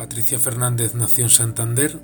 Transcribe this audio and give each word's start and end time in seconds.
Patricia 0.00 0.38
Fernández 0.38 0.94
nació 0.94 1.24
en 1.24 1.30
Santander, 1.30 2.00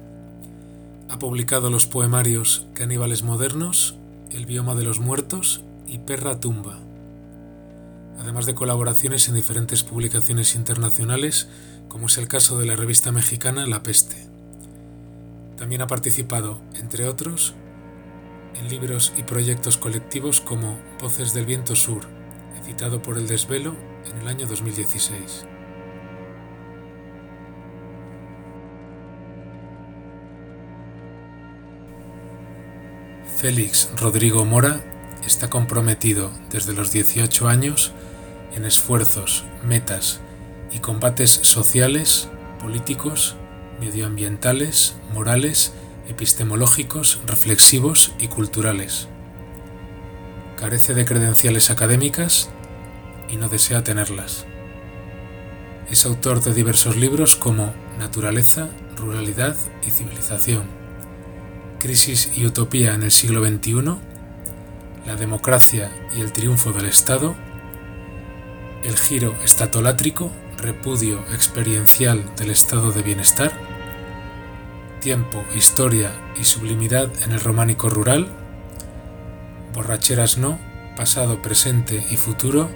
ha 1.08 1.18
publicado 1.18 1.70
los 1.70 1.86
poemarios 1.86 2.66
Caníbales 2.74 3.22
Modernos, 3.22 3.96
El 4.30 4.44
bioma 4.44 4.74
de 4.74 4.84
los 4.84 5.00
muertos 5.00 5.62
y 5.86 5.96
Perra 6.00 6.38
Tumba, 6.38 6.78
además 8.20 8.44
de 8.44 8.54
colaboraciones 8.54 9.28
en 9.28 9.34
diferentes 9.34 9.82
publicaciones 9.82 10.56
internacionales, 10.56 11.48
como 11.88 12.08
es 12.08 12.18
el 12.18 12.28
caso 12.28 12.58
de 12.58 12.66
la 12.66 12.76
revista 12.76 13.12
mexicana 13.12 13.66
La 13.66 13.82
Peste. 13.82 14.28
También 15.56 15.80
ha 15.80 15.86
participado, 15.86 16.60
entre 16.74 17.08
otros, 17.08 17.54
en 18.60 18.68
libros 18.68 19.14
y 19.16 19.22
proyectos 19.22 19.78
colectivos 19.78 20.42
como 20.42 20.78
Voces 21.00 21.32
del 21.32 21.46
Viento 21.46 21.74
Sur, 21.74 22.02
editado 22.62 23.00
por 23.00 23.16
El 23.16 23.26
Desvelo 23.26 23.74
en 24.04 24.20
el 24.20 24.28
año 24.28 24.46
2016. 24.46 25.46
Félix 33.36 33.90
Rodrigo 33.96 34.46
Mora 34.46 34.80
está 35.26 35.50
comprometido 35.50 36.30
desde 36.50 36.72
los 36.72 36.90
18 36.90 37.48
años 37.48 37.92
en 38.54 38.64
esfuerzos, 38.64 39.44
metas 39.62 40.20
y 40.72 40.78
combates 40.78 41.32
sociales, 41.42 42.30
políticos, 42.62 43.36
medioambientales, 43.78 44.96
morales, 45.12 45.74
epistemológicos, 46.08 47.20
reflexivos 47.26 48.12
y 48.18 48.28
culturales. 48.28 49.06
Carece 50.58 50.94
de 50.94 51.04
credenciales 51.04 51.68
académicas 51.68 52.48
y 53.28 53.36
no 53.36 53.50
desea 53.50 53.84
tenerlas. 53.84 54.46
Es 55.90 56.06
autor 56.06 56.42
de 56.42 56.54
diversos 56.54 56.96
libros 56.96 57.36
como 57.36 57.74
Naturaleza, 57.98 58.70
Ruralidad 58.96 59.56
y 59.86 59.90
Civilización, 59.90 60.85
Crisis 61.86 62.32
y 62.34 62.44
Utopía 62.44 62.94
en 62.94 63.04
el 63.04 63.12
siglo 63.12 63.46
XXI, 63.46 63.96
La 65.06 65.14
democracia 65.14 65.88
y 66.16 66.20
el 66.20 66.32
triunfo 66.32 66.72
del 66.72 66.86
Estado, 66.86 67.36
El 68.82 68.98
giro 68.98 69.36
estatolátrico, 69.44 70.32
repudio 70.58 71.20
experiencial 71.32 72.34
del 72.34 72.50
estado 72.50 72.90
de 72.90 73.02
bienestar, 73.04 73.52
Tiempo, 75.00 75.44
historia 75.54 76.10
y 76.40 76.42
sublimidad 76.42 77.08
en 77.22 77.30
el 77.30 77.38
románico 77.38 77.88
rural, 77.88 78.32
Borracheras 79.72 80.38
no, 80.38 80.58
pasado, 80.96 81.40
presente 81.40 82.04
y 82.10 82.16
futuro 82.16 82.68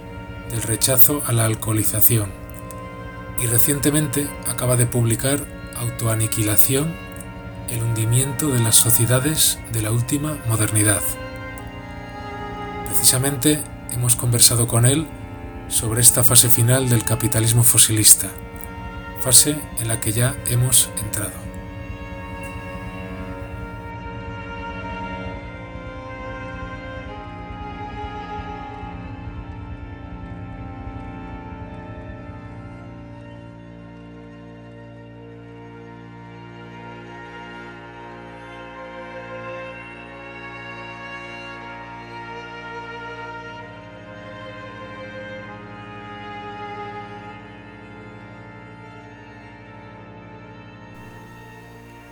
del 0.51 0.61
rechazo 0.61 1.21
a 1.27 1.33
la 1.33 1.43
alcoholización. 1.43 2.31
Y 3.43 3.47
recientemente 3.47 4.29
acaba 4.47 4.77
de 4.77 4.85
publicar 4.85 5.45
Autoaniquilación, 5.75 7.10
el 7.69 7.83
hundimiento 7.83 8.47
de 8.47 8.59
las 8.59 8.75
sociedades 8.75 9.59
de 9.71 9.81
la 9.81 9.91
última 9.91 10.37
modernidad. 10.47 11.01
Precisamente 12.85 13.63
hemos 13.91 14.15
conversado 14.15 14.67
con 14.67 14.85
él 14.85 15.07
sobre 15.67 16.01
esta 16.01 16.23
fase 16.23 16.49
final 16.49 16.89
del 16.89 17.03
capitalismo 17.03 17.63
fosilista, 17.63 18.27
fase 19.21 19.55
en 19.79 19.87
la 19.87 19.99
que 19.99 20.11
ya 20.11 20.35
hemos 20.47 20.89
entrado. 21.01 21.50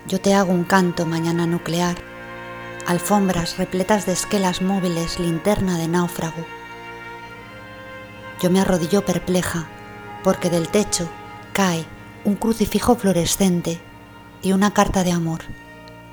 Yo 0.10 0.20
te 0.20 0.34
hago 0.34 0.52
un 0.52 0.64
canto 0.64 1.06
mañana 1.06 1.46
nuclear, 1.46 1.96
alfombras 2.88 3.60
repletas 3.60 4.08
de 4.08 4.14
esquelas 4.14 4.60
móviles, 4.60 5.20
linterna 5.20 5.78
de 5.78 5.88
náufrago. 5.88 6.48
Yo 8.42 8.50
me 8.50 8.60
arrodillo 8.60 9.06
perpleja 9.06 9.68
porque 10.24 10.50
del 10.50 10.68
techo 10.70 11.08
cae 11.54 11.86
un 12.26 12.38
crucifijo 12.38 12.96
fluorescente 12.96 13.80
y 14.42 14.52
una 14.52 14.74
carta 14.74 15.04
de 15.04 15.12
amor 15.12 15.42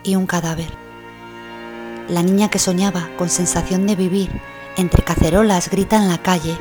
y 0.03 0.15
un 0.17 0.27
cadáver. 0.27 0.69
La 2.11 2.23
niña 2.23 2.51
que 2.51 2.59
soñaba 2.59 3.09
con 3.17 3.31
sensación 3.31 3.87
de 3.87 3.97
vivir 3.97 4.31
entre 4.77 5.05
cacerolas 5.05 5.71
grita 5.71 5.97
en 5.97 6.09
la 6.09 6.19
calle. 6.19 6.55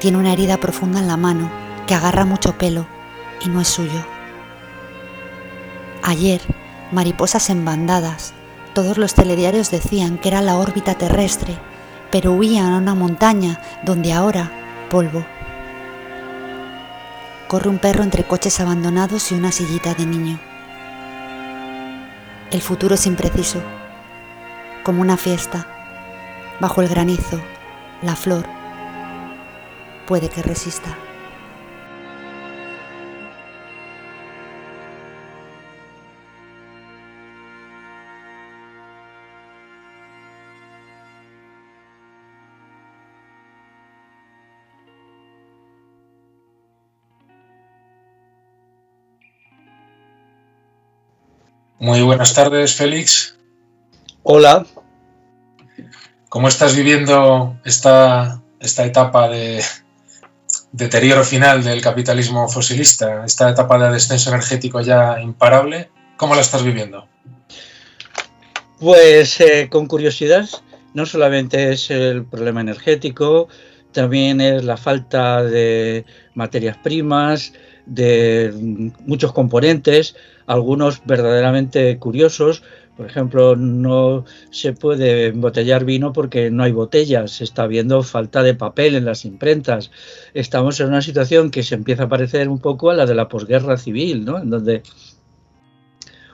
Tiene 0.00 0.16
una 0.16 0.32
herida 0.32 0.56
profunda 0.56 1.00
en 1.00 1.06
la 1.06 1.18
mano 1.18 1.50
que 1.86 1.94
agarra 1.94 2.24
mucho 2.24 2.56
pelo 2.56 2.86
y 3.44 3.50
no 3.50 3.60
es 3.60 3.68
suyo. 3.68 4.15
Ayer, 6.08 6.40
mariposas 6.92 7.50
en 7.50 7.64
bandadas. 7.64 8.32
Todos 8.74 8.96
los 8.96 9.14
telediarios 9.14 9.72
decían 9.72 10.18
que 10.18 10.28
era 10.28 10.40
la 10.40 10.56
órbita 10.56 10.94
terrestre, 10.94 11.58
pero 12.12 12.32
huían 12.32 12.72
a 12.72 12.78
una 12.78 12.94
montaña 12.94 13.60
donde 13.84 14.12
ahora 14.12 14.52
polvo. 14.88 15.26
Corre 17.48 17.68
un 17.68 17.78
perro 17.78 18.04
entre 18.04 18.22
coches 18.22 18.60
abandonados 18.60 19.32
y 19.32 19.34
una 19.34 19.50
sillita 19.50 19.94
de 19.94 20.06
niño. 20.06 20.38
El 22.52 22.62
futuro 22.62 22.94
es 22.94 23.04
impreciso, 23.08 23.60
como 24.84 25.02
una 25.02 25.16
fiesta. 25.16 25.66
Bajo 26.60 26.82
el 26.82 26.88
granizo, 26.88 27.40
la 28.02 28.14
flor 28.14 28.46
puede 30.06 30.28
que 30.28 30.40
resista. 30.40 30.96
Muy 51.78 52.00
buenas 52.00 52.32
tardes, 52.32 52.74
Félix. 52.74 53.36
Hola. 54.22 54.64
¿Cómo 56.30 56.48
estás 56.48 56.74
viviendo 56.74 57.58
esta, 57.64 58.42
esta 58.60 58.84
etapa 58.84 59.28
de 59.28 59.62
deterioro 60.72 61.22
final 61.22 61.62
del 61.62 61.82
capitalismo 61.82 62.48
fosilista, 62.48 63.24
esta 63.26 63.50
etapa 63.50 63.78
de 63.78 63.90
descenso 63.92 64.30
energético 64.30 64.80
ya 64.80 65.20
imparable? 65.20 65.90
¿Cómo 66.16 66.34
la 66.34 66.40
estás 66.40 66.62
viviendo? 66.62 67.06
Pues 68.80 69.38
eh, 69.40 69.68
con 69.70 69.86
curiosidad, 69.86 70.48
no 70.94 71.04
solamente 71.04 71.72
es 71.72 71.90
el 71.90 72.24
problema 72.24 72.62
energético, 72.62 73.48
también 73.92 74.40
es 74.40 74.64
la 74.64 74.78
falta 74.78 75.42
de 75.42 76.06
materias 76.34 76.78
primas, 76.78 77.52
de 77.86 78.90
muchos 79.06 79.32
componentes, 79.32 80.16
algunos 80.46 81.02
verdaderamente 81.06 81.98
curiosos. 81.98 82.62
Por 82.96 83.06
ejemplo, 83.06 83.56
no 83.56 84.24
se 84.50 84.72
puede 84.72 85.26
embotellar 85.26 85.84
vino 85.84 86.12
porque 86.12 86.50
no 86.50 86.62
hay 86.62 86.72
botellas, 86.72 87.40
está 87.42 87.64
habiendo 87.64 88.02
falta 88.02 88.42
de 88.42 88.54
papel 88.54 88.94
en 88.94 89.04
las 89.04 89.24
imprentas. 89.24 89.90
Estamos 90.34 90.80
en 90.80 90.88
una 90.88 91.02
situación 91.02 91.50
que 91.50 91.62
se 91.62 91.74
empieza 91.74 92.04
a 92.04 92.08
parecer 92.08 92.48
un 92.48 92.58
poco 92.58 92.90
a 92.90 92.94
la 92.94 93.06
de 93.06 93.14
la 93.14 93.28
posguerra 93.28 93.76
civil, 93.76 94.24
¿no? 94.24 94.38
En 94.38 94.50
donde 94.50 94.82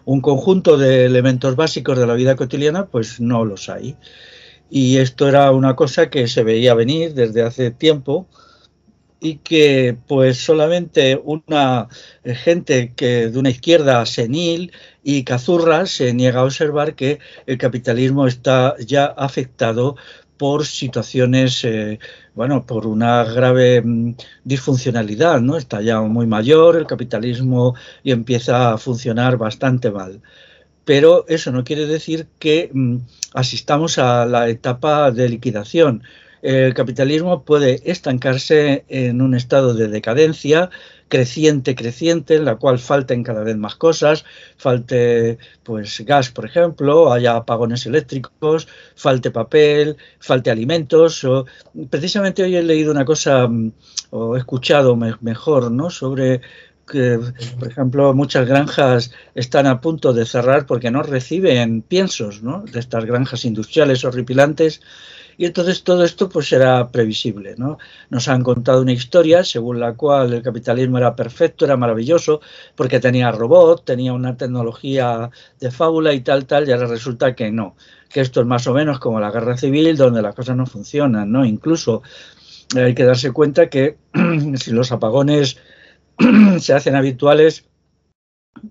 un 0.04 0.20
conjunto 0.20 0.76
de 0.78 1.04
elementos 1.04 1.56
básicos 1.56 1.98
de 1.98 2.06
la 2.06 2.14
vida 2.14 2.36
cotidiana, 2.36 2.86
pues 2.86 3.20
no 3.20 3.44
los 3.44 3.68
hay. 3.68 3.96
Y 4.70 4.98
esto 4.98 5.28
era 5.28 5.50
una 5.50 5.76
cosa 5.76 6.10
que 6.10 6.28
se 6.28 6.44
veía 6.44 6.74
venir 6.74 7.12
desde 7.12 7.42
hace 7.42 7.70
tiempo 7.70 8.26
y 9.22 9.36
que 9.36 9.96
pues 10.08 10.38
solamente 10.38 11.20
una 11.24 11.88
eh, 12.24 12.34
gente 12.34 12.92
que 12.96 13.28
de 13.28 13.38
una 13.38 13.50
izquierda 13.50 14.04
senil 14.04 14.72
y 15.04 15.22
cazurra 15.22 15.86
se 15.86 16.12
niega 16.12 16.40
a 16.40 16.44
observar 16.44 16.96
que 16.96 17.20
el 17.46 17.56
capitalismo 17.56 18.26
está 18.26 18.74
ya 18.80 19.06
afectado 19.06 19.96
por 20.36 20.66
situaciones, 20.66 21.64
eh, 21.64 22.00
bueno, 22.34 22.66
por 22.66 22.84
una 22.88 23.22
grave 23.22 23.80
mm, 23.82 24.16
disfuncionalidad, 24.42 25.40
¿no? 25.40 25.56
Está 25.56 25.80
ya 25.82 26.00
muy 26.00 26.26
mayor 26.26 26.76
el 26.76 26.86
capitalismo 26.88 27.76
y 28.02 28.10
empieza 28.10 28.72
a 28.72 28.78
funcionar 28.78 29.36
bastante 29.36 29.92
mal. 29.92 30.20
Pero 30.84 31.24
eso 31.28 31.52
no 31.52 31.62
quiere 31.62 31.86
decir 31.86 32.26
que 32.40 32.70
mm, 32.72 32.96
asistamos 33.34 33.98
a 33.98 34.26
la 34.26 34.48
etapa 34.48 35.12
de 35.12 35.28
liquidación 35.28 36.02
el 36.42 36.74
capitalismo 36.74 37.44
puede 37.44 37.80
estancarse 37.90 38.84
en 38.88 39.22
un 39.22 39.34
estado 39.34 39.74
de 39.74 39.86
decadencia 39.86 40.70
creciente, 41.12 41.74
creciente, 41.74 42.36
en 42.36 42.46
la 42.46 42.56
cual 42.56 42.78
falten 42.78 43.22
cada 43.22 43.44
vez 43.44 43.56
más 43.56 43.76
cosas, 43.76 44.24
falte 44.56 45.38
pues 45.62 46.00
gas, 46.06 46.30
por 46.30 46.46
ejemplo, 46.46 47.12
haya 47.12 47.36
apagones 47.36 47.84
eléctricos, 47.86 48.66
falte 48.96 49.30
papel, 49.30 49.98
falte 50.18 50.50
alimentos. 50.50 51.22
O, 51.24 51.44
precisamente 51.90 52.42
hoy 52.42 52.56
he 52.56 52.62
leído 52.62 52.90
una 52.90 53.04
cosa 53.04 53.46
mm, 53.46 53.72
o 54.10 54.36
he 54.36 54.38
escuchado 54.38 54.96
mejor, 54.96 55.70
¿no? 55.70 55.90
Sobre 55.90 56.40
que, 56.90 57.20
por 57.58 57.68
ejemplo, 57.68 58.14
muchas 58.14 58.48
granjas 58.48 59.12
están 59.34 59.66
a 59.66 59.82
punto 59.82 60.14
de 60.14 60.24
cerrar 60.24 60.64
porque 60.64 60.90
no 60.90 61.02
reciben 61.02 61.82
piensos, 61.82 62.42
¿no? 62.42 62.64
De 62.72 62.80
estas 62.80 63.04
granjas 63.04 63.44
industriales 63.44 64.04
horripilantes 64.06 64.80
y 65.36 65.46
entonces 65.46 65.82
todo 65.82 66.04
esto 66.04 66.28
pues 66.28 66.52
era 66.52 66.90
previsible. 66.90 67.54
¿no? 67.56 67.78
Nos 68.10 68.28
han 68.28 68.42
contado 68.42 68.82
una 68.82 68.92
historia 68.92 69.44
según 69.44 69.80
la 69.80 69.94
cual 69.94 70.32
el 70.32 70.42
capitalismo 70.42 70.98
era 70.98 71.16
perfecto, 71.16 71.64
era 71.64 71.76
maravilloso, 71.76 72.40
porque 72.74 73.00
tenía 73.00 73.30
robots, 73.30 73.84
tenía 73.84 74.12
una 74.12 74.36
tecnología 74.36 75.30
de 75.60 75.70
fábula 75.70 76.12
y 76.12 76.20
tal, 76.20 76.46
tal, 76.46 76.68
y 76.68 76.72
ahora 76.72 76.86
resulta 76.86 77.34
que 77.34 77.50
no, 77.50 77.76
que 78.08 78.20
esto 78.20 78.40
es 78.40 78.46
más 78.46 78.66
o 78.66 78.74
menos 78.74 78.98
como 78.98 79.20
la 79.20 79.30
guerra 79.30 79.56
civil, 79.56 79.96
donde 79.96 80.22
las 80.22 80.34
cosas 80.34 80.56
no 80.56 80.66
funcionan, 80.66 81.30
¿no? 81.30 81.44
Incluso 81.44 82.02
hay 82.76 82.94
que 82.94 83.04
darse 83.04 83.32
cuenta 83.32 83.68
que 83.68 83.96
si 84.56 84.70
los 84.70 84.92
apagones 84.92 85.58
se 86.58 86.74
hacen 86.74 86.94
habituales, 86.94 87.64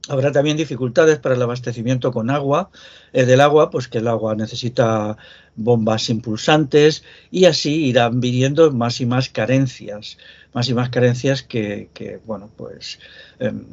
Habrá 0.07 0.31
también 0.31 0.57
dificultades 0.57 1.19
para 1.19 1.35
el 1.35 1.41
abastecimiento 1.41 2.11
con 2.11 2.29
agua, 2.29 2.69
eh, 3.11 3.25
del 3.25 3.41
agua, 3.41 3.69
pues 3.69 3.87
que 3.87 3.97
el 3.97 4.07
agua 4.07 4.35
necesita 4.35 5.17
bombas 5.55 6.09
impulsantes 6.09 7.03
y 7.29 7.45
así 7.45 7.85
irán 7.85 8.21
viniendo 8.21 8.71
más 8.71 9.01
y 9.01 9.05
más 9.05 9.29
carencias, 9.29 10.17
más 10.53 10.69
y 10.69 10.73
más 10.73 10.89
carencias 10.89 11.43
que, 11.43 12.19
bueno, 12.25 12.49
pues, 12.55 12.99
em, 13.39 13.63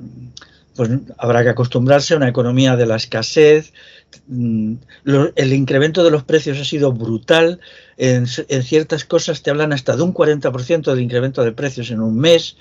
pues 0.75 0.91
habrá 1.19 1.43
que 1.43 1.51
acostumbrarse 1.51 2.15
a 2.15 2.17
una 2.17 2.29
economía 2.29 2.77
de 2.77 2.87
la 2.87 2.97
escasez. 2.97 3.73
Mm, 4.29 4.75
el 5.35 5.53
incremento 5.53 6.05
de 6.05 6.11
los 6.11 6.25
precios 6.25 6.59
ha 6.59 6.65
sido 6.65 6.93
brutal. 6.93 7.61
En, 7.97 8.27
en 8.49 8.63
ciertas 8.63 9.05
cosas 9.05 9.43
te 9.43 9.51
hablan 9.51 9.73
hasta 9.73 9.97
de 9.97 10.03
un 10.03 10.15
40% 10.15 10.95
de 10.95 11.03
incremento 11.03 11.43
de 11.43 11.53
precios 11.53 11.91
en 11.91 12.01
un 12.01 12.17
mes. 12.17 12.57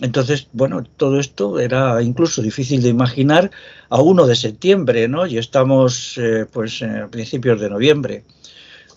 Entonces, 0.00 0.48
bueno, 0.52 0.82
todo 0.96 1.20
esto 1.20 1.60
era 1.60 2.02
incluso 2.02 2.42
difícil 2.42 2.82
de 2.82 2.88
imaginar 2.88 3.50
a 3.88 4.00
1 4.00 4.26
de 4.26 4.36
septiembre, 4.36 5.08
¿no? 5.08 5.26
Y 5.26 5.38
estamos, 5.38 6.18
eh, 6.18 6.46
pues, 6.50 6.82
a 6.82 7.08
principios 7.08 7.60
de 7.60 7.70
noviembre. 7.70 8.24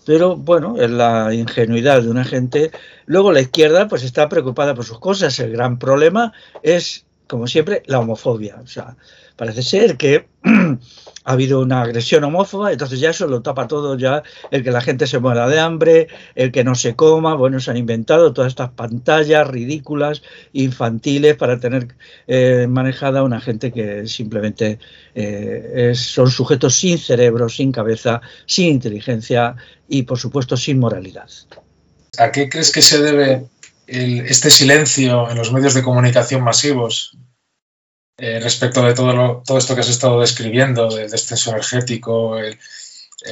Pero 0.04 0.36
bueno, 0.36 0.76
es 0.78 0.90
la 0.90 1.34
ingenuidad 1.34 2.02
de 2.02 2.10
una 2.10 2.24
gente. 2.24 2.70
Luego 3.06 3.32
la 3.32 3.40
izquierda, 3.40 3.88
pues, 3.88 4.04
está 4.04 4.28
preocupada 4.28 4.74
por 4.74 4.84
sus 4.84 5.00
cosas. 5.00 5.38
El 5.40 5.52
gran 5.52 5.78
problema 5.78 6.32
es, 6.62 7.05
como 7.26 7.46
siempre, 7.46 7.82
la 7.86 8.00
homofobia. 8.00 8.56
O 8.62 8.66
sea, 8.66 8.96
parece 9.36 9.62
ser 9.62 9.96
que 9.96 10.26
ha 10.44 11.32
habido 11.32 11.60
una 11.60 11.82
agresión 11.82 12.24
homófoba, 12.24 12.72
entonces 12.72 13.00
ya 13.00 13.10
eso 13.10 13.26
lo 13.26 13.42
tapa 13.42 13.66
todo, 13.66 13.98
ya 13.98 14.22
el 14.50 14.62
que 14.62 14.70
la 14.70 14.80
gente 14.80 15.06
se 15.06 15.18
muera 15.18 15.48
de 15.48 15.58
hambre, 15.58 16.08
el 16.34 16.52
que 16.52 16.64
no 16.64 16.74
se 16.74 16.94
coma, 16.94 17.34
bueno, 17.34 17.58
se 17.60 17.70
han 17.70 17.76
inventado 17.76 18.32
todas 18.32 18.50
estas 18.50 18.70
pantallas 18.70 19.46
ridículas, 19.48 20.22
infantiles, 20.52 21.36
para 21.36 21.58
tener 21.58 21.88
eh, 22.28 22.66
manejada 22.68 23.22
una 23.22 23.40
gente 23.40 23.72
que 23.72 24.06
simplemente 24.06 24.78
eh, 25.14 25.92
son 25.94 26.30
sujetos 26.30 26.76
sin 26.76 26.98
cerebro, 26.98 27.48
sin 27.48 27.72
cabeza, 27.72 28.20
sin 28.46 28.68
inteligencia 28.68 29.56
y, 29.88 30.02
por 30.02 30.18
supuesto, 30.18 30.56
sin 30.56 30.78
moralidad. 30.78 31.28
¿A 32.18 32.32
qué 32.32 32.48
crees 32.48 32.72
que 32.72 32.82
se 32.82 33.02
debe 33.02 33.46
este 33.86 34.50
silencio 34.50 35.30
en 35.30 35.36
los 35.36 35.52
medios 35.52 35.74
de 35.74 35.82
comunicación 35.82 36.42
masivos 36.42 37.16
eh, 38.18 38.40
respecto 38.40 38.82
de 38.82 38.94
todo, 38.94 39.42
todo 39.44 39.58
esto 39.58 39.74
que 39.74 39.82
has 39.82 39.88
estado 39.88 40.20
describiendo, 40.20 40.88
del 40.88 41.10
descenso 41.10 41.50
energético, 41.50 42.38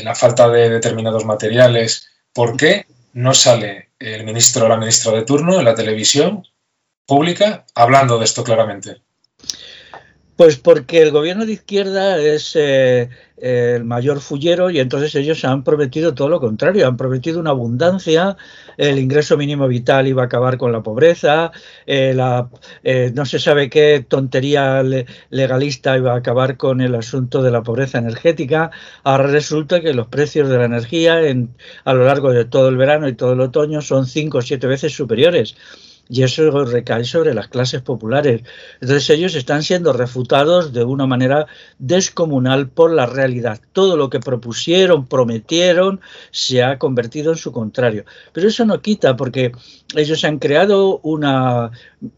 la 0.03 0.15
falta 0.15 0.49
de 0.49 0.69
determinados 0.69 1.25
materiales, 1.25 2.09
¿por 2.33 2.57
qué 2.57 2.87
no 3.13 3.33
sale 3.33 3.91
el 3.99 4.25
ministro 4.25 4.67
o 4.67 4.69
la 4.69 4.77
ministra 4.77 5.13
de 5.13 5.23
turno 5.23 5.59
en 5.59 5.65
la 5.65 5.75
televisión 5.75 6.47
pública 7.07 7.65
hablando 7.75 8.19
de 8.19 8.25
esto 8.25 8.45
claramente? 8.45 9.04
Pues 10.37 10.57
porque 10.57 11.01
el 11.01 11.13
gobierno 11.13 11.47
de 11.47 11.53
izquierda 11.53 12.19
es 12.19 12.57
eh, 12.57 13.09
el 13.37 13.85
mayor 13.85 14.21
fullero 14.21 14.69
y 14.69 14.81
entonces 14.81 15.15
ellos 15.15 15.45
han 15.45 15.63
prometido 15.63 16.13
todo 16.13 16.29
lo 16.29 16.41
contrario, 16.41 16.89
han 16.89 16.97
prometido 16.97 17.39
una 17.39 17.51
abundancia, 17.51 18.37
el 18.77 18.99
ingreso 18.99 19.37
mínimo 19.37 19.69
vital 19.69 20.09
iba 20.09 20.23
a 20.23 20.27
acabar 20.27 20.59
con 20.59 20.73
la 20.73 20.83
pobreza, 20.83 21.53
eh, 21.87 22.17
eh, 22.83 23.13
no 23.15 23.25
se 23.27 23.39
sabe 23.39 23.71
qué 23.71 24.05
tontería 24.09 24.83
legalista 25.31 25.97
iba 25.97 26.15
a 26.15 26.17
acabar 26.17 26.57
con 26.57 26.81
el 26.81 26.97
asunto 26.97 27.41
de 27.41 27.53
la 27.53 27.63
pobreza 27.63 27.99
energética, 27.99 28.73
ahora 29.05 29.29
resulta 29.29 29.81
que 29.81 29.95
los 29.95 30.09
precios 30.09 30.49
de 30.49 30.59
la 30.59 30.65
energía 30.65 31.23
en, 31.23 31.55
a 31.85 31.95
lo 31.95 32.07
largo 32.07 32.33
de 32.33 32.45
todo 32.45 32.71
el 32.71 32.77
verano 32.77 33.07
y 33.07 33.15
todo 33.15 33.35
el 33.35 33.41
otoño 33.41 33.83
son 33.83 34.07
cinco 34.07 34.39
o 34.39 34.43
siete 34.43 34.67
veces 34.67 34.93
superiores 34.93 35.55
y 36.09 36.23
eso 36.23 36.65
recae 36.65 37.05
sobre 37.05 37.35
las 37.35 37.49
clases 37.49 37.83
populares. 37.83 38.43
Entonces 38.81 39.11
ellos 39.11 39.35
están 39.35 39.63
siendo 39.63 39.93
refutados 39.93 40.73
de 40.73 40.85
una 40.85 41.07
manera 41.07 41.47
descomunal 41.79 42.69
por 42.69 42.93
la 42.93 43.07
realidad. 43.07 43.61
Todo 43.73 43.97
lo 43.97 44.11
que 44.11 44.21
propusieron, 44.21 45.07
prometieron, 45.07 46.01
se 46.31 46.63
ha 46.63 46.79
convertido 46.79 47.33
en 47.33 47.39
su 47.39 47.53
contrario. 47.53 48.05
Pero 48.33 48.49
eso 48.49 48.65
no 48.65 48.81
quita 48.81 49.17
porque 49.17 49.53
ellos 49.97 50.25
han 50.25 50.39
creado 50.39 50.99
una, 51.03 51.71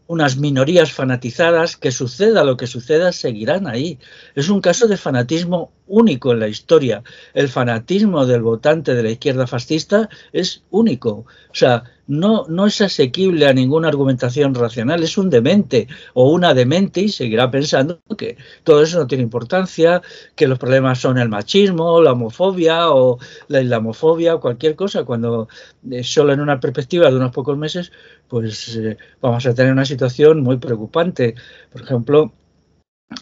unas 0.07 0.37
minorías 0.37 0.91
fanatizadas, 0.91 1.77
que 1.77 1.91
suceda 1.91 2.43
lo 2.43 2.57
que 2.57 2.67
suceda, 2.67 3.11
seguirán 3.11 3.67
ahí. 3.67 3.99
Es 4.35 4.49
un 4.49 4.61
caso 4.61 4.87
de 4.87 4.97
fanatismo 4.97 5.71
único 5.87 6.31
en 6.31 6.39
la 6.39 6.47
historia. 6.47 7.03
El 7.33 7.49
fanatismo 7.49 8.25
del 8.25 8.41
votante 8.41 8.93
de 8.93 9.03
la 9.03 9.11
izquierda 9.11 9.47
fascista 9.47 10.09
es 10.31 10.63
único. 10.69 11.25
O 11.49 11.53
sea, 11.53 11.83
no, 12.07 12.45
no 12.47 12.65
es 12.65 12.79
asequible 12.81 13.47
a 13.47 13.53
ninguna 13.53 13.89
argumentación 13.89 14.55
racional, 14.55 15.03
es 15.03 15.17
un 15.17 15.29
demente 15.29 15.87
o 16.13 16.31
una 16.31 16.53
demente 16.53 17.01
y 17.01 17.09
seguirá 17.09 17.51
pensando 17.51 17.99
que 18.17 18.37
todo 18.63 18.81
eso 18.81 18.99
no 18.99 19.07
tiene 19.07 19.23
importancia, 19.23 20.01
que 20.35 20.47
los 20.47 20.57
problemas 20.57 20.99
son 20.99 21.17
el 21.17 21.29
machismo, 21.29 22.01
la 22.01 22.13
homofobia 22.13 22.89
o 22.91 23.19
la 23.49 23.61
islamofobia 23.61 24.35
o 24.35 24.39
cualquier 24.39 24.75
cosa, 24.75 25.03
cuando 25.03 25.49
eh, 25.91 26.03
solo 26.03 26.33
en 26.33 26.39
una 26.39 26.59
perspectiva 26.59 27.09
de 27.09 27.17
unos 27.17 27.31
pocos 27.31 27.57
meses, 27.57 27.91
pues 28.27 28.75
eh, 28.77 28.97
vamos 29.21 29.45
a 29.45 29.53
tener 29.53 29.71
una 29.71 29.85
situación 29.85 30.41
muy 30.41 30.57
preocupante. 30.57 31.35
Por 31.71 31.81
ejemplo, 31.81 32.33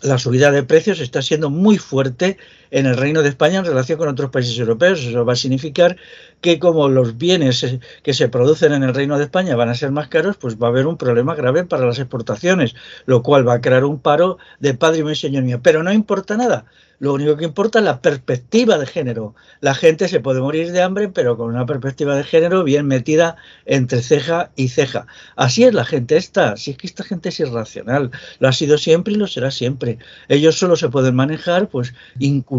la 0.02 0.18
subida 0.18 0.52
de 0.52 0.64
precios 0.64 1.00
está 1.00 1.22
siendo 1.22 1.50
muy 1.50 1.78
fuerte 1.78 2.38
en 2.76 2.86
el 2.88 2.98
Reino 2.98 3.24
de 3.24 3.30
España 3.30 3.60
en 3.60 3.66
relación 3.66 3.98
con 3.98 4.10
otros 4.10 4.32
países 4.32 4.60
europeos. 4.60 5.00
Eso 5.00 5.24
va 5.24 5.32
a 5.32 5.38
significar 5.38 5.96
que 6.42 6.60
como 6.60 6.90
los 6.90 7.18
bienes 7.18 7.66
que 8.04 8.14
se 8.14 8.28
producen 8.28 8.74
en 8.74 8.84
el 8.84 8.94
Reino 8.94 9.18
de 9.18 9.24
España 9.24 9.56
van 9.56 9.70
a 9.70 9.76
ser 9.76 9.92
más 9.92 10.10
caros, 10.10 10.36
pues 10.36 10.58
va 10.58 10.68
a 10.68 10.72
haber 10.72 10.86
un 10.86 10.98
problema 10.98 11.36
grave 11.36 11.64
para 11.64 11.86
las 11.86 12.00
exportaciones, 12.00 12.76
lo 13.06 13.24
cual 13.24 13.48
va 13.48 13.54
a 13.54 13.62
crear 13.62 13.86
un 13.86 14.00
paro 14.00 14.40
de 14.60 14.74
padre 14.74 15.10
y 15.10 15.16
señor 15.16 15.44
mío. 15.44 15.62
Pero 15.64 15.84
no 15.84 15.94
importa 15.94 16.36
nada, 16.36 16.66
lo 17.00 17.14
único 17.14 17.36
que 17.36 17.44
importa 17.44 17.80
es 17.80 17.86
la 17.86 18.02
perspectiva 18.02 18.78
de 18.78 18.86
género. 18.86 19.36
La 19.60 19.76
gente 19.76 20.08
se 20.08 20.22
puede 20.22 20.40
morir 20.40 20.72
de 20.72 20.82
hambre, 20.82 21.10
pero 21.10 21.38
con 21.38 21.48
una 21.48 21.66
perspectiva 21.66 22.16
de 22.16 22.24
género 22.24 22.64
bien 22.64 22.88
metida 22.88 23.36
entre 23.66 24.02
ceja 24.02 24.52
y 24.56 24.70
ceja. 24.70 25.06
Así 25.36 25.66
es 25.66 25.74
la 25.74 25.84
gente 25.84 26.16
esta. 26.16 26.56
Si 26.56 26.72
es 26.72 26.78
que 26.78 26.88
esta 26.88 27.04
gente 27.04 27.30
es 27.30 27.40
irracional. 27.40 28.12
Lo 28.40 28.48
ha 28.48 28.54
sido 28.54 28.78
siempre 28.78 29.14
y 29.14 29.18
lo 29.18 29.28
será 29.28 29.52
siempre. 29.52 29.98
Ellos 30.30 30.58
solo 30.58 30.78
se 30.78 30.90
pueden 30.90 31.16
manejar, 31.16 31.68
pues, 31.68 31.94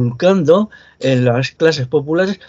inculcando 0.06 0.70
en 1.00 1.24
las 1.24 1.50
clases 1.50 1.86
populares 1.86 2.40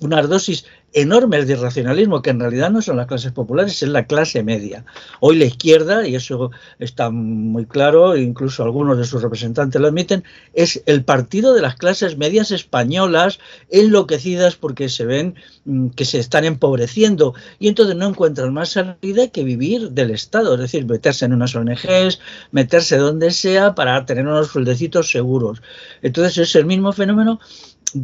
unas 0.00 0.28
dosis 0.28 0.66
enormes 0.92 1.46
de 1.46 1.54
irracionalismo 1.54 2.22
que 2.22 2.30
en 2.30 2.40
realidad 2.40 2.70
no 2.70 2.80
son 2.80 2.96
las 2.96 3.06
clases 3.06 3.32
populares, 3.32 3.82
es 3.82 3.88
la 3.88 4.06
clase 4.06 4.42
media. 4.42 4.84
Hoy 5.20 5.36
la 5.36 5.44
izquierda, 5.44 6.06
y 6.06 6.14
eso 6.14 6.50
está 6.78 7.10
muy 7.10 7.66
claro, 7.66 8.16
incluso 8.16 8.62
algunos 8.62 8.96
de 8.96 9.04
sus 9.04 9.22
representantes 9.22 9.80
lo 9.80 9.88
admiten, 9.88 10.24
es 10.54 10.82
el 10.86 11.04
partido 11.04 11.54
de 11.54 11.62
las 11.62 11.76
clases 11.76 12.16
medias 12.16 12.50
españolas 12.50 13.38
enloquecidas 13.70 14.56
porque 14.56 14.88
se 14.88 15.04
ven 15.04 15.34
mm, 15.64 15.88
que 15.88 16.04
se 16.04 16.18
están 16.18 16.44
empobreciendo 16.44 17.34
y 17.58 17.68
entonces 17.68 17.96
no 17.96 18.08
encuentran 18.08 18.54
más 18.54 18.70
salida 18.70 19.28
que 19.28 19.44
vivir 19.44 19.90
del 19.90 20.10
Estado, 20.10 20.54
es 20.54 20.60
decir, 20.60 20.86
meterse 20.86 21.26
en 21.26 21.34
unas 21.34 21.54
ONGs, 21.54 22.20
meterse 22.52 22.96
donde 22.96 23.30
sea 23.32 23.74
para 23.74 24.04
tener 24.06 24.26
unos 24.26 24.48
sueldecitos 24.48 25.10
seguros. 25.10 25.62
Entonces 26.02 26.38
es 26.38 26.54
el 26.56 26.64
mismo 26.64 26.92
fenómeno 26.92 27.38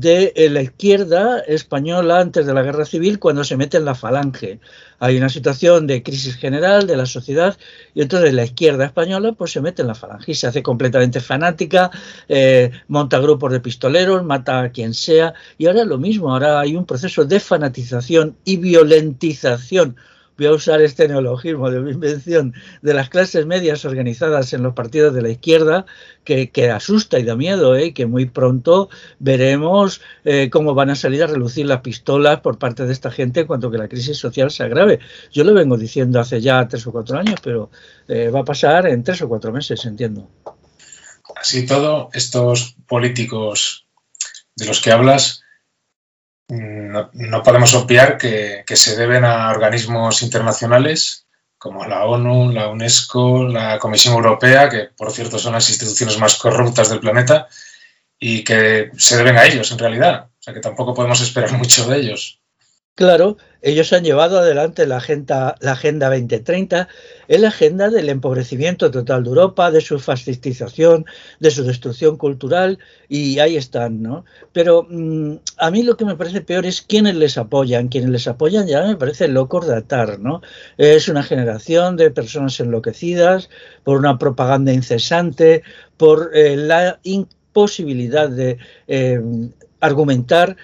de 0.01 0.33
eh, 0.37 0.49
la 0.49 0.63
izquierda 0.63 1.41
española 1.41 2.21
antes 2.21 2.47
de 2.47 2.55
la 2.55 2.63
guerra 2.63 2.87
civil 2.87 3.19
cuando 3.19 3.45
se 3.45 3.59
mete 3.59 3.77
en 3.77 3.85
la 3.85 3.95
falange. 3.95 4.59
Hay 4.99 5.19
una 5.19 5.29
situación 5.29 5.87
de 5.87 6.03
crisis 6.03 6.37
general 6.37 6.87
de 6.87 6.97
la 6.97 7.05
sociedad 7.05 7.59
y 7.95 8.01
entonces 8.01 8.33
la 8.33 8.45
izquierda 8.45 8.87
española 8.87 9.33
pues 9.33 9.53
se 9.53 9.61
mete 9.61 9.83
en 9.83 9.89
la 9.89 9.95
falange 9.95 10.33
y 10.33 10.35
se 10.35 10.47
hace 10.47 10.63
completamente 10.63 11.21
fanática, 11.21 11.91
eh, 12.27 12.71
monta 12.89 13.19
grupos 13.19 13.53
de 13.53 13.61
pistoleros, 13.61 14.25
mata 14.25 14.63
a 14.63 14.71
quien 14.71 14.95
sea 14.95 15.35
y 15.59 15.67
ahora 15.67 15.85
lo 15.85 15.99
mismo, 15.99 16.33
ahora 16.33 16.61
hay 16.61 16.75
un 16.75 16.87
proceso 16.87 17.27
de 17.27 17.39
fanatización 17.39 18.37
y 18.45 18.57
violentización 18.57 19.97
voy 20.37 20.47
a 20.47 20.53
usar 20.53 20.81
este 20.81 21.09
neologismo 21.09 21.71
de 21.71 21.81
mi 21.81 21.93
invención, 21.93 22.55
de 22.81 22.95
las 22.95 23.09
clases 23.09 23.47
medias 23.47 23.85
organizadas 23.85 24.53
en 24.53 24.63
los 24.63 24.75
partidos 24.75 25.15
de 25.15 25.23
la 25.23 25.31
izquierda, 25.31 25.87
que, 26.25 26.71
asusta 26.71 27.19
y 27.19 27.25
da 27.25 27.37
miedo, 27.37 27.77
¿eh? 27.77 27.93
que 27.93 28.07
muy 28.07 28.27
pronto 28.27 28.89
veremos 29.19 30.01
eh, 30.25 30.51
cómo 30.51 30.75
van 30.75 30.91
a 30.91 30.95
salir 30.95 31.23
a 31.23 31.27
relucir 31.27 31.67
las 31.67 31.81
pistolas 31.81 32.41
por 32.41 32.59
parte 32.59 32.87
de 32.87 32.93
esta 32.93 33.11
gente 33.11 33.47
cuando 33.47 33.71
que 33.71 33.79
la 33.79 33.89
crisis 33.89 34.19
social 34.19 34.51
se 34.51 34.63
agrave. 34.63 35.01
Yo 35.33 35.45
lo 35.45 35.55
vengo 35.55 35.77
diciendo 35.77 36.21
hace 36.21 36.41
ya 36.41 36.67
tres 36.69 36.87
o 36.87 36.93
cuatro 36.93 37.19
años, 37.19 37.37
pero 37.43 37.71
eh, 38.09 38.31
va 38.31 38.41
a 38.41 38.45
pasar 38.45 38.87
en 38.87 39.03
tres 39.03 39.23
o 39.23 39.29
cuatro 39.29 39.53
meses, 39.53 39.85
entiendo. 39.85 40.29
Así 41.37 41.67
todo, 41.67 42.11
estos 42.13 42.77
políticos 42.87 43.87
de 44.55 44.67
los 44.67 44.81
que 44.81 44.93
hablas 44.93 45.42
no, 46.49 47.43
podemos 47.43 47.75
obviar 47.75 48.19
que, 48.19 48.65
se 48.67 48.97
deben 48.97 49.25
a 49.25 49.51
organismos 49.51 50.23
internacionales 50.23 51.27
como 51.57 51.87
la 51.87 52.05
ONU, 52.05 52.51
la 52.51 52.69
UNESCO, 52.69 53.45
la 53.45 53.79
Comisión 53.79 54.15
Europea, 54.15 54.69
que 54.69 54.91
por 54.97 55.13
cierto 55.13 55.39
son 55.39 55.53
las 55.53 55.69
instituciones 55.71 56.19
más 56.19 56.35
corruptas 56.37 56.91
del 56.91 56.99
planeta, 56.99 57.49
y 58.19 58.45
que 58.45 58.91
se 58.99 59.17
deben 59.17 59.39
a 59.39 59.45
ellos 59.45 59.71
en 59.71 59.79
realidad. 59.79 60.29
O 60.39 60.43
sea 60.43 60.55
que 60.55 60.61
tampoco 60.61 60.95
podemos 60.95 61.21
esperar 61.21 61.53
mucho 61.59 61.87
de 61.89 61.99
ellos. 61.99 62.42
Claro, 62.95 63.39
ellos 63.63 63.91
han 63.95 64.05
llevado 64.05 64.39
adelante 64.39 64.87
la 64.87 64.99
Agenda, 64.99 65.55
la 65.61 65.73
agenda 65.73 66.11
2030, 66.11 66.89
es 67.27 67.41
la 67.41 67.49
agenda 67.49 67.89
del 67.89 68.11
empobrecimiento 68.11 68.91
total 68.91 69.23
de 69.25 69.31
Europa, 69.31 69.71
de 69.71 69.81
su 69.81 69.99
fascistización, 69.99 71.07
de 71.41 71.51
su 71.51 71.65
destrucción 71.65 72.19
cultural, 72.19 72.79
y 73.09 73.39
ahí 73.39 73.57
están, 73.57 74.03
¿no? 74.03 74.27
Pero 74.53 74.87
mm, 74.91 75.37
a 75.57 75.71
mí 75.71 75.83
lo 75.85 75.97
que 75.97 76.05
me 76.05 76.17
parece 76.17 76.43
peor 76.43 76.67
es 76.67 76.83
quienes 76.83 77.15
les 77.17 77.39
apoyan. 77.39 77.89
Quienes 77.89 78.11
les 78.11 78.29
apoyan 78.29 78.67
ya 78.67 78.85
me 78.87 78.97
parece 78.97 79.27
locos 79.27 79.67
de 79.67 79.77
atar, 79.77 80.19
¿no? 80.21 80.43
Es 80.77 81.09
una 81.09 81.23
generación 81.23 81.97
de 81.97 82.11
personas 82.11 82.61
enloquecidas 82.61 83.49
por 83.85 83.97
una 83.99 84.19
propaganda 84.19 84.71
incesante, 84.71 85.63
por 85.97 86.31
eh, 86.35 86.57
la 86.57 87.01
imposibilidad 87.05 88.29
de 88.29 88.59
eh, 88.87 89.19
argumentar 89.81 90.57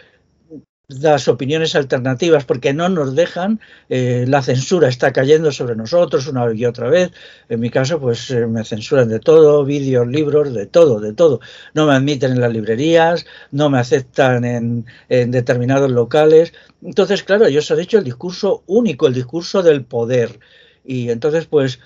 las 0.88 1.28
opiniones 1.28 1.74
alternativas 1.74 2.46
porque 2.46 2.72
no 2.72 2.88
nos 2.88 3.14
dejan, 3.14 3.60
eh, 3.90 4.24
la 4.26 4.40
censura 4.40 4.88
está 4.88 5.12
cayendo 5.12 5.52
sobre 5.52 5.76
nosotros 5.76 6.26
una 6.28 6.50
y 6.54 6.64
otra 6.64 6.88
vez. 6.88 7.12
En 7.50 7.60
mi 7.60 7.68
caso, 7.68 8.00
pues 8.00 8.30
eh, 8.30 8.46
me 8.46 8.64
censuran 8.64 9.10
de 9.10 9.20
todo, 9.20 9.66
vídeos, 9.66 10.06
libros, 10.08 10.54
de 10.54 10.64
todo, 10.64 10.98
de 10.98 11.12
todo. 11.12 11.40
No 11.74 11.86
me 11.86 11.92
admiten 11.92 12.32
en 12.32 12.40
las 12.40 12.52
librerías, 12.52 13.26
no 13.50 13.68
me 13.68 13.78
aceptan 13.78 14.46
en, 14.46 14.86
en 15.10 15.30
determinados 15.30 15.90
locales. 15.90 16.54
Entonces, 16.82 17.22
claro, 17.22 17.46
ellos 17.46 17.70
han 17.70 17.80
hecho 17.80 17.98
el 17.98 18.04
discurso 18.04 18.62
único, 18.66 19.06
el 19.06 19.14
discurso 19.14 19.62
del 19.62 19.84
poder. 19.84 20.40
Y 20.86 21.10
entonces, 21.10 21.44
pues, 21.44 21.80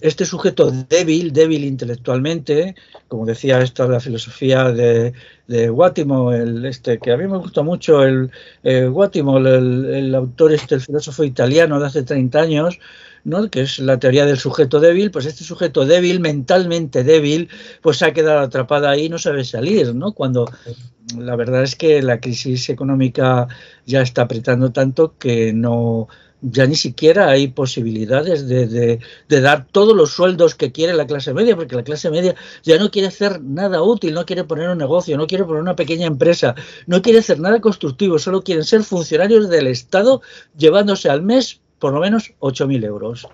este 0.00 0.24
sujeto 0.24 0.70
débil, 0.70 1.32
débil 1.32 1.64
intelectualmente, 1.64 2.74
como 3.08 3.26
decía 3.26 3.60
esta 3.60 3.86
la 3.86 4.00
filosofía 4.00 4.70
de, 4.72 5.12
de 5.50 5.64
el, 5.64 6.64
este, 6.64 7.00
que 7.00 7.10
a 7.10 7.16
mí 7.16 7.26
me 7.26 7.38
gusta 7.38 7.62
mucho, 7.62 8.04
el 8.04 8.30
eh, 8.62 8.88
el, 8.88 10.14
autor, 10.14 10.52
este, 10.52 10.76
el 10.76 10.80
filósofo 10.80 11.24
italiano 11.24 11.80
de 11.80 11.86
hace 11.86 12.04
30 12.04 12.40
años, 12.40 12.78
¿no? 13.24 13.50
que 13.50 13.62
es 13.62 13.80
la 13.80 13.98
teoría 13.98 14.26
del 14.26 14.38
sujeto 14.38 14.78
débil, 14.78 15.10
pues 15.10 15.26
este 15.26 15.42
sujeto 15.42 15.84
débil, 15.86 16.20
mentalmente 16.20 17.02
débil, 17.02 17.48
pues 17.82 17.98
se 17.98 18.04
ha 18.06 18.12
quedado 18.12 18.38
atrapada 18.38 18.90
ahí 18.90 19.06
y 19.06 19.08
no 19.08 19.18
sabe 19.18 19.44
salir, 19.44 19.92
¿no? 19.92 20.12
Cuando 20.12 20.48
la 21.18 21.34
verdad 21.34 21.64
es 21.64 21.74
que 21.74 22.00
la 22.00 22.20
crisis 22.20 22.68
económica 22.70 23.48
ya 23.86 24.02
está 24.02 24.22
apretando 24.22 24.70
tanto 24.70 25.18
que 25.18 25.52
no 25.52 26.06
ya 26.42 26.66
ni 26.66 26.74
siquiera 26.74 27.28
hay 27.28 27.48
posibilidades 27.48 28.48
de, 28.48 28.98
dar 29.28 29.66
todos 29.66 29.96
los 29.96 30.12
sueldos 30.12 30.54
que 30.54 30.72
quiere 30.72 30.94
la 30.94 31.06
clase 31.06 31.34
media, 31.34 31.56
porque 31.56 31.76
la 31.76 31.84
clase 31.84 32.10
media 32.10 32.34
ya 32.62 32.78
no 32.78 32.90
quiere 32.90 33.08
hacer 33.08 33.42
nada 33.42 33.82
útil, 33.82 34.14
no 34.14 34.24
quiere 34.24 34.44
poner 34.44 34.70
un 34.70 34.78
negocio, 34.78 35.16
no 35.16 35.26
quiere 35.26 35.44
poner 35.44 35.62
una 35.62 35.76
pequeña 35.76 36.06
empresa, 36.06 36.54
no 36.86 37.02
quiere 37.02 37.18
hacer 37.18 37.40
nada 37.40 37.60
constructivo, 37.60 38.18
solo 38.18 38.42
quieren 38.42 38.64
ser 38.64 38.82
funcionarios 38.82 39.48
del 39.48 39.66
Estado 39.66 40.22
llevándose 40.56 41.08
al 41.08 41.22
mes 41.22 41.60
por 41.78 41.92
lo 41.92 42.00
menos 42.00 42.32
8.000 42.40 42.84
euros. 42.84 43.26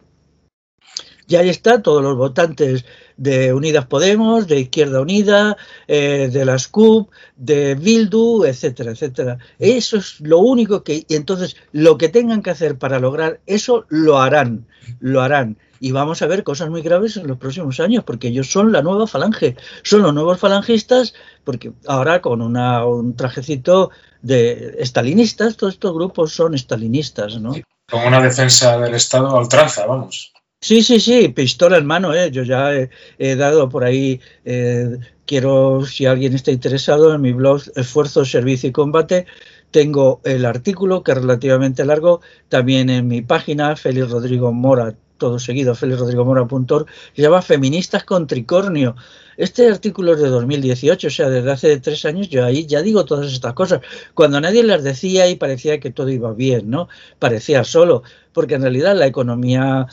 Y 1.29 1.35
ahí 1.35 1.49
está, 1.49 1.83
todos 1.83 2.03
los 2.03 2.17
votantes 2.17 2.85
de 3.17 3.53
Unidas 3.53 3.87
Podemos, 3.87 4.47
de 4.47 4.61
Izquierda 4.61 5.01
Unida, 5.01 5.57
eh, 5.89 6.29
de 6.33 6.45
las 6.45 6.69
CUP, 6.69 7.11
de 7.37 7.75
Bildu, 7.75 8.45
etcétera, 8.45 8.93
etcétera. 8.93 9.39
Eso 9.59 9.97
es 9.97 10.21
lo 10.21 10.39
único 10.39 10.83
que... 10.83 11.05
Y 11.09 11.15
entonces, 11.15 11.57
lo 11.73 11.99
que 11.99 12.09
tengan 12.09 12.43
que 12.43 12.51
hacer 12.51 12.79
para 12.79 12.99
lograr 13.01 13.41
eso, 13.47 13.87
lo 13.89 14.19
harán, 14.19 14.67
lo 15.01 15.23
harán. 15.23 15.59
Y 15.81 15.93
vamos 15.93 16.23
a 16.23 16.27
ver 16.27 16.43
cosas 16.43 16.71
muy 16.71 16.83
graves 16.83 17.17
en 17.17 17.27
los 17.27 17.39
próximos 17.39 17.81
años, 17.81 18.05
porque 18.05 18.29
ellos 18.29 18.51
son 18.51 18.73
la 18.73 18.83
nueva 18.83 19.07
falange, 19.07 19.57
son 19.83 20.03
los 20.03 20.15
nuevos 20.15 20.39
falangistas, 20.39 21.15
porque 21.45 21.73
ahora 21.87 22.23
con 22.23 22.41
un 22.41 23.15
trajecito 23.17 23.91
de 24.23 24.77
estalinistas, 24.79 25.57
todos 25.57 25.75
estos 25.75 25.95
grupos 25.95 26.33
son 26.33 26.55
estalinistas, 26.55 27.39
¿no? 27.41 27.55
Con 27.89 28.07
una 28.07 28.21
defensa 28.21 28.79
del 28.79 28.95
Estado 28.95 29.29
a 29.29 29.39
ultranza, 29.39 29.87
vamos. 29.87 30.33
Sí, 30.67 30.83
sí, 30.83 30.99
sí, 30.99 31.29
pistola 31.29 31.77
en 31.79 31.87
mano, 31.87 32.13
¿eh? 32.13 32.29
yo 32.33 32.43
ya 32.43 32.73
he, 32.75 33.37
dado 33.37 33.69
por 33.69 33.85
ahí, 33.85 34.21
eh, 34.45 34.99
quiero, 35.25 35.87
si 35.87 36.07
alguien 36.07 36.35
está 36.35 36.51
interesado, 36.51 37.15
en 37.15 37.21
mi 37.21 37.33
blog 37.33 37.63
Esfuerzo, 37.77 38.25
Servicio 38.25 38.71
y 38.71 38.73
Combate, 38.73 39.27
tengo 39.71 40.21
el 40.25 40.45
artículo 40.45 41.05
que 41.05 41.13
es 41.13 41.19
relativamente 41.19 41.85
largo, 41.85 42.21
también 42.49 42.91
en 42.91 43.07
mi 43.07 43.23
página, 43.23 43.77
Félix 43.77 44.11
Rodrigo 44.11 44.53
Mora, 44.53 44.97
todo 45.19 45.39
seguido, 45.39 45.77
felixrodrigomora.org, 45.77 46.87
se 47.15 47.23
llama 47.23 47.43
Feministas 47.43 48.03
con 48.03 48.27
Tricornio. 48.27 48.97
Este 49.37 49.69
artículo 49.69 50.15
es 50.15 50.21
de 50.21 50.31
2018, 50.31 51.07
o 51.07 51.11
sea, 51.11 51.29
desde 51.29 51.53
hace 51.53 51.79
tres 51.79 52.05
años 52.07 52.29
yo 52.29 52.45
ahí 52.45 52.67
ya 52.67 52.83
digo 52.83 53.05
todas 53.05 53.33
estas 53.33 53.53
cosas. 53.53 53.83
Cuando 54.15 54.41
nadie 54.41 54.65
las 54.65 54.83
decía 54.83 55.29
y 55.29 55.37
parecía 55.37 55.79
que 55.79 55.93
todo 55.93 56.09
iba 56.09 56.33
bien, 56.33 56.71
¿no? 56.71 56.89
Parecía 57.21 57.63
solo, 57.63 58.03
porque 58.33 58.55
en 58.55 58.63
realidad 58.63 58.97
la 58.97 59.07
economía 59.07 59.87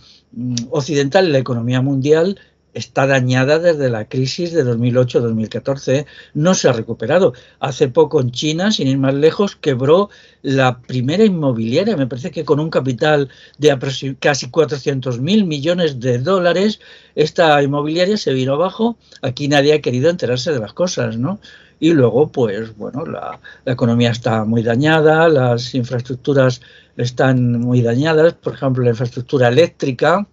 occidental 0.69 1.27
y 1.27 1.31
la 1.31 1.39
economía 1.39 1.81
mundial 1.81 2.39
está 2.73 3.05
dañada 3.05 3.59
desde 3.59 3.89
la 3.89 4.05
crisis 4.05 4.51
de 4.51 4.65
2008-2014, 4.65 6.05
no 6.33 6.55
se 6.55 6.69
ha 6.69 6.73
recuperado. 6.73 7.33
Hace 7.59 7.87
poco 7.87 8.19
en 8.19 8.31
China, 8.31 8.71
sin 8.71 8.87
ir 8.87 8.97
más 8.97 9.13
lejos, 9.13 9.55
quebró 9.55 10.09
la 10.41 10.79
primera 10.79 11.23
inmobiliaria, 11.23 11.95
me 11.95 12.07
parece 12.07 12.31
que 12.31 12.45
con 12.45 12.59
un 12.59 12.69
capital 12.69 13.29
de 13.57 13.77
casi 14.19 14.49
400 14.49 15.19
mil 15.19 15.45
millones 15.45 15.99
de 15.99 16.17
dólares, 16.17 16.79
esta 17.15 17.61
inmobiliaria 17.61 18.17
se 18.17 18.33
vino 18.33 18.53
abajo, 18.53 18.97
aquí 19.21 19.47
nadie 19.47 19.73
ha 19.73 19.81
querido 19.81 20.09
enterarse 20.09 20.51
de 20.51 20.59
las 20.59 20.73
cosas, 20.73 21.17
¿no? 21.17 21.39
Y 21.83 21.91
luego, 21.91 22.31
pues 22.31 22.77
bueno, 22.77 23.05
la, 23.05 23.41
la 23.65 23.73
economía 23.73 24.11
está 24.11 24.45
muy 24.45 24.63
dañada, 24.63 25.27
las 25.27 25.75
infraestructuras 25.75 26.61
están 26.95 27.59
muy 27.59 27.81
dañadas, 27.81 28.35
por 28.35 28.53
ejemplo, 28.53 28.85
la 28.85 28.91
infraestructura 28.91 29.49
eléctrica. 29.49 30.25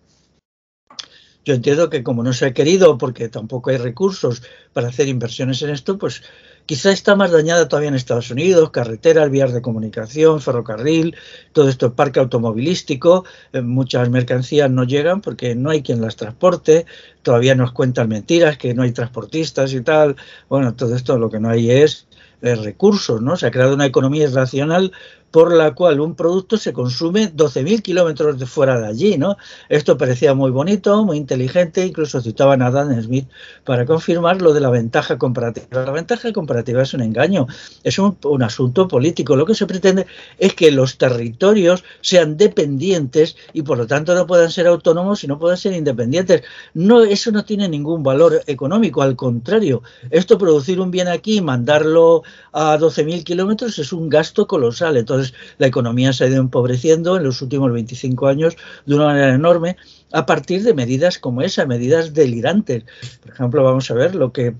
Yo 1.44 1.54
entiendo 1.54 1.90
que 1.90 2.04
como 2.04 2.22
no 2.22 2.32
se 2.32 2.46
ha 2.46 2.54
querido, 2.54 2.96
porque 2.98 3.28
tampoco 3.28 3.70
hay 3.70 3.78
recursos 3.78 4.44
para 4.72 4.86
hacer 4.86 5.08
inversiones 5.08 5.60
en 5.62 5.70
esto, 5.70 5.98
pues 5.98 6.22
quizá 6.70 6.92
está 6.92 7.16
más 7.16 7.32
dañada 7.32 7.66
todavía 7.66 7.88
en 7.88 7.96
Estados 7.96 8.30
Unidos, 8.30 8.70
carreteras, 8.70 9.28
vías 9.28 9.52
de 9.52 9.60
comunicación, 9.60 10.40
ferrocarril, 10.40 11.16
todo 11.52 11.68
esto, 11.68 11.94
parque 11.94 12.20
automovilístico, 12.20 13.24
eh, 13.52 13.60
muchas 13.60 14.08
mercancías 14.08 14.70
no 14.70 14.84
llegan 14.84 15.20
porque 15.20 15.56
no 15.56 15.70
hay 15.70 15.82
quien 15.82 16.00
las 16.00 16.14
transporte, 16.14 16.86
todavía 17.22 17.56
nos 17.56 17.72
cuentan 17.72 18.08
mentiras, 18.08 18.56
que 18.56 18.72
no 18.72 18.84
hay 18.84 18.92
transportistas 18.92 19.72
y 19.72 19.80
tal, 19.80 20.14
bueno, 20.48 20.72
todo 20.76 20.94
esto 20.94 21.18
lo 21.18 21.28
que 21.28 21.40
no 21.40 21.48
hay 21.48 21.72
es 21.72 22.06
recursos, 22.40 23.20
¿no? 23.20 23.36
Se 23.36 23.46
ha 23.46 23.50
creado 23.50 23.74
una 23.74 23.86
economía 23.86 24.24
irracional 24.24 24.92
por 25.30 25.54
la 25.54 25.74
cual 25.74 26.00
un 26.00 26.14
producto 26.14 26.56
se 26.56 26.72
consume 26.72 27.32
12.000 27.32 27.82
kilómetros 27.82 28.38
de 28.38 28.46
fuera 28.46 28.80
de 28.80 28.86
allí, 28.86 29.18
¿no? 29.18 29.36
Esto 29.68 29.96
parecía 29.96 30.34
muy 30.34 30.50
bonito, 30.50 31.04
muy 31.04 31.16
inteligente, 31.16 31.86
incluso 31.86 32.20
citaban 32.20 32.62
a 32.62 32.66
Adam 32.66 33.00
Smith 33.02 33.28
para 33.64 33.86
confirmar 33.86 34.42
lo 34.42 34.52
de 34.52 34.60
la 34.60 34.70
ventaja 34.70 35.18
comparativa. 35.18 35.84
La 35.84 35.92
ventaja 35.92 36.32
comparativa 36.32 36.82
es 36.82 36.94
un 36.94 37.02
engaño, 37.02 37.46
es 37.84 37.98
un, 37.98 38.16
un 38.24 38.42
asunto 38.42 38.88
político. 38.88 39.36
Lo 39.36 39.46
que 39.46 39.54
se 39.54 39.66
pretende 39.66 40.06
es 40.38 40.54
que 40.54 40.70
los 40.70 40.98
territorios 40.98 41.84
sean 42.00 42.36
dependientes 42.36 43.36
y 43.52 43.62
por 43.62 43.78
lo 43.78 43.86
tanto 43.86 44.14
no 44.14 44.26
puedan 44.26 44.50
ser 44.50 44.66
autónomos 44.66 45.22
y 45.22 45.26
no 45.26 45.38
puedan 45.38 45.56
ser 45.56 45.74
independientes. 45.74 46.42
No, 46.74 47.02
eso 47.02 47.30
no 47.30 47.44
tiene 47.44 47.68
ningún 47.68 48.02
valor 48.02 48.42
económico, 48.46 49.02
al 49.02 49.16
contrario, 49.16 49.82
esto 50.10 50.38
producir 50.38 50.80
un 50.80 50.90
bien 50.90 51.08
aquí 51.08 51.38
y 51.38 51.40
mandarlo 51.40 52.22
a 52.52 52.78
12.000 52.78 53.24
kilómetros 53.24 53.78
es 53.78 53.92
un 53.92 54.08
gasto 54.08 54.46
colosal. 54.46 54.96
Entonces 54.96 55.19
la 55.58 55.66
economía 55.66 56.12
se 56.12 56.24
ha 56.24 56.28
ido 56.28 56.40
empobreciendo 56.40 57.16
en 57.16 57.24
los 57.24 57.42
últimos 57.42 57.72
25 57.72 58.28
años 58.28 58.56
de 58.86 58.94
una 58.94 59.06
manera 59.06 59.34
enorme 59.34 59.76
a 60.12 60.26
partir 60.26 60.62
de 60.62 60.74
medidas 60.74 61.18
como 61.18 61.42
esa, 61.42 61.66
medidas 61.66 62.14
delirantes. 62.14 62.84
Por 63.22 63.32
ejemplo, 63.32 63.62
vamos 63.62 63.90
a 63.90 63.94
ver 63.94 64.14
lo 64.14 64.32
que 64.32 64.54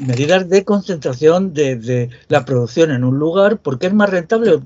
medidas 0.00 0.48
de 0.48 0.64
concentración 0.64 1.52
de, 1.52 1.76
de 1.76 2.10
la 2.28 2.44
producción 2.44 2.90
en 2.90 3.04
un 3.04 3.18
lugar, 3.18 3.58
porque 3.58 3.86
es 3.88 3.94
más 3.94 4.10
rentable, 4.10 4.60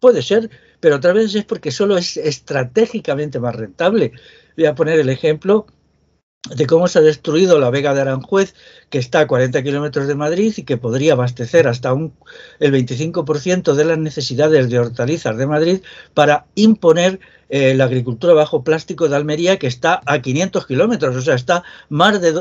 puede 0.00 0.22
ser, 0.22 0.50
pero 0.80 0.96
otra 0.96 1.12
vez 1.12 1.34
es 1.34 1.44
porque 1.44 1.70
solo 1.70 1.96
es 1.96 2.16
estratégicamente 2.16 3.38
más 3.38 3.54
rentable. 3.54 4.12
Voy 4.56 4.66
a 4.66 4.74
poner 4.74 4.98
el 4.98 5.08
ejemplo 5.08 5.66
de 6.50 6.66
cómo 6.66 6.88
se 6.88 6.98
ha 6.98 7.02
destruido 7.02 7.60
la 7.60 7.70
Vega 7.70 7.94
de 7.94 8.00
Aranjuez, 8.00 8.54
que 8.90 8.98
está 8.98 9.20
a 9.20 9.26
40 9.28 9.62
kilómetros 9.62 10.08
de 10.08 10.16
Madrid 10.16 10.52
y 10.56 10.64
que 10.64 10.76
podría 10.76 11.12
abastecer 11.12 11.68
hasta 11.68 11.92
un, 11.92 12.14
el 12.58 12.72
25% 12.72 13.74
de 13.74 13.84
las 13.84 13.98
necesidades 13.98 14.68
de 14.68 14.80
hortalizas 14.80 15.36
de 15.36 15.46
Madrid 15.46 15.80
para 16.14 16.46
imponer 16.56 17.20
eh, 17.48 17.74
la 17.74 17.84
agricultura 17.84 18.34
bajo 18.34 18.64
plástico 18.64 19.08
de 19.08 19.14
Almería, 19.14 19.58
que 19.58 19.68
está 19.68 20.00
a 20.04 20.20
500 20.20 20.66
kilómetros, 20.66 21.14
o 21.14 21.20
sea, 21.20 21.34
está 21.34 21.62
más 21.88 22.20
de, 22.20 22.34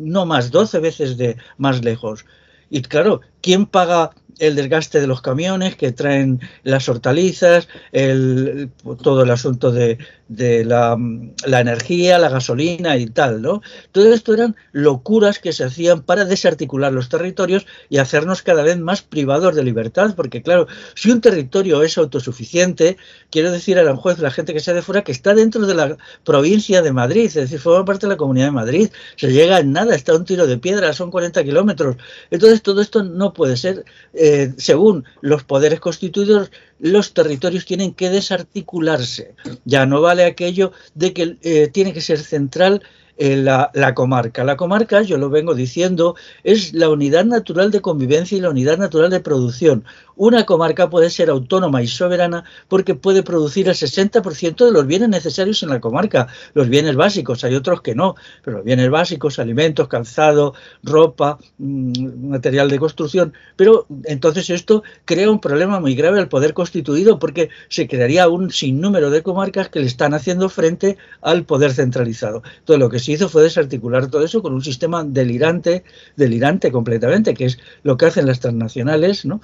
no 0.00 0.26
más, 0.26 0.50
12 0.50 0.80
veces 0.80 1.16
de 1.16 1.36
más 1.56 1.84
lejos. 1.84 2.24
Y 2.70 2.82
claro, 2.82 3.20
¿quién 3.40 3.66
paga 3.66 4.10
el 4.38 4.56
desgaste 4.56 5.00
de 5.00 5.06
los 5.06 5.20
camiones 5.20 5.76
que 5.76 5.92
traen 5.92 6.40
las 6.62 6.88
hortalizas, 6.88 7.68
el, 7.92 8.70
todo 9.02 9.22
el 9.22 9.30
asunto 9.30 9.70
de, 9.70 9.98
de 10.28 10.64
la, 10.64 10.96
energía, 11.46 12.18
la 12.18 12.28
gasolina 12.28 12.96
y 12.96 13.06
tal, 13.06 13.42
¿no? 13.42 13.62
Todo 13.92 14.12
esto 14.12 14.32
eran 14.32 14.56
locuras 14.72 15.38
que 15.38 15.52
se 15.52 15.64
hacían 15.64 16.02
para 16.02 16.24
desarticular 16.24 16.92
los 16.92 17.08
territorios 17.08 17.66
y 17.88 17.98
hacernos 17.98 18.42
cada 18.42 18.62
vez 18.62 18.78
más 18.78 19.02
privados 19.02 19.54
de 19.54 19.62
libertad, 19.62 20.14
porque 20.16 20.42
claro, 20.42 20.66
si 20.94 21.10
un 21.10 21.20
territorio 21.20 21.82
es 21.82 21.98
autosuficiente, 21.98 22.96
quiero 23.30 23.52
decir 23.52 23.78
a 23.78 23.82
la 23.82 23.96
juez, 23.96 24.18
la 24.18 24.30
gente 24.30 24.54
que 24.54 24.60
sea 24.60 24.74
de 24.74 24.82
fuera, 24.82 25.04
que 25.04 25.12
está 25.12 25.34
dentro 25.34 25.66
de 25.66 25.74
la 25.74 25.96
provincia 26.24 26.82
de 26.82 26.92
Madrid, 26.92 27.26
es 27.26 27.34
decir, 27.34 27.58
forma 27.58 27.84
parte 27.84 28.06
de 28.06 28.12
la 28.12 28.16
comunidad 28.16 28.46
de 28.46 28.52
Madrid, 28.52 28.88
se 29.16 29.30
llega 29.30 29.58
en 29.58 29.72
nada, 29.72 29.94
está 29.94 30.14
un 30.14 30.24
tiro 30.24 30.46
de 30.46 30.58
piedra, 30.58 30.92
son 30.92 31.10
40 31.10 31.44
kilómetros. 31.44 31.96
Entonces 32.30 32.62
todo 32.62 32.80
esto 32.80 33.02
no 33.02 33.32
puede 33.34 33.56
ser 33.56 33.84
según 34.56 35.04
los 35.20 35.44
poderes 35.44 35.80
constituidos, 35.80 36.50
los 36.78 37.14
territorios 37.14 37.64
tienen 37.64 37.94
que 37.94 38.10
desarticularse. 38.10 39.34
Ya 39.64 39.86
no 39.86 40.00
vale 40.00 40.24
aquello 40.24 40.72
de 40.94 41.12
que 41.12 41.38
eh, 41.42 41.68
tiene 41.68 41.92
que 41.92 42.00
ser 42.00 42.18
central 42.18 42.82
eh, 43.16 43.36
la, 43.36 43.94
comarca. 43.94 44.42
La 44.42 44.56
comarca, 44.56 45.02
yo 45.02 45.18
lo 45.18 45.30
vengo 45.30 45.54
diciendo, 45.54 46.16
es 46.42 46.74
la 46.74 46.88
unidad 46.88 47.24
natural 47.24 47.70
de 47.70 47.80
convivencia 47.80 48.36
y 48.36 48.40
la 48.40 48.50
unidad 48.50 48.76
natural 48.76 49.10
de 49.10 49.20
producción. 49.20 49.84
Una 50.16 50.46
comarca 50.46 50.88
puede 50.88 51.10
ser 51.10 51.28
autónoma 51.30 51.82
y 51.82 51.88
soberana 51.88 52.44
porque 52.68 52.94
puede 52.94 53.22
producir 53.22 53.68
el 53.68 53.74
60% 53.74 54.64
de 54.64 54.70
los 54.70 54.86
bienes 54.86 55.08
necesarios 55.08 55.62
en 55.62 55.70
la 55.70 55.80
comarca, 55.80 56.28
los 56.54 56.68
bienes 56.68 56.94
básicos, 56.94 57.42
hay 57.44 57.54
otros 57.54 57.82
que 57.82 57.94
no, 57.94 58.14
pero 58.42 58.58
los 58.58 58.64
bienes 58.64 58.90
básicos, 58.90 59.38
alimentos, 59.38 59.88
calzado, 59.88 60.54
ropa, 60.82 61.38
mmm, 61.58 62.28
material 62.28 62.70
de 62.70 62.78
construcción. 62.78 63.32
Pero 63.56 63.86
entonces 64.04 64.50
esto 64.50 64.84
crea 65.04 65.30
un 65.30 65.40
problema 65.40 65.80
muy 65.80 65.94
grave 65.94 66.20
al 66.20 66.28
poder 66.28 66.54
constituido 66.54 67.18
porque 67.18 67.50
se 67.68 67.88
crearía 67.88 68.28
un 68.28 68.50
sinnúmero 68.50 69.10
de 69.10 69.22
comarcas 69.22 69.68
que 69.68 69.80
le 69.80 69.86
están 69.86 70.14
haciendo 70.14 70.48
frente 70.48 70.96
al 71.22 71.44
poder 71.44 71.72
centralizado. 71.72 72.42
Entonces 72.58 72.80
lo 72.80 72.88
que 72.88 72.98
se 72.98 73.12
hizo 73.12 73.28
fue 73.28 73.42
desarticular 73.42 74.08
todo 74.08 74.24
eso 74.24 74.42
con 74.42 74.54
un 74.54 74.62
sistema 74.62 75.02
delirante, 75.04 75.84
delirante 76.16 76.70
completamente, 76.70 77.34
que 77.34 77.46
es 77.46 77.58
lo 77.82 77.96
que 77.96 78.06
hacen 78.06 78.26
las 78.26 78.40
transnacionales, 78.40 79.24
¿no? 79.24 79.40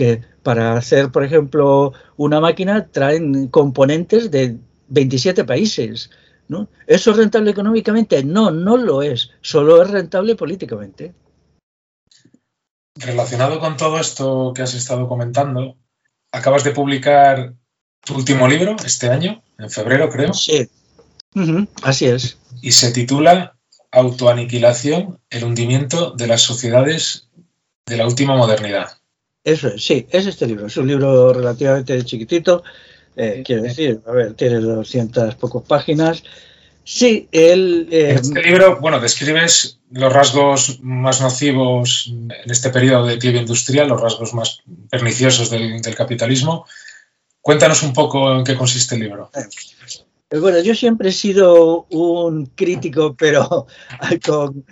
Que 0.00 0.22
para 0.42 0.78
hacer, 0.78 1.10
por 1.10 1.24
ejemplo, 1.24 1.92
una 2.16 2.40
máquina 2.40 2.86
traen 2.86 3.48
componentes 3.48 4.30
de 4.30 4.56
27 4.88 5.44
países. 5.44 6.08
¿no? 6.48 6.68
¿Eso 6.86 7.10
es 7.10 7.18
rentable 7.18 7.50
económicamente? 7.50 8.24
No, 8.24 8.50
no 8.50 8.78
lo 8.78 9.02
es. 9.02 9.32
Solo 9.42 9.82
es 9.82 9.90
rentable 9.90 10.36
políticamente. 10.36 11.12
Relacionado 12.94 13.60
con 13.60 13.76
todo 13.76 14.00
esto 14.00 14.54
que 14.54 14.62
has 14.62 14.72
estado 14.72 15.06
comentando, 15.06 15.76
acabas 16.32 16.64
de 16.64 16.70
publicar 16.70 17.52
tu 18.02 18.14
último 18.14 18.48
libro 18.48 18.76
este 18.82 19.10
año, 19.10 19.42
en 19.58 19.68
febrero 19.68 20.08
creo. 20.08 20.32
Sí, 20.32 20.66
uh 21.34 21.40
-huh. 21.40 21.68
así 21.82 22.06
es. 22.06 22.38
Y 22.62 22.72
se 22.72 22.90
titula 22.90 23.54
Autoaniquilación, 23.92 25.20
el 25.28 25.44
hundimiento 25.44 26.12
de 26.12 26.26
las 26.26 26.40
sociedades 26.40 27.28
de 27.84 27.98
la 27.98 28.06
última 28.06 28.34
modernidad. 28.34 28.99
Eso 29.44 29.68
es, 29.68 29.82
sí, 29.82 30.06
es 30.10 30.26
este 30.26 30.46
libro. 30.46 30.66
Es 30.66 30.76
un 30.76 30.86
libro 30.86 31.32
relativamente 31.32 32.04
chiquitito. 32.04 32.62
Eh, 33.16 33.42
quiero 33.44 33.62
decir, 33.62 34.00
a 34.06 34.12
ver, 34.12 34.34
tiene 34.34 34.56
200 34.56 35.34
pocos 35.36 35.64
páginas. 35.64 36.22
Sí, 36.84 37.28
él. 37.32 37.88
Eh, 37.90 38.16
este 38.20 38.42
libro, 38.42 38.80
bueno, 38.80 39.00
describes 39.00 39.78
los 39.90 40.12
rasgos 40.12 40.80
más 40.82 41.20
nocivos 41.20 42.06
en 42.08 42.50
este 42.50 42.70
periodo 42.70 43.06
de 43.06 43.14
declive 43.14 43.38
industrial, 43.38 43.88
los 43.88 44.00
rasgos 44.00 44.34
más 44.34 44.60
perniciosos 44.90 45.50
del, 45.50 45.80
del, 45.82 45.94
capitalismo. 45.94 46.66
Cuéntanos 47.40 47.82
un 47.82 47.92
poco 47.92 48.32
en 48.32 48.44
qué 48.44 48.56
consiste 48.56 48.94
el 48.94 49.02
libro. 49.02 49.30
Eh, 50.30 50.38
bueno, 50.38 50.60
yo 50.60 50.74
siempre 50.74 51.10
he 51.10 51.12
sido 51.12 51.86
un 51.90 52.46
crítico, 52.46 53.14
pero 53.14 53.66
con, 54.26 54.64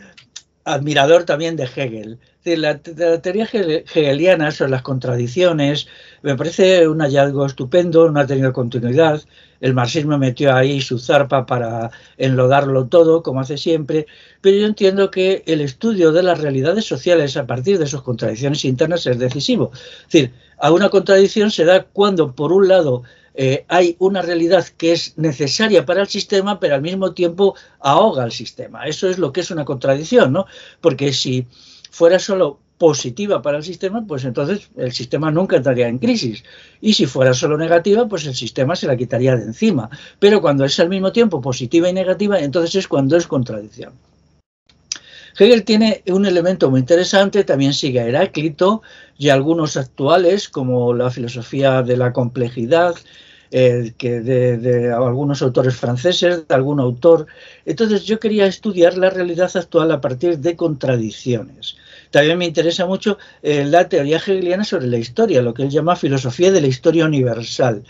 admirador 0.73 1.25
también 1.25 1.57
de 1.57 1.65
Hegel. 1.65 2.19
La, 2.45 2.79
teoría 2.79 3.47
hegeliana 3.53 4.51
sobre 4.51 4.71
las 4.71 4.83
contradicciones 4.83 5.87
me 6.23 6.35
parece 6.35 6.89
un 6.89 7.01
hallazgo 7.01 7.45
estupendo, 7.45 8.11
no 8.11 8.21
ha 8.21 8.27
tenido 8.27 8.53
continuidad. 8.53 9.21
El 9.61 9.75
marxismo 9.75 10.17
metió 10.17 10.55
ahí 10.55 10.81
su 10.81 10.99
zarpa 10.99 11.45
para 11.45 11.91
enlodarlo 12.17 12.87
todo, 12.87 13.23
como 13.23 13.41
hace 13.41 13.59
siempre, 13.59 14.07
pero 14.41 14.57
yo 14.57 14.67
entiendo 14.67 15.11
que 15.11 15.43
el 15.47 15.61
estudio 15.61 16.13
de 16.13 16.23
las 16.23 16.41
realidades 16.41 16.85
sociales 16.85 17.37
a 17.37 17.47
partir 17.47 17.79
de 17.79 17.87
sus 17.87 18.03
contradicciones 18.03 18.65
internas 18.65 19.07
es 19.07 19.19
decisivo. 19.19 19.73
Es 19.75 20.13
decir, 20.13 20.33
a 20.59 20.73
una 20.73 20.89
contradicción 20.89 21.51
se 21.51 21.65
da 21.65 21.85
cuando, 21.85 22.35
por 22.35 22.53
un 22.53 22.69
lado, 22.69 23.03
eh, 23.41 23.65
hay 23.69 23.95
una 24.01 24.21
realidad 24.21 24.67
que 24.77 24.91
es 24.91 25.17
necesaria 25.17 25.87
para 25.87 26.01
el 26.01 26.09
sistema, 26.09 26.59
pero 26.59 26.75
al 26.75 26.83
mismo 26.83 27.15
tiempo 27.15 27.55
ahoga 27.79 28.25
al 28.25 28.33
sistema. 28.33 28.89
Eso 28.89 29.09
es 29.09 29.17
lo 29.17 29.33
que 29.33 29.43
es 29.43 29.53
una 29.53 29.65
contradicción, 29.65 30.33
¿no? 30.33 30.47
Porque 30.81 31.13
si 31.13 31.47
fuera 31.89 32.19
solo 32.19 32.59
positiva 32.79 33.41
para 33.41 33.59
el 33.59 33.63
sistema, 33.63 34.05
pues 34.05 34.25
entonces 34.25 34.69
el 34.77 34.91
sistema 34.91 35.31
nunca 35.31 35.57
entraría 35.57 35.87
en 35.87 35.99
crisis. 35.99 36.43
Y 36.81 36.95
si 36.95 37.07
fuera 37.07 37.33
solo 37.33 37.57
negativa, 37.57 38.09
pues 38.09 38.27
el 38.27 38.35
sistema 38.35 38.75
se 38.75 38.89
la 38.89 38.97
quitaría 38.97 39.37
de 39.37 39.45
encima. 39.45 39.89
Pero 40.19 40.41
cuando 40.41 40.65
es 40.65 40.81
al 40.81 40.89
mismo 40.89 41.13
tiempo 41.13 41.41
positiva 41.41 41.89
y 41.89 41.93
negativa, 41.93 42.41
entonces 42.41 42.75
es 42.75 42.89
cuando 42.89 43.17
es 43.17 43.29
contradicción. 43.29 43.93
Hegel 45.39 45.63
tiene 45.63 46.03
un 46.09 46.27
elemento 46.27 46.69
muy 46.69 46.81
interesante, 46.81 47.45
también 47.45 47.73
sigue 47.73 48.01
a 48.01 48.07
Heráclito 48.09 48.83
y 49.17 49.29
algunos 49.29 49.77
actuales, 49.77 50.49
como 50.49 50.93
la 50.93 51.13
filosofía 51.13 51.83
de 51.83 51.97
la 51.97 52.13
complejidad, 52.13 52.97
eh, 53.51 53.93
que 53.97 54.21
de, 54.21 54.93
algunos 54.93 55.43
autores 55.43 55.77
franceses, 55.77 56.47
de 56.47 56.55
algún 56.55 56.81
autor. 56.81 57.27
Entonces 57.65 58.05
yo 58.05 58.19
quería 58.19 58.47
estudiar 58.47 58.97
la 58.99 59.11
realidad 59.11 59.51
actual 59.55 59.91
a 59.93 60.01
partir 60.01 60.39
de 60.39 60.57
contradicciones. 60.57 61.77
También 62.11 62.39
me 62.39 62.47
interesa 62.47 62.87
mucho 62.87 63.19
eh, 63.43 63.65
la 63.65 63.89
teoría 63.89 64.17
hegeliana 64.17 64.65
sobre 64.65 64.87
la 64.87 64.99
historia, 64.99 65.43
lo 65.43 65.55
que 65.55 65.63
él 65.63 65.71
llama 65.71 65.97
filosofía 65.97 66.51
de 66.53 66.61
la 66.61 66.67
historia 66.67 67.05
universal 67.05 67.85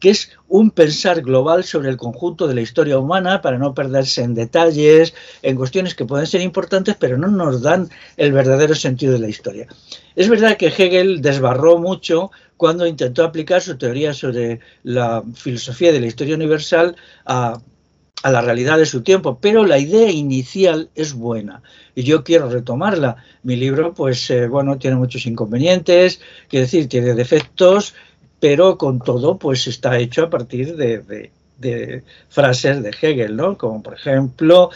que 0.00 0.10
es 0.10 0.30
un 0.48 0.70
pensar 0.70 1.22
global 1.22 1.62
sobre 1.62 1.90
el 1.90 1.96
conjunto 1.96 2.48
de 2.48 2.54
la 2.54 2.62
historia 2.62 2.98
humana 2.98 3.42
para 3.42 3.58
no 3.58 3.74
perderse 3.74 4.22
en 4.22 4.34
detalles, 4.34 5.14
en 5.42 5.56
cuestiones 5.56 5.94
que 5.94 6.06
pueden 6.06 6.26
ser 6.26 6.40
importantes, 6.40 6.96
pero 6.98 7.18
no 7.18 7.28
nos 7.28 7.62
dan 7.62 7.88
el 8.16 8.32
verdadero 8.32 8.74
sentido 8.74 9.12
de 9.12 9.20
la 9.20 9.28
historia. 9.28 9.68
Es 10.16 10.28
verdad 10.28 10.56
que 10.56 10.68
Hegel 10.68 11.20
desbarró 11.20 11.78
mucho 11.78 12.30
cuando 12.56 12.86
intentó 12.86 13.24
aplicar 13.24 13.60
su 13.62 13.76
teoría 13.76 14.12
sobre 14.12 14.60
la 14.82 15.22
filosofía 15.34 15.92
de 15.92 16.00
la 16.00 16.06
historia 16.06 16.34
universal 16.34 16.96
a, 17.26 17.60
a 18.22 18.30
la 18.30 18.42
realidad 18.42 18.78
de 18.78 18.86
su 18.86 19.02
tiempo, 19.02 19.38
pero 19.40 19.64
la 19.64 19.78
idea 19.78 20.10
inicial 20.10 20.90
es 20.94 21.14
buena 21.14 21.62
y 21.94 22.02
yo 22.02 22.22
quiero 22.22 22.48
retomarla. 22.48 23.16
Mi 23.42 23.56
libro, 23.56 23.94
pues, 23.94 24.30
eh, 24.30 24.46
bueno, 24.46 24.78
tiene 24.78 24.96
muchos 24.96 25.26
inconvenientes, 25.26 26.20
quiere 26.48 26.66
decir, 26.66 26.88
tiene 26.88 27.14
defectos, 27.14 27.94
pero 28.40 28.78
con 28.78 28.98
todo, 29.00 29.38
pues 29.38 29.66
está 29.66 29.98
hecho 29.98 30.24
a 30.24 30.30
partir 30.30 30.76
de, 30.76 32.02
frases 32.30 32.82
de 32.82 32.90
Hegel, 32.90 33.36
¿no? 33.36 33.56
Como 33.56 33.82
por 33.82 33.94
ejemplo, 33.94 34.70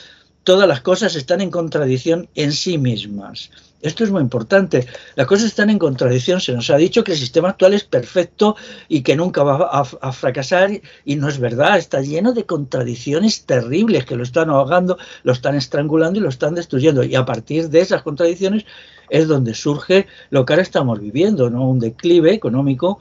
todas 0.45 0.69
las 0.69 0.83
cosas 0.83 1.17
están 1.17 1.41
en 1.41 1.51
contradicción 1.51 2.29
en 2.35 2.53
sí 2.53 2.77
mismas. 2.77 3.51
Esto 3.81 4.03
es 4.03 4.11
muy 4.11 4.23
importante. 4.23 4.87
Las 5.15 5.27
cosas 5.27 5.47
están 5.47 5.69
en 5.69 5.79
contradicción. 5.79 6.41
Se 6.41 6.55
nos 6.55 6.71
ha 6.71 6.77
dicho 6.79 7.05
que 7.05 7.13
el 7.13 7.19
sistema 7.19 7.51
actual 7.51 7.75
es 7.75 7.85
perfecto 7.85 8.57
y 8.89 9.03
que 9.03 9.15
nunca 9.15 9.43
va 9.43 9.69
a, 9.69 10.13
fracasar 10.13 10.71
y 11.05 11.17
no 11.17 11.29
es 11.29 11.39
verdad. 11.39 11.77
Está 11.77 12.01
lleno 12.01 12.33
de 12.33 12.47
contradicciones 12.47 13.45
terribles 13.45 14.07
que 14.07 14.17
lo 14.17 14.23
están 14.23 14.49
ahogando, 14.49 14.97
lo 15.23 15.33
están 15.35 15.55
estrangulando 15.55 16.19
y 16.19 16.23
lo 16.23 16.31
están 16.31 16.55
destruyendo. 16.55 17.05
Y 17.05 17.15
a 17.15 17.27
partir 17.27 17.69
de 17.69 17.81
esas 17.81 18.03
contradicciones 18.03 18.65
es 19.11 19.29
donde 19.29 19.53
surge 19.53 20.07
lo 20.31 20.47
que 20.47 20.55
ahora 20.55 20.63
estamos 20.63 20.99
viviendo, 20.99 21.51
¿no? 21.51 21.69
Un 21.69 21.79
declive 21.79 22.33
económico 22.33 23.01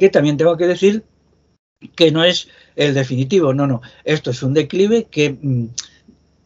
que 0.00 0.08
también 0.08 0.36
tengo 0.36 0.56
que 0.56 0.66
decir 0.66 1.04
que 1.94 2.10
no 2.10 2.24
es 2.24 2.48
el 2.74 2.94
definitivo. 2.94 3.54
No, 3.54 3.68
no. 3.68 3.82
Esto 4.04 4.32
es 4.32 4.42
un 4.42 4.54
declive 4.54 5.06
que 5.10 5.38
mm, 5.40 5.66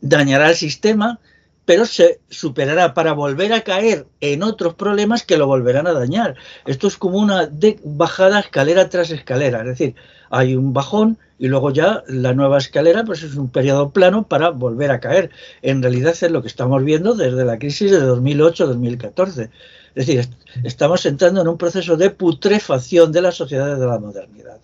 dañará 0.03 0.51
el 0.51 0.57
sistema 0.57 1.19
pero 1.65 1.87
se 1.87 2.21
superará 2.29 2.95
para 2.95 3.13
volver 3.13 3.53
a 3.53 3.63
caer 3.63 4.07
en 4.21 4.43
otros 4.43 4.75
problemas 4.75 5.23
que 5.25 5.39
lo 5.39 5.47
volverán 5.47 5.87
a 5.87 5.93
dañar. 5.93 6.37
Esto 6.67 6.87
es 6.87 6.97
como 6.97 7.19
una 7.19 7.51
bajada 7.85 8.41
escalera 8.41 8.89
tras 8.89 9.11
escalera, 9.11 9.61
es 9.61 9.67
decir, 9.67 9.95
hay 10.31 10.57
un 10.57 10.73
bajón 10.73 11.19
y 11.39 11.49
luego 11.49 11.71
ya 11.71 12.03
la 12.07 12.35
nueva 12.35 12.59
escalera 12.59 13.05
pues 13.05 13.23
es 13.23 13.35
un 13.35 13.49
periodo 13.49 13.91
plano 13.91 14.27
para 14.29 14.51
volver 14.51 14.91
a 14.91 15.01
caer. 15.01 15.31
En 15.63 15.83
realidad 15.83 16.15
es 16.21 16.31
lo 16.31 16.43
que 16.43 16.49
estamos 16.49 16.85
viendo 16.85 17.15
desde 17.15 17.45
la 17.45 17.59
crisis 17.59 17.91
de 17.91 18.03
2008-2014. 18.03 19.51
Es 19.95 20.07
decir, 20.07 20.29
estamos 20.65 21.07
entrando 21.07 21.41
en 21.41 21.49
un 21.49 21.59
proceso 21.59 21.97
de 21.97 22.11
putrefacción 22.11 23.13
de 23.13 23.23
las 23.23 23.37
sociedades 23.37 23.79
de 23.79 23.87
la 23.87 23.99
modernidad. 23.99 24.61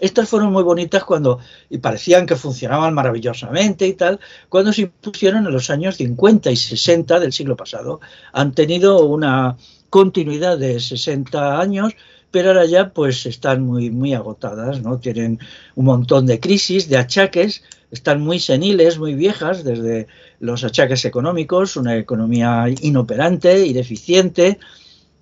Estas 0.00 0.28
fueron 0.28 0.52
muy 0.52 0.64
bonitas 0.64 1.04
cuando, 1.04 1.38
y 1.70 1.78
parecían 1.78 2.26
que 2.26 2.34
funcionaban 2.34 2.92
maravillosamente 2.92 3.86
y 3.86 3.92
tal, 3.92 4.18
cuando 4.48 4.72
se 4.72 4.82
impusieron 4.82 5.46
en 5.46 5.52
los 5.52 5.70
años 5.70 5.96
50 5.96 6.50
y 6.50 6.56
60 6.56 7.20
del 7.20 7.32
siglo 7.32 7.56
pasado. 7.56 8.00
Han 8.32 8.52
tenido 8.52 9.04
una 9.04 9.56
continuidad 9.90 10.58
de 10.58 10.80
60 10.80 11.60
años, 11.60 11.94
pero 12.32 12.48
ahora 12.48 12.64
ya 12.64 12.92
pues 12.92 13.26
están 13.26 13.62
muy, 13.62 13.90
muy 13.90 14.14
agotadas, 14.14 14.82
¿no? 14.82 14.98
Tienen 14.98 15.38
un 15.76 15.84
montón 15.84 16.26
de 16.26 16.40
crisis, 16.40 16.88
de 16.88 16.96
achaques, 16.96 17.62
están 17.92 18.22
muy 18.22 18.40
seniles, 18.40 18.98
muy 18.98 19.14
viejas, 19.14 19.62
desde 19.62 20.08
los 20.42 20.64
achaques 20.64 21.04
económicos, 21.04 21.76
una 21.76 21.96
economía 21.96 22.64
inoperante, 22.80 23.64
ineficiente, 23.64 24.58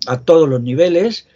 a 0.07 0.19
todos 0.19 0.49
los 0.49 0.61
niveles, 0.61 1.27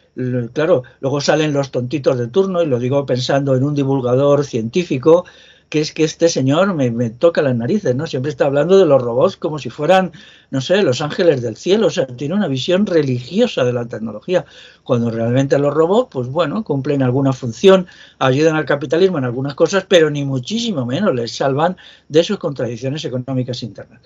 claro, 0.53 0.81
luego 1.01 1.21
salen 1.21 1.53
los 1.53 1.69
tontitos 1.69 2.17
de 2.17 2.27
turno, 2.27 2.63
y 2.63 2.65
lo 2.65 2.79
digo 2.79 3.05
pensando 3.05 3.55
en 3.55 3.63
un 3.63 3.75
divulgador 3.75 4.43
científico, 4.43 5.25
que 5.69 5.81
es 5.81 5.93
que 5.93 6.03
este 6.03 6.29
señor 6.29 6.73
me, 6.73 7.09
toca 7.09 7.41
las 7.41 7.55
narices, 7.55 7.95
¿no? 7.95 8.07
Siempre 8.07 8.29
está 8.29 8.45
hablando 8.45 8.77
de 8.77 8.85
los 8.85 9.01
robots 9.01 9.35
como 9.35 9.59
si 9.59 9.69
fueran, 9.69 10.11
no 10.51 10.61
sé, 10.61 10.83
los 10.83 11.01
ángeles 11.01 11.41
del 11.41 11.55
cielo, 11.55 11.87
o 11.87 11.89
sea, 11.89 12.05
tiene 12.07 12.35
una 12.35 12.47
visión 12.47 12.85
religiosa 12.85 13.63
de 13.63 13.73
la 13.73 13.85
tecnología, 13.85 14.45
cuando 14.83 15.09
realmente 15.09 15.57
los 15.57 15.73
robots, 15.73 16.09
pues 16.11 16.27
bueno, 16.27 16.63
cumplen 16.63 17.01
alguna 17.01 17.33
función, 17.33 17.87
ayudan 18.19 18.55
al 18.55 18.65
capitalismo 18.65 19.17
en 19.17 19.25
algunas 19.25 19.55
cosas, 19.55 19.85
pero 19.87 20.09
ni 20.09 20.23
muchísimo 20.23 20.85
menos 20.85 21.13
les 21.15 21.35
salvan 21.35 21.77
de 22.09 22.23
sus 22.23 22.37
contradicciones 22.37 23.03
económicas 23.03 23.63
internas. 23.63 24.01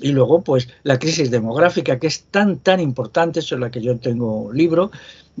Y 0.00 0.10
luego, 0.10 0.42
pues, 0.42 0.68
la 0.82 0.98
crisis 0.98 1.30
demográfica, 1.30 2.00
que 2.00 2.08
es 2.08 2.24
tan, 2.24 2.58
tan 2.58 2.80
importante, 2.80 3.42
sobre 3.42 3.60
la 3.60 3.70
que 3.70 3.80
yo 3.80 3.96
tengo 3.98 4.42
un 4.42 4.56
libro. 4.56 4.90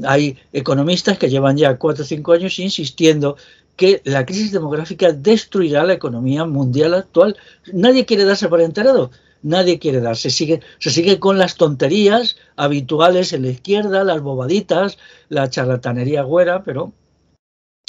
Hay 0.04 0.38
economistas 0.52 1.18
que 1.18 1.28
llevan 1.28 1.56
ya 1.56 1.76
cuatro 1.76 2.04
o 2.04 2.06
cinco 2.06 2.32
años 2.32 2.58
insistiendo 2.60 3.36
que 3.76 4.02
la 4.04 4.24
crisis 4.24 4.52
demográfica 4.52 5.12
destruirá 5.12 5.84
la 5.84 5.94
economía 5.94 6.44
mundial 6.44 6.94
actual. 6.94 7.36
Nadie 7.72 8.06
quiere 8.06 8.24
darse 8.24 8.48
por 8.48 8.60
enterado. 8.60 9.10
Nadie 9.42 9.78
quiere 9.78 10.00
darse. 10.00 10.30
Sigue, 10.30 10.60
se 10.78 10.90
sigue 10.90 11.18
con 11.18 11.38
las 11.38 11.56
tonterías 11.56 12.36
habituales 12.56 13.32
en 13.32 13.42
la 13.42 13.48
izquierda, 13.48 14.04
las 14.04 14.22
bobaditas, 14.22 14.98
la 15.28 15.50
charlatanería 15.50 16.22
güera, 16.22 16.62
pero. 16.62 16.92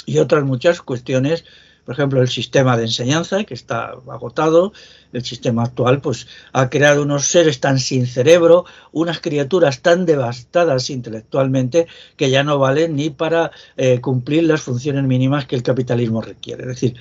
y 0.04 0.18
otras 0.18 0.44
muchas 0.44 0.82
cuestiones 0.82 1.44
por 1.86 1.94
ejemplo, 1.94 2.20
el 2.20 2.28
sistema 2.28 2.76
de 2.76 2.82
enseñanza, 2.82 3.44
que 3.44 3.54
está 3.54 3.94
agotado, 4.10 4.72
el 5.12 5.24
sistema 5.24 5.62
actual, 5.62 6.00
pues 6.00 6.26
ha 6.52 6.68
creado 6.68 7.02
unos 7.02 7.26
seres 7.26 7.60
tan 7.60 7.78
sin 7.78 8.08
cerebro, 8.08 8.64
unas 8.90 9.20
criaturas 9.20 9.82
tan 9.82 10.04
devastadas 10.04 10.90
intelectualmente, 10.90 11.86
que 12.16 12.28
ya 12.28 12.42
no 12.42 12.58
valen 12.58 12.96
ni 12.96 13.10
para 13.10 13.52
eh, 13.76 14.00
cumplir 14.00 14.42
las 14.44 14.62
funciones 14.62 15.04
mínimas 15.04 15.46
que 15.46 15.54
el 15.54 15.62
capitalismo 15.62 16.20
requiere. 16.20 16.62
Es 16.62 16.68
decir, 16.68 16.96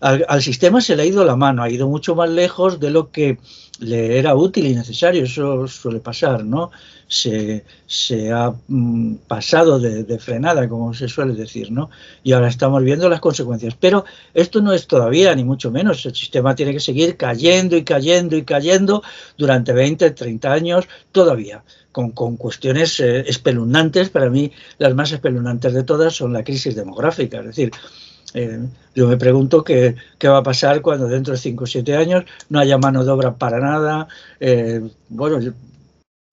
al, 0.00 0.42
sistema 0.42 0.80
se 0.80 0.96
le 0.96 1.02
ha 1.02 1.06
ido 1.06 1.24
la 1.24 1.36
mano, 1.36 1.62
ha 1.62 1.70
ido 1.70 1.88
mucho 1.88 2.14
más 2.14 2.30
lejos 2.30 2.80
de 2.80 2.90
lo 2.90 3.10
que 3.10 3.38
le 3.80 4.18
era 4.18 4.34
útil 4.34 4.66
y 4.66 4.74
necesario, 4.74 5.24
eso 5.24 5.66
suele 5.68 6.00
pasar, 6.00 6.44
¿no? 6.44 6.70
Se, 7.06 7.64
ha 8.32 8.54
mm, 8.68 9.14
pasado 9.26 9.78
de, 9.78 10.18
frenada, 10.18 10.68
como 10.68 10.94
se 10.94 11.08
suele 11.08 11.34
decir, 11.34 11.72
¿no? 11.72 11.90
Y 12.22 12.32
ahora 12.32 12.48
estamos 12.48 12.82
viendo 12.82 13.08
las 13.08 13.20
consecuencias. 13.20 13.74
Pero 13.78 14.04
esto 14.32 14.60
no 14.60 14.72
es 14.72 14.86
todavía, 14.86 15.34
ni 15.34 15.42
mucho 15.44 15.70
menos. 15.70 16.06
El 16.06 16.14
sistema 16.14 16.54
tiene 16.54 16.72
que 16.72 16.80
seguir 16.80 17.16
cayendo 17.16 17.76
y 17.76 17.84
cayendo 17.84 18.36
y 18.36 18.44
cayendo 18.44 19.02
durante 19.36 19.72
20, 19.72 20.10
30 20.12 20.52
años 20.52 20.88
todavía. 21.10 21.64
Con, 21.90 22.12
cuestiones 22.12 23.00
eh, 23.00 23.24
espeluznantes, 23.26 24.10
para 24.10 24.30
mí 24.30 24.52
las 24.78 24.94
más 24.94 25.10
espeluznantes 25.10 25.72
de 25.72 25.82
todas 25.82 26.14
son 26.14 26.32
la 26.32 26.44
crisis 26.44 26.76
demográfica, 26.76 27.40
es 27.40 27.46
decir, 27.46 27.72
eh, 28.34 28.60
yo 28.94 29.08
me 29.08 29.16
pregunto 29.16 29.64
qué, 29.64 29.96
va 30.24 30.38
a 30.38 30.42
pasar 30.42 30.82
cuando 30.82 31.08
dentro 31.08 31.32
de 31.32 31.38
5 31.38 31.64
o 31.64 31.66
7 31.66 31.96
años 31.96 32.24
no 32.48 32.58
haya 32.58 32.78
mano 32.78 33.04
de 33.04 33.10
obra 33.10 33.36
para 33.36 33.60
nada. 33.60 34.08
Eh, 34.38 34.80
bueno, 35.08 35.38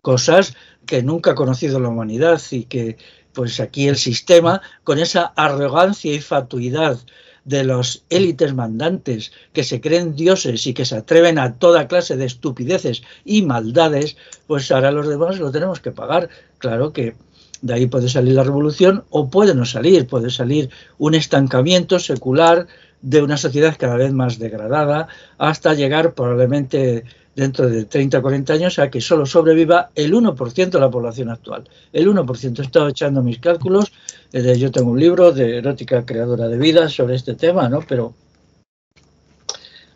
cosas 0.02 0.56
que 0.86 1.04
nunca 1.04 1.32
ha 1.32 1.36
conocido 1.36 1.80
la 1.80 1.90
humanidad 1.90 2.42
y 2.52 2.66
que 2.66 2.98
pues 3.34 3.60
aquí 3.60 3.88
el 3.88 3.98
sistema, 3.98 4.62
con 4.84 4.98
esa 4.98 5.26
arrogancia 5.36 6.12
y 6.12 6.22
fatuidad 6.22 6.98
de 7.46 7.64
los 7.64 8.04
élites 8.10 8.54
mandantes 8.54 9.32
que 9.54 9.64
se 9.64 9.80
creen 9.80 10.16
dioses 10.16 10.66
y 10.66 10.74
que 10.74 10.86
se 10.86 10.98
atreven 10.98 11.38
a 11.40 11.54
toda 11.54 11.88
clase 11.88 12.18
de 12.18 12.26
estupideces 12.26 13.04
y 13.24 13.44
maldades, 13.44 14.18
pues 14.48 14.72
ahora 14.72 14.92
los 14.92 15.08
demás 15.08 15.40
lo 15.40 15.52
tenemos 15.52 15.80
que 15.80 15.92
pagar. 15.92 16.30
Claro 16.58 16.92
que 16.92 17.16
de 17.62 17.74
ahí 17.74 17.88
puede 17.88 18.10
salir 18.10 18.34
la 18.34 18.44
revolución 18.44 19.04
o 19.10 19.30
puede 19.30 19.56
no 19.56 19.66
salir, 19.66 20.08
puede 20.08 20.30
salir 20.30 20.70
un 20.98 21.16
estancamiento 21.16 22.00
secular 22.00 22.68
de 23.02 23.22
una 23.22 23.38
sociedad 23.38 23.76
cada 23.78 23.96
vez 23.96 24.12
más 24.12 24.40
degradada 24.40 25.08
hasta 25.38 25.74
llegar 25.74 26.14
probablemente 26.14 27.04
dentro 27.36 27.70
de 27.70 27.86
30 27.86 28.18
o 28.18 28.22
40 28.22 28.54
años 28.54 28.80
a 28.80 28.90
que 28.90 29.00
solo 29.00 29.26
sobreviva 29.28 29.92
el 29.94 30.14
1% 30.14 30.70
de 30.70 30.80
la 30.80 30.90
población 30.90 31.30
actual. 31.30 31.70
El 31.94 32.08
1%. 32.10 32.60
He 32.60 32.62
estado 32.64 32.88
echando 32.88 33.22
mis 33.22 33.38
cálculos. 33.38 33.92
Yo 34.32 34.72
tengo 34.72 34.92
un 34.92 35.00
libro 35.00 35.32
de 35.32 35.58
erótica 35.60 36.04
creadora 36.04 36.48
de 36.48 36.58
vida 36.58 36.90
sobre 36.90 37.16
este 37.16 37.36
tema, 37.36 37.70
¿no? 37.70 37.82
Pero 37.88 38.16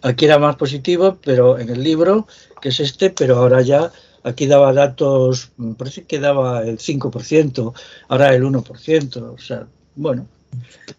aquí 0.03 0.25
era 0.25 0.37
más 0.37 0.55
positivo, 0.55 1.17
pero 1.23 1.57
en 1.57 1.69
el 1.69 1.83
libro, 1.83 2.27
que 2.61 2.69
es 2.69 2.79
este, 2.79 3.09
pero 3.09 3.37
ahora 3.37 3.61
ya 3.61 3.91
Aquí 4.23 4.45
daba 4.45 4.73
datos, 4.73 5.51
me 5.57 5.73
parece 5.75 6.03
que 6.03 6.19
daba 6.19 6.63
el 6.63 6.77
5%, 6.77 7.73
ahora 8.07 8.35
el 8.35 8.43
1%. 8.43 9.33
O 9.33 9.37
sea, 9.37 9.65
bueno, 9.95 10.27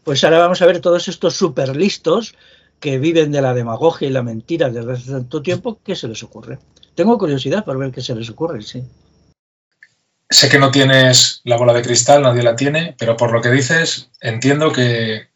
pues 0.05 0.25
ahora 0.25 0.39
vamos 0.39 0.61
a 0.63 0.67
ver 0.67 0.81
todos 0.81 1.09
estos 1.09 1.35
super 1.35 1.77
listos 1.77 2.35
que 2.81 2.99
viven 2.99 3.31
de 3.31 3.43
la 3.43 3.55
demagogia 3.55 4.09
y 4.09 4.11
la 4.11 4.23
mentira 4.23 4.69
desde 4.71 4.93
hace 4.93 5.13
tanto 5.13 5.41
tiempo, 5.41 5.79
¿qué 5.85 5.95
se 5.95 6.09
les 6.09 6.23
ocurre? 6.23 6.59
Tengo 6.95 7.17
curiosidad 7.17 7.65
por 7.65 7.79
ver 7.79 7.93
qué 7.93 8.01
se 8.01 8.15
les 8.15 8.29
ocurre, 8.29 8.63
sí. 8.63 8.83
Sé 10.29 10.49
que 10.49 10.59
no 10.59 10.71
tienes 10.71 11.43
la 11.45 11.57
bola 11.57 11.75
de 11.75 11.83
cristal, 11.83 12.23
nadie 12.23 12.43
la 12.43 12.57
tiene, 12.57 12.97
pero 12.99 13.17
por 13.17 13.33
lo 13.33 13.41
que 13.41 13.51
dices, 13.51 14.11
entiendo 14.21 14.73
que 14.73 15.29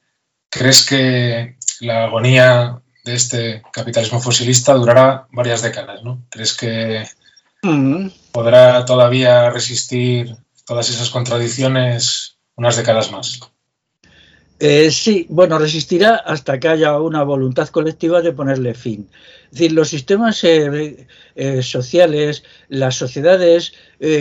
crees 0.49 0.85
que 0.85 1.57
la 1.81 2.05
agonía 2.05 2.81
de 3.05 3.15
este 3.15 3.63
capitalismo 3.73 4.21
fosilista 4.21 4.75
durará 4.75 5.29
varias 5.31 5.63
décadas, 5.63 6.03
¿no? 6.03 6.23
¿Crees 6.31 6.55
que 6.55 7.07
podrá 8.33 8.85
todavía 8.85 9.51
resistir 9.51 10.37
todas 10.67 10.91
esas 10.91 11.11
contradicciones 11.11 12.37
unas 12.57 12.77
décadas 12.77 13.13
más. 13.13 13.41
Eh, 14.59 14.91
sí, 14.91 15.27
bueno, 15.29 15.59
resistirá 15.59 16.17
hasta 16.17 16.59
que 16.59 16.69
haya 16.69 16.99
una 16.99 17.23
voluntad 17.23 17.69
colectiva 17.69 18.23
de 18.23 18.33
ponerle 18.33 18.73
fin. 18.73 19.07
Es 19.45 19.51
decir, 19.51 19.73
los 19.73 19.91
sistemas 19.91 20.43
eh, 20.45 21.07
eh, 21.35 21.63
sociales, 21.63 22.43
las 22.69 22.95
sociedades, 22.97 23.75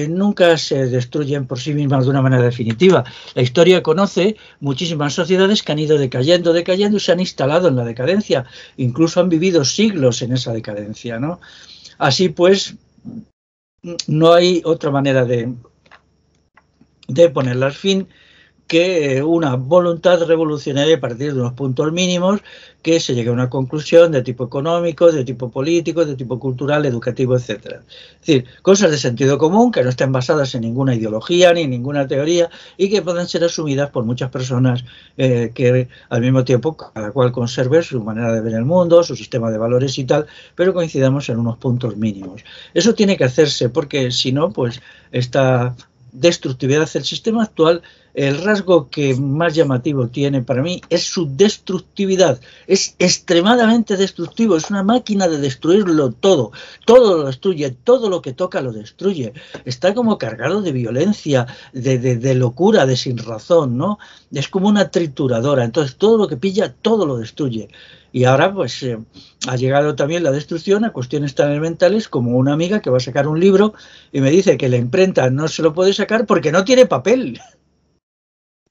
nunca 0.08 0.58
se 0.58 0.88
destruyen 0.88 1.48
por 1.48 1.60
sí 1.60 1.74
mismas 1.74 2.06
de 2.06 2.12
una 2.12 2.22
manera 2.22 2.44
definitiva. 2.44 3.04
La 3.34 3.42
historia 3.42 3.84
conoce 3.84 4.38
muchísimas 4.62 5.14
sociedades 5.14 5.64
que 5.64 5.72
han 5.72 5.80
ido 5.80 5.98
decayendo, 5.98 6.54
decayendo 6.54 6.98
y 6.98 7.02
se 7.02 7.12
han 7.12 7.20
instalado 7.20 7.68
en 7.68 7.76
la 7.76 7.84
decadencia. 7.84 8.46
Incluso 8.78 9.20
han 9.20 9.28
vivido 9.28 9.66
siglos 9.66 10.22
en 10.22 10.32
esa 10.34 10.54
decadencia. 10.54 11.20
¿no? 11.20 11.40
Así 11.98 12.30
pues, 12.30 12.76
no 14.08 14.34
hay 14.34 14.62
otra 14.66 14.92
manera 14.92 15.26
de, 15.26 15.54
de 17.08 17.30
ponerlas 17.30 17.78
fin 17.78 18.08
que 18.68 19.22
una 19.22 19.56
voluntad 19.56 20.24
revolucionaria 20.26 20.96
a 20.96 21.00
partir 21.00 21.34
de 21.34 21.40
unos 21.40 21.54
puntos 21.54 21.92
mínimos 21.92 22.42
que 22.82 23.00
se 23.00 23.16
llegue 23.16 23.30
a 23.30 23.34
una 23.34 23.50
conclusión 23.50 24.12
de 24.12 24.22
tipo 24.22 24.44
económico, 24.44 25.12
de 25.12 25.24
tipo 25.24 25.50
político, 25.50 26.06
de 26.06 26.16
tipo 26.16 26.40
cultural, 26.40 26.86
educativo, 26.86 27.36
etcétera. 27.36 27.82
Es 27.88 28.20
decir, 28.20 28.46
cosas 28.62 28.92
de 28.92 28.98
sentido 28.98 29.38
común 29.38 29.72
que 29.72 29.84
no 29.84 29.90
estén 29.90 30.12
basadas 30.12 30.54
en 30.54 30.62
ninguna 30.62 30.94
ideología 30.94 31.52
ni 31.54 31.66
ninguna 31.68 32.08
teoría 32.08 32.50
y 32.78 32.90
que 32.90 33.02
puedan 33.02 33.28
ser 33.28 33.44
asumidas 33.44 33.90
por 33.90 34.04
muchas 34.04 34.30
personas 34.30 34.86
eh, 35.18 35.52
que 35.54 35.88
al 36.10 36.22
mismo 36.22 36.44
tiempo 36.44 36.78
cada 36.78 37.12
cual 37.12 37.32
conserve 37.32 37.82
su 37.82 38.04
manera 38.04 38.32
de 38.34 38.42
ver 38.42 38.54
el 38.54 38.66
mundo, 38.66 39.04
su 39.04 39.16
sistema 39.16 39.50
de 39.50 39.58
valores 39.58 39.98
y 39.98 40.06
tal, 40.06 40.28
pero 40.54 40.74
coincidamos 40.74 41.30
en 41.30 41.40
unos 41.40 41.58
puntos 41.58 41.98
mínimos. 41.98 42.44
Eso 42.74 42.94
tiene 42.94 43.18
que 43.18 43.24
hacerse 43.24 43.70
porque 43.70 44.12
si 44.12 44.32
no, 44.32 44.52
pues 44.52 44.82
esta 45.12 45.76
destructividad 46.12 46.90
del 46.92 47.04
sistema 47.04 47.44
actual 47.44 47.82
el 48.16 48.42
rasgo 48.42 48.90
que 48.90 49.14
más 49.16 49.54
llamativo 49.54 50.08
tiene 50.08 50.42
para 50.42 50.62
mí 50.62 50.82
es 50.90 51.04
su 51.04 51.36
destructividad. 51.36 52.40
Es 52.66 52.96
extremadamente 52.98 53.98
destructivo, 53.98 54.56
es 54.56 54.70
una 54.70 54.84
máquina 54.84 55.28
de 55.28 55.38
destruirlo 55.38 56.12
todo. 56.12 56.52
Todo 56.86 57.18
lo 57.18 57.24
destruye, 57.26 57.72
todo 57.72 58.10
lo 58.10 58.22
que 58.22 58.32
toca 58.32 58.62
lo 58.62 58.72
destruye. 58.72 59.34
Está 59.66 59.94
como 59.94 60.18
cargado 60.18 60.62
de 60.62 60.72
violencia, 60.72 61.46
de, 61.74 62.36
locura, 62.36 62.86
de 62.86 62.96
sin 62.96 63.18
razón, 63.18 63.78
¿no? 63.78 64.00
Es 64.32 64.48
como 64.48 64.70
una 64.70 64.90
trituradora. 64.92 65.66
Entonces 65.66 65.98
todo 65.98 66.18
lo 66.18 66.30
que 66.30 66.38
pilla, 66.38 66.74
todo 66.74 67.06
lo 67.06 67.18
destruye. 67.18 67.68
Y 68.14 68.24
ahora 68.24 68.54
pues 68.54 68.82
eh, 68.84 68.98
ha 69.46 69.58
llegado 69.58 69.96
también 69.96 70.24
la 70.24 70.32
destrucción 70.32 70.86
a 70.86 70.94
cuestiones 70.94 71.36
tan 71.36 71.52
elementales 71.52 72.08
como 72.08 72.38
una 72.38 72.54
amiga 72.54 72.80
que 72.80 72.90
va 72.90 72.96
a 72.96 73.02
sacar 73.02 73.28
un 73.28 73.42
libro 73.42 73.74
y 74.14 74.22
me 74.22 74.32
dice 74.32 74.56
que 74.56 74.70
la 74.70 74.78
imprenta 74.78 75.30
no 75.30 75.50
se 75.50 75.62
lo 75.62 75.74
puede 75.74 75.92
sacar 75.92 76.26
porque 76.26 76.54
no 76.54 76.64
tiene 76.64 76.86
papel. 76.86 77.42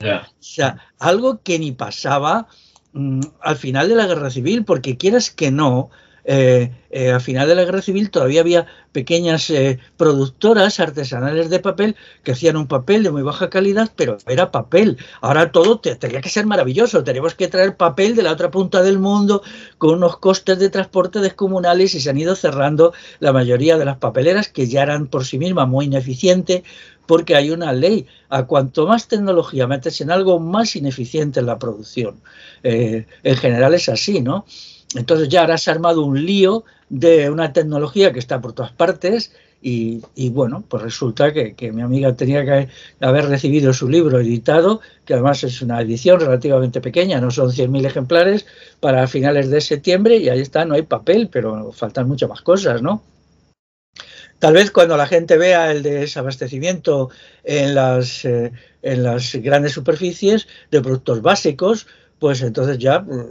O 0.00 0.42
sea, 0.42 0.78
algo 0.98 1.40
que 1.42 1.58
ni 1.58 1.72
pasaba 1.72 2.48
mm, 2.92 3.20
al 3.40 3.56
final 3.56 3.88
de 3.88 3.94
la 3.94 4.06
guerra 4.06 4.30
civil, 4.30 4.64
porque 4.64 4.96
quieras 4.96 5.30
que 5.30 5.50
no, 5.50 5.90
eh, 6.26 6.72
eh, 6.90 7.12
al 7.12 7.20
final 7.20 7.46
de 7.46 7.54
la 7.54 7.64
guerra 7.64 7.82
civil 7.82 8.10
todavía 8.10 8.40
había 8.40 8.66
pequeñas 8.92 9.50
eh, 9.50 9.78
productoras 9.98 10.80
artesanales 10.80 11.50
de 11.50 11.58
papel 11.58 11.96
que 12.22 12.32
hacían 12.32 12.56
un 12.56 12.66
papel 12.66 13.02
de 13.02 13.10
muy 13.10 13.22
baja 13.22 13.50
calidad, 13.50 13.90
pero 13.94 14.16
era 14.26 14.50
papel. 14.50 14.96
Ahora 15.20 15.52
todo 15.52 15.80
tenía 15.80 16.22
que 16.22 16.28
ser 16.30 16.46
maravilloso. 16.46 17.04
Tenemos 17.04 17.34
que 17.34 17.48
traer 17.48 17.76
papel 17.76 18.16
de 18.16 18.22
la 18.22 18.32
otra 18.32 18.50
punta 18.50 18.82
del 18.82 18.98
mundo 18.98 19.42
con 19.76 19.96
unos 19.96 20.16
costes 20.16 20.58
de 20.58 20.70
transporte 20.70 21.20
descomunales 21.20 21.94
y 21.94 22.00
se 22.00 22.08
han 22.08 22.18
ido 22.18 22.36
cerrando 22.36 22.94
la 23.18 23.32
mayoría 23.32 23.76
de 23.76 23.84
las 23.84 23.98
papeleras 23.98 24.48
que 24.48 24.66
ya 24.66 24.82
eran 24.82 25.08
por 25.08 25.26
sí 25.26 25.38
mismas 25.38 25.68
muy 25.68 25.86
ineficientes 25.86 26.62
porque 27.06 27.36
hay 27.36 27.50
una 27.50 27.72
ley. 27.72 28.06
A 28.28 28.44
cuanto 28.44 28.86
más 28.86 29.08
tecnología 29.08 29.66
metes 29.66 30.00
en 30.00 30.10
algo, 30.10 30.40
más 30.40 30.76
ineficiente 30.76 31.40
es 31.40 31.46
la 31.46 31.58
producción. 31.58 32.20
en 32.62 33.36
general 33.36 33.74
es 33.74 33.88
así, 33.88 34.20
¿no? 34.20 34.44
Entonces 34.94 35.28
ya 35.28 35.42
ahora 35.42 35.58
se 35.58 35.70
armado 35.70 36.04
un 36.04 36.24
lío 36.24 36.64
de 36.88 37.30
una 37.30 37.52
tecnología 37.52 38.12
que 38.12 38.18
está 38.18 38.40
por 38.40 38.52
todas 38.52 38.72
partes 38.72 39.32
y, 39.66 40.28
bueno, 40.28 40.62
pues 40.68 40.82
resulta 40.82 41.32
que, 41.32 41.72
mi 41.72 41.80
amiga 41.80 42.14
tenía 42.14 42.44
que 42.44 42.68
haber 43.00 43.28
recibido 43.28 43.72
su 43.72 43.88
libro 43.88 44.20
editado, 44.20 44.82
que 45.06 45.14
además 45.14 45.42
es 45.42 45.62
una 45.62 45.80
edición 45.80 46.20
relativamente 46.20 46.82
pequeña, 46.82 47.18
no 47.18 47.30
son 47.30 47.50
100.000 47.50 47.86
ejemplares, 47.86 48.44
para 48.80 49.06
finales 49.06 49.48
de 49.48 49.62
septiembre 49.62 50.18
y 50.18 50.28
ahí 50.28 50.40
está, 50.40 50.66
no 50.66 50.74
hay 50.74 50.82
papel, 50.82 51.30
pero 51.32 51.72
faltan 51.72 52.06
muchas 52.08 52.28
más 52.28 52.42
cosas, 52.42 52.82
¿no? 52.82 53.02
Tal 54.38 54.54
vez 54.54 54.70
cuando 54.70 54.96
la 54.96 55.06
gente 55.06 55.36
vea 55.38 55.70
el 55.70 55.82
desabastecimiento 55.82 57.10
en 57.44 57.74
las, 57.74 58.24
eh, 58.24 58.52
en 58.82 59.02
las 59.02 59.34
grandes 59.36 59.72
superficies 59.72 60.46
de 60.70 60.80
productos 60.80 61.22
básicos, 61.22 61.86
pues 62.18 62.42
entonces 62.42 62.78
ya 62.78 63.00
mm, 63.00 63.26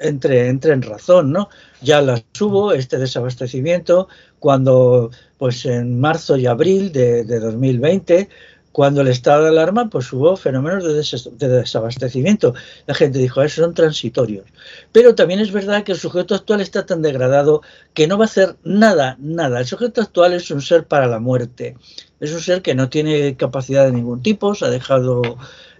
entre, 0.00 0.48
entre 0.48 0.72
en 0.72 0.82
razón, 0.82 1.32
¿no? 1.32 1.48
Ya 1.82 2.00
las 2.00 2.24
hubo, 2.40 2.72
este 2.72 2.98
desabastecimiento, 2.98 4.08
cuando 4.38 5.10
pues 5.38 5.66
en 5.66 6.00
marzo 6.00 6.36
y 6.36 6.46
abril 6.46 6.92
de, 6.92 7.24
de 7.24 7.40
2020 7.40 8.28
cuando 8.76 9.00
el 9.00 9.08
estado 9.08 9.44
de 9.44 9.48
alarma, 9.48 9.88
pues 9.88 10.12
hubo 10.12 10.36
fenómenos 10.36 10.84
de, 10.84 11.48
desabastecimiento. 11.48 12.52
La 12.86 12.92
gente 12.92 13.18
dijo, 13.18 13.40
esos 13.40 13.64
son 13.64 13.72
transitorios. 13.72 14.44
Pero 14.92 15.14
también 15.14 15.40
es 15.40 15.50
verdad 15.50 15.82
que 15.82 15.92
el 15.92 15.98
sujeto 15.98 16.34
actual 16.34 16.60
está 16.60 16.84
tan 16.84 17.00
degradado 17.00 17.62
que 17.94 18.06
no 18.06 18.18
va 18.18 18.24
a 18.24 18.26
hacer 18.26 18.56
nada, 18.64 19.16
nada. 19.18 19.60
El 19.60 19.66
sujeto 19.66 20.02
actual 20.02 20.34
es 20.34 20.50
un 20.50 20.60
ser 20.60 20.84
para 20.84 21.06
la 21.06 21.20
muerte. 21.20 21.74
Es 22.20 22.34
un 22.34 22.40
ser 22.42 22.60
que 22.60 22.74
no 22.74 22.90
tiene 22.90 23.34
capacidad 23.38 23.86
de 23.86 23.92
ningún 23.92 24.20
tipo, 24.20 24.54
se 24.54 24.66
ha 24.66 24.68
dejado 24.68 25.22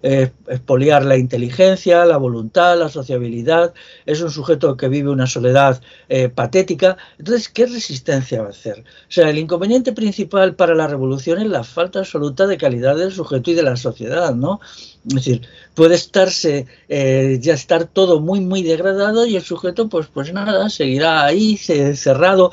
eh, 0.03 0.31
expoliar 0.49 1.05
la 1.05 1.17
inteligencia, 1.17 2.05
la 2.05 2.17
voluntad, 2.17 2.79
la 2.79 2.89
sociabilidad, 2.89 3.75
es 4.05 4.21
un 4.21 4.31
sujeto 4.31 4.77
que 4.77 4.89
vive 4.89 5.11
una 5.11 5.27
soledad 5.27 5.81
eh, 6.09 6.29
patética. 6.29 6.97
Entonces, 7.19 7.49
¿qué 7.49 7.67
resistencia 7.67 8.43
va 8.43 8.49
a 8.49 8.51
hacer? 8.51 8.81
O 8.81 9.11
sea, 9.11 9.31
el 9.31 9.39
inconveniente 9.39 9.93
principal 9.93 10.55
para 10.55 10.75
la 10.75 10.87
revolución 10.87 11.41
es 11.41 11.47
la 11.49 11.65
falta 11.65 12.01
absoluta 12.01 12.47
de 12.47 12.59
calidad 12.59 12.97
del 12.97 13.13
sujeto 13.13 13.51
y 13.51 13.55
de 13.55 13.63
la 13.63 13.77
sociedad, 13.77 14.35
¿no? 14.35 14.61
Es 15.09 15.15
decir, 15.15 15.43
puede 15.75 15.95
estarse, 15.95 16.67
eh, 16.89 17.39
ya 17.41 17.55
estar 17.55 17.85
todo 17.85 18.21
muy, 18.21 18.41
muy 18.41 18.63
degradado 18.63 19.25
y 19.25 19.37
el 19.37 19.43
sujeto, 19.43 19.89
pues, 19.89 20.09
pues 20.13 20.33
nada, 20.33 20.69
seguirá 20.69 21.25
ahí 21.25 21.57
cerrado, 21.57 22.51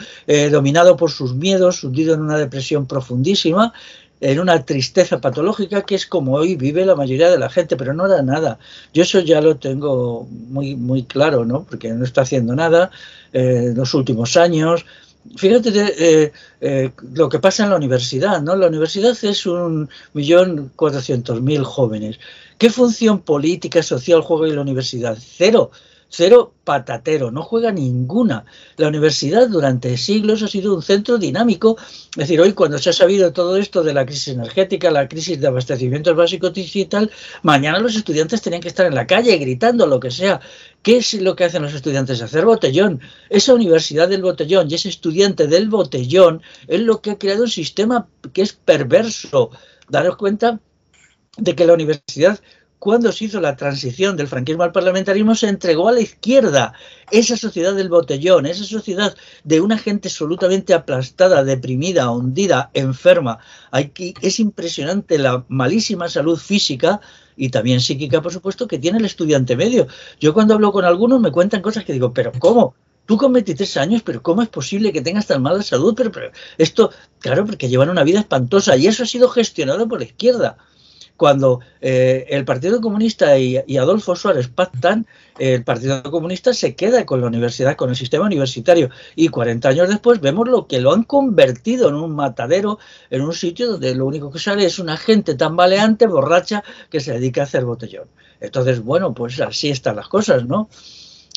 dominado 0.51 0.95
por 0.95 1.09
sus 1.09 1.33
miedos, 1.33 1.83
hundido 1.83 2.13
en 2.13 2.21
una 2.21 2.37
depresión 2.37 2.85
profundísima 2.85 3.73
en 4.23 4.39
una 4.39 4.63
tristeza 4.63 5.19
patológica 5.19 5.81
que 5.81 5.95
es 5.95 6.05
como 6.05 6.35
hoy 6.35 6.55
vive 6.55 6.85
la 6.85 6.95
mayoría 6.95 7.29
de 7.29 7.37
la 7.37 7.49
gente, 7.49 7.75
pero 7.75 7.93
no 7.93 8.07
da 8.07 8.21
nada. 8.21 8.57
Yo 8.93 9.03
eso 9.03 9.19
ya 9.19 9.41
lo 9.41 9.57
tengo 9.57 10.25
muy, 10.29 10.75
muy 10.75 11.03
claro, 11.03 11.43
¿no? 11.43 11.63
Porque 11.63 11.89
no 11.89 12.05
está 12.05 12.21
haciendo 12.21 12.55
nada 12.55 12.89
eh, 13.33 13.65
en 13.67 13.75
los 13.75 13.93
últimos 13.93 14.37
años. 14.37 14.85
Fíjate 15.35 15.71
eh, 15.75 16.31
eh, 16.61 16.91
lo 17.13 17.27
que 17.27 17.39
pasa 17.39 17.65
en 17.65 17.71
la 17.71 17.75
universidad, 17.75 18.41
¿no? 18.41 18.55
La 18.55 18.67
universidad 18.67 19.17
es 19.23 19.45
un 19.45 19.89
millón 20.13 20.71
cuatrocientos 20.77 21.41
mil 21.41 21.65
jóvenes. 21.65 22.17
¿Qué 22.57 22.69
función 22.69 23.19
política, 23.19 23.83
social 23.83 24.21
juega 24.21 24.55
la 24.55 24.61
universidad? 24.61 25.17
Cero 25.19 25.71
cero 26.15 26.53
patatero, 26.63 27.31
no 27.31 27.41
juega 27.41 27.71
ninguna. 27.71 28.45
La 28.77 28.87
universidad 28.87 29.49
durante 29.49 29.97
siglos 29.97 30.43
ha 30.43 30.47
sido 30.47 30.75
un 30.75 30.83
centro 30.83 31.17
dinámico. 31.17 31.75
Es 32.11 32.17
decir, 32.17 32.39
hoy 32.39 32.53
cuando 32.53 32.77
se 32.77 32.91
ha 32.91 32.93
sabido 32.93 33.33
todo 33.33 33.57
esto 33.57 33.83
de 33.83 33.95
la 33.95 34.05
crisis 34.05 34.27
energética, 34.27 34.91
la 34.91 35.07
crisis 35.07 35.41
de 35.41 35.47
abastecimientos 35.47 36.15
básicos 36.15 36.51
y 36.55 36.85
tal, 36.85 37.09
mañana 37.41 37.79
los 37.79 37.95
estudiantes 37.95 38.43
tenían 38.43 38.61
que 38.61 38.67
estar 38.67 38.85
en 38.85 38.93
la 38.93 39.07
calle 39.07 39.35
gritando 39.37 39.87
lo 39.87 39.99
que 39.99 40.11
sea. 40.11 40.39
¿Qué 40.83 40.97
es 40.97 41.15
lo 41.15 41.35
que 41.35 41.45
hacen 41.45 41.63
los 41.63 41.73
estudiantes? 41.73 42.21
Hacer 42.21 42.45
botellón. 42.45 43.01
Esa 43.29 43.55
universidad 43.55 44.07
del 44.07 44.21
botellón 44.21 44.69
y 44.69 44.75
ese 44.75 44.89
estudiante 44.89 45.47
del 45.47 45.67
botellón 45.67 46.43
es 46.67 46.81
lo 46.81 47.01
que 47.01 47.11
ha 47.11 47.17
creado 47.17 47.43
un 47.43 47.49
sistema 47.49 48.07
que 48.33 48.43
es 48.43 48.53
perverso. 48.53 49.49
Daros 49.89 50.15
cuenta 50.17 50.59
de 51.37 51.55
que 51.55 51.65
la 51.65 51.73
universidad 51.73 52.39
cuando 52.83 53.13
se 53.13 53.23
hizo 53.23 53.39
la 53.39 53.55
transición 53.55 54.17
del 54.17 54.27
franquismo 54.27 54.63
al 54.63 54.73
parlamentarismo, 54.73 55.35
se 55.35 55.47
entregó 55.47 55.87
a 55.87 55.93
la 55.93 56.01
izquierda. 56.01 56.73
Esa 57.11 57.37
sociedad 57.37 57.73
del 57.73 57.87
botellón, 57.87 58.45
esa 58.45 58.65
sociedad 58.65 59.15
de 59.45 59.61
una 59.61 59.77
gente 59.77 60.09
absolutamente 60.09 60.73
aplastada, 60.73 61.45
deprimida, 61.45 62.11
hundida, 62.11 62.71
enferma. 62.73 63.39
es 63.71 64.39
impresionante 64.41 65.17
la 65.17 65.45
malísima 65.47 66.09
salud 66.09 66.37
física 66.37 66.99
y 67.37 67.51
también 67.51 67.79
psíquica, 67.79 68.21
por 68.21 68.33
supuesto, 68.33 68.67
que 68.67 68.79
tiene 68.79 68.97
el 68.97 69.05
estudiante 69.05 69.55
medio. 69.55 69.87
Yo 70.19 70.33
cuando 70.33 70.55
hablo 70.55 70.73
con 70.73 70.83
algunos 70.83 71.21
me 71.21 71.31
cuentan 71.31 71.61
cosas 71.61 71.85
que 71.85 71.93
digo, 71.93 72.11
pero 72.13 72.33
¿cómo? 72.37 72.75
Tú 73.05 73.15
con 73.15 73.31
23 73.31 73.77
años, 73.77 74.01
pero 74.03 74.21
¿cómo 74.21 74.41
es 74.41 74.49
posible 74.49 74.91
que 74.91 75.01
tengas 75.01 75.27
tan 75.27 75.41
mala 75.41 75.63
salud? 75.63 75.93
Pero, 75.95 76.11
pero 76.11 76.31
esto, 76.57 76.91
claro, 77.19 77.45
porque 77.45 77.69
llevan 77.69 77.89
una 77.89 78.03
vida 78.03 78.19
espantosa 78.19 78.75
y 78.75 78.87
eso 78.87 79.03
ha 79.03 79.05
sido 79.05 79.29
gestionado 79.29 79.87
por 79.87 79.99
la 79.99 80.05
izquierda 80.05 80.57
cuando 81.17 81.61
eh, 81.81 82.25
el 82.29 82.45
Partido 82.45 82.81
Comunista 82.81 83.37
y, 83.37 83.77
Adolfo 83.77 84.15
Suárez 84.15 84.47
pactan, 84.47 85.05
el 85.39 85.63
Partido 85.63 86.03
Comunista 86.03 86.53
se 86.53 86.75
queda 86.75 87.05
con 87.05 87.21
la 87.21 87.27
universidad, 87.27 87.75
con 87.75 87.89
el 87.89 87.95
sistema 87.95 88.25
universitario, 88.25 88.89
y 89.15 89.29
40 89.29 89.69
años 89.69 89.89
después 89.89 90.19
vemos 90.21 90.47
lo 90.47 90.67
que 90.67 90.81
lo 90.81 90.91
han 90.91 91.03
convertido 91.03 91.89
en 91.89 91.95
un 91.95 92.15
matadero, 92.15 92.79
en 93.09 93.21
un 93.21 93.33
sitio 93.33 93.71
donde 93.71 93.95
lo 93.95 94.05
único 94.05 94.31
que 94.31 94.39
sale 94.39 94.65
es 94.65 94.79
una 94.79 94.97
gente 94.97 95.35
tambaleante, 95.35 96.07
borracha, 96.07 96.63
que 96.89 96.99
se 96.99 97.13
dedica 97.13 97.41
a 97.41 97.45
hacer 97.45 97.65
botellón. 97.65 98.07
Entonces, 98.39 98.81
bueno, 98.81 99.13
pues 99.13 99.39
así 99.39 99.69
están 99.69 99.95
las 99.95 100.07
cosas, 100.07 100.45
¿no? 100.45 100.69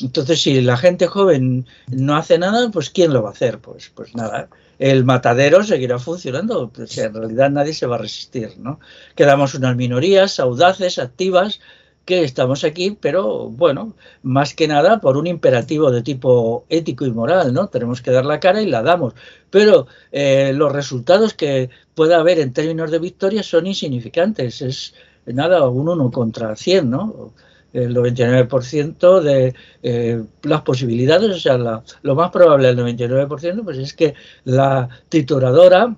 Entonces, 0.01 0.41
si 0.41 0.61
la 0.61 0.77
gente 0.77 1.07
joven 1.07 1.65
no 1.87 2.15
hace 2.15 2.37
nada, 2.37 2.69
pues 2.69 2.89
¿quién 2.89 3.13
lo 3.13 3.23
va 3.23 3.29
a 3.29 3.31
hacer? 3.31 3.59
Pues, 3.59 3.91
pues 3.95 4.15
nada, 4.15 4.49
el 4.79 5.05
matadero 5.05 5.63
seguirá 5.63 5.99
funcionando, 5.99 6.69
pues 6.69 6.97
en 6.97 7.13
realidad 7.13 7.49
nadie 7.49 7.73
se 7.73 7.87
va 7.87 7.95
a 7.95 7.99
resistir, 7.99 8.57
¿no? 8.57 8.79
Quedamos 9.15 9.55
unas 9.55 9.75
minorías 9.75 10.39
audaces, 10.39 10.99
activas, 10.99 11.59
que 12.07 12.23
estamos 12.23 12.63
aquí, 12.63 12.97
pero 12.99 13.49
bueno, 13.49 13.93
más 14.23 14.53
que 14.53 14.69
nada 14.69 15.01
por 15.01 15.17
un 15.17 15.27
imperativo 15.27 15.91
de 15.91 16.01
tipo 16.01 16.65
ético 16.69 17.05
y 17.05 17.11
moral, 17.11 17.53
¿no? 17.53 17.67
Tenemos 17.67 18.01
que 18.01 18.11
dar 18.11 18.25
la 18.25 18.39
cara 18.39 18.61
y 18.61 18.65
la 18.65 18.81
damos. 18.81 19.13
Pero 19.49 19.87
eh, 20.13 20.53
los 20.53 20.71
resultados 20.71 21.33
que 21.33 21.69
pueda 21.95 22.17
haber 22.19 22.39
en 22.39 22.53
términos 22.53 22.91
de 22.91 22.99
victoria 22.99 23.43
son 23.43 23.67
insignificantes. 23.67 24.61
Es, 24.61 24.93
nada, 25.25 25.67
un 25.67 25.89
1 25.89 26.09
contra 26.11 26.55
100, 26.55 26.89
¿no? 26.89 27.33
El 27.77 27.95
99% 27.95 29.21
de 29.21 29.53
eh, 29.83 30.23
las 30.43 30.61
posibilidades, 30.61 31.29
o 31.29 31.39
sea, 31.39 31.57
lo 31.57 32.15
más 32.15 32.31
probable 32.31 32.67
del 32.67 32.77
99%, 32.77 33.63
pues 33.63 33.77
es 33.77 33.93
que 33.93 34.15
la 34.45 34.89
trituradora 35.09 35.95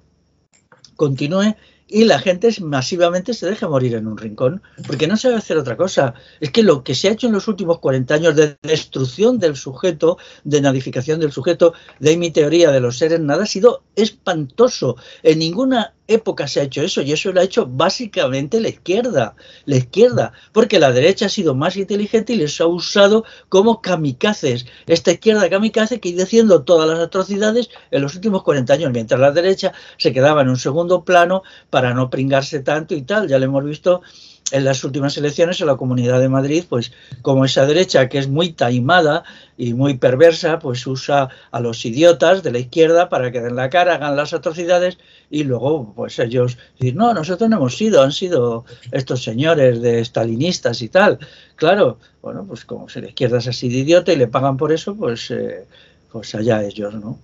continúe 0.95 1.55
y 1.87 2.03
la 2.03 2.19
gente 2.19 2.49
masivamente 2.61 3.33
se 3.33 3.49
deja 3.49 3.67
morir 3.67 3.95
en 3.95 4.07
un 4.07 4.17
rincón, 4.17 4.61
porque 4.85 5.07
no 5.07 5.17
sabe 5.17 5.35
hacer 5.35 5.57
otra 5.57 5.75
cosa. 5.75 6.13
Es 6.39 6.51
que 6.51 6.61
lo 6.61 6.83
que 6.83 6.93
se 6.93 7.07
ha 7.07 7.11
hecho 7.11 7.27
en 7.27 7.33
los 7.33 7.47
últimos 7.47 7.79
40 7.79 8.13
años 8.13 8.35
de 8.35 8.57
destrucción 8.61 9.39
del 9.39 9.55
sujeto, 9.55 10.17
de 10.43 10.61
nadificación 10.61 11.19
del 11.19 11.31
sujeto, 11.31 11.73
de 11.99 12.15
mi 12.15 12.29
teoría 12.29 12.71
de 12.71 12.79
los 12.79 12.97
seres 12.97 13.19
nada, 13.19 13.43
ha 13.43 13.47
sido 13.47 13.83
espantoso. 13.95 14.97
En 15.23 15.39
ninguna 15.39 15.95
época 16.09 16.47
se 16.47 16.59
ha 16.59 16.63
hecho 16.63 16.81
eso 16.81 17.01
y 17.01 17.13
eso 17.13 17.31
lo 17.31 17.39
ha 17.39 17.43
hecho 17.43 17.65
básicamente 17.65 18.59
la 18.59 18.69
izquierda, 18.69 19.35
la 19.65 19.77
izquierda, 19.77 20.33
porque 20.51 20.79
la 20.79 20.91
derecha 20.91 21.27
ha 21.27 21.29
sido 21.29 21.55
más 21.55 21.77
inteligente 21.77 22.33
y 22.33 22.37
les 22.37 22.59
ha 22.59 22.65
usado 22.65 23.23
como 23.47 23.81
kamikazes. 23.81 24.65
Esta 24.87 25.11
izquierda 25.11 25.49
kamikaze 25.49 25.99
que 25.99 26.09
ha 26.09 26.11
ido 26.11 26.23
haciendo 26.23 26.63
todas 26.63 26.89
las 26.89 26.99
atrocidades 26.99 27.69
en 27.91 28.01
los 28.01 28.15
últimos 28.15 28.43
40 28.43 28.73
años, 28.73 28.91
mientras 28.91 29.19
la 29.19 29.31
derecha 29.31 29.71
se 29.97 30.11
quedaba 30.11 30.41
en 30.41 30.49
un 30.49 30.57
segundo 30.57 31.05
plano 31.05 31.43
para 31.69 31.93
no 31.93 32.09
pringarse 32.09 32.59
tanto 32.59 32.95
y 32.95 33.03
tal. 33.03 33.27
Ya 33.27 33.39
lo 33.39 33.45
hemos 33.45 33.63
visto 33.63 34.01
en 34.51 34.65
las 34.65 34.83
últimas 34.83 35.17
elecciones 35.17 35.61
en 35.61 35.67
la 35.67 35.77
Comunidad 35.77 36.19
de 36.19 36.29
Madrid, 36.29 36.63
pues 36.67 36.91
como 37.21 37.45
esa 37.45 37.65
derecha 37.65 38.09
que 38.09 38.17
es 38.17 38.27
muy 38.27 38.53
taimada 38.53 39.23
y 39.57 39.73
muy 39.73 39.97
perversa, 39.97 40.59
pues 40.59 40.85
usa 40.87 41.29
a 41.51 41.59
los 41.59 41.85
idiotas 41.85 42.43
de 42.43 42.51
la 42.51 42.59
izquierda 42.59 43.09
para 43.09 43.31
que 43.31 43.41
den 43.41 43.55
la 43.55 43.69
cara, 43.69 43.95
hagan 43.95 44.15
las 44.15 44.33
atrocidades 44.33 44.97
y 45.29 45.43
luego 45.43 45.93
pues 45.95 46.17
ellos 46.19 46.57
dicen, 46.79 46.97
no, 46.97 47.13
nosotros 47.13 47.49
no 47.49 47.57
hemos 47.57 47.77
sido, 47.77 48.01
han 48.01 48.11
sido 48.11 48.65
estos 48.91 49.23
señores 49.23 49.81
de 49.81 50.03
stalinistas 50.03 50.81
y 50.81 50.89
tal. 50.89 51.19
Claro, 51.55 51.99
bueno, 52.21 52.45
pues 52.47 52.65
como 52.65 52.89
si 52.89 53.01
la 53.01 53.09
izquierda 53.09 53.37
es 53.39 53.47
así 53.47 53.69
de 53.69 53.77
idiota 53.79 54.13
y 54.13 54.15
le 54.15 54.27
pagan 54.27 54.57
por 54.57 54.71
eso, 54.71 54.95
pues, 54.95 55.29
eh, 55.31 55.65
pues 56.11 56.33
allá 56.35 56.63
ellos, 56.63 56.93
¿no? 56.95 57.19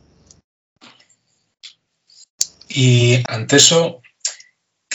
Y 2.69 3.23
ante 3.29 3.55
eso, 3.55 4.01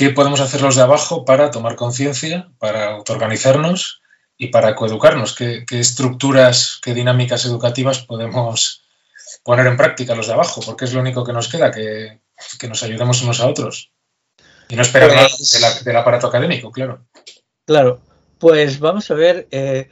¿Qué 0.01 0.09
podemos 0.09 0.41
hacer 0.41 0.63
los 0.63 0.77
de 0.77 0.83
abajo 0.83 1.27
para 1.27 1.51
tomar 1.51 1.77
conciencia, 1.77 2.51
para 2.59 2.95
autoorganizarnos 2.95 4.01
y 4.39 4.47
para 4.47 4.75
coeducarnos? 4.75 5.35
¿Qué, 5.35 5.67
estructuras, 5.73 6.81
qué 6.83 6.95
dinámicas 6.95 7.45
educativas 7.45 7.99
podemos 8.07 8.83
poner 9.45 9.67
en 9.67 9.77
práctica 9.77 10.15
los 10.15 10.27
de 10.27 10.33
abajo? 10.33 10.63
Porque 10.65 10.87
es 10.87 10.95
lo 10.95 11.01
único 11.03 11.23
que 11.23 11.35
nos 11.35 11.49
queda, 11.49 11.71
que, 11.71 12.23
nos 12.67 12.83
ayudemos 12.83 13.21
unos 13.21 13.41
a 13.41 13.47
otros. 13.47 13.93
Y 14.71 14.77
no 14.77 14.81
esperar 14.81 15.15
nada 15.15 15.29
pues 15.37 15.85
del 15.85 15.97
aparato 15.97 16.29
académico, 16.29 16.73
claro. 16.73 17.05
Claro, 17.67 18.01
pues 18.39 18.79
vamos 18.79 19.11
a 19.11 19.15
ver, 19.15 19.49
eh, 19.51 19.91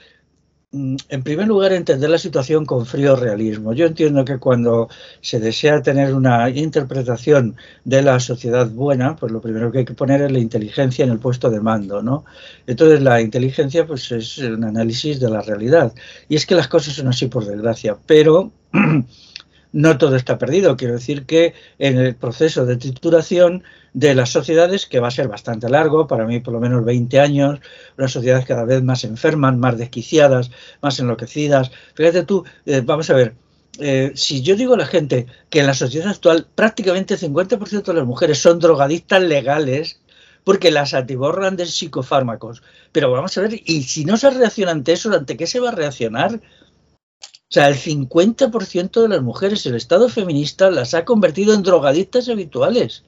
en 0.71 1.23
primer 1.23 1.49
lugar, 1.49 1.73
entender 1.73 2.11
la 2.11 2.19
situación 2.19 2.67
con 2.67 2.85
frío 2.85 3.17
realismo. 3.17 3.73
Yo 3.73 3.87
entiendo 3.87 4.25
que 4.27 4.39
cuando 4.39 4.89
se 5.23 5.41
desea 5.41 5.81
tener 5.81 6.15
una 6.15 6.51
interpretación 6.51 7.57
de 7.85 8.03
la 8.03 8.21
sociedad 8.21 8.69
buena, 8.69 9.17
pues 9.17 9.33
lo 9.33 9.41
primero 9.41 9.73
que 9.73 9.79
hay 9.79 9.85
que 9.87 9.95
poner 9.95 10.21
es 10.21 10.31
la 10.31 10.39
inteligencia 10.39 11.07
en 11.07 11.11
el 11.13 11.19
puesto 11.21 11.49
de 11.49 11.61
mando, 11.61 12.03
¿no? 12.03 12.27
Entonces 12.67 13.01
la 13.01 13.23
inteligencia 13.23 13.87
pues 13.87 14.13
es 14.13 14.39
un 14.39 14.63
análisis 14.65 15.19
de 15.21 15.31
la 15.31 15.41
realidad. 15.41 15.95
Y 16.29 16.37
es 16.37 16.45
que 16.45 16.55
las 16.55 16.69
cosas 16.69 16.95
son 16.95 17.09
así 17.09 17.29
por 17.29 17.47
desgracia, 17.47 17.97
pero 18.07 18.53
no 19.73 19.99
todo 19.99 20.17
está 20.17 20.39
perdido. 20.39 20.77
Quiero 20.77 20.95
decir 20.95 21.27
que 21.27 21.55
en 21.79 21.99
el 21.99 22.15
proceso 22.15 22.67
de 22.67 22.77
trituración 22.77 23.65
de 23.93 24.15
las 24.15 24.31
sociedades, 24.31 24.87
que 24.87 25.01
va 25.01 25.09
a 25.09 25.13
ser 25.13 25.29
bastante 25.29 25.69
largo, 25.69 26.07
para 26.07 26.27
mí 26.27 26.41
por 26.41 26.55
lo 26.55 26.61
menos 26.61 26.85
20 26.85 27.21
años, 27.21 27.61
unas 27.97 28.13
sociedades 28.13 28.47
cada 28.47 28.65
vez 28.65 28.83
más 28.83 29.05
enfermas, 29.05 29.57
más 29.57 29.79
desquiciadas, 29.79 30.51
más 30.81 30.99
enloquecidas. 31.01 31.71
Fíjate 31.95 32.23
tú, 32.25 32.45
eh, 32.67 32.83
vamos 32.85 33.11
a 33.11 33.15
ver, 33.15 33.35
eh, 33.81 34.13
si 34.15 34.43
yo 34.43 34.57
digo 34.57 34.75
a 34.75 34.79
la 34.79 34.87
gente 34.87 35.27
que 35.51 35.61
en 35.61 35.67
la 35.67 35.75
sociedad 35.75 36.09
actual 36.09 36.47
prácticamente 36.55 37.15
el 37.15 37.21
50% 37.21 37.93
de 37.93 37.95
las 37.95 38.07
mujeres 38.07 38.39
son 38.39 38.59
drogadictas 38.59 39.23
legales, 39.23 40.01
porque 40.45 40.71
las 40.71 40.95
atiborran 40.95 41.57
de 41.57 41.67
psicofármacos. 41.67 42.63
Pero 42.93 43.11
vamos 43.11 43.37
a 43.37 43.43
ver, 43.43 43.61
y 43.67 43.83
si 43.83 44.05
no 44.05 44.17
se 44.17 44.31
reacciona 44.31 44.73
ante 44.73 44.93
eso, 44.93 45.13
¿ante 45.13 45.37
qué 45.37 45.47
se 45.47 45.61
va 45.61 45.69
a 45.69 45.75
reaccionar? 45.75 46.41
O 47.51 47.55
sea, 47.55 47.69
el 47.69 47.77
50% 47.77 49.01
de 49.01 49.09
las 49.09 49.23
mujeres, 49.23 49.65
el 49.65 49.75
Estado 49.75 50.11
feminista 50.11 50.71
las 50.71 50.93
ha 50.93 51.07
convertido 51.07 51.55
en 51.55 51.63
drogadictas 51.63 52.29
habituales 52.29 53.05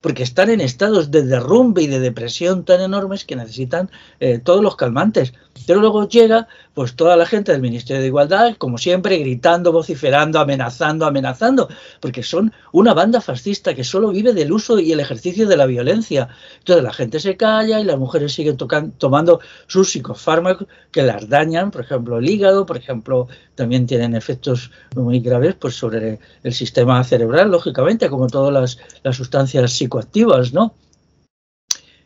porque 0.00 0.22
están 0.22 0.50
en 0.50 0.60
estados 0.60 1.10
de 1.10 1.24
derrumbe 1.24 1.82
y 1.82 1.86
de 1.86 1.98
depresión 1.98 2.64
tan 2.64 2.80
enormes 2.80 3.24
que 3.24 3.34
necesitan 3.34 3.90
eh, 4.20 4.38
todos 4.38 4.62
los 4.62 4.76
calmantes. 4.76 5.32
Pero 5.66 5.80
luego 5.80 6.06
llega 6.06 6.46
pues 6.74 6.94
toda 6.94 7.16
la 7.16 7.26
gente 7.26 7.50
del 7.50 7.62
Ministerio 7.62 8.02
de 8.02 8.06
Igualdad, 8.06 8.56
como 8.56 8.78
siempre, 8.78 9.18
gritando, 9.18 9.72
vociferando, 9.72 10.38
amenazando, 10.38 11.06
amenazando, 11.06 11.68
porque 12.00 12.22
son 12.22 12.52
una 12.72 12.94
banda 12.94 13.20
fascista 13.20 13.74
que 13.74 13.82
solo 13.82 14.10
vive 14.10 14.32
del 14.32 14.52
uso 14.52 14.78
y 14.78 14.92
el 14.92 15.00
ejercicio 15.00 15.48
de 15.48 15.56
la 15.56 15.66
violencia. 15.66 16.28
Entonces 16.58 16.84
la 16.84 16.92
gente 16.92 17.18
se 17.18 17.36
calla 17.36 17.80
y 17.80 17.84
las 17.84 17.98
mujeres 17.98 18.32
siguen 18.32 18.56
tomando 18.98 19.40
sus 19.66 19.90
psicofármacos 19.90 20.68
que 20.92 21.02
las 21.02 21.28
dañan, 21.28 21.70
por 21.70 21.80
ejemplo, 21.80 22.18
el 22.18 22.28
hígado, 22.28 22.64
por 22.66 22.76
ejemplo, 22.76 23.26
también 23.56 23.86
tienen 23.86 24.14
efectos 24.14 24.70
muy 24.94 25.18
graves 25.18 25.56
pues, 25.56 25.74
sobre 25.74 26.20
el 26.44 26.52
sistema 26.52 27.02
cerebral, 27.02 27.50
lógicamente, 27.50 28.08
como 28.08 28.28
todas 28.28 28.52
las, 28.52 28.78
las 29.02 29.16
sustancias 29.16 29.72
psicoactivas, 29.72 30.52
¿no? 30.52 30.74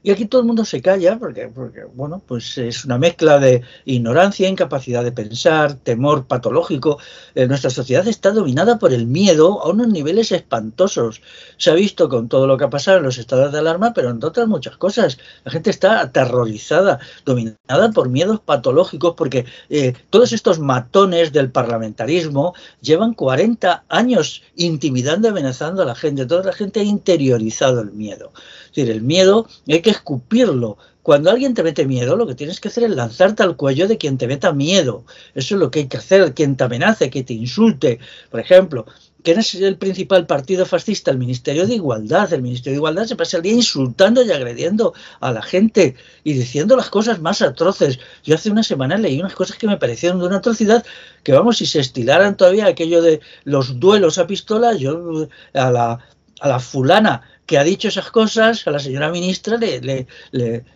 Y 0.02 0.10
aquí 0.10 0.24
todo 0.24 0.40
el 0.40 0.46
mundo 0.46 0.64
se 0.64 0.80
calla 0.80 1.18
porque, 1.18 1.48
porque, 1.48 1.84
bueno, 1.84 2.22
pues 2.26 2.56
es 2.56 2.86
una 2.86 2.96
mezcla 2.96 3.38
de 3.38 3.62
ignorancia, 3.84 4.48
incapacidad 4.48 5.04
de 5.04 5.12
pensar, 5.12 5.74
temor 5.74 6.26
patológico. 6.26 6.98
Eh, 7.34 7.46
nuestra 7.46 7.68
sociedad 7.68 8.08
está 8.08 8.30
dominada 8.30 8.78
por 8.78 8.94
el 8.94 9.06
miedo 9.06 9.62
a 9.62 9.68
unos 9.68 9.88
niveles 9.88 10.32
espantosos. 10.32 11.20
Se 11.58 11.70
ha 11.70 11.74
visto 11.74 12.08
con 12.08 12.28
todo 12.28 12.46
lo 12.46 12.56
que 12.56 12.64
ha 12.64 12.70
pasado 12.70 12.96
en 12.96 13.04
los 13.04 13.18
estados 13.18 13.52
de 13.52 13.58
alarma, 13.58 13.92
pero 13.92 14.08
en 14.08 14.24
otras 14.24 14.48
muchas 14.48 14.78
cosas. 14.78 15.18
La 15.44 15.50
gente 15.50 15.68
está 15.68 16.00
aterrorizada, 16.00 16.98
dominada 17.26 17.90
por 17.92 18.08
miedos 18.08 18.40
patológicos, 18.40 19.14
porque 19.16 19.44
eh, 19.68 19.92
todos 20.08 20.32
estos 20.32 20.58
matones 20.58 21.32
del 21.32 21.50
parlamentarismo 21.50 22.54
llevan 22.80 23.12
40 23.12 23.84
años 23.90 24.42
intimidando 24.56 25.28
y 25.28 25.30
amenazando 25.30 25.82
a 25.82 25.86
la 25.86 25.94
gente. 25.94 26.24
Toda 26.24 26.44
la 26.44 26.52
gente 26.54 26.80
ha 26.80 26.84
interiorizado 26.84 27.82
el 27.82 27.92
miedo. 27.92 28.32
Es 28.70 28.76
decir, 28.76 28.90
el 28.90 29.02
miedo 29.02 29.48
hay 29.68 29.83
que 29.83 29.90
escupirlo. 29.90 30.78
Cuando 31.02 31.30
alguien 31.30 31.54
te 31.54 31.62
mete 31.62 31.87
miedo, 31.87 32.16
lo 32.16 32.26
que 32.26 32.35
tienes 32.35 32.61
que 32.61 32.68
hacer 32.68 32.85
es 32.85 32.90
lanzarte 32.90 33.42
al 33.42 33.56
cuello 33.56 33.88
de 33.88 33.96
quien 33.96 34.18
te 34.18 34.26
meta 34.26 34.52
miedo. 34.52 35.04
Eso 35.35 35.54
es 35.54 35.61
lo 35.61 35.70
que 35.70 35.80
hay 35.80 35.88
que 35.88 35.96
hacer, 35.96 36.35
quien 36.35 36.56
te 36.56 36.64
amenace, 36.64 37.11
que 37.11 37.24
te 37.24 37.33
insulte. 37.33 37.98
Por 38.30 38.38
ejemplo, 38.38 38.87
¿quién 39.24 39.38
es 39.38 39.54
el 39.54 39.76
principal 39.76 40.26
partido 40.26 40.66
fascista? 40.66 41.11
El 41.11 41.16
Ministerio 41.16 41.66
de 41.66 41.74
Igualdad. 41.74 42.30
El 42.33 42.42
Ministerio 42.42 42.72
de 42.72 42.80
Igualdad 42.80 43.06
se 43.06 43.16
pasa 43.16 43.38
el 43.38 43.42
día 43.42 43.54
insultando 43.54 44.22
y 44.22 44.30
agrediendo 44.30 44.92
a 45.20 45.33
la 45.33 45.40
gente 45.40 45.96
y 46.22 46.35
diciendo 46.35 46.76
las 46.76 46.90
cosas 46.90 47.18
más 47.20 47.40
atroces. 47.40 47.98
Yo 48.22 48.35
hace 48.35 48.50
una 48.50 48.62
semana 48.62 48.98
leí 48.98 49.18
unas 49.18 49.35
cosas 49.35 49.56
que 49.56 49.66
me 49.66 49.78
parecieron 49.78 50.20
de 50.20 50.26
una 50.26 50.37
atrocidad 50.37 50.85
que, 51.24 51.33
vamos, 51.33 51.56
si 51.56 51.66
se 51.66 51.80
estilaran 51.80 52.37
todavía 52.37 52.66
aquello 52.66 53.00
de 53.00 53.20
los 53.44 53.80
duelos 53.80 54.18
a 54.18 54.26
pistola, 54.26 54.74
yo 54.74 55.28
a 55.54 55.70
la, 55.70 55.98
a 56.40 56.48
la 56.48 56.61
fulana 56.61 57.22
que 57.50 57.58
ha 57.58 57.64
dicho 57.64 57.88
esas 57.88 58.12
cosas, 58.12 58.64
a 58.68 58.70
la 58.70 58.78
señora 58.78 59.10
ministra, 59.10 59.56
le, 59.56 60.06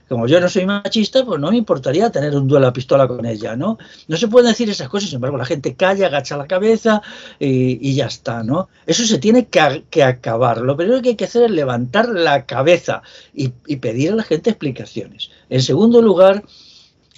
como 0.08 0.26
yo 0.26 0.40
no 0.40 0.48
soy 0.48 0.66
machista, 0.66 1.24
pues 1.24 1.40
no 1.40 1.52
me 1.52 1.56
importaría 1.56 2.10
tener 2.10 2.34
un 2.34 2.48
duelo 2.48 2.66
a 2.66 2.72
pistola 2.72 3.06
con 3.06 3.24
ella, 3.24 3.54
¿no? 3.54 3.78
No 4.08 4.16
se 4.16 4.26
pueden 4.26 4.48
decir 4.50 4.68
esas 4.68 4.88
cosas, 4.88 5.10
sin 5.10 5.18
embargo, 5.18 5.36
la 5.36 5.44
gente 5.44 5.76
calla, 5.76 6.08
agacha 6.08 6.36
la 6.36 6.48
cabeza 6.48 7.00
y, 7.38 7.94
ya 7.94 8.06
está, 8.06 8.42
¿no? 8.42 8.68
Eso 8.86 9.04
se 9.04 9.18
tiene 9.18 9.46
que, 9.46 10.02
acabar. 10.02 10.62
Lo 10.62 10.76
primero 10.76 11.00
que 11.00 11.10
hay 11.10 11.14
que 11.14 11.26
hacer 11.26 11.44
es 11.44 11.52
levantar 11.52 12.08
la 12.08 12.44
cabeza 12.44 13.02
y, 13.32 13.50
pedir 13.76 14.10
a 14.10 14.16
la 14.16 14.24
gente 14.24 14.50
explicaciones. 14.50 15.30
En 15.50 15.62
segundo 15.62 16.02
lugar, 16.02 16.42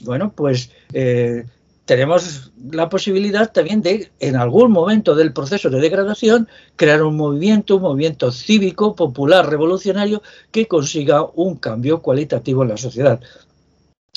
bueno, 0.02 0.34
pues 0.36 0.68
eh, 0.92 1.46
tenemos 1.86 2.50
la 2.72 2.88
posibilidad 2.88 3.50
también 3.52 3.80
de, 3.80 4.10
en 4.18 4.36
algún 4.36 4.72
momento 4.72 5.14
del 5.14 5.32
proceso 5.32 5.70
de 5.70 5.80
degradación, 5.80 6.48
crear 6.74 7.02
un 7.02 7.16
movimiento, 7.16 7.76
un 7.76 7.82
movimiento 7.82 8.32
cívico, 8.32 8.94
popular, 8.96 9.48
revolucionario, 9.48 10.20
que 10.50 10.66
consiga 10.66 11.24
un 11.34 11.56
cambio 11.56 12.02
cualitativo 12.02 12.64
en 12.64 12.70
la 12.70 12.76
sociedad. 12.76 13.20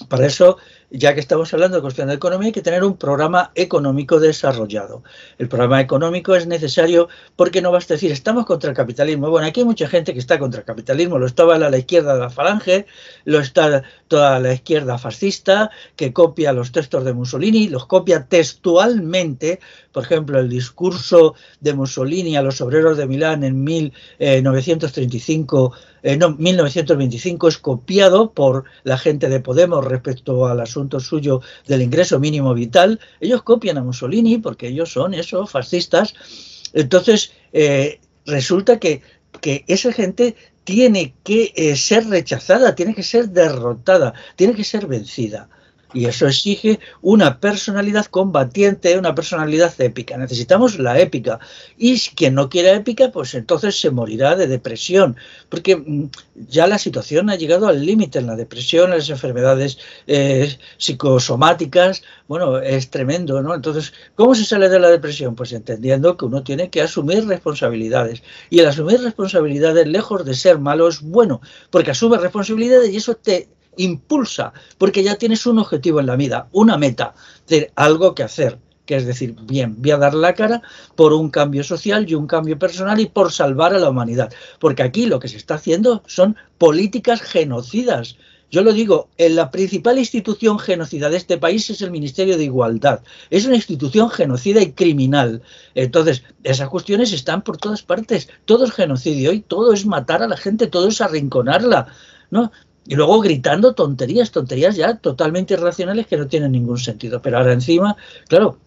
Para 0.07 0.25
eso 0.25 0.57
ya 0.91 1.13
que 1.13 1.19
estamos 1.19 1.53
hablando 1.53 1.77
de 1.77 1.81
cuestión 1.81 2.07
de 2.07 2.15
economía, 2.15 2.47
hay 2.47 2.51
que 2.51 2.61
tener 2.61 2.83
un 2.83 2.97
programa 2.97 3.51
económico 3.55 4.19
desarrollado. 4.19 5.03
El 5.37 5.47
programa 5.47 5.79
económico 5.81 6.35
es 6.35 6.47
necesario 6.47 7.07
porque 7.35 7.61
no 7.61 7.71
basta 7.71 7.93
decir, 7.93 8.11
estamos 8.11 8.45
contra 8.45 8.71
el 8.71 8.75
capitalismo. 8.75 9.29
Bueno, 9.29 9.47
aquí 9.47 9.61
hay 9.61 9.65
mucha 9.65 9.87
gente 9.87 10.13
que 10.13 10.19
está 10.19 10.37
contra 10.39 10.59
el 10.61 10.65
capitalismo, 10.65 11.19
lo 11.19 11.27
estaba 11.27 11.55
a 11.55 11.59
la 11.59 11.77
izquierda 11.77 12.15
de 12.15 12.21
la 12.21 12.29
falange, 12.29 12.85
lo 13.25 13.39
está 13.39 13.83
toda 14.07 14.39
la 14.39 14.53
izquierda 14.53 14.97
fascista, 14.97 15.69
que 15.95 16.13
copia 16.13 16.53
los 16.53 16.71
textos 16.71 17.05
de 17.05 17.13
Mussolini, 17.13 17.67
los 17.67 17.85
copia 17.85 18.25
textualmente, 18.25 19.59
por 19.91 20.03
ejemplo, 20.03 20.39
el 20.39 20.49
discurso 20.49 21.35
de 21.59 21.73
Mussolini 21.73 22.35
a 22.35 22.41
los 22.41 22.61
obreros 22.61 22.97
de 22.97 23.05
Milán 23.05 23.43
en 23.43 23.63
1935 23.63 25.73
eh, 26.03 26.17
no, 26.17 26.31
1925 26.31 27.47
es 27.47 27.57
copiado 27.57 28.31
por 28.31 28.65
la 28.83 28.97
gente 28.97 29.29
de 29.29 29.39
Podemos 29.39 29.85
respecto 29.85 30.47
al 30.47 30.59
asunto 30.59 30.99
suyo 30.99 31.41
del 31.67 31.81
ingreso 31.81 32.19
mínimo 32.19 32.53
vital. 32.53 32.99
Ellos 33.19 33.43
copian 33.43 33.77
a 33.77 33.83
Mussolini 33.83 34.37
porque 34.37 34.67
ellos 34.67 34.91
son 34.91 35.13
eso, 35.13 35.45
fascistas. 35.45 36.13
Entonces, 36.73 37.31
eh, 37.53 37.99
resulta 38.25 38.79
que, 38.79 39.01
que, 39.41 39.63
esa 39.67 39.91
gente 39.91 40.35
tiene 40.63 41.13
que 41.23 41.51
eh, 41.55 41.75
ser 41.75 42.07
rechazada, 42.07 42.75
tiene 42.75 42.93
que 42.93 43.03
ser 43.03 43.29
derrotada, 43.29 44.13
tiene 44.35 44.53
que 44.53 44.63
ser 44.63 44.87
vencida. 44.87 45.49
Y 45.93 46.05
eso 46.05 46.27
exige 46.27 46.79
una 47.01 47.39
personalidad 47.39 48.05
combatiente, 48.05 48.97
una 48.97 49.15
personalidad 49.15 49.73
épica. 49.81 50.17
Necesitamos 50.17 50.77
la 50.77 50.99
épica. 50.99 51.39
Y 51.77 51.99
quien 51.99 52.35
no 52.35 52.47
quiera 52.47 52.73
épica, 52.73 53.11
pues 53.11 53.33
entonces 53.33 53.79
se 53.79 53.89
morirá 53.89 54.35
de 54.35 54.45
depresión. 54.45 55.17
Porque 55.49 55.75
mm, 55.77 56.09
ya 56.47 56.67
la 56.67 56.77
situación 56.77 57.31
ha 57.31 57.35
llegado 57.35 57.67
al 57.67 57.83
límite 57.83 58.19
en 58.19 58.27
la 58.27 58.35
depresión, 58.35 58.91
en 58.91 58.99
las 58.99 59.09
enfermedades 59.09 59.79
eh, 60.05 60.55
psicosomáticas. 60.77 62.03
Bueno, 62.27 62.59
es 62.59 62.91
tremendo, 62.91 63.41
¿no? 63.41 63.55
Entonces, 63.55 63.91
¿cómo 64.13 64.35
se 64.35 64.45
sale 64.45 64.69
de 64.69 64.79
la 64.79 64.89
depresión? 64.89 65.33
Pues 65.35 65.53
entendiendo 65.53 66.17
que 66.17 66.25
uno 66.25 66.43
tiene 66.43 66.69
que 66.69 66.83
asumir 66.83 67.25
responsabilidades. 67.25 68.21
Y 68.51 68.59
el 68.59 68.67
asumir 68.67 69.01
responsabilidades, 69.01 69.87
lejos 69.87 70.23
de 70.23 70.35
ser 70.35 70.59
malo, 70.59 70.87
es 70.87 71.01
bueno. 71.01 71.41
Porque 71.71 71.91
asume 71.91 72.19
responsabilidades 72.19 72.91
y 72.91 72.97
eso 72.97 73.15
te 73.15 73.49
impulsa, 73.77 74.53
porque 74.77 75.03
ya 75.03 75.15
tienes 75.15 75.45
un 75.45 75.59
objetivo 75.59 75.99
en 75.99 76.07
la 76.07 76.15
vida, 76.15 76.47
una 76.51 76.77
meta, 76.77 77.13
algo 77.75 78.15
que 78.15 78.23
hacer, 78.23 78.59
que 78.85 78.95
es 78.95 79.05
decir, 79.05 79.35
bien, 79.43 79.75
voy 79.79 79.91
a 79.91 79.97
dar 79.97 80.13
la 80.13 80.33
cara 80.33 80.61
por 80.95 81.13
un 81.13 81.29
cambio 81.29 81.63
social 81.63 82.09
y 82.09 82.15
un 82.15 82.27
cambio 82.27 82.57
personal 82.57 82.99
y 82.99 83.05
por 83.05 83.31
salvar 83.31 83.73
a 83.73 83.79
la 83.79 83.89
humanidad, 83.89 84.33
porque 84.59 84.83
aquí 84.83 85.05
lo 85.05 85.19
que 85.19 85.27
se 85.27 85.37
está 85.37 85.55
haciendo 85.55 86.03
son 86.07 86.35
políticas 86.57 87.21
genocidas. 87.21 88.17
Yo 88.51 88.63
lo 88.63 88.73
digo, 88.73 89.09
en 89.19 89.35
la 89.35 89.51
principal 89.51 89.99
institución 89.99 90.57
genocida 90.57 91.11
de 91.11 91.17
este 91.17 91.37
país 91.37 91.69
es 91.69 91.83
el 91.83 91.91
Ministerio 91.91 92.35
de 92.35 92.45
Igualdad. 92.45 93.01
Es 93.29 93.45
una 93.45 93.55
institución 93.55 94.09
genocida 94.09 94.59
y 94.59 94.71
criminal. 94.71 95.43
Entonces, 95.75 96.23
esas 96.43 96.67
cuestiones 96.69 97.13
están 97.13 97.43
por 97.43 97.57
todas 97.57 97.83
partes. 97.83 98.27
Todo 98.45 98.65
es 98.65 98.71
genocidio 98.71 99.33
y 99.33 99.41
todo 99.41 99.71
es 99.71 99.85
matar 99.85 100.23
a 100.23 100.27
la 100.27 100.35
gente, 100.35 100.65
todo 100.65 100.87
es 100.87 100.99
arrinconarla. 100.99 101.93
¿no? 102.31 102.51
Y 102.89 102.95
luego 102.95 103.21
gritando 103.21 103.75
tonterías, 103.75 104.31
tonterías 104.31 104.75
ya 104.75 104.97
totalmente 104.97 105.53
irracionales 105.53 106.07
que 106.07 106.17
no 106.17 106.27
tienen 106.27 106.53
ningún 106.53 106.79
sentido. 106.79 107.21
Pero 107.21 107.37
ahora 107.37 107.53
encima, 107.53 107.95
claro, 108.27 108.57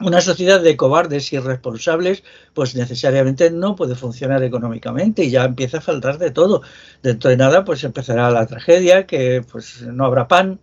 una 0.00 0.20
sociedad 0.20 0.60
de 0.60 0.76
cobardes 0.76 1.32
irresponsables, 1.32 2.24
pues 2.52 2.74
necesariamente 2.74 3.52
no 3.52 3.76
puede 3.76 3.94
funcionar 3.94 4.42
económicamente 4.42 5.22
y 5.22 5.30
ya 5.30 5.44
empieza 5.44 5.78
a 5.78 5.82
faltar 5.82 6.18
de 6.18 6.32
todo. 6.32 6.62
Dentro 7.00 7.30
de 7.30 7.36
nada, 7.36 7.64
pues 7.64 7.84
empezará 7.84 8.28
la 8.32 8.44
tragedia, 8.46 9.06
que 9.06 9.44
pues 9.48 9.82
no 9.82 10.04
habrá 10.04 10.26
pan, 10.26 10.58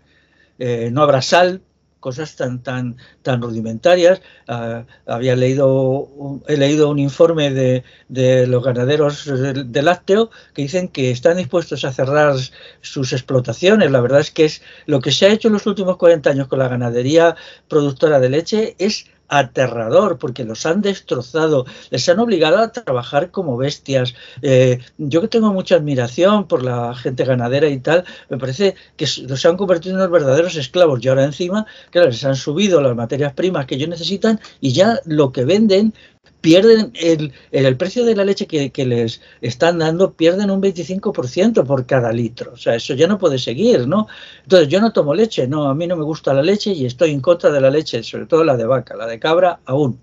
eh, 0.60 0.90
no 0.92 1.02
habrá 1.04 1.22
sal, 1.22 1.62
cosas 2.02 2.36
tan 2.36 2.62
tan 2.62 2.98
tan 3.22 3.42
rudimentarias. 3.42 4.22
Ah, 4.50 4.84
había 5.06 5.38
leído 5.38 6.10
he 6.50 6.58
leído 6.58 6.90
un 6.90 7.00
informe 7.00 7.52
de, 7.52 7.86
de 8.10 8.48
los 8.48 8.62
ganaderos 8.62 9.26
de, 9.26 9.82
lácteo 9.82 10.30
que 10.54 10.64
dicen 10.64 10.90
que 10.90 11.12
están 11.12 11.38
dispuestos 11.38 11.86
a 11.86 11.94
cerrar 11.94 12.36
sus 12.82 13.14
explotaciones. 13.14 13.90
La 13.92 14.02
verdad 14.02 14.20
es 14.20 14.32
que 14.32 14.46
es 14.46 14.62
lo 14.86 15.00
que 15.00 15.12
se 15.12 15.28
ha 15.28 15.30
hecho 15.30 15.48
en 15.48 15.54
los 15.54 15.66
últimos 15.68 15.96
40 15.96 16.30
años 16.30 16.48
con 16.48 16.60
la 16.60 16.68
ganadería 16.68 17.38
productora 17.70 18.20
de 18.20 18.30
leche 18.30 18.76
es 18.80 19.06
aterrador 19.32 20.18
porque 20.18 20.44
los 20.44 20.66
han 20.66 20.82
destrozado, 20.82 21.66
les 21.90 22.08
han 22.10 22.20
obligado 22.20 22.58
a 22.60 22.72
trabajar 22.72 23.32
como 23.32 23.58
bestias. 23.58 24.14
Eh, 24.42 24.80
yo 24.98 25.22
que 25.22 25.30
tengo 25.30 25.54
mucha 25.54 25.76
admiración 25.76 26.48
por 26.48 26.64
la 26.64 26.94
gente 26.94 27.24
ganadera 27.24 27.70
y 27.70 27.80
tal, 27.80 28.04
me 28.30 28.38
parece 28.38 28.76
que 28.98 29.08
los 29.28 29.46
han 29.46 29.56
convertido 29.56 29.96
en 29.96 30.02
unos 30.02 30.12
verdaderos 30.12 30.56
esclavos 30.58 31.04
y 31.04 31.08
ahora 31.08 31.24
encima, 31.24 31.66
claro, 31.92 32.10
les 32.10 32.24
han 32.26 32.36
subido 32.36 32.82
las 32.82 32.96
materias 32.96 33.32
primas 33.34 33.66
que 33.66 33.76
ellos 33.76 33.90
necesitan 33.90 34.40
y 34.60 34.74
ya 34.74 35.00
lo 35.06 35.32
que 35.32 35.46
venden 35.46 35.94
pierden 36.42 36.92
el, 36.96 37.32
el, 37.52 37.78
precio 37.78 38.04
de 38.04 38.16
la 38.16 38.26
leche 38.26 38.48
que, 38.48 38.72
que, 38.72 38.86
les 38.86 39.22
están 39.42 39.78
dando, 39.78 40.14
pierden 40.14 40.50
un 40.50 40.62
25% 40.62 41.64
por 41.66 41.86
cada 41.86 42.12
litro. 42.12 42.54
O 42.54 42.58
sea, 42.58 42.76
eso 42.76 42.96
ya 42.96 43.08
no 43.08 43.20
puede 43.20 43.38
seguir, 43.38 43.88
¿no? 43.88 44.08
Entonces, 44.44 44.68
yo 44.68 44.82
no 44.82 44.92
tomo 44.92 45.14
leche, 45.14 45.48
no, 45.48 45.70
a 45.70 45.76
mí 45.76 45.86
no 45.86 45.96
me 45.96 46.04
gusta 46.04 46.34
la 46.34 46.42
leche 46.42 46.72
y 46.72 46.86
estoy 46.86 47.12
en 47.12 47.22
contra 47.22 47.52
de 47.52 47.62
la 47.62 47.70
leche, 47.70 48.04
sobre 48.04 48.26
todo 48.26 48.44
la 48.44 48.58
de 48.58 48.66
vaca, 48.66 48.96
la 48.96 49.06
de 49.06 49.20
cabra 49.20 49.60
aún. 49.66 50.02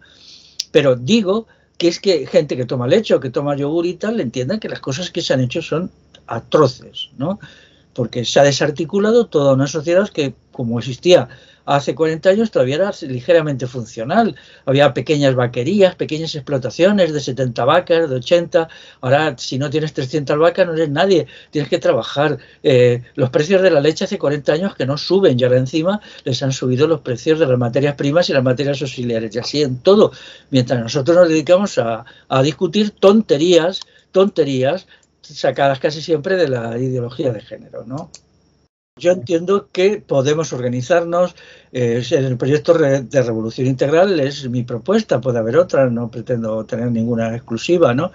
Pero 0.70 0.94
digo 0.94 1.48
que 1.76 1.88
es 1.88 2.00
que 2.00 2.26
gente 2.26 2.56
que 2.56 2.64
toma 2.64 2.86
leche 2.86 3.14
o 3.14 3.20
que 3.20 3.30
toma 3.30 3.56
yogur 3.56 3.86
y 3.86 3.94
tal, 3.94 4.20
entiendan 4.20 4.60
que 4.60 4.68
las 4.68 4.80
cosas 4.80 5.10
que 5.10 5.22
se 5.22 5.34
han 5.34 5.40
hecho 5.40 5.60
son 5.60 5.90
atroces, 6.26 7.10
¿no? 7.16 7.40
Porque 7.94 8.24
se 8.24 8.38
ha 8.38 8.44
desarticulado 8.44 9.26
toda 9.26 9.54
una 9.54 9.66
sociedad 9.66 10.08
que, 10.08 10.34
como 10.52 10.78
existía 10.78 11.28
hace 11.68 11.94
40 11.94 12.30
años 12.30 12.50
todavía 12.50 12.76
era 12.76 12.92
ligeramente 13.02 13.66
funcional. 13.66 14.34
Había 14.64 14.94
pequeñas 14.94 15.34
vaquerías, 15.34 15.94
pequeñas 15.94 16.34
explotaciones 16.34 17.12
de 17.12 17.20
70 17.20 17.64
vacas, 17.64 18.08
de 18.08 18.16
80. 18.16 18.68
Ahora, 19.02 19.36
si 19.36 19.58
no 19.58 19.68
tienes 19.68 19.92
300 19.92 20.38
vacas, 20.38 20.66
no 20.66 20.72
eres 20.72 20.88
nadie. 20.88 21.26
Tienes 21.50 21.68
que 21.68 21.78
trabajar. 21.78 22.38
Eh, 22.62 23.02
los 23.14 23.28
precios 23.28 23.60
de 23.60 23.70
la 23.70 23.80
leche 23.80 24.04
hace 24.04 24.18
40 24.18 24.52
años 24.52 24.74
que 24.74 24.86
no 24.86 24.96
suben 24.96 25.38
y 25.38 25.44
ahora 25.44 25.58
encima 25.58 26.00
les 26.24 26.42
han 26.42 26.52
subido 26.52 26.86
los 26.86 27.00
precios 27.00 27.38
de 27.38 27.46
las 27.46 27.58
materias 27.58 27.94
primas 27.96 28.30
y 28.30 28.32
las 28.32 28.42
materias 28.42 28.80
auxiliares. 28.80 29.34
Y 29.34 29.38
así 29.38 29.62
en 29.62 29.78
todo. 29.80 30.12
Mientras 30.50 30.80
nosotros 30.80 31.16
nos 31.16 31.28
dedicamos 31.28 31.76
a, 31.76 32.06
a 32.28 32.42
discutir 32.42 32.92
tonterías, 32.92 33.80
tonterías 34.10 34.86
sacadas 35.20 35.78
casi 35.80 36.00
siempre 36.00 36.36
de 36.36 36.48
la 36.48 36.78
ideología 36.78 37.30
de 37.30 37.42
género, 37.42 37.84
¿no? 37.84 38.10
Yo 38.98 39.12
entiendo 39.12 39.68
que 39.72 40.00
podemos 40.00 40.52
organizarnos. 40.52 41.34
En 41.70 42.24
el 42.24 42.36
proyecto 42.38 42.72
de 42.74 43.22
revolución 43.22 43.66
integral 43.66 44.18
es 44.20 44.48
mi 44.48 44.62
propuesta, 44.62 45.20
puede 45.20 45.38
haber 45.38 45.58
otra, 45.58 45.90
no 45.90 46.10
pretendo 46.10 46.64
tener 46.64 46.90
ninguna 46.90 47.34
exclusiva, 47.36 47.92
¿no? 47.94 48.10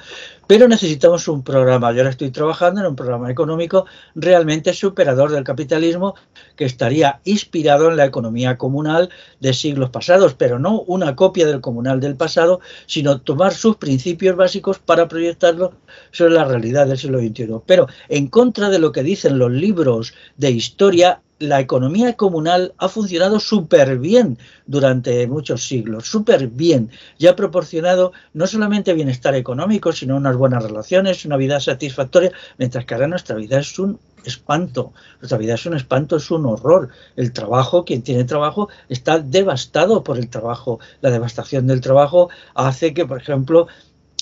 Pero 0.48 0.68
necesitamos 0.68 1.28
un 1.28 1.44
programa. 1.44 1.92
Yo 1.92 2.00
ahora 2.00 2.10
estoy 2.10 2.32
trabajando 2.32 2.82
en 2.82 2.88
un 2.88 2.96
programa 2.96 3.32
económico 3.32 3.86
realmente 4.16 4.74
superador 4.74 5.32
del 5.32 5.44
capitalismo 5.44 6.16
que 6.56 6.66
estaría 6.66 7.22
inspirado 7.24 7.90
en 7.90 7.98
la 7.98 8.06
economía 8.06 8.58
comunal 8.58 9.10
de 9.40 9.54
siglos 9.54 9.90
pasados, 9.90 10.34
pero 10.34 10.60
no 10.60 10.82
una 10.82 11.16
copia 11.16 11.46
del 11.46 11.62
comunal 11.62 12.00
del 12.00 12.16
pasado, 12.16 12.60
sino 12.88 13.22
tomar 13.22 13.54
sus 13.54 13.78
principios 13.78 14.36
básicos 14.36 14.80
para 14.80 15.08
proyectarlo 15.08 15.74
sobre 16.12 16.34
la 16.34 16.46
realidad 16.46 16.88
del 16.88 16.98
siglo 16.98 17.20
XXI. 17.20 17.62
Pero 17.66 17.88
en 18.10 18.28
contra 18.28 18.70
de 18.70 18.80
lo 18.80 18.92
que 18.92 19.04
dicen 19.04 19.38
los 19.38 19.52
libros 19.52 20.14
de 20.38 20.52
historia, 20.52 21.22
la 21.44 21.60
economía 21.60 22.14
comunal 22.14 22.74
ha 22.78 22.88
funcionado 22.88 23.40
súper 23.40 24.00
bien 24.00 24.38
durante 24.66 25.28
muchos 25.28 25.68
siglos, 25.68 26.08
súper 26.08 26.48
bien, 26.48 26.90
y 27.18 27.28
ha 27.28 27.36
proporcionado 27.36 28.14
no 28.34 28.48
solamente 28.48 28.94
bienestar 28.94 29.36
económico, 29.36 29.92
sino 29.92 30.16
unas 30.16 30.38
buenas 30.38 30.64
relaciones, 30.64 31.26
una 31.26 31.36
vida 31.36 31.60
satisfactoria, 31.60 32.32
mientras 32.58 32.86
que 32.86 32.94
ahora 32.94 33.08
nuestra 33.08 33.36
vida 33.36 33.60
es 33.60 33.78
un 33.78 34.00
espanto, 34.24 34.94
nuestra 35.20 35.38
vida 35.38 35.56
es 35.56 35.66
un 35.66 35.76
espanto, 35.76 36.16
es 36.16 36.32
un 36.32 36.46
horror. 36.46 36.88
El 37.18 37.34
trabajo, 37.34 37.84
quien 37.84 38.04
tiene 38.04 38.24
trabajo, 38.24 38.70
está 38.88 39.20
devastado 39.20 40.02
por 40.02 40.18
el 40.18 40.30
trabajo. 40.30 40.80
La 41.02 41.12
devastación 41.12 41.68
del 41.68 41.82
trabajo 41.82 42.30
hace 42.56 42.94
que, 42.94 43.06
por 43.06 43.20
ejemplo, 43.20 43.68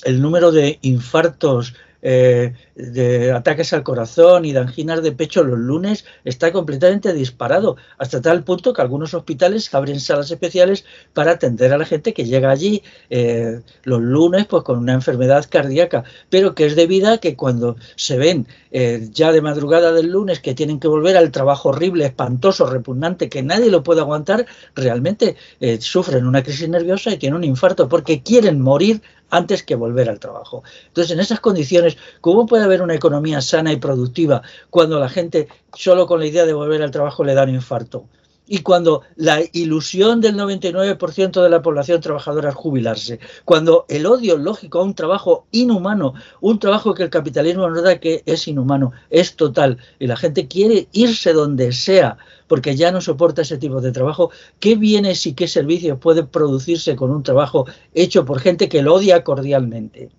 el 0.04 0.24
número 0.24 0.52
de 0.52 0.80
infartos 0.82 1.76
eh, 2.02 2.54
de 2.76 3.32
ataques 3.32 3.74
al 3.74 3.84
corazón 3.84 4.46
y 4.46 4.54
de 4.54 4.60
anginas 4.60 5.04
de 5.04 5.12
pecho 5.12 5.44
los 5.44 5.60
lunes 5.60 6.06
está 6.26 6.52
completamente 6.52 7.14
disparado, 7.14 7.78
hasta 7.98 8.22
tal 8.22 8.44
punto 8.44 8.74
que 8.74 8.82
algunos 8.82 9.14
hospitales 9.14 9.74
abren 9.74 10.00
salas 10.00 10.32
especiales 10.32 10.86
para 11.14 11.32
atender 11.34 11.74
a 11.74 11.78
la 11.78 11.86
gente 11.86 12.14
que 12.14 12.26
llega 12.26 12.50
allí 12.50 12.82
eh, 13.10 13.62
los 13.84 14.02
lunes 14.02 14.48
pues 14.48 14.64
con 14.64 14.80
una 14.80 14.94
enfermedad 14.94 15.46
cardíaca, 15.50 16.04
pero 16.30 16.56
que 16.56 16.66
es 16.66 16.76
debida 16.76 17.14
a 17.14 17.18
que 17.20 17.36
cuando 17.36 17.76
se 17.96 18.18
ven 18.18 18.48
eh, 18.72 19.08
ya 19.12 19.32
de 19.32 19.42
madrugada 19.42 19.92
del 19.92 20.08
lunes 20.08 20.40
que 20.40 20.56
tienen 20.56 20.80
que 20.80 20.88
volver 20.88 21.18
al 21.18 21.32
trabajo 21.32 21.70
horrible, 21.70 22.06
espantoso, 22.06 22.66
repugnante, 22.66 23.30
que 23.30 23.44
nadie 23.44 23.70
lo 23.70 23.84
puede 23.84 24.02
aguantar, 24.02 24.46
realmente 24.76 25.36
sufren 25.80 26.26
una 26.26 26.44
crisis 26.44 26.68
nerviosa 26.68 27.12
y 27.12 27.18
tienen 27.18 27.38
un 27.38 27.44
infarto 27.44 27.88
porque 27.88 28.24
quieren 28.24 28.60
morir 28.60 29.02
antes 29.32 29.64
que 29.64 29.76
volver 29.76 30.10
al 30.10 30.20
trabajo. 30.20 30.64
Entonces, 30.88 31.12
en 31.12 31.20
esas 31.20 31.40
condiciones, 31.40 31.98
¿cómo 32.22 32.46
puede 32.46 32.64
haber 32.64 32.82
una 32.82 32.96
economía 32.96 33.42
sana 33.42 33.74
y 33.74 33.78
productiva 33.78 34.44
cuando 34.70 35.00
la 35.00 35.10
gente 35.10 35.48
solo 35.74 36.06
con 36.06 36.20
la 36.20 36.28
idea 36.28 36.46
de 36.46 36.54
volver 36.54 36.84
al 36.84 36.92
trabajo 36.92 37.24
le 37.24 37.34
da 37.34 37.44
un 37.44 37.50
infarto? 37.50 38.06
y 38.52 38.64
cuando 38.64 39.04
la 39.16 39.40
ilusión 39.54 40.20
del 40.20 40.36
99% 40.36 41.42
de 41.42 41.50
la 41.50 41.62
población 41.62 42.02
trabajadora 42.02 42.50
es 42.50 42.56
jubilarse, 42.56 43.22
cuando 43.46 43.86
el 43.88 44.06
odio 44.06 44.38
lógico 44.38 44.80
a 44.80 44.84
un 44.84 44.94
trabajo 44.94 45.46
inhumano, 45.52 46.16
un 46.42 46.60
trabajo 46.60 46.94
que 46.94 47.04
el 47.04 47.10
capitalismo 47.10 47.70
nos 47.70 47.82
da 47.82 48.02
que 48.02 48.24
es 48.26 48.50
inhumano, 48.50 48.92
es 49.10 49.38
total, 49.38 49.78
y 50.00 50.08
la 50.08 50.18
gente 50.18 50.50
quiere 50.50 50.90
irse 50.92 51.32
donde 51.32 51.72
sea 51.72 52.18
porque 52.52 52.76
ya 52.76 52.92
no 52.92 53.00
soporta 53.00 53.44
ese 53.44 53.58
tipo 53.58 53.80
de 53.80 53.94
trabajo, 53.94 54.30
¿qué 54.60 54.76
bienes 54.76 55.26
y 55.26 55.36
qué 55.36 55.48
servicios 55.48 55.98
pueden 56.00 56.28
producirse 56.28 56.98
con 56.98 57.10
un 57.10 57.24
trabajo 57.24 57.66
hecho 57.94 58.26
por 58.26 58.42
gente 58.42 58.68
que 58.68 58.82
lo 58.82 58.96
odia 58.96 59.24
cordialmente? 59.24 60.10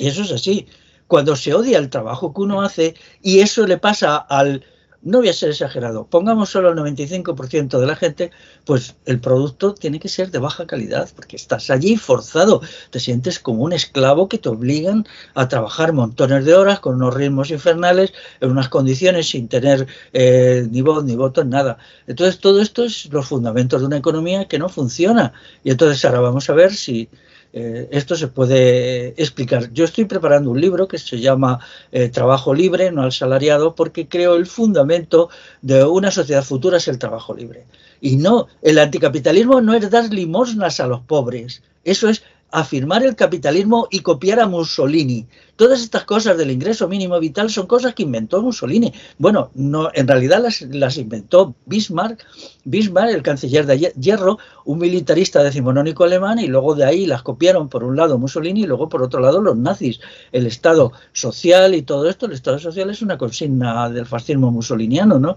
Y 0.00 0.08
eso 0.08 0.22
es 0.22 0.32
así. 0.32 0.66
Cuando 1.06 1.36
se 1.36 1.54
odia 1.54 1.78
el 1.78 1.90
trabajo 1.90 2.34
que 2.34 2.40
uno 2.40 2.60
hace 2.60 2.96
y 3.22 3.38
eso 3.38 3.68
le 3.68 3.78
pasa 3.78 4.16
al 4.16 4.64
no 5.02 5.18
voy 5.18 5.28
a 5.28 5.32
ser 5.32 5.50
exagerado, 5.50 6.06
pongamos 6.06 6.50
solo 6.50 6.70
el 6.70 6.78
95% 6.78 7.78
de 7.78 7.86
la 7.86 7.96
gente, 7.96 8.30
pues 8.64 8.94
el 9.04 9.20
producto 9.20 9.74
tiene 9.74 9.98
que 9.98 10.08
ser 10.08 10.30
de 10.30 10.38
baja 10.38 10.66
calidad, 10.66 11.08
porque 11.14 11.36
estás 11.36 11.70
allí 11.70 11.96
forzado, 11.96 12.62
te 12.90 13.00
sientes 13.00 13.40
como 13.40 13.64
un 13.64 13.72
esclavo 13.72 14.28
que 14.28 14.38
te 14.38 14.48
obligan 14.48 15.06
a 15.34 15.48
trabajar 15.48 15.92
montones 15.92 16.44
de 16.44 16.54
horas 16.54 16.80
con 16.80 16.94
unos 16.96 17.14
ritmos 17.14 17.50
infernales, 17.50 18.12
en 18.40 18.50
unas 18.50 18.68
condiciones 18.68 19.28
sin 19.28 19.48
tener 19.48 19.86
eh, 20.12 20.66
ni 20.70 20.82
voz 20.82 21.04
ni 21.04 21.16
voto, 21.16 21.44
nada. 21.44 21.78
Entonces 22.06 22.38
todo 22.38 22.60
esto 22.60 22.84
es 22.84 23.06
los 23.12 23.26
fundamentos 23.26 23.80
de 23.80 23.86
una 23.86 23.96
economía 23.96 24.46
que 24.46 24.58
no 24.58 24.68
funciona. 24.68 25.32
Y 25.64 25.70
entonces 25.70 26.04
ahora 26.04 26.20
vamos 26.20 26.48
a 26.48 26.54
ver 26.54 26.72
si 26.74 27.08
eh, 27.52 27.88
esto 27.90 28.16
se 28.16 28.28
puede 28.28 29.08
explicar. 29.20 29.72
Yo 29.72 29.84
estoy 29.84 30.06
preparando 30.06 30.50
un 30.50 30.60
libro 30.60 30.88
que 30.88 30.98
se 30.98 31.20
llama 31.20 31.60
eh, 31.90 32.08
Trabajo 32.08 32.54
Libre, 32.54 32.90
no 32.90 33.02
al 33.02 33.12
salariado, 33.12 33.74
porque 33.74 34.08
creo 34.08 34.36
el 34.36 34.46
fundamento 34.46 35.28
de 35.60 35.84
una 35.84 36.10
sociedad 36.10 36.44
futura 36.44 36.78
es 36.78 36.88
el 36.88 36.98
trabajo 36.98 37.34
libre. 37.34 37.66
Y 38.00 38.16
no, 38.16 38.48
el 38.62 38.78
anticapitalismo 38.78 39.60
no 39.60 39.74
es 39.74 39.90
dar 39.90 40.12
limosnas 40.12 40.80
a 40.80 40.86
los 40.86 41.00
pobres, 41.00 41.62
eso 41.84 42.08
es 42.08 42.22
afirmar 42.50 43.02
el 43.02 43.16
capitalismo 43.16 43.88
y 43.90 44.00
copiar 44.00 44.40
a 44.40 44.46
Mussolini. 44.46 45.26
Todas 45.54 45.82
estas 45.82 46.04
cosas 46.04 46.38
del 46.38 46.50
ingreso 46.50 46.88
mínimo 46.88 47.20
vital 47.20 47.50
son 47.50 47.66
cosas 47.66 47.94
que 47.94 48.04
inventó 48.04 48.40
Mussolini. 48.40 48.92
Bueno, 49.18 49.50
no, 49.54 49.90
en 49.92 50.08
realidad 50.08 50.42
las, 50.42 50.96
inventó 50.96 51.54
Bismarck, 51.66 52.24
Bismarck, 52.64 53.10
el 53.10 53.22
canciller 53.22 53.66
de 53.66 53.92
Hierro, 54.00 54.38
un 54.64 54.78
militarista 54.78 55.42
decimonónico 55.42 56.04
alemán, 56.04 56.38
y 56.38 56.46
luego 56.46 56.74
de 56.74 56.86
ahí 56.86 57.04
las 57.04 57.22
copiaron 57.22 57.68
por 57.68 57.84
un 57.84 57.96
lado 57.96 58.18
Mussolini 58.18 58.62
y 58.62 58.66
luego 58.66 58.88
por 58.88 59.02
otro 59.02 59.20
lado 59.20 59.42
los 59.42 59.56
nazis. 59.56 60.00
El 60.32 60.46
Estado 60.46 60.92
social 61.12 61.74
y 61.74 61.82
todo 61.82 62.08
esto, 62.08 62.26
el 62.26 62.32
Estado 62.32 62.58
social 62.58 62.88
es 62.88 63.02
una 63.02 63.18
consigna 63.18 63.90
del 63.90 64.06
fascismo 64.06 64.50
mussoliniano, 64.50 65.18
¿no? 65.18 65.36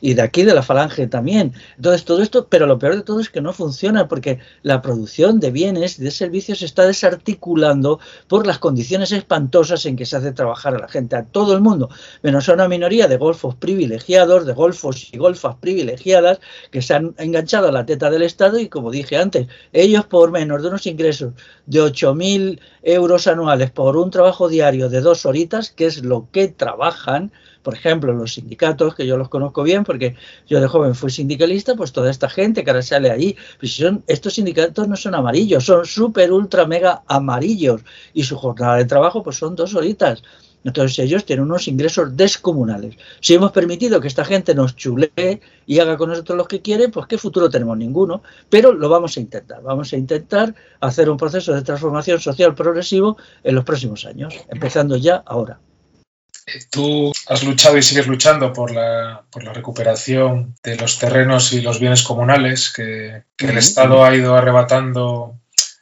Y 0.00 0.14
de 0.14 0.22
aquí 0.22 0.42
de 0.42 0.54
la 0.54 0.62
falange 0.62 1.06
también. 1.06 1.52
Entonces 1.76 2.04
todo 2.04 2.20
esto, 2.20 2.48
pero 2.48 2.66
lo 2.66 2.80
peor 2.80 2.96
de 2.96 3.02
todo 3.02 3.20
es 3.20 3.30
que 3.30 3.40
no 3.40 3.52
funciona 3.52 4.08
porque 4.08 4.40
la 4.62 4.82
producción 4.82 5.38
de 5.38 5.52
bienes, 5.52 5.98
de 5.98 6.10
servicios, 6.10 6.58
se 6.58 6.64
está 6.64 6.84
desarticulando 6.84 8.00
por 8.26 8.44
las 8.44 8.58
condiciones 8.58 9.12
espantosas 9.12 9.51
en 9.84 9.96
que 9.96 10.06
se 10.06 10.16
hace 10.16 10.32
trabajar 10.32 10.74
a 10.74 10.78
la 10.78 10.88
gente, 10.88 11.14
a 11.14 11.24
todo 11.24 11.52
el 11.52 11.60
mundo, 11.60 11.90
menos 12.22 12.48
a 12.48 12.54
una 12.54 12.68
minoría 12.68 13.06
de 13.06 13.18
golfos 13.18 13.54
privilegiados, 13.54 14.46
de 14.46 14.54
golfos 14.54 15.12
y 15.12 15.18
golfas 15.18 15.56
privilegiadas 15.56 16.40
que 16.70 16.80
se 16.80 16.94
han 16.94 17.14
enganchado 17.18 17.68
a 17.68 17.72
la 17.72 17.84
teta 17.84 18.10
del 18.10 18.22
Estado 18.22 18.58
y 18.58 18.68
como 18.68 18.90
dije 18.90 19.18
antes, 19.18 19.48
ellos 19.72 20.06
por 20.06 20.30
menos 20.30 20.62
de 20.62 20.68
unos 20.68 20.86
ingresos 20.86 21.34
de 21.66 21.80
8.000 21.80 22.60
euros 22.82 23.26
anuales 23.26 23.70
por 23.70 23.96
un 23.96 24.10
trabajo 24.10 24.48
diario 24.48 24.88
de 24.88 25.02
dos 25.02 25.26
horitas, 25.26 25.70
que 25.70 25.86
es 25.86 26.02
lo 26.02 26.28
que 26.32 26.48
trabajan, 26.48 27.30
por 27.62 27.74
ejemplo, 27.74 28.12
los 28.12 28.34
sindicatos, 28.34 28.94
que 28.94 29.06
yo 29.06 29.16
los 29.16 29.28
conozco 29.28 29.62
bien 29.62 29.84
porque 29.84 30.16
yo 30.48 30.60
de 30.60 30.66
joven 30.66 30.94
fui 30.94 31.10
sindicalista, 31.10 31.74
pues 31.74 31.92
toda 31.92 32.10
esta 32.10 32.28
gente 32.28 32.64
que 32.64 32.70
ahora 32.70 32.82
sale 32.82 33.10
ahí, 33.10 33.36
pues 33.58 33.74
son, 33.74 34.02
estos 34.06 34.34
sindicatos 34.34 34.88
no 34.88 34.96
son 34.96 35.14
amarillos, 35.14 35.64
son 35.64 35.84
súper, 35.86 36.32
ultra, 36.32 36.66
mega 36.66 37.02
amarillos 37.06 37.82
y 38.14 38.24
su 38.24 38.36
jornada 38.36 38.76
de 38.76 38.84
trabajo 38.84 39.22
pues 39.22 39.36
son 39.36 39.56
dos 39.56 39.74
horitas. 39.74 40.22
Entonces 40.64 40.98
ellos 41.00 41.24
tienen 41.24 41.44
unos 41.44 41.66
ingresos 41.68 42.16
descomunales. 42.16 42.96
Si 43.20 43.34
hemos 43.34 43.52
permitido 43.52 44.00
que 44.00 44.08
esta 44.08 44.24
gente 44.24 44.54
nos 44.54 44.76
chulee 44.76 45.40
y 45.66 45.78
haga 45.80 45.96
con 45.96 46.10
nosotros 46.10 46.38
lo 46.38 46.46
que 46.46 46.62
quiere, 46.62 46.88
pues 46.88 47.06
qué 47.06 47.18
futuro 47.18 47.50
tenemos 47.50 47.76
ninguno. 47.76 48.22
Pero 48.48 48.72
lo 48.72 48.88
vamos 48.88 49.16
a 49.16 49.20
intentar. 49.20 49.62
Vamos 49.62 49.92
a 49.92 49.96
intentar 49.96 50.54
hacer 50.80 51.10
un 51.10 51.16
proceso 51.16 51.52
de 51.52 51.62
transformación 51.62 52.20
social 52.20 52.54
progresivo 52.54 53.16
en 53.42 53.54
los 53.56 53.64
próximos 53.64 54.04
años, 54.04 54.34
empezando 54.48 54.96
ya 54.96 55.16
ahora. 55.26 55.58
Tú 56.70 57.12
has 57.28 57.44
luchado 57.44 57.78
y 57.78 57.82
sigues 57.82 58.06
luchando 58.06 58.52
por 58.52 58.72
la, 58.72 59.22
por 59.30 59.44
la 59.44 59.52
recuperación 59.52 60.56
de 60.62 60.76
los 60.76 60.98
terrenos 60.98 61.52
y 61.52 61.60
los 61.60 61.78
bienes 61.78 62.02
comunales 62.02 62.72
que, 62.72 63.22
el 63.38 63.58
Estado 63.58 64.04
ha 64.04 64.14
ido 64.14 64.34
arrebatando 64.34 65.38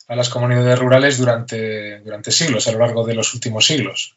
a 0.08 0.16
las 0.16 0.28
comunidades 0.28 0.78
rurales 0.78 1.18
durante, 1.18 2.00
durante 2.00 2.32
siglos, 2.32 2.66
a 2.66 2.72
lo 2.72 2.80
largo 2.80 3.06
de 3.06 3.14
los 3.14 3.32
últimos 3.32 3.66
siglos. 3.66 4.14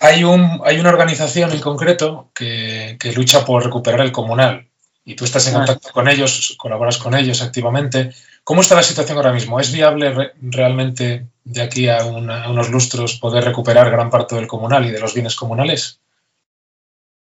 hay, 0.00 0.24
un, 0.24 0.60
hay 0.64 0.78
una 0.80 0.90
organización 0.90 1.52
en 1.52 1.60
concreto 1.60 2.30
que, 2.34 2.96
que, 3.00 3.12
lucha 3.12 3.44
por 3.44 3.64
recuperar 3.64 4.00
el 4.00 4.12
comunal 4.12 4.67
y 5.08 5.14
tú 5.14 5.24
estás 5.24 5.46
en 5.48 5.54
contacto 5.54 5.88
con 5.90 6.06
ellos, 6.06 6.54
colaboras 6.58 6.98
con 6.98 7.14
ellos 7.14 7.40
activamente. 7.40 8.12
¿Cómo 8.44 8.60
está 8.60 8.74
la 8.74 8.82
situación 8.82 9.16
ahora 9.16 9.32
mismo? 9.32 9.58
¿Es 9.58 9.72
viable 9.72 10.32
realmente 10.42 11.28
de 11.44 11.62
aquí 11.62 11.88
a, 11.88 12.04
unos 12.04 12.68
lustros 12.68 13.18
poder 13.18 13.42
recuperar 13.42 13.90
gran 13.90 14.10
parte 14.10 14.34
del 14.34 14.46
comunal 14.46 14.84
y 14.84 14.90
de 14.90 15.00
los 15.00 15.14
bienes 15.14 15.34
comunales? 15.34 16.00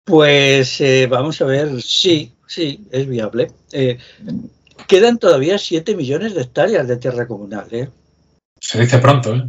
Pues 0.04 0.82
eh, 0.82 1.06
vamos 1.06 1.40
a 1.42 1.46
ver, 1.46 1.80
sí, 1.80 2.34
sí, 2.48 2.88
es 2.90 3.08
viable. 3.08 3.52
Eh, 3.72 4.00
quedan 4.88 5.20
todavía 5.20 5.60
7 5.60 5.96
millones 5.96 6.34
de 6.34 6.42
hectáreas 6.42 6.88
de 6.88 6.98
tierra 6.98 7.28
comunal. 7.28 7.68
¿eh? 7.70 7.90
Se 8.60 8.82
dice 8.82 8.98
pronto, 8.98 9.36
¿eh? 9.36 9.48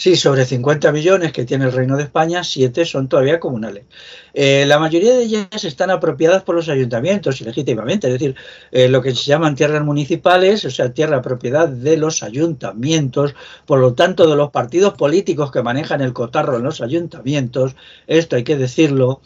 Sí, 0.00 0.16
sobre 0.16 0.46
50 0.46 0.92
millones 0.92 1.30
que 1.30 1.44
tiene 1.44 1.66
el 1.66 1.72
Reino 1.72 1.94
de 1.98 2.04
España, 2.04 2.42
7 2.42 2.86
son 2.86 3.06
todavía 3.06 3.38
comunales. 3.38 3.84
Eh, 4.32 4.64
la 4.66 4.78
mayoría 4.78 5.12
de 5.12 5.24
ellas 5.24 5.62
están 5.62 5.90
apropiadas 5.90 6.42
por 6.42 6.54
los 6.54 6.70
ayuntamientos 6.70 7.38
ilegítimamente, 7.42 8.06
es 8.06 8.14
decir, 8.14 8.34
eh, 8.72 8.88
lo 8.88 9.02
que 9.02 9.14
se 9.14 9.24
llaman 9.24 9.56
tierras 9.56 9.84
municipales, 9.84 10.64
o 10.64 10.70
sea, 10.70 10.94
tierra 10.94 11.20
propiedad 11.20 11.68
de 11.68 11.98
los 11.98 12.22
ayuntamientos, 12.22 13.34
por 13.66 13.78
lo 13.78 13.92
tanto 13.92 14.26
de 14.26 14.36
los 14.36 14.50
partidos 14.50 14.94
políticos 14.94 15.52
que 15.52 15.62
manejan 15.62 16.00
el 16.00 16.14
cotarro 16.14 16.56
en 16.56 16.62
los 16.62 16.80
ayuntamientos, 16.80 17.76
esto 18.06 18.36
hay 18.36 18.44
que 18.44 18.56
decirlo, 18.56 19.20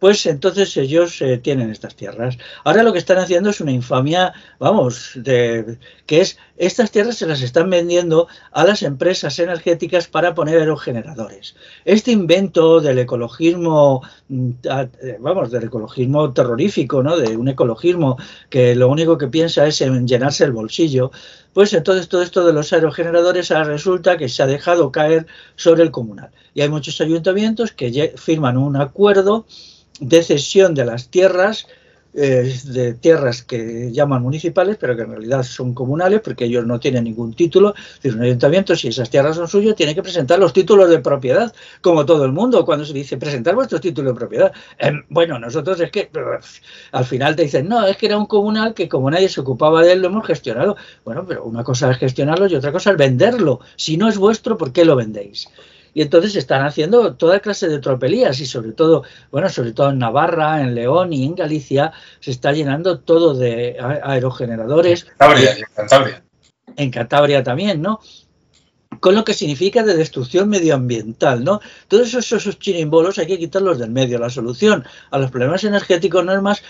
pues 0.00 0.24
entonces 0.26 0.76
ellos 0.78 1.20
eh, 1.20 1.38
tienen 1.38 1.70
estas 1.70 1.94
tierras. 1.94 2.38
Ahora 2.64 2.82
lo 2.82 2.92
que 2.92 2.98
están 2.98 3.18
haciendo 3.18 3.50
es 3.50 3.60
una 3.60 3.70
infamia, 3.70 4.32
vamos, 4.58 5.12
de, 5.14 5.78
que 6.06 6.22
es, 6.22 6.38
estas 6.56 6.90
tierras 6.90 7.16
se 7.18 7.26
las 7.26 7.42
están 7.42 7.68
vendiendo 7.68 8.26
a 8.50 8.64
las 8.64 8.82
empresas 8.82 9.38
energéticas 9.38 10.08
para 10.08 10.34
poner 10.34 10.58
aerogeneradores. 10.58 11.54
Este 11.84 12.12
invento 12.12 12.80
del 12.80 12.98
ecologismo, 12.98 14.02
mm, 14.28 14.50
eh, 14.64 15.18
vamos, 15.20 15.50
del 15.50 15.64
ecologismo 15.64 16.32
terrorífico, 16.32 17.02
¿no? 17.02 17.18
De 17.18 17.36
un 17.36 17.48
ecologismo 17.48 18.16
que 18.48 18.74
lo 18.74 18.88
único 18.88 19.18
que 19.18 19.28
piensa 19.28 19.66
es 19.66 19.82
en 19.82 20.08
llenarse 20.08 20.44
el 20.44 20.52
bolsillo, 20.52 21.10
pues 21.52 21.74
entonces 21.74 22.08
todo 22.08 22.22
esto 22.22 22.46
de 22.46 22.54
los 22.54 22.72
aerogeneradores 22.72 23.50
resulta 23.50 24.16
que 24.16 24.30
se 24.30 24.42
ha 24.42 24.46
dejado 24.46 24.92
caer 24.92 25.26
sobre 25.56 25.82
el 25.82 25.90
comunal. 25.90 26.30
Y 26.54 26.62
hay 26.62 26.70
muchos 26.70 27.00
ayuntamientos 27.02 27.72
que 27.72 28.14
firman 28.16 28.56
un 28.56 28.76
acuerdo 28.76 29.44
de 30.00 30.22
cesión 30.22 30.74
de 30.74 30.84
las 30.84 31.08
tierras, 31.08 31.66
eh, 32.12 32.52
de 32.64 32.94
tierras 32.94 33.42
que 33.44 33.92
llaman 33.92 34.20
municipales, 34.22 34.76
pero 34.80 34.96
que 34.96 35.02
en 35.02 35.10
realidad 35.10 35.44
son 35.44 35.74
comunales, 35.74 36.20
porque 36.20 36.46
ellos 36.46 36.66
no 36.66 36.80
tienen 36.80 37.04
ningún 37.04 37.34
título. 37.34 37.74
Es 38.02 38.14
un 38.14 38.22
ayuntamiento, 38.22 38.74
si 38.74 38.88
esas 38.88 39.10
tierras 39.10 39.36
son 39.36 39.46
suyas, 39.46 39.76
tiene 39.76 39.94
que 39.94 40.02
presentar 40.02 40.40
los 40.40 40.52
títulos 40.52 40.90
de 40.90 40.98
propiedad, 40.98 41.54
como 41.80 42.04
todo 42.06 42.24
el 42.24 42.32
mundo, 42.32 42.64
cuando 42.64 42.84
se 42.84 42.92
dice 42.92 43.16
presentar 43.16 43.54
vuestros 43.54 43.80
títulos 43.80 44.12
de 44.14 44.18
propiedad. 44.18 44.52
Em, 44.78 45.04
bueno, 45.08 45.38
nosotros 45.38 45.80
es 45.80 45.90
que 45.92 46.10
al 46.92 47.04
final 47.04 47.36
te 47.36 47.42
dicen, 47.42 47.68
no, 47.68 47.86
es 47.86 47.96
que 47.96 48.06
era 48.06 48.18
un 48.18 48.26
comunal 48.26 48.74
que 48.74 48.88
como 48.88 49.08
nadie 49.10 49.28
se 49.28 49.40
ocupaba 49.40 49.82
de 49.82 49.92
él, 49.92 50.02
lo 50.02 50.08
hemos 50.08 50.26
gestionado. 50.26 50.76
Bueno, 51.04 51.24
pero 51.26 51.44
una 51.44 51.62
cosa 51.62 51.90
es 51.92 51.98
gestionarlo 51.98 52.48
y 52.48 52.54
otra 52.56 52.72
cosa 52.72 52.90
es 52.90 52.96
venderlo. 52.96 53.60
Si 53.76 53.96
no 53.96 54.08
es 54.08 54.18
vuestro, 54.18 54.56
¿por 54.56 54.72
qué 54.72 54.84
lo 54.84 54.96
vendéis? 54.96 55.46
Y 55.94 56.02
entonces 56.02 56.36
están 56.36 56.64
haciendo 56.64 57.14
toda 57.14 57.40
clase 57.40 57.68
de 57.68 57.78
tropelías 57.78 58.40
y 58.40 58.46
sobre 58.46 58.72
todo, 58.72 59.04
bueno, 59.30 59.48
sobre 59.48 59.72
todo 59.72 59.90
en 59.90 59.98
Navarra, 59.98 60.60
en 60.60 60.74
León 60.74 61.12
y 61.12 61.24
en 61.24 61.34
Galicia 61.34 61.92
se 62.20 62.30
está 62.30 62.52
llenando 62.52 63.00
todo 63.00 63.34
de 63.34 63.76
aerogeneradores. 63.80 65.02
En 65.02 65.08
Cantabria, 65.08 65.50
en 65.52 65.64
Cantabria. 65.74 66.22
En 66.76 66.90
Cantabria 66.90 67.42
también, 67.42 67.82
¿no? 67.82 68.00
con 68.98 69.14
lo 69.14 69.24
que 69.24 69.34
significa 69.34 69.82
de 69.82 69.96
destrucción 69.96 70.48
medioambiental, 70.48 71.44
¿no? 71.44 71.60
Todos 71.88 72.08
esos, 72.08 72.32
esos 72.32 72.58
chirimbolos 72.58 73.18
hay 73.18 73.28
que 73.28 73.38
quitarlos 73.38 73.78
del 73.78 73.90
medio. 73.90 74.18
La 74.18 74.30
solución 74.30 74.84
a 75.10 75.18
los 75.18 75.30
problemas 75.30 75.64
energéticos 75.64 76.24
no 76.24 76.34
es 76.34 76.42
más 76.42 76.62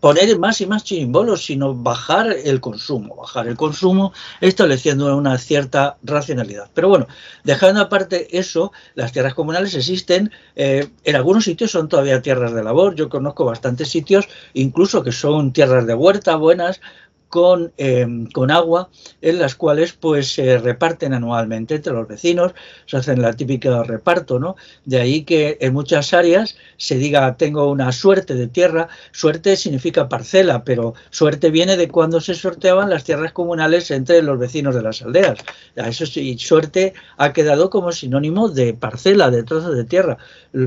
poner 0.00 0.38
más 0.38 0.60
y 0.60 0.66
más 0.66 0.84
chirimbolos, 0.84 1.44
sino 1.44 1.74
bajar 1.74 2.32
el 2.44 2.60
consumo, 2.60 3.16
bajar 3.16 3.48
el 3.48 3.56
consumo 3.56 4.12
estableciendo 4.40 5.16
una 5.16 5.38
cierta 5.38 5.96
racionalidad. 6.02 6.70
Pero 6.74 6.88
bueno, 6.88 7.06
dejando 7.44 7.80
aparte 7.80 8.38
eso, 8.38 8.72
las 8.94 9.12
tierras 9.12 9.34
comunales 9.34 9.74
existen, 9.74 10.30
eh, 10.56 10.88
en 11.04 11.16
algunos 11.16 11.44
sitios 11.44 11.70
son 11.70 11.88
todavía 11.88 12.22
tierras 12.22 12.52
de 12.52 12.62
labor, 12.62 12.94
yo 12.94 13.08
conozco 13.08 13.44
bastantes 13.44 13.88
sitios, 13.88 14.28
incluso 14.54 15.02
que 15.02 15.12
son 15.12 15.52
tierras 15.52 15.86
de 15.86 15.94
huerta 15.94 16.36
buenas, 16.36 16.80
con, 17.28 17.72
em, 17.76 18.26
con, 18.30 18.50
agua, 18.50 18.88
en 19.20 19.38
las 19.38 19.54
cuales 19.54 19.92
pues 19.92 20.32
se 20.32 20.58
reparten 20.58 21.12
anualmente 21.12 21.76
entre 21.76 21.92
los 21.92 22.08
vecinos, 22.08 22.52
se 22.86 22.96
hacen 22.96 23.20
la 23.20 23.34
típica 23.34 23.82
reparto, 23.82 24.38
¿no? 24.38 24.56
De 24.84 25.00
ahí 25.00 25.24
que 25.24 25.58
en 25.60 25.74
muchas 25.74 26.14
áreas 26.14 26.56
se 26.76 26.96
diga 26.96 27.36
tengo 27.36 27.70
una 27.70 27.92
suerte 27.92 28.34
de 28.34 28.48
tierra, 28.48 28.88
suerte 29.12 29.56
significa 29.56 30.08
parcela, 30.08 30.64
pero 30.64 30.94
suerte 31.10 31.50
viene 31.50 31.76
de 31.76 31.88
cuando 31.88 32.20
se 32.20 32.34
sorteaban 32.34 32.90
las 32.90 33.04
tierras 33.04 33.32
comunales 33.32 33.90
entre 33.90 34.22
los 34.22 34.38
vecinos 34.38 34.74
de 34.74 34.82
las 34.82 35.02
aldeas. 35.02 35.38
Eso 35.76 36.06
sí, 36.06 36.38
suerte 36.38 36.94
ha 37.16 37.32
quedado 37.32 37.70
como 37.70 37.92
sinónimo 37.92 38.48
de 38.48 38.74
parcela, 38.74 39.30
de 39.30 39.42
trozo 39.42 39.70
de 39.72 39.84
tierra, 39.84 40.18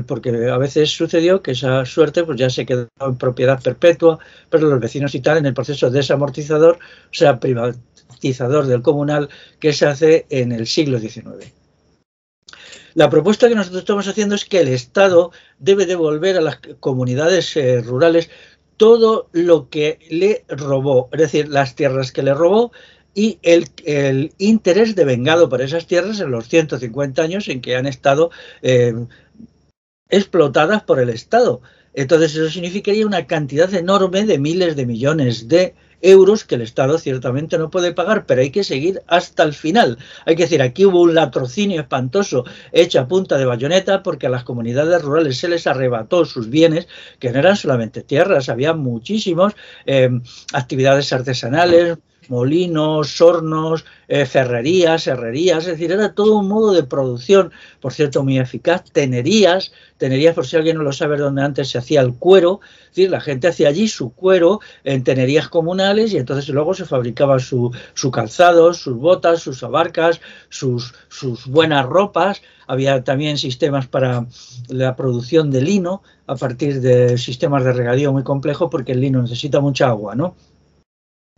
porque 0.06 0.48
a 0.50 0.58
veces 0.58 0.90
sucedió 0.90 1.42
que 1.42 1.52
esa 1.52 1.84
suerte 1.84 2.24
pues 2.24 2.38
ya 2.38 2.50
se 2.50 2.64
quedó 2.66 2.88
en 3.00 3.16
propiedad 3.16 3.60
perpetua, 3.60 4.18
pero 4.48 4.68
los 4.68 4.80
vecinos 4.80 5.14
y 5.14 5.20
tal 5.20 5.38
en 5.38 5.46
el 5.46 5.54
proceso 5.54 5.90
de 5.90 5.98
desamortización 5.98 6.51
o 6.60 6.78
sea, 7.10 7.40
privatizador 7.40 8.66
del 8.66 8.82
comunal 8.82 9.28
que 9.58 9.72
se 9.72 9.86
hace 9.86 10.26
en 10.30 10.52
el 10.52 10.66
siglo 10.66 10.98
XIX. 10.98 11.52
La 12.94 13.08
propuesta 13.08 13.48
que 13.48 13.54
nosotros 13.54 13.80
estamos 13.80 14.06
haciendo 14.06 14.34
es 14.34 14.44
que 14.44 14.60
el 14.60 14.68
Estado 14.68 15.32
debe 15.58 15.86
devolver 15.86 16.36
a 16.36 16.42
las 16.42 16.58
comunidades 16.80 17.56
eh, 17.56 17.80
rurales 17.80 18.28
todo 18.76 19.28
lo 19.32 19.68
que 19.70 19.98
le 20.10 20.44
robó, 20.48 21.08
es 21.12 21.20
decir, 21.20 21.48
las 21.48 21.74
tierras 21.74 22.12
que 22.12 22.22
le 22.22 22.34
robó 22.34 22.72
y 23.14 23.38
el, 23.42 24.32
interés 24.38 24.94
de 24.94 25.04
vengado 25.04 25.48
por 25.48 25.62
esas 25.62 25.86
tierras 25.86 26.20
en 26.20 26.30
los 26.30 26.48
150 26.48 27.22
años 27.22 27.48
en 27.48 27.60
que 27.60 27.76
han 27.76 27.86
estado 27.86 28.30
eh, 28.62 28.94
explotadas 30.08 30.82
por 30.82 30.98
el 30.98 31.10
Estado. 31.10 31.60
Entonces 31.94 32.34
eso 32.34 32.48
significaría 32.48 33.06
una 33.06 33.26
cantidad 33.26 33.72
enorme 33.74 34.24
de 34.24 34.38
miles 34.38 34.76
de 34.76 34.86
millones 34.86 35.48
de 35.48 35.74
euros 36.02 36.44
que 36.44 36.56
el 36.56 36.62
Estado 36.62 36.98
ciertamente 36.98 37.56
no 37.58 37.70
puede 37.70 37.92
pagar, 37.92 38.26
pero 38.26 38.42
hay 38.42 38.50
que 38.50 38.64
seguir 38.64 39.02
hasta 39.06 39.42
el 39.44 39.54
final. 39.54 39.98
Hay 40.26 40.36
que 40.36 40.42
decir, 40.42 40.60
aquí 40.60 40.84
hubo 40.84 41.00
un 41.00 41.14
latrocinio 41.14 41.80
espantoso 41.80 42.44
hecho 42.72 43.00
a 43.00 43.08
punta 43.08 43.38
de 43.38 43.46
bayoneta 43.46 44.02
porque 44.02 44.26
a 44.26 44.30
las 44.30 44.44
comunidades 44.44 45.00
rurales 45.02 45.38
se 45.38 45.48
les 45.48 45.66
arrebató 45.66 46.24
sus 46.24 46.50
bienes, 46.50 46.88
que 47.18 47.30
no 47.30 47.38
eran 47.38 47.56
solamente 47.56 48.02
tierras, 48.02 48.48
había 48.48 48.74
muchísimos 48.74 49.54
eh, 49.86 50.10
actividades 50.52 51.12
artesanales, 51.12 51.98
molinos, 52.28 53.20
hornos, 53.20 53.84
eh, 54.08 54.26
ferrerías, 54.26 55.06
herrerías, 55.06 55.64
es 55.64 55.72
decir, 55.72 55.92
era 55.92 56.14
todo 56.14 56.38
un 56.38 56.48
modo 56.48 56.72
de 56.72 56.82
producción, 56.82 57.52
por 57.80 57.92
cierto, 57.92 58.22
muy 58.22 58.38
eficaz, 58.38 58.84
tenerías, 58.92 59.72
tenerías, 59.98 60.34
por 60.34 60.46
si 60.46 60.56
alguien 60.56 60.76
no 60.76 60.82
lo 60.82 60.92
sabe, 60.92 61.16
donde 61.16 61.42
antes 61.42 61.70
se 61.70 61.78
hacía 61.78 62.00
el 62.00 62.14
cuero, 62.14 62.60
es 62.84 62.88
decir, 62.96 63.10
la 63.10 63.20
gente 63.20 63.48
hacía 63.48 63.68
allí 63.68 63.88
su 63.88 64.12
cuero 64.12 64.60
en 64.84 65.04
tenerías 65.04 65.48
comunales 65.48 66.12
y 66.12 66.18
entonces 66.18 66.48
luego 66.48 66.74
se 66.74 66.84
fabricaba 66.84 67.38
su, 67.38 67.72
su 67.94 68.10
calzado, 68.10 68.74
sus 68.74 68.96
botas, 68.96 69.40
sus 69.40 69.62
abarcas, 69.62 70.20
sus, 70.48 70.94
sus 71.08 71.46
buenas 71.46 71.86
ropas, 71.86 72.42
había 72.66 73.04
también 73.04 73.38
sistemas 73.38 73.86
para 73.86 74.26
la 74.68 74.96
producción 74.96 75.50
de 75.50 75.62
lino 75.62 76.02
a 76.26 76.36
partir 76.36 76.80
de 76.80 77.18
sistemas 77.18 77.64
de 77.64 77.72
regadío 77.72 78.12
muy 78.12 78.22
complejos 78.22 78.68
porque 78.70 78.92
el 78.92 79.00
lino 79.00 79.20
necesita 79.20 79.60
mucha 79.60 79.88
agua, 79.88 80.14
¿no? 80.14 80.34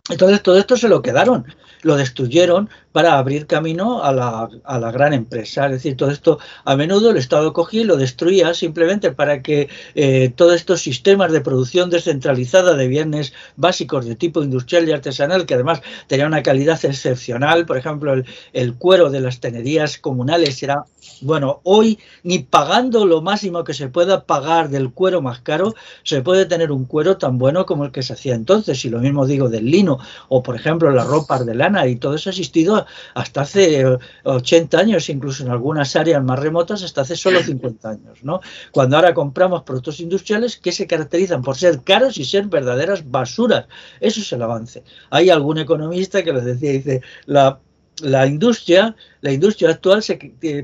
Entonces 0.07 0.43
todo 0.43 0.59
esto 0.59 0.77
se 0.77 0.87
lo 0.87 1.01
quedaron, 1.01 1.45
lo 1.81 1.95
destruyeron 1.95 2.69
para 2.91 3.17
abrir 3.17 3.47
camino 3.47 4.03
a 4.03 4.13
la, 4.13 4.49
a 4.63 4.79
la, 4.79 4.91
gran 4.91 5.13
empresa. 5.13 5.65
Es 5.65 5.71
decir, 5.71 5.97
todo 5.97 6.11
esto 6.11 6.37
a 6.63 6.75
menudo 6.75 7.09
el 7.09 7.17
Estado 7.17 7.53
cogía 7.53 7.81
y 7.81 7.85
lo 7.85 7.97
destruía 7.97 8.53
simplemente 8.53 9.11
para 9.11 9.41
que 9.41 9.67
eh, 9.95 10.31
todos 10.35 10.55
estos 10.55 10.81
sistemas 10.81 11.31
de 11.31 11.41
producción 11.41 11.89
descentralizada 11.89 12.75
de 12.75 12.87
bienes 12.87 13.33
básicos 13.55 14.05
de 14.05 14.15
tipo 14.15 14.43
industrial 14.43 14.87
y 14.87 14.91
artesanal, 14.91 15.47
que 15.47 15.55
además 15.55 15.81
tenía 16.05 16.27
una 16.27 16.43
calidad 16.43 16.83
excepcional, 16.85 17.65
por 17.65 17.77
ejemplo, 17.77 18.13
el, 18.13 18.25
el 18.53 18.75
cuero 18.75 19.09
de 19.09 19.21
las 19.21 19.39
tenerías 19.39 19.97
comunales 19.97 20.61
era, 20.61 20.85
bueno, 21.21 21.61
hoy 21.63 21.99
ni 22.23 22.39
pagando 22.39 23.05
lo 23.05 23.21
máximo 23.21 23.63
que 23.63 23.73
se 23.73 23.87
pueda 23.89 24.25
pagar 24.25 24.69
del 24.69 24.91
cuero 24.91 25.21
más 25.21 25.39
caro, 25.39 25.73
se 26.03 26.21
puede 26.21 26.45
tener 26.45 26.71
un 26.71 26.85
cuero 26.85 27.17
tan 27.17 27.37
bueno 27.37 27.65
como 27.65 27.85
el 27.85 27.91
que 27.91 28.03
se 28.03 28.13
hacía 28.13 28.35
entonces. 28.35 28.83
Y 28.85 28.89
lo 28.89 28.99
mismo 28.99 29.25
digo 29.25 29.49
del 29.49 29.69
lino 29.69 29.99
o 30.29 30.43
por 30.43 30.55
ejemplo 30.55 30.91
las 30.91 31.07
ropas 31.07 31.45
de 31.45 31.55
lana 31.55 31.87
y 31.87 31.95
todo 31.95 32.15
eso 32.15 32.29
ha 32.29 32.31
existido 32.31 32.85
hasta 33.13 33.41
hace 33.41 33.85
80 34.23 34.77
años, 34.77 35.09
incluso 35.09 35.43
en 35.43 35.49
algunas 35.49 35.95
áreas 35.95 36.23
más 36.23 36.39
remotas 36.39 36.83
hasta 36.83 37.01
hace 37.01 37.15
solo 37.15 37.39
50 37.43 37.89
años, 37.89 38.23
¿no? 38.23 38.41
Cuando 38.71 38.95
ahora 38.95 39.13
compramos 39.13 39.63
productos 39.63 39.99
industriales 39.99 40.57
que 40.57 40.71
se 40.71 40.87
caracterizan 40.87 41.41
por 41.41 41.55
ser 41.55 41.81
caros 41.81 42.17
y 42.17 42.25
ser 42.25 42.47
verdaderas 42.47 43.09
basuras. 43.09 43.65
Eso 43.99 44.21
es 44.21 44.31
el 44.33 44.41
avance. 44.41 44.83
Hay 45.09 45.29
algún 45.29 45.57
economista 45.57 46.23
que 46.23 46.33
lo 46.33 46.41
decía, 46.41 46.71
dice, 46.71 47.01
la 47.25 47.59
la 48.01 48.27
industria, 48.27 48.95
la 49.21 49.31
industria 49.31 49.69
actual 49.69 50.03
se 50.03 50.17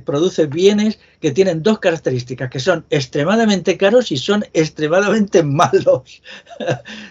produce 0.05 0.47
bienes 0.47 0.99
que 1.21 1.31
tienen 1.31 1.63
dos 1.63 1.79
características, 1.79 2.49
que 2.49 2.59
son 2.59 2.85
extremadamente 2.89 3.77
caros 3.77 4.11
y 4.11 4.17
son 4.17 4.43
extremadamente 4.53 5.43
malos. 5.43 6.21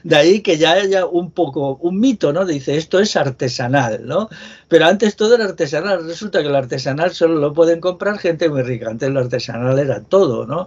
De 0.02 0.16
ahí 0.16 0.40
que 0.40 0.58
ya 0.58 0.72
haya 0.72 1.06
un 1.06 1.30
poco 1.30 1.76
un 1.76 2.00
mito, 2.00 2.32
¿no? 2.32 2.44
Dice, 2.44 2.76
esto 2.76 2.98
es 2.98 3.16
artesanal, 3.16 4.06
¿no? 4.06 4.28
Pero 4.68 4.86
antes 4.86 5.16
todo 5.16 5.36
era 5.36 5.44
artesanal. 5.44 6.04
Resulta 6.04 6.42
que 6.42 6.48
lo 6.48 6.58
artesanal 6.58 7.12
solo 7.12 7.36
lo 7.36 7.52
pueden 7.52 7.80
comprar 7.80 8.18
gente 8.18 8.48
muy 8.48 8.62
rica. 8.62 8.90
Antes 8.90 9.10
lo 9.10 9.20
artesanal 9.20 9.78
era 9.78 10.02
todo, 10.02 10.46
¿no? 10.46 10.66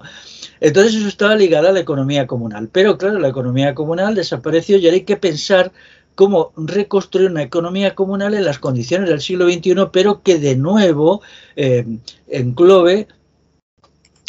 Entonces 0.59 0.95
eso 0.95 1.07
estaba 1.07 1.35
ligado 1.35 1.67
a 1.67 1.73
la 1.73 1.81
economía 1.81 2.25
comunal. 2.25 2.69
Pero 2.71 2.97
claro, 2.97 3.19
la 3.19 3.27
economía 3.27 3.75
comunal 3.75 4.15
desapareció 4.15 4.77
y 4.77 4.85
ahora 4.85 4.95
hay 4.95 5.03
que 5.03 5.17
pensar 5.17 5.71
cómo 6.15 6.53
reconstruir 6.55 7.29
una 7.29 7.43
economía 7.43 7.95
comunal 7.95 8.33
en 8.33 8.45
las 8.45 8.59
condiciones 8.59 9.09
del 9.09 9.21
siglo 9.21 9.49
XXI, 9.49 9.87
pero 9.91 10.21
que 10.21 10.39
de 10.39 10.55
nuevo 10.55 11.21
eh, 11.55 11.85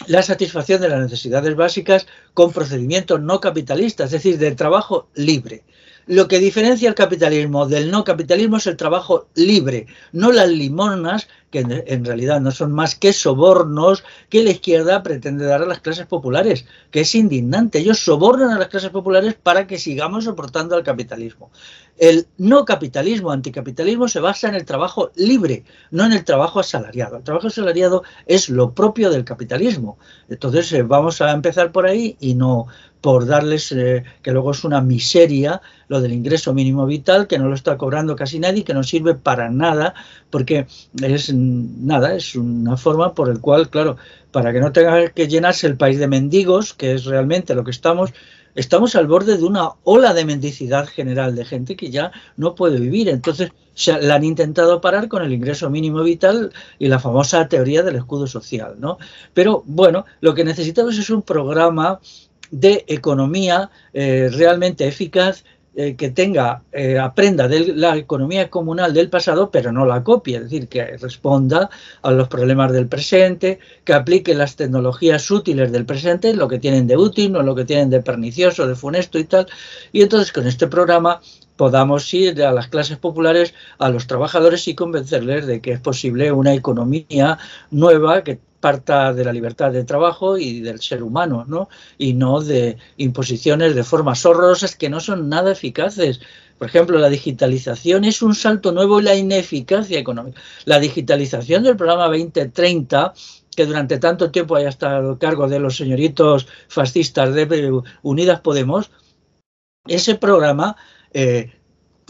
la 0.07 0.23
satisfacción 0.23 0.81
de 0.81 0.89
las 0.89 1.01
necesidades 1.01 1.55
básicas 1.57 2.07
con 2.33 2.53
procedimientos 2.53 3.21
no 3.21 3.41
capitalistas, 3.41 4.07
es 4.07 4.23
decir, 4.23 4.39
del 4.39 4.57
trabajo 4.57 5.09
libre. 5.15 5.63
Lo 6.07 6.29
que 6.29 6.39
diferencia 6.39 6.89
el 6.89 6.95
capitalismo 6.95 7.67
del 7.67 7.91
no 7.91 8.05
capitalismo 8.05 8.59
es 8.59 8.67
el 8.67 8.77
trabajo 8.77 9.29
libre, 9.35 9.87
no 10.13 10.33
las 10.33 10.49
limonas, 10.49 11.29
que 11.51 11.61
en 11.61 12.05
realidad 12.05 12.41
no 12.41 12.51
son 12.51 12.73
más 12.73 12.95
que 12.97 13.13
sobornos 13.13 14.03
que 14.29 14.43
la 14.43 14.51
izquierda 14.51 15.03
pretende 15.03 15.47
dar 15.47 15.63
a 15.63 15.67
las 15.67 15.81
clases 15.81 16.05
populares, 16.05 16.67
que 16.91 17.01
es 17.01 17.15
indignante. 17.15 17.79
Ellos 17.79 18.01
sobornan 18.01 18.51
a 18.51 18.59
las 18.59 18.69
clases 18.69 18.91
populares 18.91 19.35
para 19.41 19.67
que 19.67 19.79
sigamos 19.79 20.25
soportando 20.25 20.75
al 20.75 20.83
capitalismo. 20.83 21.51
El 21.97 22.27
no 22.39 22.65
capitalismo, 22.65 23.31
anticapitalismo, 23.31 24.09
se 24.09 24.21
basa 24.21 24.49
en 24.49 24.57
el 24.57 24.65
trabajo 24.65 25.13
libre, 25.15 25.65
no 25.91 26.05
en 26.05 26.13
el 26.13 26.25
trabajo 26.25 26.61
asalariado. 26.61 27.19
El 27.19 27.23
trabajo 27.23 27.47
asalariado 27.47 28.03
es 28.27 28.49
lo 28.49 28.75
propio 28.75 29.11
del 29.11 29.25
capitalismo. 29.25 29.99
Entonces 30.29 30.73
eh, 30.73 30.83
vamos 30.83 31.21
a 31.21 31.31
empezar 31.31 31.71
por 31.71 31.87
ahí 31.87 32.17
y 32.21 32.35
no 32.35 32.67
por 33.05 33.27
darles, 33.27 33.71
eh, 33.73 34.03
que 34.23 34.33
luego 34.33 34.53
es 34.53 34.65
una 34.65 34.81
miseria, 34.81 35.61
lo 35.89 36.01
del 36.01 36.15
ingreso 36.15 36.55
mínimo 36.55 36.87
vital, 36.87 37.27
que 37.27 37.39
no 37.39 37.49
lo 37.49 37.55
está 37.55 37.77
cobrando 37.77 38.17
casi 38.17 38.39
nadie, 38.39 38.65
que 38.65 38.73
no 38.73 38.83
sirve 38.83 39.15
para 39.15 39.51
nada, 39.51 39.93
porque 40.31 40.67
es 41.03 41.31
nada, 41.35 42.15
es 42.17 42.35
una 42.35 42.79
forma 42.79 43.13
por 43.13 43.29
el 43.29 43.41
cual, 43.41 43.69
claro, 43.69 43.99
para 44.33 44.55
que 44.55 44.61
no 44.61 44.73
tenga 44.73 45.11
que 45.11 45.29
llenarse 45.29 45.67
el 45.67 45.77
país 45.77 45.99
de 45.99 46.09
mendigos, 46.09 46.73
que 46.73 46.95
es 46.95 47.05
realmente 47.05 47.55
lo 47.55 47.63
que 47.63 47.73
estamos, 47.73 48.11
estamos 48.55 48.95
al 48.95 49.07
borde 49.07 49.37
de 49.37 49.45
una 49.45 49.71
ola 49.85 50.15
de 50.15 50.25
mendicidad 50.25 50.87
general 50.87 51.35
de 51.35 51.45
gente 51.45 51.77
que 51.77 51.91
ya 51.91 52.13
no 52.37 52.55
puede 52.55 52.79
vivir. 52.79 53.09
Entonces, 53.09 53.51
se 53.75 54.01
la 54.01 54.15
han 54.15 54.25
intentado 54.25 54.81
parar 54.81 55.09
con 55.09 55.23
el 55.23 55.33
ingreso 55.33 55.69
mínimo 55.71 56.03
vital 56.03 56.53
y 56.79 56.89
la 56.89 57.01
famosa 57.01 57.49
teoría 57.49 57.83
del 57.83 57.97
escudo 57.97 58.27
social, 58.27 58.77
¿no? 58.79 58.99
Pero 59.33 59.63
bueno, 59.67 60.07
lo 60.21 60.35
que 60.35 60.45
necesitamos 60.45 60.97
es 60.97 61.11
un 61.11 61.23
programa 61.23 62.01
de 62.51 62.85
economía 62.87 63.71
eh, 63.93 64.31
realmente 64.33 64.87
eficaz 64.87 65.45
eh, 65.77 65.97
que 65.97 66.11
tenga, 66.11 66.63
eh, 66.71 67.01
aprenda 67.01 67.49
de 67.49 67.75
la 67.75 67.97
economía 67.97 68.49
comunal 68.49 68.95
del 68.95 69.11
pasado, 69.11 69.51
pero 69.51 69.73
no 69.73 69.85
la 69.85 70.05
copie, 70.05 70.37
es 70.37 70.43
decir, 70.45 70.69
que 70.69 70.97
responda 70.99 71.69
a 72.03 72.11
los 72.13 72.29
problemas 72.29 72.73
del 72.73 72.87
presente, 72.87 73.59
que 73.83 73.93
aplique 73.93 74.35
las 74.35 74.55
tecnologías 74.55 75.29
útiles 75.33 75.73
del 75.73 75.85
presente, 75.85 76.33
lo 76.33 76.47
que 76.47 76.61
tienen 76.61 76.87
de 76.87 76.97
útil, 76.97 77.33
no 77.33 77.43
lo 77.43 77.57
que 77.57 77.65
tienen 77.65 77.91
de 77.91 78.01
pernicioso, 78.01 78.69
de 78.69 78.77
funesto 78.77 79.19
y 79.19 79.25
tal. 79.25 79.47
Y 79.91 80.03
entonces 80.03 80.31
con 80.33 80.47
este 80.47 80.69
programa 80.69 81.21
podamos 81.57 82.13
ir 82.15 82.41
a 82.43 82.53
las 82.53 82.69
clases 82.69 82.99
populares, 82.99 83.53
a 83.79 83.89
los 83.89 84.07
trabajadores 84.07 84.69
y 84.69 84.77
convencerles 84.77 85.47
de 85.47 85.61
que 85.61 85.73
es 85.73 85.81
posible 85.81 86.31
una 86.31 86.55
economía 86.55 87.39
nueva 87.71 88.23
que 88.23 88.39
parta 88.65 89.13
de 89.13 89.27
la 89.27 89.33
libertad 89.35 89.73
de 89.73 89.85
trabajo 89.85 90.39
y 90.39 90.61
del 90.61 90.81
ser 90.81 91.03
humano, 91.03 91.45
¿no? 91.47 91.69
Y 91.99 92.15
no 92.15 92.41
de 92.41 92.79
imposiciones 92.97 93.75
de 93.75 93.85
formas 93.85 94.25
horrorosas 94.25 94.75
que 94.75 94.89
no 94.89 95.01
son 95.01 95.29
nada 95.29 95.53
eficaces. 95.53 96.23
Por 96.57 96.69
ejemplo, 96.69 96.99
la 96.99 97.11
digitalización 97.11 98.07
es 98.07 98.23
un 98.23 98.35
salto 98.35 98.73
nuevo 98.73 99.01
en 99.01 99.05
la 99.05 99.17
ineficacia 99.17 99.99
económica. 99.99 100.41
La 100.65 100.81
digitalización 100.81 101.63
del 101.63 101.77
programa 101.77 102.07
2030 102.07 103.13
que 103.55 103.67
durante 103.67 103.99
tanto 103.99 104.31
tiempo 104.31 104.57
haya 104.57 104.71
estado 104.71 105.13
a 105.13 105.19
cargo 105.19 105.47
de 105.47 105.59
los 105.59 105.77
señoritos 105.77 106.49
fascistas 106.69 107.35
de 107.35 107.83
Unidas 108.03 108.41
Podemos, 108.41 108.91
ese 109.87 110.15
programa 110.15 110.75
eh, 111.13 111.53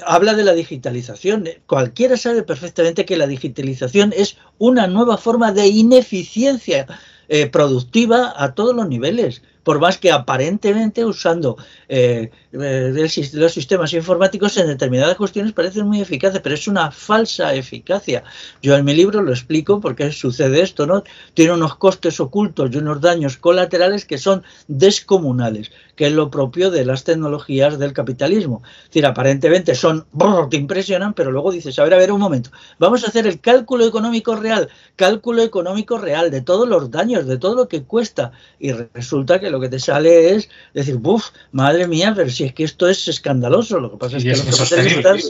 habla 0.07 0.35
de 0.35 0.45
la 0.45 0.55
digitalización. 0.55 1.49
Cualquiera 1.67 2.17
sabe 2.17 2.43
perfectamente 2.43 3.05
que 3.05 3.17
la 3.17 3.27
digitalización 3.27 4.13
es 4.17 4.37
una 4.59 4.87
nueva 4.87 5.17
forma 5.17 5.53
de 5.53 5.67
ineficiencia 5.69 6.87
eh, 7.29 7.47
productiva 7.47 8.35
a 8.37 8.55
todos 8.55 8.75
los 8.75 8.89
niveles 8.89 9.43
por 9.65 9.81
más 9.81 9.99
que 9.99 10.13
aparentemente 10.13 11.05
usando 11.05 11.57
eh, 11.89 12.31
los 12.55 13.53
sistemas 13.53 13.93
informáticos 13.93 14.57
en 14.57 14.69
determinadas 14.69 15.17
cuestiones 15.17 15.53
parecen 15.53 15.89
muy 15.89 16.01
eficaces, 16.01 16.41
pero 16.41 16.55
es 16.55 16.69
una 16.69 16.91
falsa 16.93 17.53
eficacia. 17.55 18.23
Yo 18.63 18.77
en 18.77 18.85
mi 18.85 18.95
libro 18.95 19.23
lo 19.23 19.33
explico 19.33 19.81
porque 19.81 20.13
sucede 20.13 20.63
esto, 20.63 20.87
¿no? 20.87 21.03
Tiene 21.35 21.53
unos 21.53 21.75
costes 21.77 22.21
ocultos 22.21 22.71
y 22.73 22.77
unos 22.77 23.01
daños 23.01 23.39
colaterales 23.39 24.05
que 24.05 24.19
son 24.19 24.45
descomunales, 24.69 25.73
que 25.97 26.07
es 26.07 26.13
lo 26.13 26.31
propio 26.31 26.71
de 26.71 26.85
las 26.85 27.03
tecnologías 27.03 27.79
del 27.79 27.93
capitalismo. 27.93 28.63
Es 28.65 28.91
decir, 28.91 29.07
aparentemente 29.07 29.75
son, 29.75 30.07
te 30.49 30.57
impresionan, 30.57 31.15
pero 31.15 31.33
luego 31.33 31.51
dices, 31.51 31.79
a 31.79 31.85
ver, 31.85 31.95
a 31.95 31.99
ver, 31.99 32.13
un 32.13 32.21
momento, 32.21 32.51
vamos 32.79 33.05
a 33.05 33.09
hacer 33.09 33.27
el 33.27 33.41
cálculo 33.41 33.85
económico 33.85 34.37
real, 34.37 34.69
cálculo 34.95 35.43
económico 35.43 35.99
real 35.99 36.31
de 36.31 36.41
todos 36.41 36.69
los 36.69 36.91
daños, 36.91 37.27
de 37.27 37.37
todo 37.37 37.57
lo 37.57 37.69
que 37.69 37.83
cuesta, 37.83 38.33
y 38.61 38.73
resulta 38.73 39.41
que 39.41 39.51
lo 39.51 39.61
que 39.61 39.69
te 39.69 39.81
sale 39.81 40.35
es 40.35 40.49
decir, 40.73 40.97
buf, 40.97 41.31
madre 41.51 41.89
mía, 41.89 42.13
pero 42.15 42.31
si 42.31 42.44
es 42.47 42.55
que 42.55 42.65
esto 42.65 42.89
es 42.89 43.09
escandaloso. 43.09 43.81
Lo 43.81 43.91
que 43.91 43.97
pasa 43.97 44.17
es 44.17 44.25
que 44.25 44.33
es 44.33 44.47
insostenible, 44.47 45.23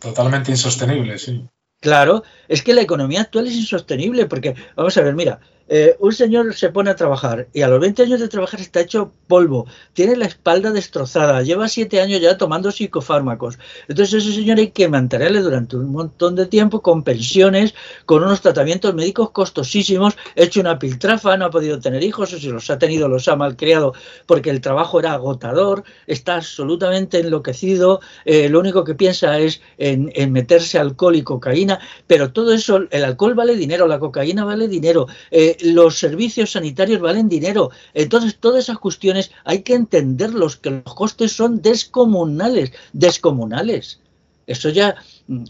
totalmente 0.00 0.50
insostenible, 0.50 1.18
sí. 1.18 1.44
Claro, 1.80 2.24
es 2.48 2.62
que 2.62 2.74
la 2.74 2.80
economía 2.80 3.20
actual 3.20 3.46
es 3.46 3.54
insostenible 3.54 4.26
porque, 4.26 4.54
vamos 4.74 4.96
a 4.96 5.02
ver, 5.02 5.14
mira, 5.14 5.40
eh, 5.68 5.96
un 5.98 6.12
señor 6.12 6.54
se 6.54 6.70
pone 6.70 6.90
a 6.90 6.96
trabajar 6.96 7.48
y 7.52 7.62
a 7.62 7.68
los 7.68 7.80
20 7.80 8.04
años 8.04 8.20
de 8.20 8.28
trabajar 8.28 8.60
está 8.60 8.80
hecho 8.80 9.12
polvo, 9.26 9.66
tiene 9.92 10.16
la 10.16 10.26
espalda 10.26 10.70
destrozada, 10.70 11.42
lleva 11.42 11.68
7 11.68 12.00
años 12.00 12.20
ya 12.20 12.38
tomando 12.38 12.70
psicofármacos. 12.70 13.58
Entonces 13.88 14.24
ese 14.24 14.34
señor 14.34 14.58
hay 14.58 14.70
que 14.70 14.88
mantenerle 14.88 15.40
durante 15.40 15.76
un 15.76 15.90
montón 15.90 16.36
de 16.36 16.46
tiempo 16.46 16.82
con 16.82 17.02
pensiones, 17.02 17.74
con 18.04 18.22
unos 18.22 18.40
tratamientos 18.40 18.94
médicos 18.94 19.30
costosísimos, 19.30 20.16
hecho 20.36 20.60
una 20.60 20.78
piltrafa, 20.78 21.36
no 21.36 21.46
ha 21.46 21.50
podido 21.50 21.80
tener 21.80 22.02
hijos, 22.04 22.32
o 22.32 22.38
si 22.38 22.48
los 22.48 22.70
ha 22.70 22.78
tenido 22.78 23.08
los 23.08 23.26
ha 23.28 23.36
malcriado 23.36 23.94
porque 24.26 24.50
el 24.50 24.60
trabajo 24.60 25.00
era 25.00 25.12
agotador, 25.12 25.84
está 26.06 26.36
absolutamente 26.36 27.20
enloquecido, 27.20 28.00
eh, 28.24 28.48
lo 28.48 28.60
único 28.60 28.84
que 28.84 28.94
piensa 28.94 29.38
es 29.38 29.60
en, 29.78 30.12
meterse 30.32 30.78
alcohol 30.78 31.16
y 31.16 31.22
cocaína, 31.22 31.80
pero 32.06 32.32
todo 32.32 32.52
eso, 32.52 32.86
el 32.90 33.04
alcohol 33.04 33.34
vale 33.34 33.56
dinero, 33.56 33.86
la 33.86 33.98
cocaína 33.98 34.44
vale 34.44 34.68
dinero. 34.68 35.06
Eh, 35.30 35.55
los 35.62 35.98
servicios 35.98 36.52
sanitarios 36.52 37.00
valen 37.00 37.28
dinero. 37.28 37.70
Entonces, 37.94 38.38
todas 38.38 38.64
esas 38.64 38.78
cuestiones 38.78 39.30
hay 39.44 39.62
que 39.62 39.74
entenderlos, 39.74 40.56
que 40.56 40.70
los 40.70 40.94
costes 40.94 41.32
son 41.32 41.62
descomunales, 41.62 42.72
descomunales. 42.92 44.00
Eso 44.46 44.68
ya, 44.68 44.96
mm, 45.26 45.44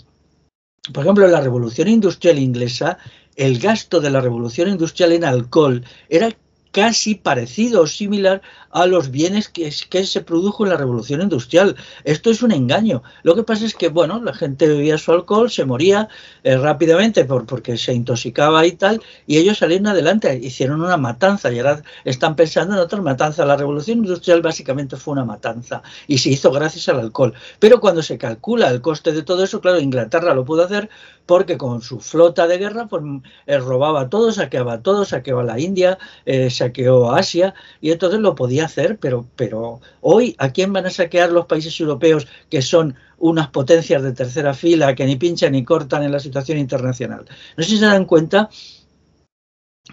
por 0.93 1.05
ejemplo, 1.05 1.29
la 1.29 1.41
revolución 1.41 1.89
industrial 1.89 2.39
inglesa, 2.39 2.99
el 3.37 3.59
gasto 3.59 4.01
de 4.01 4.11
la 4.11 4.21
revolución 4.21 4.69
industrial 4.69 5.13
en 5.13 5.25
alcohol 5.25 5.85
era 6.09 6.35
casi 6.77 7.15
parecido 7.15 7.81
o 7.81 7.87
similar 7.87 8.43
a 8.71 8.85
los 8.85 9.11
bienes 9.11 9.49
que, 9.49 9.73
que, 9.89 10.05
se 10.05 10.21
produjo 10.21 10.65
en 10.65 10.69
la 10.73 10.77
revolución 10.77 11.23
industrial. 11.23 11.75
Esto 12.05 12.31
es 12.31 12.43
un 12.43 12.53
engaño. 12.53 13.03
Lo 13.23 13.35
que 13.35 13.45
pasa 13.45 13.65
es 13.65 13.75
que, 13.75 13.89
bueno, 13.89 14.23
la 14.23 14.35
gente 14.35 14.69
bebía 14.69 14.99
su 14.99 15.11
alcohol, 15.11 15.51
se 15.51 15.65
moría 15.65 16.11
eh, 16.45 16.59
rápidamente 16.59 17.25
por, 17.25 17.47
porque 17.47 17.79
se 17.79 17.95
intoxicaba 17.95 18.67
y 18.67 18.73
tal, 18.73 19.01
y 19.27 19.39
ellos 19.39 19.57
salieron 19.57 19.87
adelante, 19.87 20.37
hicieron 20.37 20.83
una 20.83 20.99
matanza 20.99 21.51
y 21.51 21.61
ahora 21.61 21.83
están 22.05 22.37
pensando 22.37 22.75
en 22.75 22.81
otra 22.81 23.01
matanza. 23.01 23.47
La 23.47 23.57
revolución 23.57 23.97
industrial 24.01 24.43
básicamente 24.43 24.99
fue 24.99 25.13
una 25.13 25.25
matanza 25.25 25.83
y 26.07 26.19
se 26.19 26.29
hizo 26.29 26.51
gracias 26.51 26.91
al 26.91 27.01
alcohol. 27.01 27.33
Pero 27.59 27.81
cuando 27.81 28.03
se 28.03 28.19
calcula 28.19 28.69
el 28.69 28.83
coste 28.83 29.13
de 29.13 29.23
todo 29.23 29.43
eso, 29.43 29.63
claro, 29.63 29.81
Inglaterra 29.81 30.35
lo 30.35 30.45
pudo 30.45 30.65
hacer 30.65 30.91
porque 31.27 31.59
con 31.59 31.83
su 31.83 32.01
flota 32.01 32.47
de 32.47 32.59
guerra 32.59 32.87
pues, 32.87 33.03
eh, 33.47 33.59
robaba 33.59 34.09
todo, 34.09 34.33
saqueaba 34.33 34.83
todo, 34.83 35.05
saqueaba 35.05 35.45
la 35.45 35.59
India, 35.59 35.99
eh, 36.25 36.51
saqueó 36.51 37.13
Asia 37.13 37.55
y 37.81 37.91
entonces 37.91 38.21
lo 38.21 38.35
podía 38.35 38.65
hacer, 38.65 38.99
pero, 38.99 39.27
pero 39.37 39.81
hoy 40.01 40.35
¿a 40.39 40.51
quién 40.51 40.73
van 40.73 40.87
a 40.87 40.91
saquear 40.91 41.33
los 41.33 41.47
países 41.47 41.79
europeos 41.81 42.27
que 42.49 42.63
son 42.63 42.95
unas 43.19 43.49
potencias 43.49 44.03
de 44.03 44.13
tercera 44.13 44.55
fila 44.55 44.95
que 44.95 45.07
ni 45.07 45.17
pinchan 45.17 45.53
ni 45.53 45.65
cortan 45.65 46.05
en 46.05 46.13
la 46.13 46.21
situación 46.21 46.59
internacional? 46.59 47.27
No 47.57 47.65
sé 47.65 47.71
si 47.71 47.79
se 47.79 47.87
dan 47.87 48.05
cuenta 48.05 48.49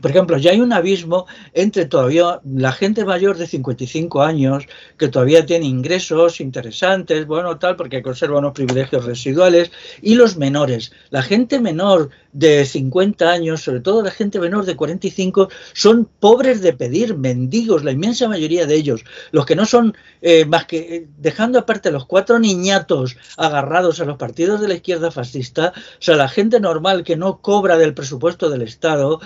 por 0.01 0.09
ejemplo, 0.09 0.37
ya 0.37 0.51
hay 0.51 0.59
un 0.59 0.73
abismo 0.73 1.27
entre 1.53 1.85
todavía 1.85 2.41
la 2.43 2.71
gente 2.71 3.05
mayor 3.05 3.37
de 3.37 3.45
55 3.45 4.23
años 4.23 4.65
que 4.97 5.07
todavía 5.07 5.45
tiene 5.45 5.67
ingresos 5.67 6.41
interesantes, 6.41 7.27
bueno, 7.27 7.59
tal, 7.59 7.75
porque 7.75 8.01
conserva 8.01 8.39
unos 8.39 8.53
privilegios 8.53 9.05
residuales, 9.05 9.71
y 10.01 10.15
los 10.15 10.35
menores. 10.35 10.91
La 11.11 11.21
gente 11.21 11.59
menor 11.59 12.09
de 12.31 12.65
50 12.65 13.29
años, 13.29 13.61
sobre 13.61 13.81
todo 13.81 14.01
la 14.01 14.09
gente 14.09 14.39
menor 14.39 14.65
de 14.65 14.75
45, 14.75 15.49
son 15.73 16.09
pobres 16.19 16.61
de 16.61 16.73
pedir, 16.73 17.15
mendigos, 17.15 17.83
la 17.83 17.91
inmensa 17.91 18.27
mayoría 18.27 18.65
de 18.65 18.75
ellos. 18.75 19.05
Los 19.31 19.45
que 19.45 19.55
no 19.55 19.67
son 19.67 19.95
eh, 20.21 20.45
más 20.45 20.65
que, 20.65 20.77
eh, 20.77 21.07
dejando 21.19 21.59
aparte 21.59 21.91
los 21.91 22.07
cuatro 22.07 22.39
niñatos 22.39 23.15
agarrados 23.37 23.99
a 23.99 24.05
los 24.05 24.17
partidos 24.17 24.59
de 24.59 24.67
la 24.67 24.73
izquierda 24.73 25.11
fascista, 25.11 25.73
o 25.75 26.01
sea, 26.01 26.15
la 26.15 26.29
gente 26.29 26.59
normal 26.59 27.03
que 27.03 27.15
no 27.15 27.37
cobra 27.39 27.77
del 27.77 27.93
presupuesto 27.93 28.49
del 28.49 28.63
Estado, 28.63 29.21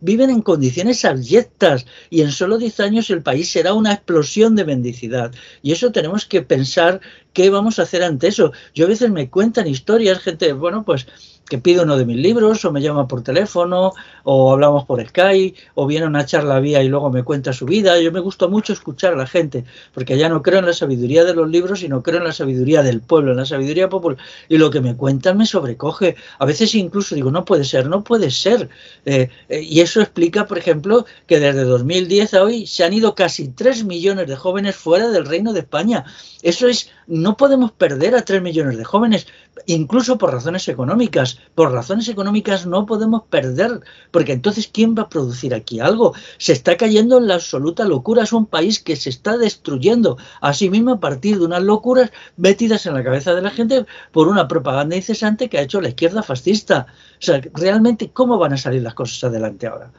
viven 0.00 0.30
en 0.30 0.42
condiciones 0.42 1.04
abyectas 1.04 1.86
y 2.10 2.22
en 2.22 2.32
solo 2.32 2.58
10 2.58 2.80
años 2.80 3.10
el 3.10 3.22
país 3.22 3.50
será 3.50 3.74
una 3.74 3.92
explosión 3.92 4.56
de 4.56 4.64
mendicidad. 4.64 5.32
Y 5.62 5.72
eso 5.72 5.92
tenemos 5.92 6.26
que 6.26 6.42
pensar 6.42 7.00
qué 7.32 7.50
vamos 7.50 7.78
a 7.78 7.82
hacer 7.82 8.02
ante 8.02 8.28
eso. 8.28 8.52
Yo 8.74 8.86
a 8.86 8.88
veces 8.88 9.10
me 9.10 9.30
cuentan 9.30 9.66
historias, 9.66 10.20
gente, 10.20 10.52
bueno, 10.52 10.84
pues 10.84 11.06
que 11.48 11.58
pide 11.58 11.82
uno 11.82 11.96
de 11.96 12.04
mis 12.04 12.16
libros 12.16 12.64
o 12.64 12.72
me 12.72 12.82
llama 12.82 13.06
por 13.06 13.22
teléfono 13.22 13.92
o 14.24 14.52
hablamos 14.52 14.84
por 14.84 15.06
Skype 15.06 15.56
o 15.74 15.86
viene 15.86 16.06
una 16.06 16.26
charla 16.26 16.58
vía 16.60 16.82
y 16.82 16.88
luego 16.88 17.10
me 17.10 17.22
cuenta 17.22 17.52
su 17.52 17.66
vida. 17.66 18.00
Yo 18.00 18.10
me 18.10 18.20
gusta 18.20 18.48
mucho 18.48 18.72
escuchar 18.72 19.12
a 19.12 19.16
la 19.16 19.26
gente 19.26 19.64
porque 19.94 20.18
ya 20.18 20.28
no 20.28 20.42
creo 20.42 20.58
en 20.58 20.66
la 20.66 20.72
sabiduría 20.72 21.24
de 21.24 21.34
los 21.34 21.48
libros, 21.48 21.80
sino 21.80 22.02
creo 22.02 22.18
en 22.18 22.24
la 22.24 22.32
sabiduría 22.32 22.82
del 22.82 23.00
pueblo, 23.00 23.30
en 23.30 23.36
la 23.36 23.46
sabiduría 23.46 23.88
popular. 23.88 24.18
Y 24.48 24.58
lo 24.58 24.70
que 24.70 24.80
me 24.80 24.96
cuentan 24.96 25.38
me 25.38 25.46
sobrecoge. 25.46 26.16
A 26.38 26.46
veces 26.46 26.74
incluso 26.74 27.14
digo, 27.14 27.30
no 27.30 27.44
puede 27.44 27.64
ser, 27.64 27.88
no 27.88 28.02
puede 28.02 28.30
ser. 28.30 28.68
Eh, 29.04 29.30
eh, 29.48 29.62
y 29.62 29.80
eso 29.80 30.00
explica, 30.00 30.46
por 30.46 30.58
ejemplo, 30.58 31.06
que 31.26 31.38
desde 31.38 31.64
2010 31.64 32.34
a 32.34 32.42
hoy 32.42 32.66
se 32.66 32.84
han 32.84 32.92
ido 32.92 33.14
casi 33.14 33.48
3 33.48 33.84
millones 33.84 34.26
de 34.26 34.36
jóvenes 34.36 34.74
fuera 34.74 35.08
del 35.08 35.26
Reino 35.26 35.52
de 35.52 35.60
España. 35.60 36.04
Eso 36.46 36.68
es, 36.68 36.90
no 37.08 37.36
podemos 37.36 37.72
perder 37.72 38.14
a 38.14 38.22
3 38.22 38.40
millones 38.40 38.78
de 38.78 38.84
jóvenes, 38.84 39.26
incluso 39.66 40.16
por 40.16 40.32
razones 40.32 40.68
económicas. 40.68 41.40
Por 41.56 41.72
razones 41.72 42.08
económicas 42.08 42.66
no 42.66 42.86
podemos 42.86 43.24
perder, 43.24 43.80
porque 44.12 44.30
entonces 44.30 44.70
¿quién 44.72 44.94
va 44.96 45.02
a 45.02 45.08
producir 45.08 45.54
aquí 45.54 45.80
algo? 45.80 46.14
Se 46.38 46.52
está 46.52 46.76
cayendo 46.76 47.18
en 47.18 47.26
la 47.26 47.34
absoluta 47.34 47.84
locura. 47.84 48.22
Es 48.22 48.32
un 48.32 48.46
país 48.46 48.78
que 48.78 48.94
se 48.94 49.10
está 49.10 49.36
destruyendo 49.36 50.18
a 50.40 50.54
sí 50.54 50.70
mismo 50.70 50.92
a 50.92 51.00
partir 51.00 51.36
de 51.40 51.46
unas 51.46 51.64
locuras 51.64 52.12
metidas 52.36 52.86
en 52.86 52.94
la 52.94 53.02
cabeza 53.02 53.34
de 53.34 53.42
la 53.42 53.50
gente 53.50 53.84
por 54.12 54.28
una 54.28 54.46
propaganda 54.46 54.94
incesante 54.94 55.48
que 55.48 55.58
ha 55.58 55.62
hecho 55.62 55.80
la 55.80 55.88
izquierda 55.88 56.22
fascista. 56.22 56.86
O 57.14 57.22
sea, 57.22 57.40
realmente, 57.54 58.10
¿cómo 58.12 58.38
van 58.38 58.52
a 58.52 58.56
salir 58.56 58.82
las 58.82 58.94
cosas 58.94 59.24
adelante 59.24 59.66
ahora? 59.66 59.90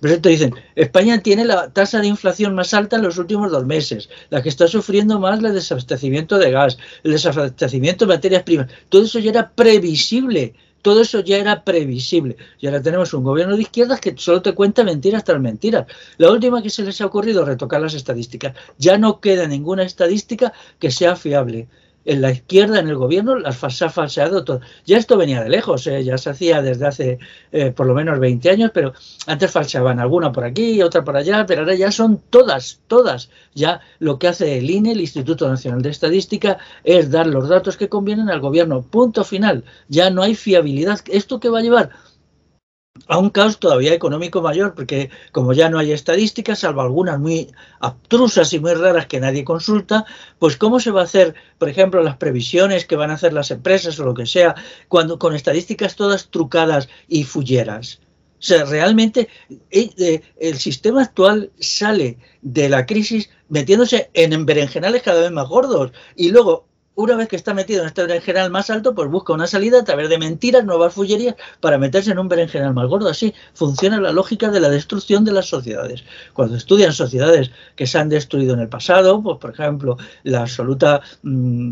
Por 0.00 0.10
eso 0.10 0.20
dicen, 0.20 0.54
España 0.76 1.20
tiene 1.20 1.44
la 1.44 1.70
tasa 1.70 2.00
de 2.00 2.06
inflación 2.06 2.54
más 2.54 2.72
alta 2.72 2.96
en 2.96 3.02
los 3.02 3.18
últimos 3.18 3.50
dos 3.50 3.66
meses, 3.66 4.08
la 4.30 4.42
que 4.42 4.48
está 4.48 4.66
sufriendo 4.66 5.20
más 5.20 5.42
el 5.42 5.52
desabastecimiento 5.52 6.38
de 6.38 6.50
gas, 6.50 6.78
el 7.04 7.12
desabastecimiento 7.12 8.06
de 8.06 8.14
materias 8.14 8.42
primas. 8.42 8.68
Todo 8.88 9.04
eso 9.04 9.18
ya 9.18 9.30
era 9.30 9.50
previsible, 9.50 10.54
todo 10.80 11.02
eso 11.02 11.20
ya 11.20 11.36
era 11.36 11.64
previsible. 11.64 12.36
Y 12.58 12.66
ahora 12.66 12.80
tenemos 12.80 13.12
un 13.12 13.24
gobierno 13.24 13.56
de 13.56 13.62
izquierdas 13.62 14.00
que 14.00 14.14
solo 14.16 14.40
te 14.40 14.54
cuenta 14.54 14.84
mentiras 14.84 15.24
tras 15.24 15.40
mentiras. 15.40 15.86
La 16.16 16.30
última 16.30 16.62
que 16.62 16.70
se 16.70 16.82
les 16.82 17.00
ha 17.02 17.06
ocurrido 17.06 17.44
retocar 17.44 17.82
las 17.82 17.92
estadísticas. 17.92 18.54
Ya 18.78 18.96
no 18.96 19.20
queda 19.20 19.46
ninguna 19.46 19.82
estadística 19.82 20.54
que 20.78 20.90
sea 20.90 21.14
fiable 21.16 21.68
en 22.04 22.22
la 22.22 22.30
izquierda, 22.30 22.80
en 22.80 22.88
el 22.88 22.96
gobierno, 22.96 23.38
las 23.38 23.56
se 23.56 23.84
ha 23.84 23.90
falseado 23.90 24.44
todo. 24.44 24.60
Ya 24.86 24.98
esto 24.98 25.16
venía 25.16 25.42
de 25.42 25.48
lejos, 25.48 25.86
¿eh? 25.86 26.02
ya 26.02 26.18
se 26.18 26.30
hacía 26.30 26.62
desde 26.62 26.86
hace 26.86 27.18
eh, 27.52 27.70
por 27.70 27.86
lo 27.86 27.94
menos 27.94 28.18
20 28.18 28.50
años, 28.50 28.70
pero 28.72 28.94
antes 29.26 29.50
falseaban 29.50 30.00
alguna 30.00 30.32
por 30.32 30.44
aquí, 30.44 30.82
otra 30.82 31.04
por 31.04 31.16
allá, 31.16 31.44
pero 31.46 31.62
ahora 31.62 31.74
ya 31.74 31.92
son 31.92 32.20
todas, 32.30 32.80
todas. 32.86 33.30
Ya 33.54 33.80
lo 33.98 34.18
que 34.18 34.28
hace 34.28 34.58
el 34.58 34.70
INE, 34.70 34.92
el 34.92 35.00
Instituto 35.00 35.48
Nacional 35.48 35.82
de 35.82 35.90
Estadística, 35.90 36.58
es 36.84 37.10
dar 37.10 37.26
los 37.26 37.48
datos 37.48 37.76
que 37.76 37.88
convienen 37.88 38.30
al 38.30 38.40
gobierno. 38.40 38.82
Punto 38.82 39.24
final. 39.24 39.64
Ya 39.88 40.10
no 40.10 40.22
hay 40.22 40.34
fiabilidad. 40.34 41.00
¿Esto 41.08 41.40
qué 41.40 41.48
va 41.48 41.58
a 41.58 41.62
llevar? 41.62 41.90
A 43.06 43.18
un 43.18 43.30
caos 43.30 43.58
todavía 43.58 43.94
económico 43.94 44.42
mayor, 44.42 44.74
porque 44.74 45.10
como 45.32 45.52
ya 45.52 45.68
no 45.68 45.78
hay 45.78 45.92
estadísticas, 45.92 46.60
salvo 46.60 46.80
algunas 46.80 47.18
muy 47.18 47.48
abstrusas 47.80 48.52
y 48.52 48.60
muy 48.60 48.74
raras 48.74 49.06
que 49.06 49.20
nadie 49.20 49.44
consulta, 49.44 50.04
pues 50.38 50.56
cómo 50.56 50.80
se 50.80 50.90
va 50.90 51.00
a 51.00 51.04
hacer, 51.04 51.34
por 51.58 51.68
ejemplo, 51.68 52.02
las 52.02 52.16
previsiones 52.16 52.86
que 52.86 52.96
van 52.96 53.10
a 53.10 53.14
hacer 53.14 53.32
las 53.32 53.50
empresas 53.50 53.98
o 53.98 54.04
lo 54.04 54.14
que 54.14 54.26
sea, 54.26 54.54
cuando 54.88 55.18
con 55.18 55.34
estadísticas 55.34 55.96
todas 55.96 56.30
trucadas 56.30 56.88
y 57.08 57.24
fulleras. 57.24 58.00
O 58.38 58.42
sea, 58.42 58.64
realmente 58.64 59.28
eh, 59.70 59.90
eh, 59.98 60.22
el 60.38 60.58
sistema 60.58 61.02
actual 61.02 61.50
sale 61.58 62.16
de 62.40 62.68
la 62.68 62.86
crisis 62.86 63.28
metiéndose 63.48 64.08
en 64.14 64.46
berenjenales 64.46 65.02
cada 65.02 65.20
vez 65.20 65.30
más 65.30 65.46
gordos 65.46 65.92
y 66.16 66.30
luego 66.30 66.69
una 67.00 67.16
vez 67.16 67.28
que 67.28 67.36
está 67.36 67.54
metido 67.54 67.80
en 67.80 67.86
este 67.86 68.02
berenjenal 68.02 68.50
más 68.50 68.68
alto, 68.68 68.94
pues 68.94 69.08
busca 69.10 69.32
una 69.32 69.46
salida 69.46 69.80
a 69.80 69.84
través 69.84 70.10
de 70.10 70.18
mentiras, 70.18 70.64
nuevas 70.64 70.92
fullerías, 70.92 71.34
para 71.60 71.78
meterse 71.78 72.10
en 72.10 72.18
un 72.18 72.28
berenjenal 72.28 72.74
más 72.74 72.88
gordo. 72.88 73.08
Así 73.08 73.34
funciona 73.54 73.98
la 74.00 74.12
lógica 74.12 74.50
de 74.50 74.60
la 74.60 74.68
destrucción 74.68 75.24
de 75.24 75.32
las 75.32 75.46
sociedades. 75.46 76.04
Cuando 76.34 76.56
estudian 76.56 76.92
sociedades 76.92 77.50
que 77.74 77.86
se 77.86 77.98
han 77.98 78.10
destruido 78.10 78.52
en 78.54 78.60
el 78.60 78.68
pasado, 78.68 79.22
pues 79.22 79.38
por 79.38 79.50
ejemplo, 79.52 79.96
la 80.24 80.42
absoluta 80.42 81.00
mm, 81.22 81.70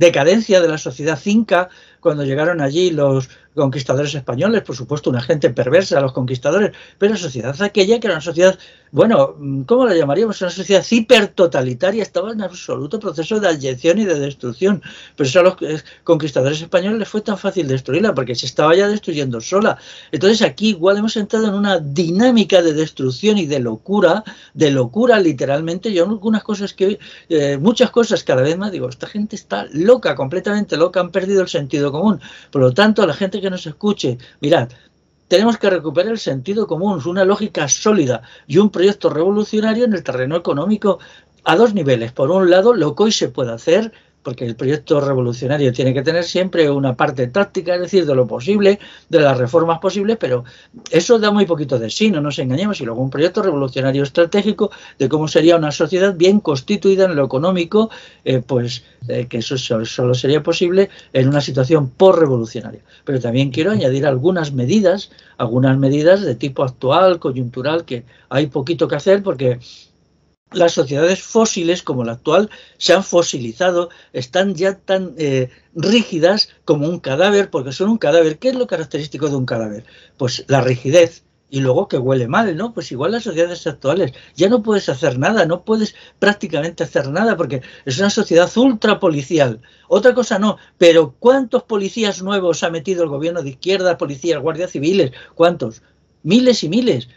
decadencia 0.00 0.62
de 0.62 0.68
la 0.68 0.78
sociedad 0.78 1.18
cinca, 1.18 1.68
cuando 2.00 2.24
llegaron 2.24 2.62
allí 2.62 2.90
los 2.90 3.28
conquistadores 3.54 4.14
españoles, 4.14 4.62
por 4.62 4.74
supuesto, 4.74 5.10
una 5.10 5.20
gente 5.20 5.50
perversa, 5.50 6.00
los 6.00 6.12
conquistadores, 6.12 6.72
pero 6.98 7.12
la 7.12 7.18
sociedad 7.18 7.60
aquella 7.60 7.98
que 8.00 8.06
era 8.06 8.14
una 8.14 8.22
sociedad, 8.22 8.58
bueno, 8.92 9.36
¿cómo 9.66 9.86
la 9.86 9.94
llamaríamos? 9.94 10.40
Una 10.40 10.50
sociedad 10.50 10.86
hipertotalitaria, 10.88 12.02
estaba 12.02 12.32
en 12.32 12.40
absoluto 12.42 12.98
proceso 12.98 13.38
de 13.38 13.48
adyección 13.48 13.98
y 13.98 14.04
de 14.04 14.18
destrucción. 14.18 14.82
Pero 15.16 15.28
eso 15.28 15.40
a 15.40 15.42
los 15.42 15.56
conquistadores 16.04 16.62
españoles 16.62 16.98
les 16.98 17.08
fue 17.08 17.20
tan 17.20 17.36
fácil 17.36 17.68
destruirla, 17.68 18.14
porque 18.14 18.34
se 18.34 18.46
estaba 18.46 18.74
ya 18.74 18.88
destruyendo 18.88 19.40
sola. 19.40 19.76
Entonces 20.10 20.42
aquí 20.42 20.70
igual 20.70 20.96
hemos 20.96 21.16
entrado 21.16 21.48
en 21.48 21.54
una 21.54 21.78
dinámica 21.78 22.62
de 22.62 22.72
destrucción 22.72 23.36
y 23.36 23.46
de 23.46 23.58
locura, 23.58 24.24
de 24.54 24.70
locura 24.70 25.20
literalmente. 25.20 25.92
Yo 25.92 26.04
algunas 26.04 26.44
cosas 26.44 26.72
que, 26.72 26.98
eh, 27.28 27.58
muchas 27.58 27.90
cosas 27.90 28.24
cada 28.24 28.42
vez 28.42 28.56
más 28.56 28.72
digo, 28.72 28.88
esta 28.88 29.06
gente 29.06 29.36
está 29.36 29.66
loca, 29.72 29.89
completamente 29.98 30.76
loca, 30.76 31.00
han 31.00 31.10
perdido 31.10 31.42
el 31.42 31.48
sentido 31.48 31.90
común. 31.90 32.20
Por 32.50 32.60
lo 32.60 32.72
tanto, 32.72 33.06
la 33.06 33.14
gente 33.14 33.40
que 33.40 33.50
nos 33.50 33.66
escuche, 33.66 34.18
mirad, 34.40 34.68
tenemos 35.26 35.58
que 35.58 35.70
recuperar 35.70 36.12
el 36.12 36.18
sentido 36.18 36.66
común, 36.66 37.00
una 37.06 37.24
lógica 37.24 37.68
sólida 37.68 38.22
y 38.46 38.58
un 38.58 38.70
proyecto 38.70 39.10
revolucionario 39.10 39.84
en 39.84 39.94
el 39.94 40.02
terreno 40.02 40.36
económico 40.36 40.98
a 41.44 41.56
dos 41.56 41.72
niveles. 41.72 42.12
Por 42.12 42.30
un 42.30 42.50
lado, 42.50 42.74
lo 42.74 42.94
que 42.94 43.04
hoy 43.04 43.12
se 43.12 43.28
puede 43.28 43.52
hacer, 43.52 43.92
porque 44.22 44.44
el 44.44 44.54
proyecto 44.54 45.00
revolucionario 45.00 45.72
tiene 45.72 45.94
que 45.94 46.02
tener 46.02 46.24
siempre 46.24 46.70
una 46.70 46.94
parte 46.94 47.26
táctica, 47.28 47.74
es 47.74 47.80
decir, 47.80 48.06
de 48.06 48.14
lo 48.14 48.26
posible, 48.26 48.78
de 49.08 49.20
las 49.20 49.38
reformas 49.38 49.78
posibles, 49.78 50.16
pero 50.18 50.44
eso 50.90 51.18
da 51.18 51.30
muy 51.30 51.46
poquito 51.46 51.78
de 51.78 51.90
sí, 51.90 52.10
no 52.10 52.20
nos 52.20 52.38
engañemos, 52.38 52.80
y 52.80 52.84
luego 52.84 53.02
un 53.02 53.10
proyecto 53.10 53.42
revolucionario 53.42 54.02
estratégico 54.02 54.70
de 54.98 55.08
cómo 55.08 55.28
sería 55.28 55.56
una 55.56 55.72
sociedad 55.72 56.14
bien 56.14 56.40
constituida 56.40 57.06
en 57.06 57.16
lo 57.16 57.24
económico, 57.24 57.90
eh, 58.24 58.42
pues 58.46 58.84
eh, 59.08 59.26
que 59.26 59.38
eso 59.38 59.56
solo 59.56 60.14
sería 60.14 60.42
posible 60.42 60.90
en 61.12 61.28
una 61.28 61.40
situación 61.40 61.88
post-revolucionaria. 61.90 62.80
Pero 63.04 63.20
también 63.20 63.50
quiero 63.50 63.70
añadir 63.70 64.06
algunas 64.06 64.52
medidas, 64.52 65.10
algunas 65.38 65.78
medidas 65.78 66.20
de 66.22 66.34
tipo 66.34 66.62
actual, 66.62 67.18
coyuntural, 67.18 67.84
que 67.84 68.04
hay 68.28 68.46
poquito 68.46 68.86
que 68.88 68.96
hacer 68.96 69.22
porque 69.22 69.58
las 70.52 70.72
sociedades 70.72 71.22
fósiles 71.22 71.82
como 71.82 72.04
la 72.04 72.12
actual 72.12 72.50
se 72.78 72.92
han 72.92 73.04
fosilizado, 73.04 73.90
están 74.12 74.54
ya 74.54 74.78
tan 74.78 75.14
eh, 75.18 75.50
rígidas 75.74 76.50
como 76.64 76.88
un 76.88 77.00
cadáver, 77.00 77.50
porque 77.50 77.72
son 77.72 77.88
un 77.90 77.98
cadáver. 77.98 78.38
¿Qué 78.38 78.48
es 78.48 78.54
lo 78.54 78.66
característico 78.66 79.28
de 79.28 79.36
un 79.36 79.46
cadáver? 79.46 79.84
Pues 80.16 80.44
la 80.48 80.60
rigidez 80.60 81.22
y 81.50 81.60
luego 81.60 81.88
que 81.88 81.98
huele 81.98 82.28
mal, 82.28 82.56
¿no? 82.56 82.72
Pues 82.72 82.92
igual 82.92 83.12
las 83.12 83.24
sociedades 83.24 83.66
actuales 83.66 84.12
ya 84.36 84.48
no 84.48 84.62
puedes 84.62 84.88
hacer 84.88 85.18
nada, 85.18 85.44
no 85.46 85.64
puedes 85.64 85.94
prácticamente 86.18 86.84
hacer 86.84 87.08
nada 87.08 87.36
porque 87.36 87.62
es 87.84 87.98
una 87.98 88.10
sociedad 88.10 88.50
ultra 88.56 89.00
policial. 89.00 89.60
Otra 89.88 90.14
cosa 90.14 90.38
no, 90.38 90.58
pero 90.78 91.16
¿cuántos 91.18 91.64
policías 91.64 92.22
nuevos 92.22 92.62
ha 92.62 92.70
metido 92.70 93.02
el 93.02 93.08
gobierno 93.08 93.42
de 93.42 93.50
izquierda, 93.50 93.98
policías, 93.98 94.40
guardias 94.40 94.70
civiles? 94.70 95.12
¿Cuántos? 95.34 95.82
Miles 96.22 96.62
y 96.64 96.68
miles 96.68 97.08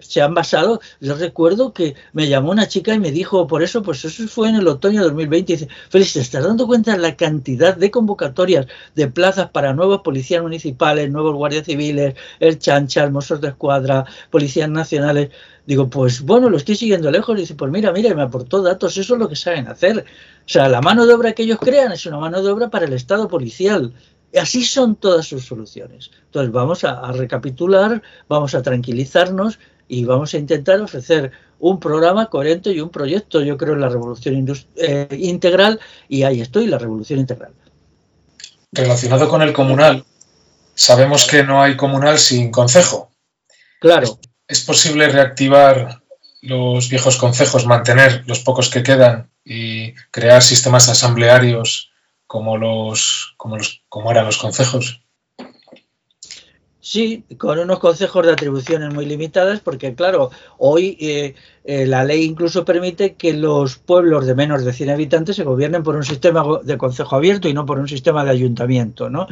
se 0.00 0.22
han 0.22 0.34
basado, 0.34 0.80
yo 1.00 1.14
recuerdo 1.14 1.72
que 1.72 1.94
me 2.12 2.28
llamó 2.28 2.50
una 2.50 2.68
chica 2.68 2.94
y 2.94 2.98
me 2.98 3.10
dijo, 3.10 3.46
por 3.46 3.62
eso, 3.62 3.82
pues 3.82 4.04
eso 4.04 4.26
fue 4.28 4.48
en 4.48 4.56
el 4.56 4.68
otoño 4.68 5.00
de 5.00 5.08
2020, 5.08 5.52
y 5.52 5.56
dice, 5.56 5.68
Félix, 5.88 6.12
¿te 6.14 6.20
estás 6.20 6.44
dando 6.44 6.66
cuenta 6.66 6.92
de 6.92 6.98
la 6.98 7.16
cantidad 7.16 7.76
de 7.76 7.90
convocatorias 7.90 8.66
de 8.94 9.08
plazas 9.08 9.50
para 9.50 9.72
nuevos 9.74 10.02
policías 10.02 10.42
municipales, 10.42 11.10
nuevos 11.10 11.34
guardias 11.34 11.66
civiles, 11.66 12.14
el 12.40 12.58
chancha, 12.58 13.04
el 13.04 13.12
de 13.12 13.48
Escuadra, 13.48 14.04
policías 14.30 14.68
nacionales? 14.68 15.30
Digo, 15.68 15.90
pues 15.90 16.22
bueno, 16.22 16.48
lo 16.48 16.56
estoy 16.56 16.76
siguiendo 16.76 17.10
lejos. 17.10 17.36
Y 17.36 17.42
dice, 17.42 17.54
pues 17.54 17.70
mira, 17.70 17.92
mira, 17.92 18.14
me 18.14 18.22
aportó 18.22 18.62
datos, 18.62 18.96
eso 18.96 19.14
es 19.14 19.20
lo 19.20 19.28
que 19.28 19.36
saben 19.36 19.68
hacer. 19.68 19.98
O 19.98 20.48
sea, 20.48 20.66
la 20.66 20.80
mano 20.80 21.04
de 21.04 21.12
obra 21.12 21.34
que 21.34 21.42
ellos 21.42 21.58
crean 21.60 21.92
es 21.92 22.06
una 22.06 22.16
mano 22.16 22.42
de 22.42 22.50
obra 22.50 22.70
para 22.70 22.86
el 22.86 22.94
Estado 22.94 23.28
policial. 23.28 23.92
Así 24.36 24.64
son 24.64 24.96
todas 24.96 25.26
sus 25.26 25.44
soluciones. 25.46 26.10
Entonces 26.26 26.52
vamos 26.52 26.84
a, 26.84 27.10
recapitular, 27.12 28.02
vamos 28.28 28.54
a 28.54 28.62
tranquilizarnos 28.62 29.58
y 29.88 30.04
vamos 30.04 30.34
a 30.34 30.38
intentar 30.38 30.80
ofrecer 30.80 31.32
un 31.58 31.80
programa 31.80 32.26
coherente 32.26 32.70
y 32.70 32.80
un 32.80 32.90
proyecto, 32.90 33.40
yo 33.40 33.56
creo, 33.56 33.74
en 33.74 33.80
la 33.80 33.88
revolución 33.88 34.46
eh, 34.76 35.08
integral 35.18 35.80
y 36.08 36.22
ahí 36.24 36.40
estoy, 36.40 36.66
la 36.66 36.78
revolución 36.78 37.20
integral. 37.20 37.52
Relacionado 38.70 39.28
con 39.28 39.40
el 39.40 39.54
comunal, 39.54 40.04
sabemos 40.74 41.26
que 41.26 41.42
no 41.42 41.62
hay 41.62 41.76
comunal 41.76 42.18
sin 42.18 42.50
concejo. 42.50 43.10
Claro. 43.80 44.18
¿Es 44.46 44.60
posible 44.60 45.08
reactivar 45.08 46.02
los 46.42 46.88
viejos 46.88 47.16
concejos, 47.16 47.66
mantener 47.66 48.24
los 48.26 48.40
pocos 48.40 48.68
que 48.70 48.82
quedan 48.82 49.30
y 49.44 49.94
crear 50.10 50.42
sistemas 50.42 50.88
asamblearios 50.88 51.87
como 52.28 52.58
los, 52.58 53.34
como 53.36 53.56
los, 53.56 53.82
como 53.88 54.12
eran 54.12 54.26
los 54.26 54.36
concejos. 54.36 55.00
Sí, 56.78 57.24
con 57.38 57.58
unos 57.58 57.80
consejos 57.80 58.24
de 58.24 58.32
atribuciones 58.32 58.94
muy 58.94 59.04
limitadas, 59.04 59.60
porque 59.60 59.94
claro, 59.94 60.30
hoy 60.58 60.96
eh, 61.00 61.34
eh, 61.70 61.84
la 61.84 62.02
ley 62.02 62.24
incluso 62.24 62.64
permite 62.64 63.12
que 63.12 63.34
los 63.34 63.76
pueblos 63.76 64.24
de 64.24 64.34
menos 64.34 64.64
de 64.64 64.72
100 64.72 64.88
habitantes 64.88 65.36
se 65.36 65.44
gobiernen 65.44 65.82
por 65.82 65.96
un 65.96 66.02
sistema 66.02 66.42
de 66.62 66.78
consejo 66.78 67.14
abierto 67.14 67.46
y 67.46 67.52
no 67.52 67.66
por 67.66 67.78
un 67.78 67.86
sistema 67.86 68.24
de 68.24 68.30
ayuntamiento, 68.30 69.10
¿no? 69.10 69.26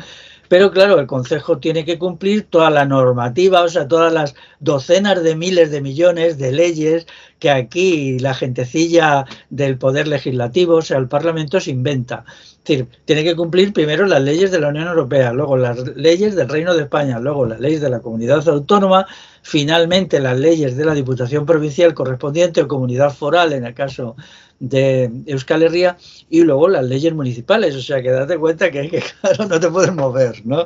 Pero 0.48 0.70
claro, 0.70 0.98
el 1.00 1.06
Consejo 1.06 1.58
tiene 1.58 1.84
que 1.84 1.98
cumplir 1.98 2.44
toda 2.44 2.70
la 2.70 2.84
normativa, 2.84 3.62
o 3.62 3.68
sea, 3.68 3.88
todas 3.88 4.12
las 4.12 4.34
docenas 4.60 5.22
de 5.22 5.34
miles 5.34 5.70
de 5.70 5.80
millones 5.80 6.38
de 6.38 6.52
leyes 6.52 7.06
que 7.38 7.50
aquí 7.50 8.18
la 8.18 8.34
gentecilla 8.34 9.24
del 9.50 9.78
Poder 9.78 10.06
Legislativo, 10.06 10.76
o 10.76 10.82
sea, 10.82 10.98
el 10.98 11.08
Parlamento, 11.08 11.58
se 11.58 11.70
inventa. 11.70 12.24
Es 12.28 12.64
decir, 12.64 12.88
tiene 13.04 13.24
que 13.24 13.36
cumplir 13.36 13.72
primero 13.72 14.06
las 14.06 14.22
leyes 14.22 14.50
de 14.50 14.60
la 14.60 14.68
Unión 14.68 14.88
Europea, 14.88 15.32
luego 15.32 15.56
las 15.56 15.78
leyes 15.96 16.34
del 16.34 16.48
Reino 16.48 16.74
de 16.74 16.82
España, 16.82 17.18
luego 17.18 17.46
las 17.46 17.60
leyes 17.60 17.80
de 17.80 17.90
la 17.90 18.00
comunidad 18.00 18.46
autónoma, 18.48 19.06
finalmente 19.46 20.18
las 20.18 20.36
leyes 20.36 20.76
de 20.76 20.84
la 20.84 20.92
Diputación 20.92 21.46
Provincial 21.46 21.94
correspondiente 21.94 22.62
o 22.62 22.66
comunidad 22.66 23.14
foral 23.14 23.52
en 23.52 23.64
el 23.64 23.74
caso 23.74 24.16
de 24.58 25.08
Euskal 25.26 25.62
Herria 25.62 25.96
y 26.28 26.40
luego 26.40 26.66
las 26.66 26.84
leyes 26.84 27.14
municipales, 27.14 27.76
o 27.76 27.80
sea 27.80 28.02
que 28.02 28.10
date 28.10 28.38
cuenta 28.38 28.72
que, 28.72 28.88
que 28.88 29.04
claro, 29.20 29.46
no 29.46 29.60
te 29.60 29.70
puedes 29.70 29.94
mover, 29.94 30.44
¿no? 30.44 30.64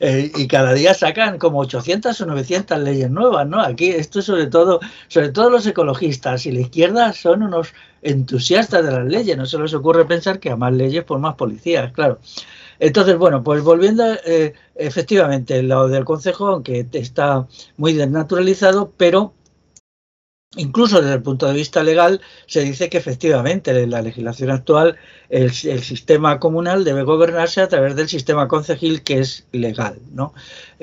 Eh, 0.00 0.32
y 0.34 0.46
cada 0.46 0.72
día 0.72 0.94
sacan 0.94 1.36
como 1.36 1.58
800 1.58 2.18
o 2.18 2.26
900 2.26 2.78
leyes 2.78 3.10
nuevas, 3.10 3.46
¿no? 3.46 3.60
Aquí 3.60 3.88
esto 3.90 4.22
sobre 4.22 4.46
todo, 4.46 4.80
sobre 5.08 5.28
todo 5.28 5.50
los 5.50 5.66
ecologistas 5.66 6.46
y 6.46 6.52
la 6.52 6.62
izquierda 6.62 7.12
son 7.12 7.42
unos 7.42 7.74
entusiastas 8.00 8.82
de 8.82 8.92
las 8.92 9.04
leyes, 9.04 9.36
no 9.36 9.44
se 9.44 9.58
les 9.58 9.74
ocurre 9.74 10.06
pensar 10.06 10.40
que 10.40 10.48
a 10.48 10.56
más 10.56 10.72
leyes 10.72 11.04
por 11.04 11.18
más 11.18 11.34
policías, 11.34 11.92
claro. 11.92 12.18
Entonces, 12.82 13.16
bueno, 13.16 13.44
pues 13.44 13.62
volviendo, 13.62 14.04
eh, 14.26 14.54
efectivamente, 14.74 15.62
lo 15.62 15.86
del 15.86 16.04
Consejo, 16.04 16.48
aunque 16.48 16.84
está 16.92 17.46
muy 17.76 17.92
desnaturalizado, 17.92 18.92
pero 18.96 19.34
Incluso 20.56 21.00
desde 21.00 21.14
el 21.14 21.22
punto 21.22 21.46
de 21.46 21.54
vista 21.54 21.82
legal 21.82 22.20
se 22.46 22.60
dice 22.60 22.90
que 22.90 22.98
efectivamente 22.98 23.70
en 23.70 23.90
la 23.90 24.02
legislación 24.02 24.50
actual 24.50 24.98
el, 25.30 25.50
sistema 25.50 26.38
comunal 26.38 26.84
debe 26.84 27.04
gobernarse 27.04 27.62
a 27.62 27.68
través 27.68 27.96
del 27.96 28.06
sistema 28.06 28.48
concejil 28.48 29.02
que 29.02 29.20
es 29.20 29.46
legal. 29.52 29.98
¿no? 30.12 30.34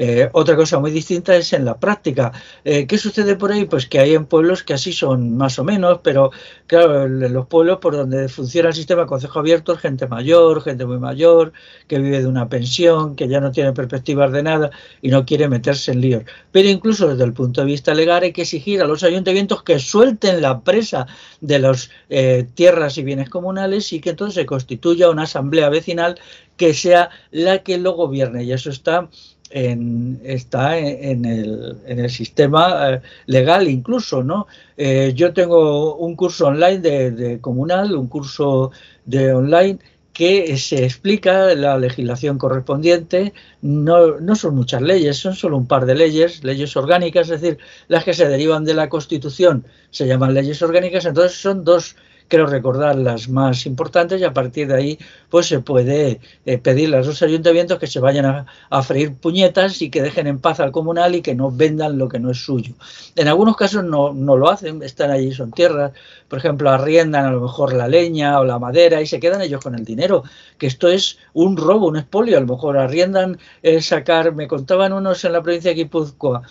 Eh, 0.01 0.29
otra 0.31 0.55
cosa 0.55 0.79
muy 0.79 0.91
distinta 0.91 1.35
es 1.35 1.51
en 1.51 1.65
la 1.65 1.77
práctica. 1.77 2.31
Eh, 2.63 2.87
¿Qué 2.87 2.97
sucede 2.97 3.35
por 3.35 3.51
ahí? 3.51 3.65
Pues 3.65 3.85
que 3.85 3.99
hay 3.99 4.15
en 4.15 4.27
pueblos 4.27 4.63
que 4.63 4.73
así 4.73 4.93
son 4.93 5.35
más 5.35 5.59
o 5.59 5.65
menos, 5.65 5.99
pero 6.01 6.31
claro, 6.67 7.03
en 7.03 7.33
los 7.33 7.47
pueblos 7.47 7.79
por 7.79 7.97
donde 7.97 8.29
funciona 8.29 8.69
el 8.69 8.75
sistema 8.75 9.05
consejo 9.05 9.39
abierto 9.39 9.75
gente 9.75 10.07
mayor, 10.07 10.63
gente 10.63 10.85
muy 10.85 10.99
mayor, 10.99 11.51
que 11.89 11.99
vive 11.99 12.21
de 12.21 12.27
una 12.27 12.47
pensión, 12.47 13.17
que 13.17 13.27
ya 13.27 13.41
no 13.41 13.51
tiene 13.51 13.73
perspectivas 13.73 14.31
de 14.31 14.41
nada 14.41 14.71
y 15.01 15.09
no 15.09 15.25
quiere 15.25 15.49
meterse 15.49 15.91
en 15.91 15.99
líos. 15.99 16.23
Pero 16.53 16.69
incluso 16.69 17.09
desde 17.09 17.25
el 17.25 17.33
punto 17.33 17.59
de 17.59 17.67
vista 17.67 17.93
legal 17.93 18.23
hay 18.23 18.31
que 18.31 18.43
exigir 18.43 18.81
a 18.81 18.87
los 18.87 19.03
ayuntamientos 19.03 19.63
que 19.63 19.79
suelten 19.79 20.41
la 20.41 20.61
presa 20.61 21.07
de 21.41 21.59
las 21.59 21.91
eh, 22.09 22.47
tierras 22.53 22.97
y 22.97 23.03
bienes 23.03 23.29
comunales 23.29 23.91
y 23.91 23.99
que 23.99 24.11
entonces 24.11 24.35
se 24.35 24.45
constituya 24.45 25.09
una 25.09 25.23
asamblea 25.23 25.67
vecinal 25.67 26.17
que 26.55 26.73
sea 26.73 27.09
la 27.31 27.63
que 27.63 27.77
lo 27.77 27.93
gobierne. 27.93 28.45
Y 28.45 28.53
eso 28.53 28.69
está 28.69 29.09
está 29.49 30.77
en 30.77 31.25
el, 31.25 32.09
sistema 32.09 32.93
eh, 32.93 33.01
legal 33.25 33.67
incluso, 33.67 34.23
¿no? 34.23 34.47
Eh, 34.77 35.13
yo 35.15 35.33
tengo 35.33 35.95
un 35.95 36.15
curso 36.15 36.47
online 36.47 36.79
de, 36.79 37.39
comunal, 37.41 37.95
un 37.95 38.07
curso 38.07 38.71
de 39.05 39.33
online 39.33 39.79
que 40.13 40.57
se 40.57 40.83
explica 40.83 41.55
la 41.55 41.77
legislación 41.77 42.37
correspondiente, 42.37 43.33
no, 43.61 44.19
no, 44.19 44.35
son 44.35 44.55
muchas 44.55 44.81
leyes, 44.81 45.17
son 45.17 45.33
solo 45.33 45.57
un 45.57 45.65
par 45.65 45.85
de 45.85 45.95
leyes, 45.95 46.43
leyes 46.43 46.75
orgánicas, 46.75 47.29
es 47.29 47.41
decir, 47.41 47.57
las 47.87 48.03
que 48.03 48.13
se 48.13 48.27
derivan 48.27 48.65
de 48.65 48.73
la 48.73 48.89
Constitución 48.89 49.65
se 49.91 50.07
llaman 50.07 50.33
leyes 50.33 50.61
orgánicas, 50.61 51.05
entonces 51.05 51.39
son 51.39 51.63
dos 51.63 51.95
Quiero 52.29 52.45
recordar 52.45 52.95
las 52.95 53.27
más 53.27 53.65
importantes 53.65 54.21
y 54.21 54.23
a 54.23 54.31
partir 54.31 54.67
de 54.67 54.75
ahí 54.75 54.99
pues 55.29 55.47
se 55.47 55.61
puede 55.61 56.19
eh, 56.45 56.57
pedirle 56.59 56.97
a 56.97 57.01
los 57.01 57.23
ayuntamientos 57.23 57.79
que 57.79 57.87
se 57.87 57.99
vayan 57.99 58.45
a, 58.69 58.83
freír 58.83 59.15
puñetas 59.15 59.81
y 59.81 59.89
que 59.89 60.03
dejen 60.03 60.27
en 60.27 60.37
paz 60.37 60.59
al 60.59 60.71
comunal 60.71 61.15
y 61.15 61.23
que 61.23 61.33
no 61.33 61.49
vendan 61.49 61.97
lo 61.97 62.07
que 62.07 62.19
no 62.19 62.29
es 62.29 62.37
suyo. 62.37 62.75
En 63.15 63.27
algunos 63.27 63.57
casos 63.57 63.83
no, 63.83 64.13
no 64.13 64.37
lo 64.37 64.47
hacen, 64.47 64.83
están 64.83 65.09
allí, 65.09 65.33
son 65.33 65.51
tierras, 65.51 65.91
por 66.27 66.37
ejemplo, 66.37 66.69
arriendan 66.69 67.25
a 67.25 67.31
lo 67.31 67.41
mejor 67.41 67.73
la 67.73 67.87
leña 67.87 68.39
o 68.39 68.45
la 68.45 68.59
madera 68.59 69.01
y 69.01 69.07
se 69.07 69.19
quedan 69.19 69.41
ellos 69.41 69.63
con 69.63 69.73
el 69.73 69.83
dinero, 69.83 70.23
que 70.59 70.67
esto 70.67 70.87
es 70.87 71.17
un 71.33 71.57
robo, 71.57 71.87
un 71.87 71.97
expolio, 71.97 72.37
a 72.37 72.41
lo 72.41 72.47
mejor 72.47 72.77
arriendan 72.77 73.39
eh, 73.63 73.81
sacar, 73.81 74.35
me 74.35 74.47
contaban 74.47 74.93
unos 74.93 75.25
en 75.25 75.33
la 75.33 75.41
provincia 75.41 75.71
de 75.71 75.75
Guipúzcoa, 75.75 76.43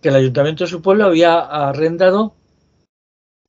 que 0.00 0.08
el 0.08 0.16
ayuntamiento 0.16 0.64
de 0.64 0.70
su 0.70 0.82
pueblo 0.82 1.04
había 1.04 1.38
arrendado 1.38 2.34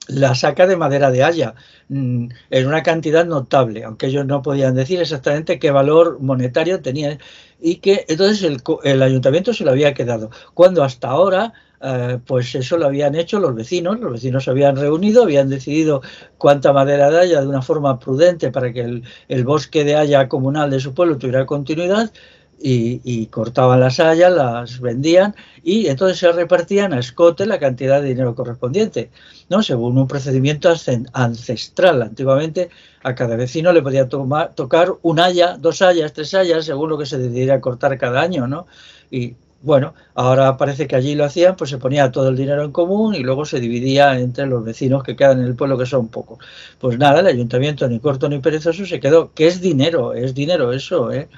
la 0.08 0.36
saca 0.36 0.68
de 0.68 0.76
madera 0.76 1.12
de 1.12 1.24
haya 1.24 1.56
mm, 1.90 2.28
en 2.50 2.68
una 2.68 2.84
cantidad 2.84 3.26
notable, 3.26 3.84
aunque 3.84 4.08
ellos 4.08 4.26
no 4.26 4.42
podían 4.42 4.76
decir 4.76 5.00
exactamente 5.02 5.60
qué 5.60 5.72
valor 5.72 6.20
monetario 6.20 6.82
tenía 6.82 7.18
y 7.62 7.76
que 7.78 8.06
entonces 8.08 8.60
el, 8.84 9.02
ayuntamiento 9.02 9.54
se 9.54 9.64
lo 9.64 9.72
había 9.72 9.94
quedado, 9.94 10.30
cuando 10.54 10.84
hasta 10.84 11.10
ahora 11.10 11.54
eh, 11.82 12.20
pues 12.26 12.54
eso 12.56 12.78
lo 12.78 12.86
habían 12.86 13.16
hecho 13.16 13.40
los 13.40 13.56
vecinos, 13.56 14.00
los 14.00 14.14
vecinos 14.14 14.44
se 14.44 14.52
habían 14.52 14.76
reunido, 14.76 15.24
habían 15.24 15.50
decidido 15.50 16.02
cuánta 16.38 16.74
madera 16.74 17.10
de 17.10 17.20
haya 17.20 17.42
de 17.42 17.48
una 17.48 17.62
forma 17.62 18.00
prudente 18.00 18.52
para 18.52 18.72
que 18.74 18.82
el, 18.82 19.04
el 19.28 19.44
bosque 19.44 19.84
de 19.84 19.96
haya 19.96 20.28
comunal 20.28 20.70
de 20.70 20.80
su 20.80 20.94
pueblo 20.94 21.18
tuviera 21.18 21.46
continuidad 21.46 22.12
y, 22.60 23.26
cortaban 23.28 23.80
las 23.80 24.00
hayas, 24.00 24.32
las 24.32 24.80
vendían 24.80 25.36
y 25.64 25.88
entonces 25.88 26.18
se 26.18 26.32
repartían 26.32 26.94
a 26.94 27.00
escote 27.00 27.46
la 27.46 27.60
cantidad 27.60 28.02
de 28.02 28.10
dinero 28.10 28.36
correspondiente, 28.36 29.10
¿no? 29.50 29.62
Según 29.64 29.98
un 29.98 30.08
procedimiento 30.08 30.74
ancestral. 31.14 32.02
Antiguamente 32.02 32.70
a 33.04 33.16
cada 33.16 33.36
vecino 33.36 33.74
le 33.74 33.82
podía 33.82 34.08
tomar, 34.08 34.54
tocar 34.56 34.94
un 35.02 35.20
haya, 35.20 35.58
dos 35.58 35.82
hayas, 35.82 36.14
tres 36.14 36.34
hayas, 36.34 36.66
según 36.66 36.90
lo 36.90 36.98
que 36.98 37.06
se 37.06 37.18
decidiera 37.18 37.60
cortar 37.60 37.98
cada 37.98 38.22
año, 38.22 38.48
¿no? 38.48 38.66
Y 39.12 39.36
bueno, 39.64 39.94
ahora 40.14 40.58
parece 40.58 40.88
que 40.88 40.96
allí 40.98 41.16
lo 41.16 41.24
hacían, 41.24 41.56
pues 41.56 41.70
se 41.70 41.78
ponía 41.78 42.12
todo 42.12 42.28
el 42.28 42.36
dinero 42.36 42.64
en 42.64 42.74
común 42.74 43.16
y 43.16 43.20
luego 43.20 43.46
se 43.46 43.62
dividía 43.62 44.20
entre 44.20 44.46
los 44.46 44.64
vecinos 44.64 45.04
que 45.04 45.16
quedan 45.16 45.40
en 45.40 45.46
el 45.46 45.56
pueblo, 45.56 45.78
que 45.78 45.86
son 45.86 46.10
pocos. 46.10 46.40
Pues 46.80 46.98
nada, 46.98 47.22
el 47.22 47.28
ayuntamiento 47.28 47.88
ni 47.88 48.00
corto 48.00 48.28
ni 48.28 48.40
perezoso 48.40 48.86
se 48.86 49.00
quedó, 49.00 49.34
que 49.34 49.48
es 49.48 49.62
dinero, 49.62 50.14
es 50.14 50.34
dinero 50.34 50.74
eso, 50.74 51.14
¿eh? 51.14 51.30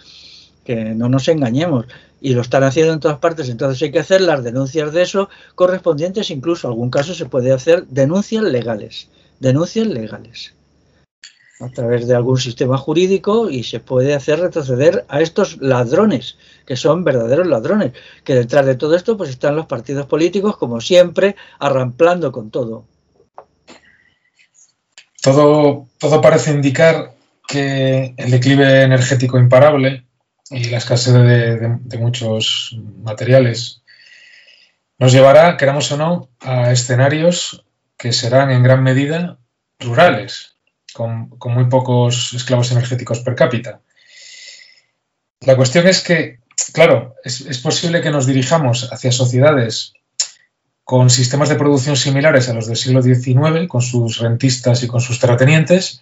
Que 0.66 0.76
no 0.76 1.07
nos 1.07 1.28
engañemos. 1.30 1.86
Y 2.20 2.34
lo 2.34 2.41
están 2.41 2.63
haciendo 2.63 2.91
en 2.91 2.99
todas 2.99 3.20
partes, 3.20 3.47
entonces 3.49 3.82
hay 3.84 3.91
que 3.91 3.99
hacer 3.99 4.20
las 4.20 4.43
denuncias 4.43 4.91
de 4.91 5.03
eso 5.03 5.30
correspondientes, 5.53 6.32
incluso 6.32 6.68
en 6.68 6.72
algún 6.72 6.89
caso 6.89 7.13
se 7.13 7.28
puede 7.28 7.53
hacer 7.53 7.86
denuncias 7.88 8.43
legales, 8.43 9.09
denuncias 9.39 9.88
legales 9.88 10.55
a 11.61 11.70
través 11.70 12.07
de 12.07 12.16
algún 12.16 12.38
sistema 12.38 12.78
jurídico 12.78 13.49
y 13.49 13.63
se 13.63 13.80
puede 13.80 14.13
hacer 14.13 14.39
retroceder 14.39 15.05
a 15.07 15.22
estos 15.22 15.61
ladrones, 15.61 16.38
que 16.66 16.76
son 16.76 17.03
verdaderos 17.03 17.47
ladrones, 17.47 17.93
que 18.24 18.36
detrás 18.36 18.66
de 18.66 18.76
todo 18.76 18.95
esto 18.95 19.16
pues 19.16 19.30
están 19.30 19.55
los 19.55 19.66
partidos 19.66 20.05
políticos, 20.05 20.57
como 20.57 20.82
siempre, 20.82 21.36
arramplando 21.59 22.32
con 22.32 22.49
todo. 22.49 22.86
Todo, 25.22 25.88
todo 25.97 26.22
parece 26.22 26.51
indicar 26.51 27.13
que 27.47 28.13
el 28.18 28.32
declive 28.32 28.82
energético 28.82 29.39
imparable 29.39 30.05
y 30.50 30.66
la 30.66 30.78
escasez 30.78 31.14
de, 31.14 31.98
muchos 31.98 32.78
materiales 33.04 33.82
nos 34.98 35.12
llevará, 35.12 35.58
queramos 35.58 35.91
o 35.91 35.98
no, 35.98 36.30
a 36.39 36.72
escenarios 36.72 37.66
que 37.98 38.14
serán 38.14 38.52
en 38.52 38.64
gran 38.64 38.84
medida 38.84 39.39
rurales, 39.80 40.56
con, 40.93 41.38
muy 41.46 41.66
pocos 41.66 42.34
esclavos 42.34 42.72
energéticos 42.72 43.20
per 43.20 43.36
cápita. 43.36 43.82
La 45.41 45.56
cuestión 45.56 45.88
es 45.88 46.02
que, 46.02 46.39
claro, 46.74 47.16
es, 47.24 47.58
posible 47.60 48.02
que 48.02 48.12
nos 48.12 48.26
dirijamos 48.26 48.91
hacia 48.91 49.12
sociedades 49.12 49.93
con 50.84 51.10
sistemas 51.10 51.50
de 51.50 51.56
producción 51.56 51.98
similares 51.98 52.48
a 52.48 52.54
los 52.54 52.68
del 52.68 52.78
siglo 52.78 53.02
XIX, 53.02 53.68
con 53.68 53.82
sus 53.82 54.20
rentistas 54.20 54.84
y 54.84 54.88
con 54.88 55.02
sus 55.02 55.20
terratenientes, 55.20 56.02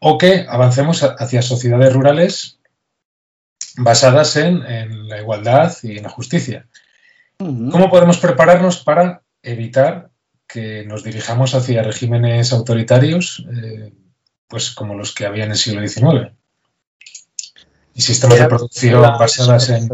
o 0.00 0.18
que 0.18 0.46
avancemos 0.48 1.02
hacia 1.02 1.42
sociedades 1.42 1.92
rurales 1.92 2.58
basadas 3.76 4.36
en, 4.36 5.08
la 5.08 5.20
igualdad 5.20 5.74
y 5.82 5.98
en 5.98 6.04
la 6.04 6.08
justicia. 6.08 6.66
¿Cómo 7.38 7.90
podemos 7.90 8.18
prepararnos 8.18 8.82
para 8.82 9.22
evitar 9.42 10.10
que 10.46 10.84
nos 10.86 11.04
dirijamos 11.04 11.54
hacia 11.54 11.82
regímenes 11.82 12.52
autoritarios, 12.52 13.46
eh, 13.62 13.92
pues 14.48 14.70
como 14.70 14.94
los 14.94 15.14
que 15.14 15.26
había 15.26 15.44
en 15.44 15.50
el 15.50 15.56
siglo 15.56 15.86
XIX? 15.86 16.32
Y 17.94 18.02
sistemas 18.02 18.38
de 18.38 18.46
producción 18.46 19.02
basadas 19.02 19.68
en... 19.70 19.88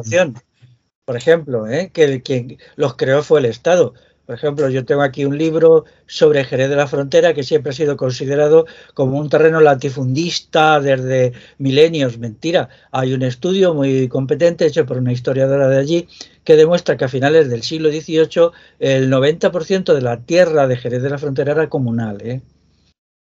Por 1.04 1.16
ejemplo, 1.16 1.66
¿eh? 1.66 1.90
que 1.92 2.22
quien 2.22 2.58
los 2.76 2.94
creó 2.94 3.22
fue 3.24 3.40
el 3.40 3.46
Estado. 3.46 3.94
Por 4.26 4.36
ejemplo, 4.36 4.68
yo 4.68 4.84
tengo 4.84 5.02
aquí 5.02 5.24
un 5.24 5.36
libro 5.36 5.84
sobre 6.06 6.44
Jerez 6.44 6.70
de 6.70 6.76
la 6.76 6.86
Frontera 6.86 7.34
que 7.34 7.42
siempre 7.42 7.70
ha 7.70 7.74
sido 7.74 7.96
considerado 7.96 8.66
como 8.94 9.18
un 9.18 9.28
terreno 9.28 9.60
latifundista 9.60 10.80
desde 10.80 11.32
milenios. 11.58 12.18
Mentira. 12.18 12.68
Hay 12.92 13.14
un 13.14 13.22
estudio 13.22 13.74
muy 13.74 14.08
competente 14.08 14.66
hecho 14.66 14.86
por 14.86 14.98
una 14.98 15.12
historiadora 15.12 15.68
de 15.68 15.78
allí 15.78 16.08
que 16.44 16.56
demuestra 16.56 16.96
que 16.96 17.04
a 17.04 17.08
finales 17.08 17.50
del 17.50 17.62
siglo 17.62 17.90
XVIII 17.90 18.50
el 18.78 19.10
90% 19.10 19.92
de 19.92 20.02
la 20.02 20.20
tierra 20.20 20.68
de 20.68 20.76
Jerez 20.76 21.02
de 21.02 21.10
la 21.10 21.18
Frontera 21.18 21.52
era 21.52 21.68
comunal. 21.68 22.18
¿eh? 22.22 22.42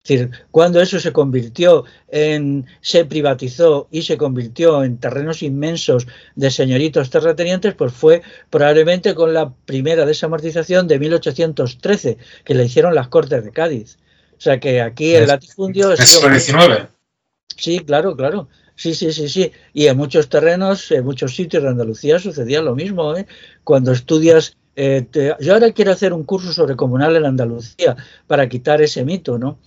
Es 0.06 0.10
decir, 0.10 0.32
cuando 0.51 0.80
eso 0.80 0.99
se 0.99 1.12
convirtió 1.12 1.84
en, 2.10 2.68
se 2.80 3.06
privatizó 3.06 3.88
y 3.89 4.03
se 4.03 4.18
convirtió 4.18 4.84
en 4.84 4.99
terrenos 4.99 5.41
inmensos 5.41 6.06
de 6.36 6.51
señoritos 6.51 7.10
terratenientes, 7.10 7.74
pues 7.74 7.91
fue 7.91 8.22
probablemente 8.51 9.16
con 9.16 9.34
la 9.34 9.51
primera 9.66 10.06
desamortización 10.06 10.88
de 10.88 10.99
1813, 10.99 12.20
que 12.43 12.53
le 12.53 12.66
hicieron 12.66 12.93
las 12.93 13.08
Cortes 13.08 13.43
de 13.43 13.51
Cádiz. 13.51 13.97
O 14.38 14.41
sea 14.41 14.60
que 14.60 14.80
aquí 14.80 15.16
el 15.16 15.26
latifundio... 15.26 15.91
Es 15.91 16.08
siglo 16.08 16.39
XIX. 16.39 16.88
Sí, 17.58 17.80
claro, 17.80 18.16
claro. 18.16 18.47
Sí, 18.76 18.93
sí, 18.93 19.12
sí, 19.12 19.28
sí. 19.28 19.51
Y 19.74 19.88
en 19.88 19.97
muchos 19.97 20.30
terrenos, 20.30 20.91
en 20.91 21.03
muchos 21.03 21.36
sitios 21.36 21.64
de 21.64 21.70
Andalucía 21.70 22.20
sucedía 22.20 22.62
lo 22.62 22.76
mismo. 22.76 23.18
¿eh? 23.18 23.26
Cuando 23.64 23.91
estudias... 23.91 24.56
Eh, 24.76 25.08
yo 25.39 25.53
ahora 25.53 25.72
quiero 25.72 25.93
hacer 25.93 26.14
un 26.14 26.26
curso 26.26 26.53
sobre 26.53 26.76
comunal 26.76 27.16
en 27.16 27.26
Andalucía 27.26 27.95
para 28.28 28.47
quitar 28.47 28.84
ese 28.84 29.03
mito, 29.03 29.39
¿no? 29.39 29.58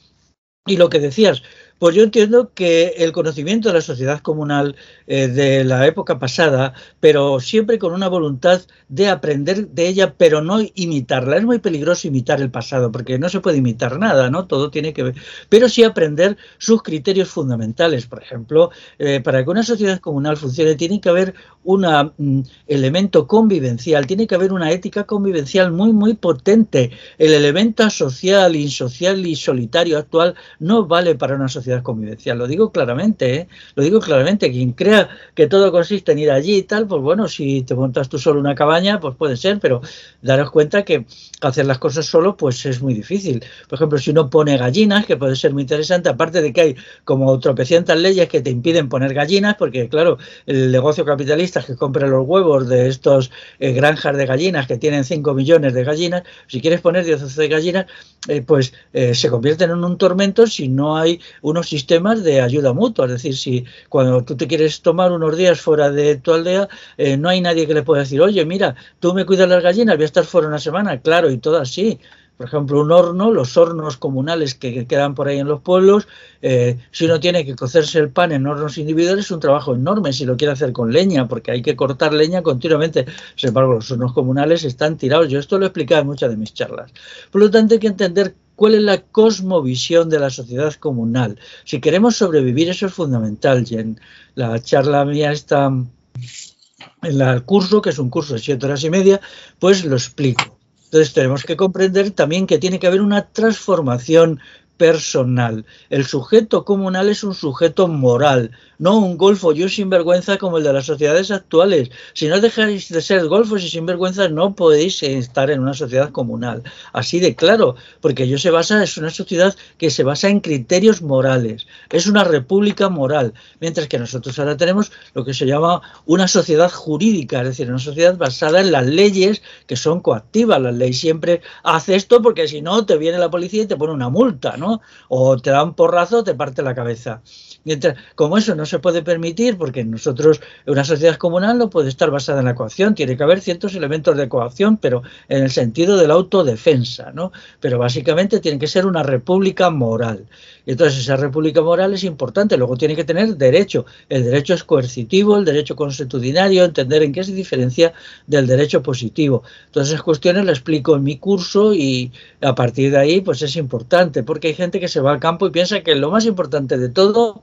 Y 0.66 0.76
lo 0.76 0.90
que 0.90 1.00
decías, 1.00 1.42
pues 1.78 1.94
yo 1.94 2.02
entiendo 2.02 2.52
que 2.52 2.88
el 2.98 3.12
conocimiento 3.12 3.68
de 3.68 3.74
la 3.74 3.80
sociedad 3.80 4.20
comunal 4.20 4.76
eh, 5.10 5.28
de 5.28 5.64
la 5.64 5.86
época 5.86 6.18
pasada, 6.18 6.74
pero 7.00 7.40
siempre 7.40 7.78
con 7.78 7.94
una 7.94 8.08
voluntad 8.08 8.60
de 8.90 9.08
aprender 9.08 9.68
de 9.68 9.88
ella, 9.88 10.14
pero 10.18 10.42
no 10.42 10.60
imitarla. 10.74 11.38
Es 11.38 11.44
muy 11.44 11.60
peligroso 11.60 12.08
imitar 12.08 12.42
el 12.42 12.50
pasado, 12.50 12.92
porque 12.92 13.18
no 13.18 13.30
se 13.30 13.40
puede 13.40 13.56
imitar 13.56 13.98
nada, 13.98 14.28
¿no? 14.28 14.46
Todo 14.46 14.70
tiene 14.70 14.92
que 14.92 15.04
ver. 15.04 15.14
Pero 15.48 15.70
sí 15.70 15.82
aprender 15.82 16.36
sus 16.58 16.82
criterios 16.82 17.30
fundamentales. 17.30 18.06
Por 18.06 18.22
ejemplo, 18.22 18.70
eh, 18.98 19.20
para 19.20 19.42
que 19.42 19.50
una 19.50 19.62
sociedad 19.62 19.98
comunal 19.98 20.36
funcione, 20.36 20.74
tiene 20.74 21.00
que 21.00 21.08
haber 21.08 21.34
un 21.64 21.86
mm, 22.18 22.42
elemento 22.66 23.26
convivencial, 23.26 24.06
tiene 24.06 24.26
que 24.26 24.34
haber 24.34 24.52
una 24.52 24.70
ética 24.72 25.04
convivencial 25.04 25.72
muy, 25.72 25.92
muy 25.92 26.14
potente. 26.14 26.90
El 27.16 27.32
elemento 27.32 27.88
social, 27.88 28.56
insocial 28.56 29.24
y 29.26 29.36
solitario 29.36 29.96
actual 29.96 30.34
no 30.58 30.86
vale 30.86 31.14
para 31.14 31.34
una 31.34 31.48
sociedad 31.48 31.82
convivencial. 31.82 32.36
Lo 32.36 32.46
digo 32.46 32.72
claramente, 32.72 33.34
¿eh? 33.34 33.48
lo 33.74 33.82
digo 33.82 34.00
claramente. 34.00 34.50
Quien 34.50 34.72
crea 34.72 34.97
que 35.34 35.46
todo 35.46 35.70
consiste 35.72 36.12
en 36.12 36.20
ir 36.20 36.30
allí 36.30 36.56
y 36.56 36.62
tal, 36.62 36.86
pues 36.86 37.02
bueno, 37.02 37.28
si 37.28 37.62
te 37.62 37.74
montas 37.74 38.08
tú 38.08 38.18
solo 38.18 38.40
una 38.40 38.54
cabaña, 38.54 39.00
pues 39.00 39.14
puede 39.16 39.36
ser, 39.36 39.58
pero 39.60 39.82
daros 40.22 40.50
cuenta 40.50 40.84
que 40.84 41.04
hacer 41.40 41.66
las 41.66 41.78
cosas 41.78 42.06
solo, 42.06 42.36
pues 42.36 42.64
es 42.64 42.80
muy 42.80 42.94
difícil. 42.94 43.44
Por 43.68 43.76
ejemplo, 43.76 43.98
si 43.98 44.10
uno 44.10 44.30
pone 44.30 44.56
gallinas, 44.56 45.04
que 45.06 45.16
puede 45.16 45.36
ser 45.36 45.52
muy 45.52 45.62
interesante, 45.62 46.08
aparte 46.08 46.40
de 46.40 46.52
que 46.52 46.60
hay 46.60 46.76
como 47.04 47.38
tropecientas 47.40 47.98
leyes 47.98 48.28
que 48.28 48.40
te 48.40 48.50
impiden 48.50 48.88
poner 48.88 49.12
gallinas, 49.12 49.56
porque 49.56 49.88
claro, 49.88 50.18
el 50.46 50.72
negocio 50.72 51.04
capitalista 51.04 51.60
es 51.60 51.66
que 51.66 51.76
compra 51.76 52.06
los 52.06 52.26
huevos 52.26 52.68
de 52.68 52.88
estos 52.88 53.30
eh, 53.58 53.72
granjas 53.72 54.16
de 54.16 54.26
gallinas 54.26 54.66
que 54.66 54.78
tienen 54.78 55.04
5 55.04 55.34
millones 55.34 55.74
de 55.74 55.84
gallinas, 55.84 56.22
si 56.46 56.60
quieres 56.60 56.80
poner 56.80 57.04
10 57.04 57.22
o 57.22 57.24
12 57.24 57.48
gallinas, 57.48 57.86
eh, 58.26 58.42
pues 58.42 58.72
se 59.12 59.30
convierten 59.30 59.70
en 59.70 59.84
un 59.84 59.96
tormento 59.96 60.46
si 60.46 60.68
no 60.68 60.96
hay 60.96 61.20
un 61.42 61.58
unos 61.58 61.68
sistemas 61.68 62.22
de 62.22 62.40
ayuda 62.40 62.72
mutua. 62.72 63.06
Es 63.06 63.12
decir, 63.12 63.36
si 63.36 63.64
cuando 63.88 64.22
tú 64.24 64.36
te 64.36 64.46
quieres 64.46 64.80
tomar 64.88 65.12
unos 65.12 65.36
días 65.36 65.60
fuera 65.60 65.90
de 65.90 66.16
tu 66.16 66.32
aldea, 66.32 66.66
eh, 66.96 67.16
no 67.18 67.28
hay 67.28 67.42
nadie 67.42 67.66
que 67.66 67.74
le 67.74 67.82
pueda 67.82 68.00
decir, 68.02 68.22
oye, 68.22 68.42
mira, 68.46 68.74
tú 69.00 69.12
me 69.12 69.26
cuidas 69.26 69.48
las 69.48 69.62
gallinas, 69.62 69.96
voy 69.96 70.04
a 70.04 70.06
estar 70.06 70.24
fuera 70.24 70.48
una 70.48 70.58
semana. 70.58 71.00
Claro, 71.02 71.30
y 71.30 71.36
todo 71.36 71.58
así 71.58 71.98
por 72.38 72.46
ejemplo, 72.46 72.80
un 72.80 72.92
horno, 72.92 73.32
los 73.32 73.56
hornos 73.56 73.96
comunales 73.96 74.54
que 74.54 74.86
quedan 74.86 75.16
por 75.16 75.26
ahí 75.26 75.40
en 75.40 75.48
los 75.48 75.60
pueblos, 75.60 76.06
eh, 76.40 76.78
si 76.92 77.06
uno 77.06 77.18
tiene 77.18 77.44
que 77.44 77.56
cocerse 77.56 77.98
el 77.98 78.10
pan 78.10 78.30
en 78.30 78.46
hornos 78.46 78.78
individuales 78.78 79.24
es 79.24 79.30
un 79.32 79.40
trabajo 79.40 79.74
enorme 79.74 80.12
si 80.12 80.24
lo 80.24 80.36
quiere 80.36 80.52
hacer 80.52 80.72
con 80.72 80.92
leña, 80.92 81.26
porque 81.26 81.50
hay 81.50 81.62
que 81.62 81.74
cortar 81.74 82.14
leña 82.14 82.40
continuamente. 82.42 83.06
Sin 83.34 83.48
embargo, 83.48 83.74
los 83.74 83.90
hornos 83.90 84.12
comunales 84.12 84.62
están 84.62 84.96
tirados. 84.96 85.28
Yo 85.28 85.40
esto 85.40 85.58
lo 85.58 85.64
he 85.64 85.68
explicado 85.68 86.02
en 86.02 86.06
muchas 86.06 86.30
de 86.30 86.36
mis 86.36 86.54
charlas. 86.54 86.92
Por 87.32 87.40
lo 87.40 87.50
tanto, 87.50 87.74
hay 87.74 87.80
que 87.80 87.88
entender 87.88 88.32
cuál 88.58 88.74
es 88.74 88.82
la 88.82 89.00
cosmovisión 89.02 90.10
de 90.10 90.18
la 90.18 90.30
sociedad 90.30 90.74
comunal. 90.74 91.38
Si 91.64 91.80
queremos 91.80 92.16
sobrevivir, 92.16 92.68
eso 92.68 92.86
es 92.86 92.92
fundamental. 92.92 93.64
Y 93.70 93.76
en 93.76 94.00
la 94.34 94.60
charla 94.60 95.04
mía 95.04 95.30
está 95.30 95.66
en 95.68 97.20
el 97.20 97.42
curso, 97.44 97.80
que 97.80 97.90
es 97.90 98.00
un 98.00 98.10
curso 98.10 98.34
de 98.34 98.40
siete 98.40 98.66
horas 98.66 98.82
y 98.82 98.90
media, 98.90 99.20
pues 99.60 99.84
lo 99.84 99.94
explico. 99.94 100.58
Entonces 100.86 101.12
tenemos 101.14 101.44
que 101.44 101.56
comprender 101.56 102.10
también 102.10 102.48
que 102.48 102.58
tiene 102.58 102.80
que 102.80 102.88
haber 102.88 103.00
una 103.00 103.28
transformación 103.28 104.40
personal. 104.76 105.64
El 105.88 106.04
sujeto 106.04 106.64
comunal 106.64 107.08
es 107.08 107.22
un 107.22 107.34
sujeto 107.34 107.86
moral, 107.86 108.50
no 108.78 108.98
un 108.98 109.16
golfo 109.16 109.52
yo 109.52 109.68
sinvergüenza 109.68 110.38
como 110.38 110.58
el 110.58 110.64
de 110.64 110.72
las 110.72 110.86
sociedades 110.86 111.30
actuales. 111.30 111.90
Si 112.14 112.28
no 112.28 112.40
dejáis 112.40 112.88
de 112.88 113.02
ser 113.02 113.26
golfos 113.26 113.62
y 113.64 113.68
sinvergüenzas, 113.68 114.30
no 114.30 114.54
podéis 114.54 115.02
estar 115.02 115.50
en 115.50 115.60
una 115.60 115.74
sociedad 115.74 116.10
comunal. 116.10 116.62
Así 116.92 117.20
de 117.20 117.34
claro, 117.34 117.76
porque 118.00 118.24
ello 118.24 118.38
se 118.38 118.50
basa, 118.50 118.82
es 118.82 118.96
una 118.96 119.10
sociedad 119.10 119.56
que 119.78 119.90
se 119.90 120.04
basa 120.04 120.28
en 120.28 120.40
criterios 120.40 121.02
morales, 121.02 121.66
es 121.90 122.06
una 122.06 122.24
república 122.24 122.88
moral, 122.88 123.34
mientras 123.60 123.88
que 123.88 123.98
nosotros 123.98 124.38
ahora 124.38 124.56
tenemos 124.56 124.92
lo 125.14 125.24
que 125.24 125.34
se 125.34 125.46
llama 125.46 125.82
una 126.06 126.28
sociedad 126.28 126.70
jurídica, 126.70 127.40
es 127.40 127.48
decir, 127.48 127.68
una 127.68 127.78
sociedad 127.78 128.16
basada 128.16 128.60
en 128.60 128.72
las 128.72 128.86
leyes 128.86 129.42
que 129.66 129.76
son 129.76 130.00
coactivas. 130.00 130.60
La 130.60 130.72
ley 130.72 130.92
siempre 130.92 131.42
hace 131.62 131.96
esto 131.96 132.22
porque 132.22 132.48
si 132.48 132.62
no 132.62 132.86
te 132.86 132.96
viene 132.96 133.18
la 133.18 133.30
policía 133.30 133.62
y 133.64 133.66
te 133.66 133.76
pone 133.76 133.92
una 133.92 134.08
multa, 134.08 134.56
¿no? 134.56 134.80
O 135.08 135.36
te 135.36 135.50
da 135.50 135.62
un 135.62 135.74
porrazo, 135.74 136.24
te 136.24 136.34
parte 136.34 136.62
la 136.62 136.74
cabeza. 136.74 137.22
Mientras, 137.64 137.96
como 138.14 138.38
eso 138.38 138.54
no 138.54 138.64
se 138.64 138.78
puede 138.78 139.02
permitir, 139.02 139.58
porque 139.58 139.84
nosotros, 139.84 140.40
una 140.66 140.84
sociedad 140.84 141.16
comunal 141.16 141.58
no 141.58 141.68
puede 141.70 141.88
estar 141.88 142.10
basada 142.10 142.40
en 142.40 142.46
la 142.46 142.54
coacción, 142.54 142.94
tiene 142.94 143.16
que 143.16 143.22
haber 143.22 143.40
ciertos 143.40 143.74
elementos 143.74 144.16
de 144.16 144.28
coacción, 144.28 144.76
pero 144.76 145.02
en 145.28 145.42
el 145.42 145.50
sentido 145.50 145.96
de 145.96 146.08
la 146.08 146.14
autodefensa, 146.14 147.12
¿no? 147.12 147.32
Pero 147.60 147.78
básicamente 147.78 148.40
tiene 148.40 148.58
que 148.58 148.66
ser 148.66 148.86
una 148.86 149.02
república 149.02 149.70
moral. 149.70 150.26
Entonces 150.68 151.00
esa 151.00 151.16
república 151.16 151.62
moral 151.62 151.94
es 151.94 152.04
importante, 152.04 152.58
luego 152.58 152.76
tiene 152.76 152.94
que 152.94 153.04
tener 153.04 153.38
derecho. 153.38 153.86
El 154.10 154.22
derecho 154.24 154.52
es 154.52 154.64
coercitivo, 154.64 155.38
el 155.38 155.46
derecho 155.46 155.74
consuetudinario, 155.74 156.62
entender 156.62 157.02
en 157.02 157.12
qué 157.12 157.24
se 157.24 157.32
diferencia 157.32 157.94
del 158.26 158.46
derecho 158.46 158.82
positivo. 158.82 159.42
Todas 159.70 159.88
esas 159.88 160.02
cuestiones 160.02 160.44
las 160.44 160.58
explico 160.58 160.94
en 160.94 161.04
mi 161.04 161.16
curso 161.16 161.72
y 161.72 162.12
a 162.42 162.54
partir 162.54 162.90
de 162.90 162.98
ahí 162.98 163.22
pues 163.22 163.40
es 163.40 163.56
importante, 163.56 164.22
porque 164.22 164.48
hay 164.48 164.54
gente 164.54 164.78
que 164.78 164.88
se 164.88 165.00
va 165.00 165.10
al 165.10 165.20
campo 165.20 165.46
y 165.46 165.50
piensa 165.50 165.80
que 165.80 165.94
lo 165.94 166.10
más 166.10 166.26
importante 166.26 166.76
de 166.76 166.90
todo 166.90 167.42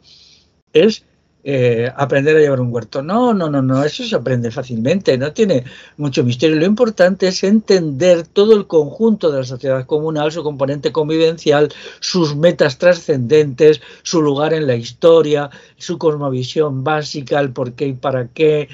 es 0.72 1.04
eh, 1.48 1.92
aprender 1.96 2.36
a 2.36 2.40
llevar 2.40 2.60
un 2.60 2.74
huerto. 2.74 3.04
No, 3.04 3.32
no, 3.32 3.48
no, 3.52 3.62
no, 3.62 3.84
eso 3.84 4.04
se 4.04 4.16
aprende 4.16 4.50
fácilmente, 4.50 5.16
no 5.16 5.32
tiene 5.32 5.64
mucho 5.96 6.24
misterio. 6.24 6.56
Lo 6.56 6.66
importante 6.66 7.28
es 7.28 7.44
entender 7.44 8.26
todo 8.26 8.54
el 8.56 8.66
conjunto 8.66 9.30
de 9.30 9.42
la 9.42 9.46
sociedad 9.46 9.86
comunal, 9.86 10.32
su 10.32 10.42
componente 10.42 10.92
convivencial, 10.92 11.72
sus 12.00 12.36
metas 12.36 12.80
trascendentes, 12.80 13.80
su 14.02 14.24
lugar 14.24 14.56
en 14.56 14.66
la 14.66 14.76
historia, 14.76 15.52
su 15.78 16.00
cosmovisión 16.00 16.84
básica, 16.84 17.40
el 17.40 17.52
por 17.52 17.74
qué 17.74 17.90
y 17.90 17.94
para 17.94 18.28
qué, 18.30 18.68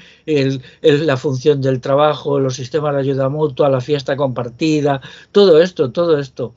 la 0.81 1.17
función 1.17 1.61
del 1.61 1.81
trabajo, 1.81 2.39
los 2.39 2.55
sistemas 2.55 2.93
de 2.93 3.01
ayuda 3.01 3.27
mutua, 3.27 3.67
la 3.67 3.81
fiesta 3.81 4.15
compartida, 4.15 5.01
todo 5.33 5.61
esto, 5.61 5.91
todo 5.91 6.17
esto. 6.17 6.53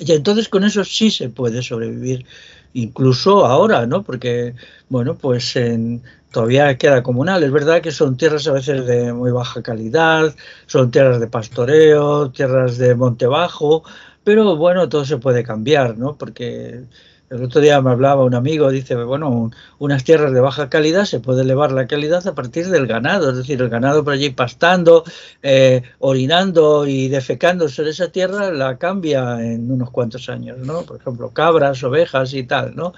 Y 0.00 0.12
entonces 0.12 0.48
con 0.48 0.64
eso 0.64 0.84
sí 0.84 1.10
se 1.10 1.28
puede 1.28 1.60
sobrevivir 1.60 2.24
incluso 2.74 3.46
ahora, 3.46 3.86
¿no? 3.86 4.02
Porque, 4.02 4.54
bueno, 4.88 5.16
pues 5.16 5.56
en, 5.56 6.02
todavía 6.32 6.76
queda 6.78 7.02
comunal. 7.02 7.44
Es 7.44 7.52
verdad 7.52 7.82
que 7.82 7.92
son 7.92 8.16
tierras 8.16 8.48
a 8.48 8.52
veces 8.52 8.86
de 8.86 9.12
muy 9.12 9.30
baja 9.30 9.62
calidad, 9.62 10.34
son 10.66 10.90
tierras 10.90 11.20
de 11.20 11.28
pastoreo, 11.28 12.30
tierras 12.30 12.78
de 12.78 12.94
monte 12.94 13.26
bajo, 13.26 13.84
pero 14.24 14.56
bueno, 14.56 14.88
todo 14.88 15.04
se 15.04 15.18
puede 15.18 15.44
cambiar, 15.44 15.98
¿no? 15.98 16.16
Porque 16.16 16.84
el 17.32 17.44
otro 17.44 17.60
día 17.60 17.80
me 17.80 17.90
hablaba 17.90 18.24
un 18.24 18.34
amigo, 18.34 18.70
dice, 18.70 18.94
bueno, 18.94 19.50
unas 19.78 20.04
tierras 20.04 20.32
de 20.32 20.40
baja 20.40 20.68
calidad 20.68 21.06
se 21.06 21.18
puede 21.20 21.42
elevar 21.42 21.72
la 21.72 21.86
calidad 21.86 22.26
a 22.26 22.34
partir 22.34 22.68
del 22.68 22.86
ganado, 22.86 23.30
es 23.30 23.38
decir, 23.38 23.60
el 23.62 23.70
ganado 23.70 24.04
por 24.04 24.12
allí 24.12 24.30
pastando, 24.30 25.04
eh, 25.42 25.82
orinando 25.98 26.86
y 26.86 27.08
defecando 27.08 27.68
sobre 27.68 27.90
esa 27.90 28.08
tierra 28.08 28.50
la 28.50 28.76
cambia 28.76 29.42
en 29.42 29.70
unos 29.70 29.90
cuantos 29.90 30.28
años, 30.28 30.58
¿no? 30.58 30.82
Por 30.82 31.00
ejemplo, 31.00 31.30
cabras, 31.30 31.82
ovejas 31.82 32.34
y 32.34 32.42
tal, 32.42 32.76
¿no? 32.76 32.92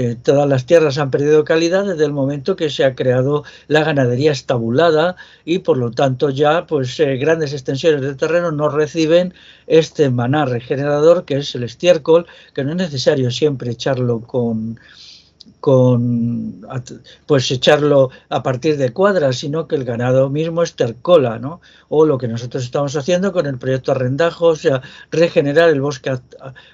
Eh, 0.00 0.14
todas 0.14 0.48
las 0.48 0.64
tierras 0.64 0.96
han 0.98 1.10
perdido 1.10 1.42
calidad 1.42 1.84
desde 1.84 2.04
el 2.04 2.12
momento 2.12 2.54
que 2.54 2.70
se 2.70 2.84
ha 2.84 2.94
creado 2.94 3.42
la 3.66 3.82
ganadería 3.82 4.30
estabulada 4.30 5.16
y 5.44 5.58
por 5.58 5.76
lo 5.76 5.90
tanto 5.90 6.30
ya 6.30 6.68
pues 6.68 7.00
eh, 7.00 7.16
grandes 7.16 7.52
extensiones 7.52 8.02
de 8.02 8.14
terreno 8.14 8.52
no 8.52 8.68
reciben 8.68 9.34
este 9.66 10.08
maná 10.08 10.44
regenerador 10.44 11.24
que 11.24 11.38
es 11.38 11.52
el 11.56 11.64
estiércol, 11.64 12.28
que 12.54 12.62
no 12.62 12.70
es 12.70 12.76
necesario 12.76 13.32
siempre 13.32 13.72
echarlo 13.72 14.20
con, 14.20 14.78
con 15.60 16.66
pues 17.26 17.50
echarlo 17.50 18.10
a 18.28 18.42
partir 18.42 18.76
de 18.76 18.92
cuadras, 18.92 19.38
sino 19.38 19.66
que 19.66 19.76
el 19.76 19.84
ganado 19.84 20.30
mismo 20.30 20.62
estercola, 20.62 21.38
¿no? 21.38 21.60
O 21.88 22.06
lo 22.06 22.18
que 22.18 22.28
nosotros 22.28 22.62
estamos 22.62 22.94
haciendo 22.96 23.32
con 23.32 23.46
el 23.46 23.58
proyecto 23.58 23.92
Arrendajo, 23.92 24.46
o 24.46 24.56
sea, 24.56 24.82
regenerar 25.10 25.70
el 25.70 25.80
bosque 25.80 26.16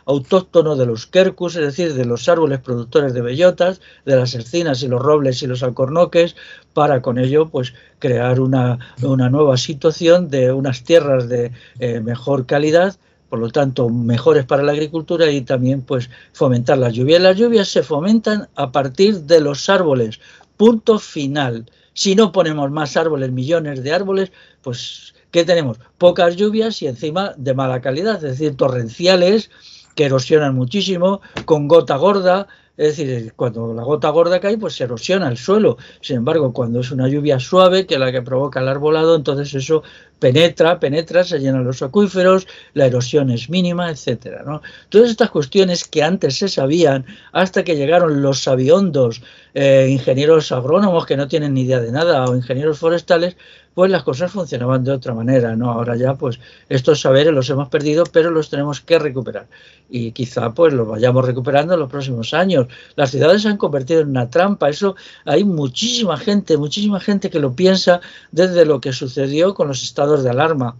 autóctono 0.05 0.77
de 0.77 0.87
los 0.87 1.07
quercus, 1.07 1.57
es 1.57 1.63
decir, 1.63 1.95
de 1.95 2.05
los 2.05 2.29
árboles 2.29 2.61
productores 2.61 3.15
de 3.15 3.23
bellotas, 3.23 3.81
de 4.05 4.17
las 4.17 4.35
encinas 4.35 4.83
y 4.83 4.89
los 4.89 5.01
robles 5.01 5.43
y 5.43 5.47
los 5.47 5.63
alcornoques, 5.63 6.37
para 6.75 7.01
con 7.01 7.19
ello, 7.19 7.49
pues, 7.49 7.73
crear 7.99 8.41
una, 8.41 8.79
una 9.03 9.31
nueva 9.31 9.57
situación 9.57 10.29
de 10.29 10.53
unas 10.53 10.85
tierras 10.85 11.29
de 11.29 11.53
eh, 11.79 12.01
mejor 12.01 12.45
calidad 12.45 12.97
por 13.35 13.41
lo 13.41 13.51
tanto 13.51 13.89
mejores 13.89 14.45
para 14.45 14.63
la 14.63 14.71
agricultura 14.71 15.29
y 15.29 15.41
también 15.41 15.83
pues 15.83 16.09
fomentar 16.33 16.79
las 16.79 16.93
lluvias. 16.93 17.21
Las 17.21 17.37
lluvias 17.37 17.67
se 17.67 17.83
fomentan 17.83 18.49
a 18.55 18.71
partir 18.71 19.23
de 19.23 19.41
los 19.41 19.69
árboles, 19.69 20.21
punto 20.57 21.01
final. 21.01 21.69
Si 21.95 22.15
no 22.15 22.31
ponemos 22.31 22.71
más 22.71 22.97
árboles, 22.97 23.33
millones 23.33 23.83
de 23.83 23.93
árboles, 23.93 24.31
pues 24.63 25.15
¿qué 25.33 25.43
tenemos? 25.43 25.79
Pocas 25.99 26.37
lluvias 26.37 26.81
y 26.83 26.87
encima 26.87 27.35
de 27.37 27.55
mala 27.55 27.81
calidad, 27.81 28.25
es 28.25 28.39
decir, 28.39 28.57
torrenciales 28.57 29.51
que 29.97 30.05
erosionan 30.05 30.55
muchísimo, 30.55 31.21
con 31.45 31.67
gota 31.67 31.97
gorda, 31.97 32.47
es 32.77 32.97
decir, 32.97 33.33
cuando 33.35 33.73
la 33.73 33.83
gota 33.83 34.11
gorda 34.11 34.41
cae, 34.41 34.59
pues 34.59 34.75
se 34.75 34.85
erosiona 34.85 35.29
el 35.29 35.39
suelo. 35.39 35.77
Sin 36.01 36.19
embargo, 36.19 36.53
cuando 36.53 36.81
es 36.81 36.91
una 36.91 37.09
lluvia 37.09 37.39
suave, 37.39 37.87
que 37.87 37.95
es 37.95 38.01
la 38.01 38.11
que 38.11 38.23
provoca 38.23 38.61
el 38.61 38.69
arbolado, 38.69 39.15
entonces 39.15 39.55
eso 39.55 39.83
penetra, 40.25 40.81
penetra, 40.81 41.23
se 41.23 41.39
llenan 41.39 41.65
los 41.65 41.83
acuíferos, 41.83 42.47
la 42.73 42.87
erosión 42.87 43.29
es 43.29 43.51
mínima, 43.51 43.91
etcétera. 43.91 44.43
¿no? 44.43 44.63
Todas 44.89 45.11
estas 45.11 45.29
cuestiones 45.29 45.85
que 45.85 46.03
antes 46.03 46.39
se 46.39 46.49
sabían, 46.49 47.05
hasta 47.33 47.63
que 47.63 47.77
llegaron 47.77 48.23
los 48.23 48.43
sabiondos, 48.43 49.21
eh, 49.55 49.87
ingenieros 49.89 50.51
agrónomos 50.51 51.07
que 51.07 51.17
no 51.17 51.29
tienen 51.29 51.55
ni 51.55 51.63
idea 51.63 51.81
de 51.81 51.93
nada, 51.93 52.25
o 52.25 52.35
ingenieros 52.35 52.79
forestales, 52.79 53.37
pues 53.73 53.91
las 53.91 54.03
cosas 54.03 54.33
funcionaban 54.33 54.85
de 54.85 54.93
otra 54.93 55.15
manera, 55.15 55.55
¿no? 55.57 55.71
Ahora 55.71 55.97
ya, 55.97 56.15
pues, 56.15 56.41
estos 56.69 57.01
saberes 57.01 57.33
los 57.33 57.49
hemos 57.51 57.69
perdido, 57.69 58.05
pero 58.05 58.31
los 58.31 58.51
tenemos 58.51 58.81
que 58.81 58.99
recuperar. 58.99 59.47
Y 59.89 60.13
quizá, 60.13 60.53
pues, 60.53 60.73
los 60.73 60.89
vayamos 60.89 61.25
recuperando 61.25 61.75
en 61.75 61.81
los 61.81 61.91
próximos 61.91 62.35
años. 62.35 62.67
Las 62.97 63.11
ciudades 63.11 63.43
se 63.43 63.49
han 63.49 63.57
convertido 63.57 64.01
en 64.01 64.11
una 64.11 64.29
trampa. 64.29 64.69
Eso 64.69 64.97
hay 65.25 65.45
muchísima 65.45 66.17
gente, 66.17 66.57
muchísima 66.57 67.01
gente 67.01 67.31
que 67.31 67.41
lo 67.41 67.55
piensa 67.55 68.01
desde 68.33 68.65
lo 68.65 68.81
que 68.81 68.93
sucedió 68.93 69.55
con 69.55 69.69
los 69.69 69.83
estados 69.83 70.25
de 70.25 70.31
alarma 70.31 70.77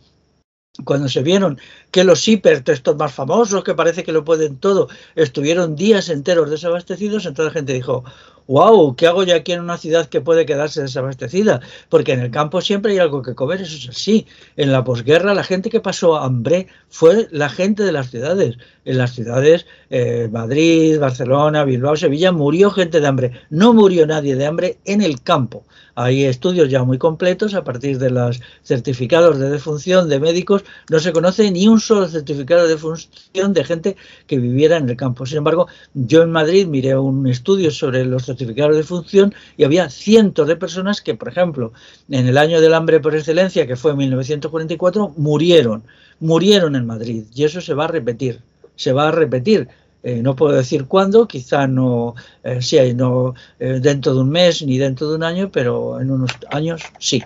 cuando 0.85 1.09
se 1.09 1.23
vieron 1.23 1.61
que 1.93 2.03
los 2.03 2.27
hipertextos 2.27 2.97
más 2.97 3.15
famosos, 3.15 3.63
que 3.63 3.75
parece 3.75 4.03
que 4.03 4.11
lo 4.11 4.25
pueden 4.25 4.57
todo, 4.57 4.89
estuvieron 5.15 5.77
días 5.77 6.09
enteros 6.09 6.51
desabastecidos, 6.51 7.27
entonces 7.27 7.55
la 7.55 7.59
gente 7.61 7.75
dijo, 7.75 8.05
wow, 8.47 8.95
¿qué 8.97 9.07
hago 9.07 9.25
yo 9.25 9.35
aquí 9.35 9.53
en 9.53 9.61
una 9.61 9.79
ciudad 9.79 10.09
que 10.09 10.21
puede 10.21 10.47
quedarse 10.47 10.83
desabastecida? 10.83 11.61
Porque 11.89 12.13
en 12.13 12.21
el 12.21 12.31
campo 12.31 12.61
siempre 12.61 12.93
hay 12.93 12.99
algo 12.99 13.23
que 13.23 13.35
comer, 13.35 13.63
eso 13.63 13.77
es 13.77 13.89
así. 13.89 14.27
En 14.57 14.73
la 14.73 14.85
posguerra 14.85 15.35
la 15.35 15.45
gente 15.45 15.71
que 15.71 15.81
pasó 15.81 16.17
hambre 16.17 16.69
fue 16.89 17.29
la 17.31 17.49
gente 17.49 17.83
de 17.83 17.93
las 17.93 18.11
ciudades. 18.11 18.57
En 18.85 18.99
las 18.99 19.13
ciudades, 19.13 19.67
eh, 19.91 20.29
Madrid, 20.31 20.99
Barcelona, 20.99 21.65
Bilbao, 21.65 21.97
Sevilla, 21.97 22.33
murió 22.33 22.71
gente 22.71 23.01
de 23.01 23.07
hambre. 23.07 23.33
No 23.51 23.73
murió 23.73 24.07
nadie 24.07 24.37
de 24.37 24.47
hambre 24.47 24.79
en 24.85 25.01
el 25.01 25.23
campo. 25.23 25.65
Hay 25.97 26.25
estudios 26.25 26.69
ya 26.69 26.83
muy 26.83 26.99
completos 26.99 27.55
a 27.55 27.63
partir 27.63 27.99
de 27.99 28.11
los 28.11 28.41
certificados 28.63 29.39
de 29.39 29.51
defunción 29.51 30.09
de 30.09 30.19
médicos. 30.19 30.65
No 30.91 30.99
se 30.99 31.13
conoce 31.13 31.51
ni 31.51 31.69
un 31.69 31.81
solo 31.81 32.09
certificado 32.09 32.65
de 32.65 32.71
defunción 32.71 33.53
de 33.53 33.65
gente 33.65 33.97
que 34.27 34.39
viviera 34.39 34.77
en 34.77 34.89
el 34.89 34.97
campo. 34.97 35.25
Sin 35.25 35.39
embargo, 35.39 35.69
yo 35.95 36.23
en 36.23 36.33
Madrid 36.33 36.67
miré 36.67 36.97
un 36.97 37.27
estudio 37.29 37.71
sobre 37.71 38.05
los 38.05 38.27
certificados 38.27 38.73
de 38.73 38.79
defunción 38.79 39.35
y 39.57 39.65
había 39.65 39.89
cientos 39.89 40.49
de 40.49 40.57
personas 40.57 41.01
que, 41.01 41.15
por 41.15 41.29
ejemplo, 41.29 41.73
en 42.09 42.27
el 42.27 42.39
año 42.39 42.61
del 42.61 42.75
hambre 42.75 43.01
por 43.01 43.15
excelencia, 43.15 43.67
que 43.67 43.77
fue 43.77 43.93
en 43.93 43.99
1944, 43.99 45.15
murieron. 45.17 45.85
Murieron 46.19 46.75
en 46.75 46.87
Madrid. 46.87 47.25
Y 47.35 47.45
eso 47.45 47.61
se 47.61 47.75
va 47.75 47.85
a 47.85 47.89
repetir. 47.89 48.41
Se 48.77 48.93
va 48.93 49.09
a 49.09 49.13
repetir 49.13 49.69
eh, 50.07 50.21
no 50.23 50.37
puedo 50.37 50.55
decir 50.55 50.85
cuándo, 50.85 51.27
quizá 51.27 51.67
no, 51.67 52.15
eh, 52.43 52.61
no 52.95 53.35
eh, 53.59 53.79
dentro 53.81 54.13
de 54.13 54.21
un 54.21 54.29
mes 54.29 54.61
ni 54.61 54.77
dentro 54.77 55.09
de 55.09 55.17
un 55.17 55.25
año, 55.25 55.51
pero 55.51 55.99
en 55.99 56.11
unos 56.11 56.31
años 56.51 56.83
sí. 56.99 57.25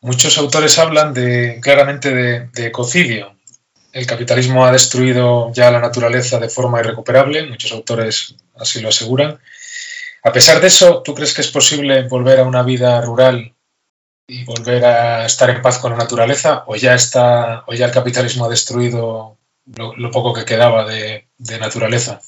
Muchos 0.00 0.36
autores 0.36 0.80
hablan 0.80 1.14
de, 1.14 1.60
claramente 1.62 2.12
de, 2.12 2.66
ecocidio. 2.66 3.36
El 3.92 4.04
capitalismo 4.04 4.66
ha 4.66 4.72
destruido 4.72 5.52
ya 5.52 5.70
la 5.70 5.78
naturaleza 5.78 6.40
de 6.40 6.48
forma 6.48 6.80
irrecuperable, 6.80 7.46
muchos 7.46 7.70
autores 7.70 8.34
así 8.56 8.80
lo 8.80 8.88
aseguran. 8.88 9.38
A 10.24 10.32
pesar 10.32 10.60
de 10.60 10.66
eso, 10.66 11.02
¿tú 11.04 11.14
crees 11.14 11.34
que 11.34 11.42
es 11.42 11.52
posible 11.52 12.02
volver 12.08 12.40
a 12.40 12.44
una 12.44 12.64
vida 12.64 13.00
rural 13.00 13.54
y 14.26 14.42
volver 14.42 14.84
a 14.84 15.24
estar 15.24 15.50
en 15.50 15.62
paz 15.62 15.78
con 15.78 15.92
la 15.92 15.98
naturaleza? 15.98 16.64
¿O 16.66 16.74
ya, 16.74 16.96
está, 16.96 17.62
o 17.68 17.74
ya 17.74 17.86
el 17.86 17.92
capitalismo 17.92 18.46
ha 18.46 18.48
destruido 18.48 19.39
lo, 19.76 20.10
poco 20.10 20.32
que 20.32 20.44
quedaba 20.44 20.84
de, 20.84 21.28
naturaleza. 21.58 22.20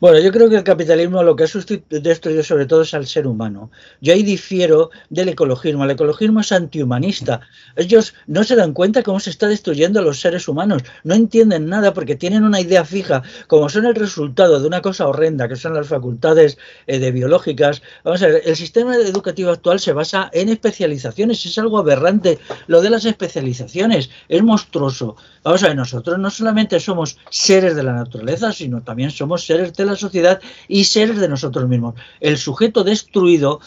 Bueno, 0.00 0.20
yo 0.20 0.30
creo 0.30 0.48
que 0.48 0.54
el 0.54 0.62
capitalismo 0.62 1.24
lo 1.24 1.34
que 1.34 1.42
ha 1.42 2.00
destruido 2.00 2.44
sobre 2.44 2.66
todo 2.66 2.82
es 2.82 2.94
al 2.94 3.08
ser 3.08 3.26
humano. 3.26 3.72
Yo 4.00 4.12
ahí 4.12 4.22
difiero 4.22 4.90
del 5.10 5.30
ecologismo. 5.30 5.82
El 5.82 5.90
ecologismo 5.90 6.38
es 6.38 6.52
antihumanista. 6.52 7.40
Ellos 7.74 8.14
no 8.28 8.44
se 8.44 8.54
dan 8.54 8.74
cuenta 8.74 9.02
cómo 9.02 9.18
se 9.18 9.30
está 9.30 9.48
destruyendo 9.48 9.98
a 9.98 10.02
los 10.02 10.20
seres 10.20 10.46
humanos. 10.46 10.84
No 11.02 11.16
entienden 11.16 11.68
nada 11.68 11.94
porque 11.94 12.14
tienen 12.14 12.44
una 12.44 12.60
idea 12.60 12.84
fija, 12.84 13.24
como 13.48 13.68
son 13.68 13.86
el 13.86 13.96
resultado 13.96 14.60
de 14.60 14.68
una 14.68 14.82
cosa 14.82 15.08
horrenda, 15.08 15.48
que 15.48 15.56
son 15.56 15.74
las 15.74 15.88
facultades 15.88 16.58
eh, 16.86 17.10
biológicas. 17.10 17.82
Vamos 18.04 18.22
a 18.22 18.28
ver, 18.28 18.42
el 18.44 18.54
sistema 18.54 18.94
educativo 18.94 19.50
actual 19.50 19.80
se 19.80 19.92
basa 19.92 20.30
en 20.32 20.48
especializaciones. 20.48 21.44
Es 21.44 21.58
algo 21.58 21.76
aberrante. 21.76 22.38
Lo 22.68 22.82
de 22.82 22.90
las 22.90 23.04
especializaciones 23.04 24.10
es 24.28 24.42
monstruoso. 24.44 25.16
Vamos 25.42 25.64
a 25.64 25.68
ver, 25.68 25.76
nosotros 25.76 26.20
no 26.20 26.30
solamente 26.30 26.78
somos 26.78 27.18
seres 27.30 27.74
de 27.74 27.82
la 27.82 27.94
naturaleza, 27.94 28.52
sino 28.52 28.82
también 28.82 29.10
somos 29.10 29.44
seres 29.44 29.72
de 29.74 29.87
la 29.88 29.96
sociedad 29.96 30.40
y 30.68 30.84
seres 30.84 31.18
de 31.18 31.28
nosotros 31.28 31.68
mismos. 31.68 31.94
El 32.20 32.38
sujeto 32.38 32.84
destruido 32.84 33.60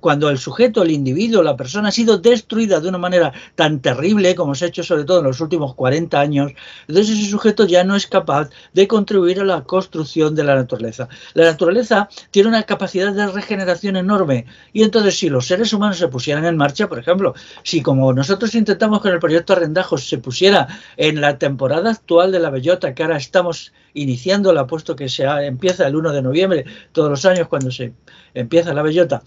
cuando 0.00 0.30
el 0.30 0.38
sujeto, 0.38 0.82
el 0.82 0.90
individuo, 0.90 1.42
la 1.42 1.56
persona 1.56 1.88
ha 1.88 1.92
sido 1.92 2.18
destruida 2.18 2.80
de 2.80 2.88
una 2.88 2.98
manera 2.98 3.32
tan 3.54 3.80
terrible 3.80 4.34
como 4.34 4.54
se 4.54 4.64
ha 4.64 4.68
hecho 4.68 4.82
sobre 4.82 5.04
todo 5.04 5.18
en 5.18 5.26
los 5.26 5.40
últimos 5.40 5.74
40 5.74 6.18
años, 6.18 6.52
entonces 6.86 7.18
ese 7.18 7.30
sujeto 7.30 7.66
ya 7.66 7.84
no 7.84 7.94
es 7.94 8.06
capaz 8.06 8.48
de 8.72 8.88
contribuir 8.88 9.40
a 9.40 9.44
la 9.44 9.64
construcción 9.64 10.34
de 10.34 10.44
la 10.44 10.54
naturaleza. 10.54 11.08
La 11.34 11.44
naturaleza 11.44 12.08
tiene 12.30 12.48
una 12.48 12.62
capacidad 12.62 13.12
de 13.12 13.26
regeneración 13.26 13.96
enorme 13.96 14.46
y 14.72 14.82
entonces 14.82 15.18
si 15.18 15.28
los 15.28 15.46
seres 15.46 15.72
humanos 15.72 15.98
se 15.98 16.08
pusieran 16.08 16.44
en 16.46 16.56
marcha, 16.56 16.88
por 16.88 16.98
ejemplo, 16.98 17.34
si 17.62 17.82
como 17.82 18.12
nosotros 18.12 18.54
intentamos 18.54 19.00
con 19.00 19.12
el 19.12 19.18
proyecto 19.18 19.52
Arrendajos 19.52 20.08
se 20.08 20.18
pusiera 20.18 20.68
en 20.96 21.20
la 21.20 21.38
temporada 21.38 21.90
actual 21.90 22.32
de 22.32 22.40
la 22.40 22.50
bellota, 22.50 22.94
que 22.94 23.02
ahora 23.02 23.16
estamos 23.16 23.72
iniciándola, 23.94 24.66
puesto 24.66 24.96
que 24.96 25.08
se 25.08 25.24
empieza 25.24 25.86
el 25.86 25.96
1 25.96 26.12
de 26.12 26.22
noviembre 26.22 26.64
todos 26.92 27.10
los 27.10 27.24
años 27.24 27.48
cuando 27.48 27.70
se 27.70 27.92
empieza 28.34 28.72
la 28.74 28.82
bellota, 28.82 29.22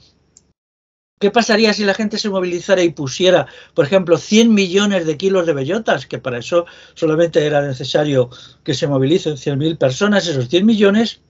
¿Qué 1.22 1.30
pasaría 1.30 1.72
si 1.72 1.85
la 1.85 1.93
gente 1.93 2.18
se 2.18 2.31
movilizara 2.31 2.81
y 2.81 2.89
pusiera, 2.89 3.45
por 3.76 3.85
ejemplo, 3.85 4.18
100 4.18 4.52
millones 4.52 5.06
de 5.06 5.18
kilos 5.18 5.45
de 5.45 5.53
bellotas? 5.53 6.07
Que 6.07 6.18
para 6.18 6.39
eso 6.39 6.65
solamente 6.95 7.45
era 7.45 7.61
necesario 7.61 8.31
que 8.64 8.73
se 8.73 8.88
movilicen 8.88 9.35
100.000 9.35 9.77
personas. 9.77 10.27
Esos 10.27 10.49
100 10.49 10.65
millones 10.65 11.22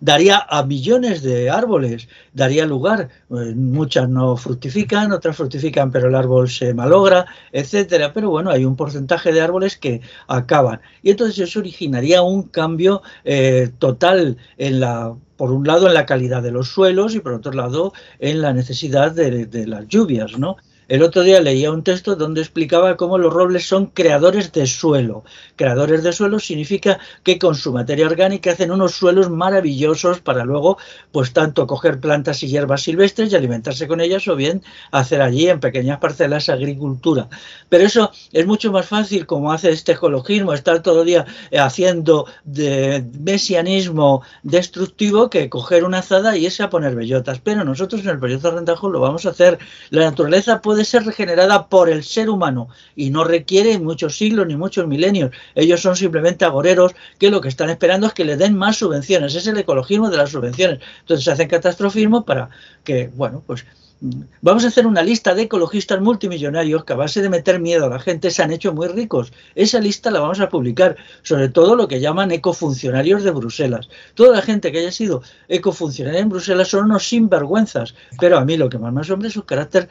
daría 0.00 0.46
a 0.48 0.62
millones 0.64 1.22
de 1.22 1.50
árboles, 1.50 2.08
daría 2.32 2.66
lugar. 2.66 3.08
Eh, 3.30 3.54
muchas 3.54 4.08
no 4.08 4.36
fructifican, 4.36 5.12
otras 5.12 5.36
fructifican, 5.36 5.90
pero 5.90 6.08
el 6.08 6.14
árbol 6.14 6.48
se 6.48 6.74
malogra, 6.74 7.26
etcétera. 7.52 8.12
Pero 8.12 8.30
bueno, 8.30 8.50
hay 8.50 8.64
un 8.64 8.76
porcentaje 8.76 9.32
de 9.32 9.40
árboles 9.40 9.76
que 9.76 10.00
acaban. 10.26 10.80
Y 11.02 11.10
entonces 11.10 11.38
eso 11.38 11.60
originaría 11.60 12.22
un 12.22 12.44
cambio 12.44 13.02
eh, 13.24 13.70
total 13.78 14.36
en 14.56 14.80
la 14.80 15.14
por 15.36 15.52
un 15.52 15.64
lado 15.64 15.86
en 15.86 15.94
la 15.94 16.04
calidad 16.04 16.42
de 16.42 16.50
los 16.50 16.68
suelos 16.68 17.14
y 17.14 17.20
por 17.20 17.32
otro 17.32 17.52
lado 17.52 17.92
en 18.18 18.42
la 18.42 18.52
necesidad 18.52 19.12
de, 19.12 19.46
de 19.46 19.66
las 19.68 19.86
lluvias, 19.86 20.36
¿no? 20.36 20.56
El 20.88 21.02
otro 21.02 21.22
día 21.22 21.42
leía 21.42 21.70
un 21.70 21.84
texto 21.84 22.16
donde 22.16 22.40
explicaba 22.40 22.96
cómo 22.96 23.18
los 23.18 23.30
robles 23.30 23.68
son 23.68 23.88
creadores 23.88 24.52
de 24.52 24.66
suelo. 24.66 25.22
Creadores 25.54 26.02
de 26.02 26.14
suelo 26.14 26.40
significa 26.40 26.98
que 27.22 27.38
con 27.38 27.56
su 27.56 27.74
materia 27.74 28.06
orgánica 28.06 28.52
hacen 28.52 28.70
unos 28.70 28.94
suelos 28.94 29.28
maravillosos 29.28 30.20
para 30.20 30.46
luego, 30.46 30.78
pues 31.12 31.34
tanto 31.34 31.66
coger 31.66 32.00
plantas 32.00 32.42
y 32.42 32.48
hierbas 32.48 32.84
silvestres 32.84 33.30
y 33.30 33.36
alimentarse 33.36 33.86
con 33.86 34.00
ellas 34.00 34.26
o 34.28 34.36
bien 34.36 34.62
hacer 34.90 35.20
allí 35.20 35.50
en 35.50 35.60
pequeñas 35.60 35.98
parcelas 35.98 36.48
agricultura. 36.48 37.28
Pero 37.68 37.84
eso 37.84 38.10
es 38.32 38.46
mucho 38.46 38.72
más 38.72 38.86
fácil 38.86 39.26
como 39.26 39.52
hace 39.52 39.68
este 39.68 39.92
ecologismo, 39.92 40.54
estar 40.54 40.80
todo 40.80 41.02
el 41.02 41.06
día 41.08 41.26
eh, 41.50 41.58
haciendo 41.58 42.24
mesianismo 42.46 44.22
destructivo 44.42 45.28
que 45.28 45.50
coger 45.50 45.84
una 45.84 45.98
azada 45.98 46.38
y 46.38 46.46
ese 46.46 46.62
a 46.62 46.70
poner 46.70 46.94
bellotas. 46.94 47.40
Pero 47.40 47.62
nosotros 47.62 48.00
en 48.02 48.08
el 48.08 48.18
proyecto 48.18 48.50
Rentajo 48.50 48.88
lo 48.88 49.00
vamos 49.00 49.26
a 49.26 49.30
hacer. 49.30 49.58
La 49.90 50.04
naturaleza 50.04 50.62
puede 50.62 50.77
ser 50.84 51.04
regenerada 51.04 51.68
por 51.68 51.88
el 51.88 52.04
ser 52.04 52.30
humano 52.30 52.68
y 52.96 53.10
no 53.10 53.24
requiere 53.24 53.78
muchos 53.78 54.16
siglos 54.16 54.46
ni 54.46 54.56
muchos 54.56 54.86
milenios. 54.86 55.30
Ellos 55.54 55.80
son 55.80 55.96
simplemente 55.96 56.44
agoreros 56.44 56.94
que 57.18 57.30
lo 57.30 57.40
que 57.40 57.48
están 57.48 57.70
esperando 57.70 58.06
es 58.06 58.12
que 58.12 58.24
le 58.24 58.36
den 58.36 58.56
más 58.56 58.76
subvenciones. 58.76 59.34
Es 59.34 59.46
el 59.46 59.58
ecologismo 59.58 60.10
de 60.10 60.16
las 60.16 60.30
subvenciones. 60.30 60.80
Entonces 61.00 61.28
hacen 61.28 61.48
catastrofismo 61.48 62.24
para 62.24 62.50
que, 62.84 63.10
bueno, 63.14 63.42
pues 63.46 63.64
Vamos 64.00 64.64
a 64.64 64.68
hacer 64.68 64.86
una 64.86 65.02
lista 65.02 65.34
de 65.34 65.42
ecologistas 65.42 66.00
multimillonarios 66.00 66.84
que 66.84 66.92
a 66.92 66.96
base 66.96 67.20
de 67.20 67.28
meter 67.28 67.58
miedo 67.58 67.86
a 67.86 67.88
la 67.88 67.98
gente 67.98 68.30
se 68.30 68.42
han 68.42 68.52
hecho 68.52 68.72
muy 68.72 68.86
ricos. 68.86 69.32
Esa 69.56 69.80
lista 69.80 70.12
la 70.12 70.20
vamos 70.20 70.38
a 70.38 70.48
publicar, 70.48 70.96
sobre 71.22 71.48
todo 71.48 71.74
lo 71.74 71.88
que 71.88 71.98
llaman 71.98 72.30
ecofuncionarios 72.30 73.24
de 73.24 73.32
Bruselas. 73.32 73.88
Toda 74.14 74.36
la 74.36 74.42
gente 74.42 74.70
que 74.70 74.78
haya 74.78 74.92
sido 74.92 75.22
ecofuncionaria 75.48 76.20
en 76.20 76.28
Bruselas 76.28 76.68
son 76.68 76.84
unos 76.84 77.08
sinvergüenzas, 77.08 77.96
pero 78.20 78.38
a 78.38 78.44
mí 78.44 78.56
lo 78.56 78.68
que 78.68 78.78
más 78.78 78.92
me 78.92 79.00
asombra 79.00 79.28
es 79.28 79.34
su 79.34 79.44
carácter 79.44 79.88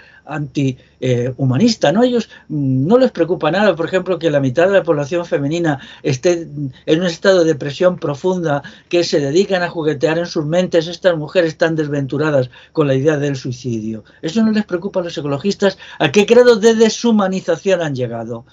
antihumanista. 1.01 1.91
¿no? 1.91 2.03
Ellos 2.03 2.29
mm, 2.47 2.87
no 2.87 2.97
les 2.97 3.11
preocupa 3.11 3.51
nada, 3.51 3.75
por 3.75 3.85
ejemplo, 3.85 4.19
que 4.19 4.31
la 4.31 4.39
mitad 4.39 4.67
de 4.67 4.73
la 4.73 4.83
población 4.83 5.25
femenina 5.25 5.79
esté 6.03 6.47
en 6.85 6.99
un 6.99 7.05
estado 7.05 7.39
de 7.39 7.53
depresión 7.53 7.97
profunda, 7.97 8.63
que 8.89 9.03
se 9.03 9.19
dedican 9.19 9.63
a 9.63 9.69
juguetear 9.69 10.17
en 10.17 10.25
sus 10.25 10.45
mentes 10.45 10.87
estas 10.87 11.17
mujeres 11.17 11.57
tan 11.57 11.75
desventuradas 11.75 12.49
con 12.71 12.87
la 12.87 12.95
idea 12.95 13.17
del 13.17 13.35
suicidio. 13.35 14.03
Eso 14.21 14.43
no 14.43 14.51
les 14.51 14.65
preocupa 14.65 14.99
a 14.99 15.03
los 15.03 15.17
ecologistas. 15.17 15.77
¿A 15.99 16.11
qué 16.11 16.25
grado 16.25 16.55
de 16.55 16.75
deshumanización 16.75 17.81
han 17.81 17.95
llegado? 17.95 18.45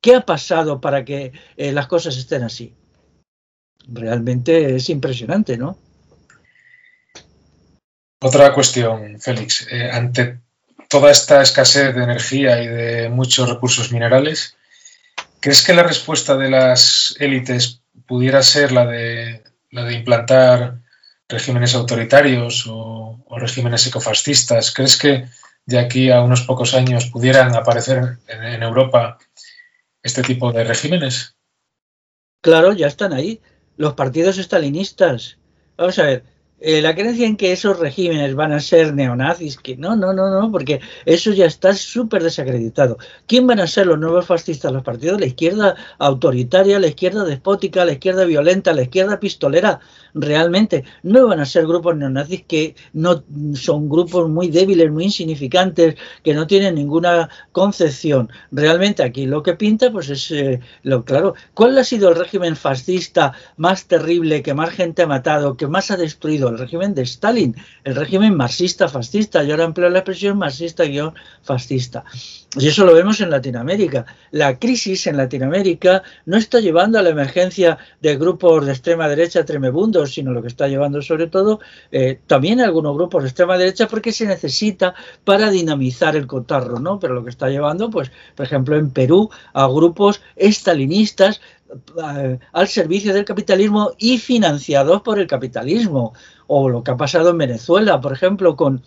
¿Qué 0.00 0.16
ha 0.16 0.22
pasado 0.22 0.80
para 0.80 1.04
que 1.04 1.32
eh, 1.56 1.72
las 1.72 1.86
cosas 1.86 2.16
estén 2.16 2.42
así? 2.42 2.74
Realmente 3.88 4.76
es 4.76 4.88
impresionante, 4.90 5.56
¿no? 5.56 5.76
Otra 8.20 8.52
cuestión, 8.54 9.18
Félix. 9.18 9.66
Eh, 9.70 9.90
ante 9.90 10.40
toda 10.92 11.10
esta 11.10 11.40
escasez 11.40 11.94
de 11.94 12.04
energía 12.04 12.62
y 12.62 12.68
de 12.68 13.08
muchos 13.08 13.48
recursos 13.48 13.90
minerales, 13.90 14.56
¿crees 15.40 15.64
que 15.64 15.72
la 15.72 15.82
respuesta 15.82 16.36
de 16.36 16.50
las 16.50 17.16
élites 17.18 17.80
pudiera 18.06 18.42
ser 18.42 18.72
la 18.72 18.84
de, 18.84 19.42
la 19.70 19.84
de 19.84 19.94
implantar 19.94 20.82
regímenes 21.32 21.74
autoritarios 21.74 22.66
o, 22.68 23.18
regímenes 23.30 23.86
ecofascistas. 23.86 24.72
¿Crees 24.74 24.98
que 24.98 25.24
de 25.64 25.78
aquí 25.78 26.10
a 26.10 26.20
unos 26.20 26.42
pocos 26.42 26.74
años 26.74 27.06
pudieran 27.06 27.56
aparecer 27.56 28.18
en, 28.28 28.62
Europa 28.62 29.18
este 30.02 30.22
tipo 30.22 30.52
de 30.52 30.64
regímenes? 30.64 31.34
Claro, 32.42 32.74
ya 32.74 32.88
están 32.88 33.14
ahí. 33.14 33.40
Los 33.78 33.94
partidos 33.94 34.36
estalinistas. 34.36 35.38
Vamos 35.78 35.98
a 35.98 36.02
ver, 36.02 36.24
eh, 36.64 36.80
la 36.80 36.94
creencia 36.94 37.26
en 37.26 37.36
que 37.36 37.50
esos 37.50 37.80
regímenes 37.80 38.36
van 38.36 38.52
a 38.52 38.60
ser 38.60 38.94
neonazis, 38.94 39.56
que 39.56 39.76
no, 39.76 39.96
no, 39.96 40.12
no, 40.12 40.30
no, 40.30 40.52
porque 40.52 40.80
eso 41.04 41.32
ya 41.32 41.46
está 41.46 41.74
súper 41.74 42.22
desacreditado. 42.22 42.98
¿Quién 43.26 43.48
van 43.48 43.58
a 43.58 43.66
ser 43.66 43.88
los 43.88 43.98
nuevos 43.98 44.26
fascistas? 44.26 44.72
Los 44.72 44.84
partidos 44.84 45.16
de 45.16 45.22
la 45.22 45.26
izquierda 45.26 45.74
autoritaria, 45.98 46.78
la 46.78 46.86
izquierda 46.86 47.24
despótica, 47.24 47.84
la 47.84 47.92
izquierda 47.92 48.24
violenta, 48.26 48.72
la 48.74 48.82
izquierda 48.82 49.18
pistolera. 49.18 49.80
Realmente 50.14 50.84
no 51.02 51.26
van 51.26 51.40
a 51.40 51.46
ser 51.46 51.66
grupos 51.66 51.96
neonazis 51.96 52.44
que 52.44 52.76
no 52.92 53.24
son 53.54 53.88
grupos 53.88 54.28
muy 54.30 54.48
débiles, 54.48 54.90
muy 54.92 55.04
insignificantes, 55.04 55.96
que 56.22 56.34
no 56.34 56.46
tienen 56.46 56.76
ninguna 56.76 57.28
concepción. 57.50 58.30
Realmente 58.52 59.02
aquí 59.02 59.26
lo 59.26 59.42
que 59.42 59.54
pinta, 59.54 59.90
pues 59.90 60.10
es 60.10 60.30
eh, 60.30 60.60
lo 60.84 61.04
claro. 61.04 61.34
¿Cuál 61.54 61.76
ha 61.78 61.84
sido 61.84 62.10
el 62.10 62.16
régimen 62.16 62.54
fascista 62.54 63.32
más 63.56 63.86
terrible, 63.86 64.42
que 64.42 64.54
más 64.54 64.70
gente 64.70 65.02
ha 65.02 65.06
matado, 65.08 65.56
que 65.56 65.66
más 65.66 65.90
ha 65.90 65.96
destruido? 65.96 66.51
El 66.52 66.58
régimen 66.58 66.94
de 66.94 67.02
Stalin, 67.02 67.56
el 67.84 67.96
régimen 67.96 68.34
marxista-fascista. 68.34 69.42
Yo 69.42 69.52
ahora 69.52 69.64
empleo 69.64 69.90
la 69.90 69.98
expresión 69.98 70.38
marxista-fascista. 70.38 72.04
Y 72.54 72.68
eso 72.68 72.84
lo 72.84 72.92
vemos 72.92 73.18
en 73.22 73.30
Latinoamérica. 73.30 74.04
La 74.30 74.58
crisis 74.58 75.06
en 75.06 75.16
Latinoamérica 75.16 76.02
no 76.26 76.36
está 76.36 76.60
llevando 76.60 76.98
a 76.98 77.02
la 77.02 77.08
emergencia 77.08 77.78
de 78.02 78.16
grupos 78.16 78.66
de 78.66 78.72
extrema 78.72 79.08
derecha 79.08 79.46
tremebundos, 79.46 80.12
sino 80.12 80.32
lo 80.32 80.42
que 80.42 80.48
está 80.48 80.68
llevando 80.68 81.00
sobre 81.00 81.28
todo 81.28 81.60
eh, 81.90 82.20
también 82.26 82.60
a 82.60 82.64
algunos 82.64 82.94
grupos 82.94 83.22
de 83.22 83.30
extrema 83.30 83.56
derecha 83.56 83.88
porque 83.88 84.12
se 84.12 84.26
necesita 84.26 84.94
para 85.24 85.50
dinamizar 85.50 86.14
el 86.14 86.26
cotarro, 86.26 86.78
¿no? 86.78 87.00
Pero 87.00 87.14
lo 87.14 87.24
que 87.24 87.30
está 87.30 87.48
llevando, 87.48 87.88
pues, 87.88 88.10
por 88.34 88.44
ejemplo, 88.44 88.76
en 88.76 88.90
Perú, 88.90 89.30
a 89.54 89.66
grupos 89.68 90.20
estalinistas 90.36 91.40
al 92.52 92.68
servicio 92.68 93.14
del 93.14 93.24
capitalismo 93.24 93.92
y 93.98 94.18
financiados 94.18 95.02
por 95.02 95.18
el 95.18 95.26
capitalismo. 95.26 96.12
O 96.46 96.68
lo 96.68 96.82
que 96.82 96.90
ha 96.90 96.96
pasado 96.96 97.30
en 97.30 97.38
Venezuela, 97.38 98.00
por 98.00 98.12
ejemplo, 98.12 98.56
con 98.56 98.82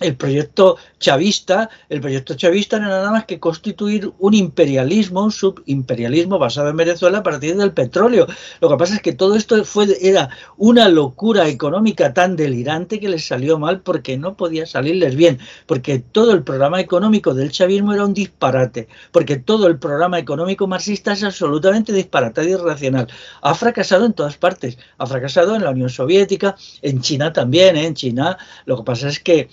el 0.00 0.16
proyecto 0.16 0.76
chavista, 0.98 1.70
el 1.88 2.00
proyecto 2.00 2.34
chavista 2.34 2.78
no 2.78 2.86
era 2.86 2.98
nada 2.98 3.12
más 3.12 3.24
que 3.24 3.40
constituir 3.40 4.12
un 4.18 4.34
imperialismo, 4.34 5.24
un 5.24 5.32
subimperialismo 5.32 6.38
basado 6.38 6.68
en 6.68 6.76
Venezuela 6.76 7.18
a 7.18 7.22
partir 7.22 7.56
del 7.56 7.72
petróleo. 7.72 8.26
Lo 8.60 8.68
que 8.68 8.76
pasa 8.76 8.96
es 8.96 9.02
que 9.02 9.12
todo 9.12 9.34
esto 9.34 9.64
fue, 9.64 9.96
era 10.00 10.30
una 10.56 10.88
locura 10.88 11.48
económica 11.48 12.14
tan 12.14 12.36
delirante 12.36 13.00
que 13.00 13.08
les 13.08 13.26
salió 13.26 13.58
mal 13.58 13.80
porque 13.80 14.16
no 14.16 14.36
podía 14.36 14.66
salirles 14.66 15.16
bien, 15.16 15.38
porque 15.66 15.98
todo 15.98 16.32
el 16.32 16.42
programa 16.42 16.80
económico 16.80 17.34
del 17.34 17.50
chavismo 17.50 17.92
era 17.92 18.04
un 18.04 18.14
disparate, 18.14 18.88
porque 19.12 19.36
todo 19.36 19.66
el 19.66 19.78
programa 19.78 20.18
económico 20.18 20.66
marxista 20.66 21.12
es 21.12 21.24
absolutamente 21.24 21.92
disparatado 21.92 22.48
y 22.48 22.52
irracional. 22.52 23.08
Ha 23.42 23.54
fracasado 23.54 24.06
en 24.06 24.12
todas 24.12 24.36
partes, 24.36 24.78
ha 24.98 25.06
fracasado 25.06 25.56
en 25.56 25.64
la 25.64 25.70
Unión 25.70 25.90
Soviética, 25.90 26.56
en 26.82 27.00
China 27.00 27.32
también, 27.32 27.76
¿eh? 27.76 27.86
en 27.86 27.94
China 27.94 28.38
lo 28.64 28.76
que 28.76 28.82
pasa 28.82 29.08
es 29.08 29.20
que 29.20 29.48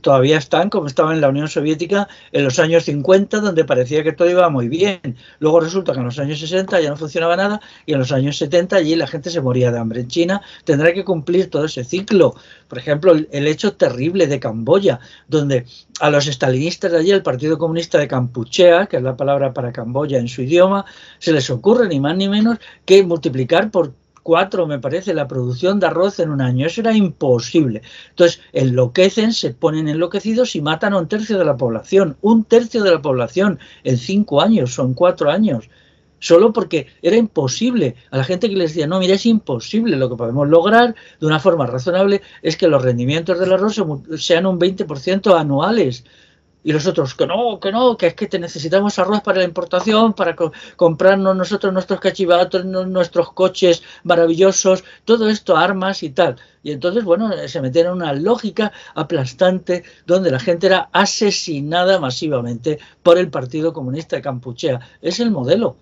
todavía 0.00 0.38
están 0.38 0.70
como 0.70 0.86
estaban 0.86 1.14
en 1.14 1.20
la 1.20 1.28
Unión 1.28 1.48
Soviética 1.48 2.08
en 2.32 2.44
los 2.44 2.58
años 2.58 2.84
50, 2.84 3.40
donde 3.40 3.64
parecía 3.64 4.02
que 4.02 4.12
todo 4.12 4.30
iba 4.30 4.48
muy 4.48 4.68
bien. 4.68 5.16
Luego 5.38 5.60
resulta 5.60 5.92
que 5.92 5.98
en 5.98 6.04
los 6.04 6.18
años 6.18 6.40
60 6.40 6.80
ya 6.80 6.90
no 6.90 6.96
funcionaba 6.96 7.36
nada 7.36 7.60
y 7.86 7.92
en 7.92 7.98
los 7.98 8.12
años 8.12 8.36
70 8.38 8.76
allí 8.76 8.96
la 8.96 9.06
gente 9.06 9.30
se 9.30 9.40
moría 9.40 9.70
de 9.70 9.78
hambre. 9.78 10.00
En 10.00 10.08
China 10.08 10.42
tendrá 10.64 10.92
que 10.92 11.04
cumplir 11.04 11.50
todo 11.50 11.64
ese 11.64 11.84
ciclo. 11.84 12.34
Por 12.68 12.78
ejemplo, 12.78 13.12
el, 13.12 13.46
hecho 13.46 13.74
terrible 13.74 14.26
de 14.26 14.40
Camboya, 14.40 15.00
donde 15.28 15.66
a 16.00 16.10
los 16.10 16.26
estalinistas 16.26 16.92
de 16.92 16.98
allí, 16.98 17.10
el 17.10 17.22
Partido 17.22 17.58
Comunista 17.58 17.98
de 17.98 18.08
Campuchea, 18.08 18.86
que 18.86 18.96
es 18.96 19.02
la 19.02 19.16
palabra 19.16 19.52
para 19.52 19.72
Camboya 19.72 20.18
en 20.18 20.28
su 20.28 20.42
idioma, 20.42 20.84
se 21.18 21.32
les 21.32 21.48
ocurre 21.50 21.88
ni 21.88 22.00
más 22.00 22.16
ni 22.16 22.28
menos 22.28 22.58
que 22.84 23.02
multiplicar 23.02 23.70
por 23.70 23.92
cuatro, 24.24 24.66
me 24.66 24.80
parece, 24.80 25.14
la 25.14 25.28
producción 25.28 25.78
de 25.78 25.86
arroz 25.86 26.18
en 26.18 26.30
un 26.30 26.40
año. 26.40 26.66
Eso 26.66 26.80
era 26.80 26.92
imposible. 26.92 27.82
Entonces, 28.10 28.40
enloquecen, 28.52 29.32
se 29.32 29.54
ponen 29.54 29.86
enloquecidos 29.86 30.56
y 30.56 30.62
matan 30.62 30.94
a 30.94 30.98
un 30.98 31.06
tercio 31.06 31.38
de 31.38 31.44
la 31.44 31.56
población. 31.56 32.16
Un 32.22 32.42
tercio 32.42 32.82
de 32.82 32.90
la 32.90 33.02
población 33.02 33.60
en 33.84 33.98
cinco 33.98 34.40
años, 34.40 34.74
son 34.74 34.94
cuatro 34.94 35.30
años. 35.30 35.68
Solo 36.18 36.54
porque 36.54 36.86
era 37.02 37.16
imposible. 37.16 37.96
A 38.10 38.16
la 38.16 38.24
gente 38.24 38.48
que 38.48 38.56
les 38.56 38.70
decía, 38.70 38.86
no, 38.86 38.98
mira, 38.98 39.14
es 39.14 39.26
imposible. 39.26 39.96
Lo 39.96 40.08
que 40.08 40.16
podemos 40.16 40.48
lograr 40.48 40.94
de 41.20 41.26
una 41.26 41.38
forma 41.38 41.66
razonable 41.66 42.22
es 42.42 42.56
que 42.56 42.66
los 42.66 42.82
rendimientos 42.82 43.38
del 43.38 43.52
arroz 43.52 43.80
sean 44.16 44.46
un 44.46 44.58
20% 44.58 45.38
anuales 45.38 46.04
y 46.64 46.72
los 46.72 46.86
otros 46.86 47.14
que 47.14 47.26
no, 47.26 47.60
que 47.60 47.70
no, 47.70 47.96
que 47.96 48.08
es 48.08 48.14
que 48.14 48.26
te 48.26 48.38
necesitamos 48.38 48.98
arroz 48.98 49.20
para 49.20 49.38
la 49.38 49.44
importación, 49.44 50.14
para 50.14 50.34
comprarnos 50.76 51.36
nosotros 51.36 51.72
nuestros 51.72 52.00
cachivatos, 52.00 52.64
nuestros 52.64 53.32
coches 53.32 53.82
maravillosos, 54.02 54.82
todo 55.04 55.28
esto, 55.28 55.56
armas 55.56 56.02
y 56.02 56.10
tal. 56.10 56.36
Y 56.62 56.72
entonces, 56.72 57.04
bueno, 57.04 57.30
se 57.46 57.60
metieron 57.60 57.98
en 57.98 58.02
una 58.02 58.12
lógica 58.14 58.72
aplastante 58.94 59.84
donde 60.06 60.30
la 60.30 60.40
gente 60.40 60.66
era 60.66 60.88
asesinada 60.92 62.00
masivamente 62.00 62.78
por 63.02 63.18
el 63.18 63.30
Partido 63.30 63.74
Comunista 63.74 64.16
de 64.16 64.22
Campuchea. 64.22 64.80
Es 65.02 65.20
el 65.20 65.30
modelo. 65.30 65.76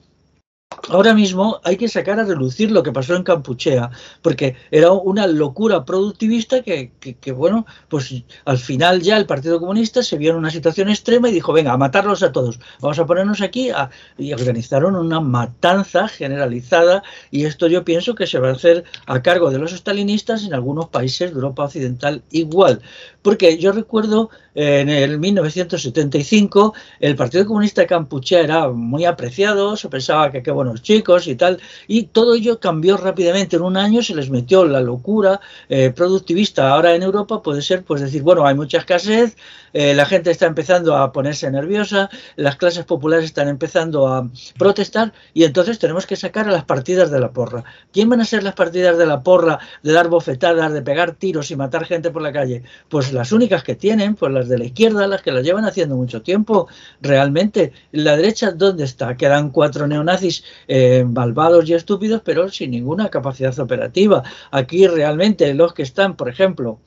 Ahora 0.88 1.14
mismo 1.14 1.60
hay 1.64 1.76
que 1.76 1.88
sacar 1.88 2.18
a 2.18 2.24
relucir 2.24 2.70
lo 2.70 2.82
que 2.82 2.92
pasó 2.92 3.14
en 3.14 3.22
Campuchea, 3.22 3.90
porque 4.20 4.56
era 4.70 4.92
una 4.92 5.26
locura 5.26 5.84
productivista 5.84 6.62
que, 6.62 6.92
bueno, 7.34 7.66
pues 7.88 8.14
al 8.44 8.58
final 8.58 9.00
ya 9.00 9.16
el 9.16 9.26
Partido 9.26 9.60
Comunista 9.60 10.02
se 10.02 10.18
vio 10.18 10.30
en 10.30 10.36
una 10.36 10.50
situación 10.50 10.88
extrema 10.88 11.28
y 11.28 11.32
dijo, 11.32 11.52
venga, 11.52 11.72
a 11.72 11.76
matarlos 11.76 12.22
a 12.22 12.32
todos, 12.32 12.58
vamos 12.80 12.98
a 12.98 13.06
ponernos 13.06 13.40
aquí 13.40 13.70
y 14.18 14.32
organizaron 14.32 14.96
una 14.96 15.20
matanza 15.20 16.08
generalizada 16.08 17.02
y 17.30 17.44
esto 17.44 17.66
yo 17.68 17.84
pienso 17.84 18.14
que 18.14 18.26
se 18.26 18.38
va 18.38 18.48
a 18.48 18.52
hacer 18.52 18.84
a 19.06 19.22
cargo 19.22 19.50
de 19.50 19.58
los 19.58 19.72
estalinistas 19.72 20.44
en 20.44 20.54
algunos 20.54 20.88
países 20.88 21.30
de 21.30 21.36
Europa 21.36 21.64
Occidental 21.64 22.22
igual, 22.30 22.82
porque 23.22 23.58
yo 23.58 23.72
recuerdo 23.72 24.30
eh, 24.54 24.80
en 24.80 24.88
el 24.88 25.18
1975 25.18 26.74
el 27.00 27.16
Partido 27.16 27.46
Comunista 27.46 27.82
de 27.82 27.86
Campuchea 27.86 28.40
era 28.40 28.68
muy 28.68 29.04
apreciado, 29.04 29.76
se 29.76 29.88
pensaba 29.88 30.30
que 30.30 30.42
qué 30.42 30.50
buenos 30.62 30.82
chicos 30.82 31.26
y 31.26 31.34
tal, 31.34 31.60
y 31.86 32.04
todo 32.04 32.34
ello 32.34 32.60
cambió 32.60 32.96
rápidamente. 32.96 33.56
En 33.56 33.62
un 33.62 33.76
año 33.76 34.02
se 34.02 34.14
les 34.14 34.30
metió 34.30 34.64
la 34.64 34.80
locura 34.80 35.40
eh, 35.68 35.92
productivista. 35.94 36.70
Ahora 36.70 36.94
en 36.94 37.02
Europa 37.02 37.42
puede 37.42 37.62
ser 37.62 37.84
pues 37.84 38.00
decir, 38.00 38.22
bueno, 38.22 38.46
hay 38.46 38.54
mucha 38.54 38.78
escasez, 38.78 39.36
eh, 39.72 39.94
la 39.94 40.06
gente 40.06 40.30
está 40.30 40.46
empezando 40.46 40.96
a 40.96 41.12
ponerse 41.12 41.50
nerviosa, 41.50 42.10
las 42.36 42.56
clases 42.56 42.84
populares 42.84 43.24
están 43.26 43.48
empezando 43.48 44.08
a 44.08 44.28
protestar 44.58 45.12
y 45.34 45.44
entonces 45.44 45.78
tenemos 45.78 46.06
que 46.06 46.16
sacar 46.16 46.48
a 46.48 46.52
las 46.52 46.64
partidas 46.64 47.10
de 47.10 47.20
la 47.20 47.32
porra. 47.32 47.64
¿Quién 47.92 48.08
van 48.08 48.20
a 48.20 48.24
ser 48.24 48.42
las 48.42 48.54
partidas 48.54 48.98
de 48.98 49.06
la 49.06 49.22
porra 49.22 49.58
de 49.82 49.92
dar 49.92 50.08
bofetadas, 50.08 50.72
de 50.72 50.82
pegar 50.82 51.12
tiros 51.12 51.50
y 51.50 51.56
matar 51.56 51.84
gente 51.84 52.10
por 52.10 52.22
la 52.22 52.32
calle? 52.32 52.62
Pues 52.88 53.12
las 53.12 53.32
únicas 53.32 53.62
que 53.62 53.74
tienen, 53.74 54.14
pues 54.14 54.32
las 54.32 54.48
de 54.48 54.58
la 54.58 54.64
izquierda, 54.64 55.06
las 55.06 55.22
que 55.22 55.32
las 55.32 55.44
llevan 55.44 55.64
haciendo 55.64 55.96
mucho 55.96 56.22
tiempo. 56.22 56.68
Realmente, 57.00 57.72
la 57.92 58.16
derecha, 58.16 58.52
¿dónde 58.52 58.84
está? 58.84 59.16
Quedan 59.16 59.50
cuatro 59.50 59.86
neonazis 59.86 60.44
eh, 60.68 61.04
malvados 61.08 61.68
y 61.68 61.74
estúpidos, 61.74 62.22
pero 62.24 62.48
sin 62.48 62.70
ninguna 62.70 63.08
capacidad 63.08 63.58
operativa. 63.58 64.22
Aquí 64.50 64.86
realmente 64.86 65.54
los 65.54 65.74
que 65.74 65.82
están, 65.82 66.16
por 66.16 66.28
ejemplo, 66.28 66.80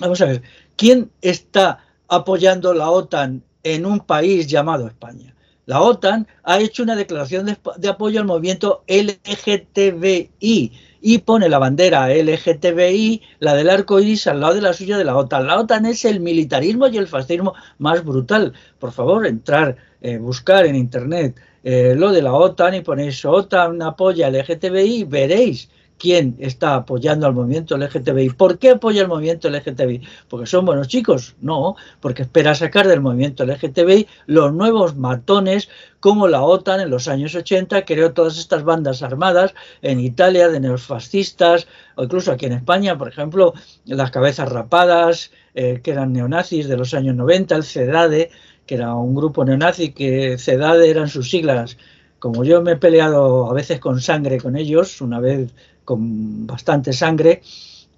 vamos 0.00 0.20
a 0.20 0.26
ver, 0.26 0.42
¿Quién 0.76 1.10
está 1.22 1.84
apoyando 2.08 2.74
la 2.74 2.90
OTAN 2.90 3.42
en 3.62 3.86
un 3.86 4.00
país 4.00 4.46
llamado 4.46 4.86
España? 4.86 5.34
La 5.66 5.80
OTAN 5.80 6.26
ha 6.42 6.58
hecho 6.60 6.82
una 6.82 6.96
declaración 6.96 7.46
de, 7.46 7.88
apoyo 7.88 8.20
al 8.20 8.26
movimiento 8.26 8.84
LGTBI 8.86 10.72
y 11.00 11.18
pone 11.18 11.48
la 11.48 11.58
bandera 11.58 12.08
LGTBI, 12.08 13.22
la 13.38 13.54
del 13.54 13.70
arco 13.70 14.00
iris, 14.00 14.26
al 14.26 14.40
lado 14.40 14.54
de 14.54 14.62
la 14.62 14.72
suya 14.72 14.98
de 14.98 15.04
la 15.04 15.16
OTAN. 15.16 15.46
La 15.46 15.58
OTAN 15.58 15.86
es 15.86 16.04
el 16.04 16.20
militarismo 16.20 16.88
y 16.88 16.98
el 16.98 17.08
fascismo 17.08 17.54
más 17.78 18.04
brutal. 18.04 18.52
Por 18.78 18.92
favor, 18.92 19.26
entrar, 19.26 19.76
eh, 20.02 20.18
buscar 20.18 20.66
en 20.66 20.76
internet 20.76 21.36
eh, 21.62 21.94
lo 21.96 22.12
de 22.12 22.20
la 22.20 22.34
OTAN 22.34 22.74
y 22.74 22.80
ponéis 22.82 23.24
OTAN 23.24 23.80
apoya 23.80 24.28
LGTBI 24.28 25.04
veréis 25.04 25.70
quién 26.04 26.36
está 26.38 26.74
apoyando 26.74 27.26
al 27.26 27.32
movimiento 27.32 27.78
LGTBI. 27.78 28.28
¿Por 28.36 28.58
qué 28.58 28.72
apoya 28.72 29.00
el 29.00 29.08
movimiento 29.08 29.48
LGTBI? 29.48 30.02
¿Porque 30.28 30.44
son 30.46 30.66
buenos 30.66 30.86
chicos? 30.86 31.34
No, 31.40 31.76
porque 32.00 32.24
espera 32.24 32.54
sacar 32.54 32.86
del 32.86 33.00
movimiento 33.00 33.46
LGTBI 33.46 34.06
los 34.26 34.52
nuevos 34.52 34.96
matones 34.96 35.70
como 36.00 36.28
la 36.28 36.42
OTAN 36.42 36.82
en 36.82 36.90
los 36.90 37.08
años 37.08 37.34
80 37.34 37.86
creó 37.86 38.12
todas 38.12 38.36
estas 38.36 38.64
bandas 38.64 39.02
armadas 39.02 39.54
en 39.80 39.98
Italia 39.98 40.50
de 40.50 40.60
neofascistas 40.60 41.66
o 41.94 42.04
incluso 42.04 42.32
aquí 42.32 42.44
en 42.44 42.52
España, 42.52 42.98
por 42.98 43.08
ejemplo, 43.08 43.54
las 43.86 44.10
cabezas 44.10 44.50
rapadas, 44.50 45.30
eh, 45.54 45.80
que 45.82 45.92
eran 45.92 46.12
neonazis 46.12 46.68
de 46.68 46.76
los 46.76 46.92
años 46.92 47.16
90, 47.16 47.56
el 47.56 47.64
CEDADE, 47.64 48.30
que 48.66 48.74
era 48.74 48.94
un 48.94 49.14
grupo 49.14 49.42
neonazi 49.42 49.92
que 49.92 50.36
CEDADE 50.36 50.90
eran 50.90 51.08
sus 51.08 51.30
siglas. 51.30 51.78
Como 52.18 52.44
yo 52.44 52.60
me 52.60 52.72
he 52.72 52.76
peleado 52.76 53.50
a 53.50 53.54
veces 53.54 53.80
con 53.80 54.00
sangre 54.00 54.38
con 54.40 54.56
ellos, 54.56 55.00
una 55.00 55.20
vez 55.20 55.54
con 55.84 56.46
bastante 56.46 56.92
sangre. 56.92 57.42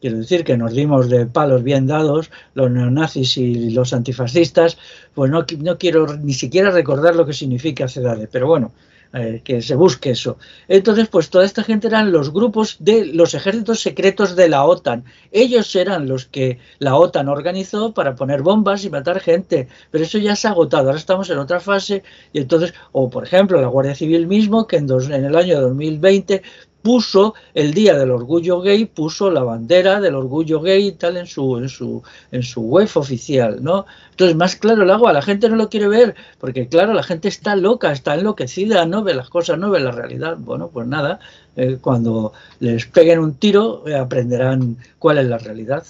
Quiero 0.01 0.19
decir 0.19 0.45
que 0.45 0.57
nos 0.57 0.73
dimos 0.73 1.09
de 1.09 1.27
palos 1.27 1.63
bien 1.63 1.87
dados 1.87 2.31
los 2.55 2.71
neonazis 2.71 3.39
y 3.39 3.71
los 3.71 3.93
antifascistas, 3.93 4.77
pues 5.15 5.31
no, 5.31 5.47
no 5.59 5.79
quiero 5.79 6.17
ni 6.19 6.35
siquiera 6.35 6.71
recordar 6.71 7.17
lo 7.17 7.25
que 7.25 7.33
significa 7.33 7.89
CEDADE, 7.89 8.29
pero 8.31 8.47
bueno, 8.47 8.73
eh, 9.13 9.41
que 9.43 9.63
se 9.63 9.77
busque 9.77 10.11
eso. 10.11 10.37
Entonces, 10.69 11.09
pues 11.09 11.31
toda 11.31 11.47
esta 11.47 11.63
gente 11.63 11.87
eran 11.87 12.13
los 12.13 12.33
grupos 12.33 12.77
de 12.81 13.07
los 13.07 13.35
ejércitos 13.35 13.81
secretos 13.81 14.37
de 14.37 14.49
la 14.49 14.65
OTAN. 14.65 15.05
Ellos 15.31 15.75
eran 15.75 16.09
los 16.09 16.27
que 16.27 16.59
la 16.81 16.97
OTAN 16.97 17.29
organizó 17.29 17.95
para 17.95 18.15
poner 18.15 18.43
bombas 18.43 18.85
y 18.85 18.91
matar 18.91 19.21
gente, 19.21 19.69
pero 19.91 20.05
eso 20.05 20.19
ya 20.19 20.37
se 20.37 20.49
ha 20.49 20.51
agotado. 20.51 20.89
Ahora 20.89 20.99
estamos 20.99 21.31
en 21.31 21.39
otra 21.39 21.61
fase 21.61 22.03
y 22.33 22.41
entonces, 22.41 22.75
o 22.93 23.09
por 23.09 23.25
ejemplo, 23.25 23.61
la 23.61 23.69
Guardia 23.69 23.95
Civil 23.95 24.27
mismo, 24.27 24.67
que 24.67 24.77
en, 24.77 24.91
en 24.91 25.25
el 25.25 25.37
año 25.37 25.61
2020 25.61 26.43
puso 26.87 27.35
el 27.53 27.75
día 27.75 27.99
del 27.99 28.13
orgullo 28.13 28.61
gay, 28.61 28.85
puso 28.85 29.29
la 29.29 29.43
bandera 29.43 30.01
del 30.01 30.15
orgullo 30.15 30.61
gay 30.61 30.87
y 30.87 30.93
tal 30.93 31.17
en 31.17 31.27
su, 31.27 31.59
en 31.59 31.69
su, 31.69 32.01
en 32.31 32.45
su 32.45 32.61
web 32.61 32.89
oficial, 32.95 33.59
¿no? 33.61 33.87
Entonces, 34.13 34.37
más 34.37 34.55
claro 34.55 34.85
el 34.85 34.91
agua, 34.93 35.13
la 35.13 35.21
gente 35.21 35.49
no 35.49 35.57
lo 35.57 35.69
quiere 35.69 35.89
ver, 35.89 36.15
porque 36.39 36.69
claro, 36.69 36.95
la 36.95 37.03
gente 37.03 37.27
está 37.27 37.57
loca, 37.57 37.91
está 37.91 38.15
enloquecida, 38.15 38.87
no 38.87 39.03
ve 39.03 39.15
las 39.15 39.29
cosas, 39.31 39.59
no 39.59 39.69
ve 39.71 39.81
la 39.81 39.91
realidad. 39.91 40.37
Bueno, 40.39 40.69
pues 40.69 40.87
nada, 40.87 41.19
eh, 41.57 41.79
cuando 41.81 42.33
les 42.61 42.87
peguen 42.87 43.19
un 43.19 43.35
tiro, 43.35 43.83
eh, 43.89 43.97
aprenderán 43.97 44.77
cuál 45.01 45.19
es 45.19 45.27
la 45.27 45.39
realidad. 45.39 45.85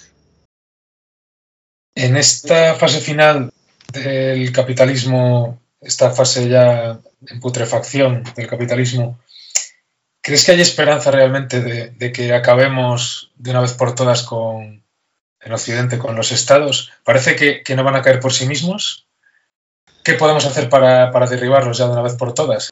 En 1.93 2.17
esta 2.17 2.73
fase 2.73 3.01
final 3.01 3.51
del 3.93 4.51
capitalismo, 4.51 5.59
esta 5.79 6.09
fase 6.09 6.49
ya 6.49 6.99
en 7.27 7.39
putrefacción 7.39 8.23
del 8.35 8.47
capitalismo, 8.47 9.19
¿Crees 10.27 10.43
que 10.43 10.51
hay 10.51 10.59
esperanza 10.59 11.09
realmente 11.09 11.61
de, 11.61 12.11
que 12.11 12.33
acabemos 12.33 13.31
de 13.37 13.51
una 13.51 13.61
vez 13.61 13.71
por 13.71 13.95
todas 13.95 14.23
con 14.23 14.83
en 15.39 15.53
Occidente 15.53 15.97
con 15.97 16.17
los 16.17 16.33
estados? 16.33 16.91
Parece 17.05 17.37
que, 17.37 17.75
no 17.77 17.85
van 17.85 17.95
a 17.95 18.01
caer 18.01 18.19
por 18.19 18.33
sí 18.33 18.45
mismos. 18.45 19.07
¿Qué 20.03 20.15
podemos 20.15 20.45
hacer 20.45 20.67
para, 20.67 21.09
derribarlos 21.29 21.77
ya 21.77 21.85
de 21.85 21.93
una 21.93 22.01
vez 22.01 22.15
por 22.15 22.33
todas? 22.33 22.69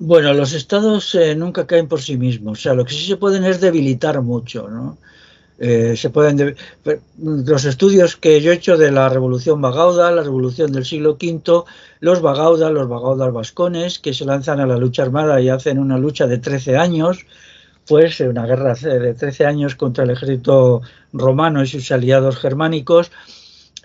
Bueno, 0.00 0.34
los 0.34 0.54
estados 0.54 1.14
eh, 1.14 1.36
nunca 1.36 1.68
caen 1.68 1.86
por 1.86 2.02
sí 2.02 2.16
mismos. 2.16 2.58
O 2.58 2.62
sea, 2.62 2.74
lo 2.74 2.84
que 2.84 2.94
sí 2.94 3.06
se 3.06 3.16
pueden 3.16 3.44
es 3.44 3.60
debilitar 3.60 4.20
mucho, 4.20 4.68
¿no? 4.68 4.98
Eh, 5.64 5.96
se 5.96 6.10
pueden 6.10 6.56
los 7.22 7.64
estudios 7.64 8.16
que 8.16 8.40
yo 8.40 8.50
he 8.50 8.56
hecho 8.56 8.76
de 8.76 8.90
la 8.90 9.08
revolución 9.08 9.60
Bagauda, 9.60 10.10
la 10.10 10.24
revolución 10.24 10.72
del 10.72 10.84
siglo 10.84 11.12
V, 11.12 11.62
los 12.00 12.20
Bagauda, 12.20 12.68
los 12.70 12.88
Bagaudas 12.88 13.32
vascones, 13.32 14.00
que 14.00 14.12
se 14.12 14.24
lanzan 14.24 14.58
a 14.58 14.66
la 14.66 14.76
lucha 14.76 15.04
armada 15.04 15.40
y 15.40 15.50
hacen 15.50 15.78
una 15.78 15.98
lucha 15.98 16.26
de 16.26 16.38
13 16.38 16.78
años, 16.78 17.26
pues 17.86 18.18
una 18.18 18.44
guerra 18.44 18.74
de 18.74 19.14
13 19.14 19.46
años 19.46 19.76
contra 19.76 20.02
el 20.02 20.10
ejército 20.10 20.82
romano 21.12 21.62
y 21.62 21.68
sus 21.68 21.92
aliados 21.92 22.38
germánicos, 22.38 23.12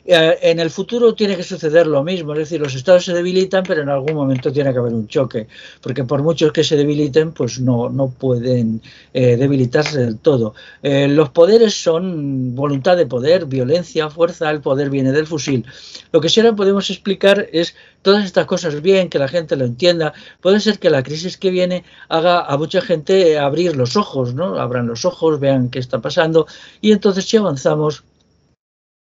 Eh, 0.04 0.38
en 0.42 0.60
el 0.60 0.70
futuro 0.72 1.14
tiene 1.14 1.38
que 1.38 1.44
suceder 1.44 1.86
lo 1.86 2.04
mismo, 2.04 2.34
es 2.34 2.40
decir, 2.40 2.60
los 2.60 2.74
estados 2.74 3.06
se 3.06 3.14
debilitan, 3.14 3.64
pero 3.64 3.84
en 3.84 3.90
algún 3.90 4.16
momento 4.16 4.52
tiene 4.52 4.74
que 4.74 4.80
haber 4.80 4.94
un 4.94 5.08
choque, 5.08 5.48
porque 5.80 6.04
por 6.04 6.24
muchos 6.24 6.52
que 6.52 6.64
se 6.64 6.76
debiliten, 6.76 7.32
pues 7.34 7.60
no, 7.60 7.90
no 7.90 8.10
pueden 8.10 8.82
eh, 9.14 9.38
debilitarse 9.38 10.00
del 10.00 10.18
todo. 10.18 10.56
Eh, 10.82 11.08
los 11.08 11.30
poderes 11.30 11.76
son 11.76 12.56
voluntad 12.56 12.98
de 12.98 13.06
poder, 13.06 13.46
violencia, 13.46 14.10
fuerza, 14.10 14.50
el 14.50 14.62
poder 14.62 14.90
viene 14.90 15.12
del 15.12 15.28
fusil. 15.28 15.66
Lo 16.12 16.20
que 16.20 16.30
sí 16.30 16.40
ahora 16.40 16.56
podemos 16.56 16.90
explicar 16.90 17.48
es 17.52 17.76
todas 18.02 18.26
estas 18.26 18.48
cosas 18.48 18.82
bien, 18.82 19.10
que 19.10 19.20
la 19.20 19.28
gente 19.28 19.56
lo 19.56 19.66
entienda. 19.66 20.14
Puede 20.42 20.60
ser 20.60 20.80
que 20.80 20.90
la 20.90 21.04
crisis 21.04 21.38
que 21.38 21.52
viene 21.52 21.84
haga 22.10 22.42
a 22.42 22.58
mucha 22.58 22.82
gente 22.82 23.38
abrir 23.38 23.76
los 23.76 23.96
ojos, 23.96 24.34
¿no? 24.34 24.60
Abran 24.60 24.88
los 24.88 25.06
ojos, 25.06 25.40
vean 25.40 25.70
qué 25.70 25.78
está 25.80 26.00
pasando, 26.00 26.48
y 26.82 26.92
entonces 26.92 27.26
si 27.26 27.38
avanzamos 27.38 28.04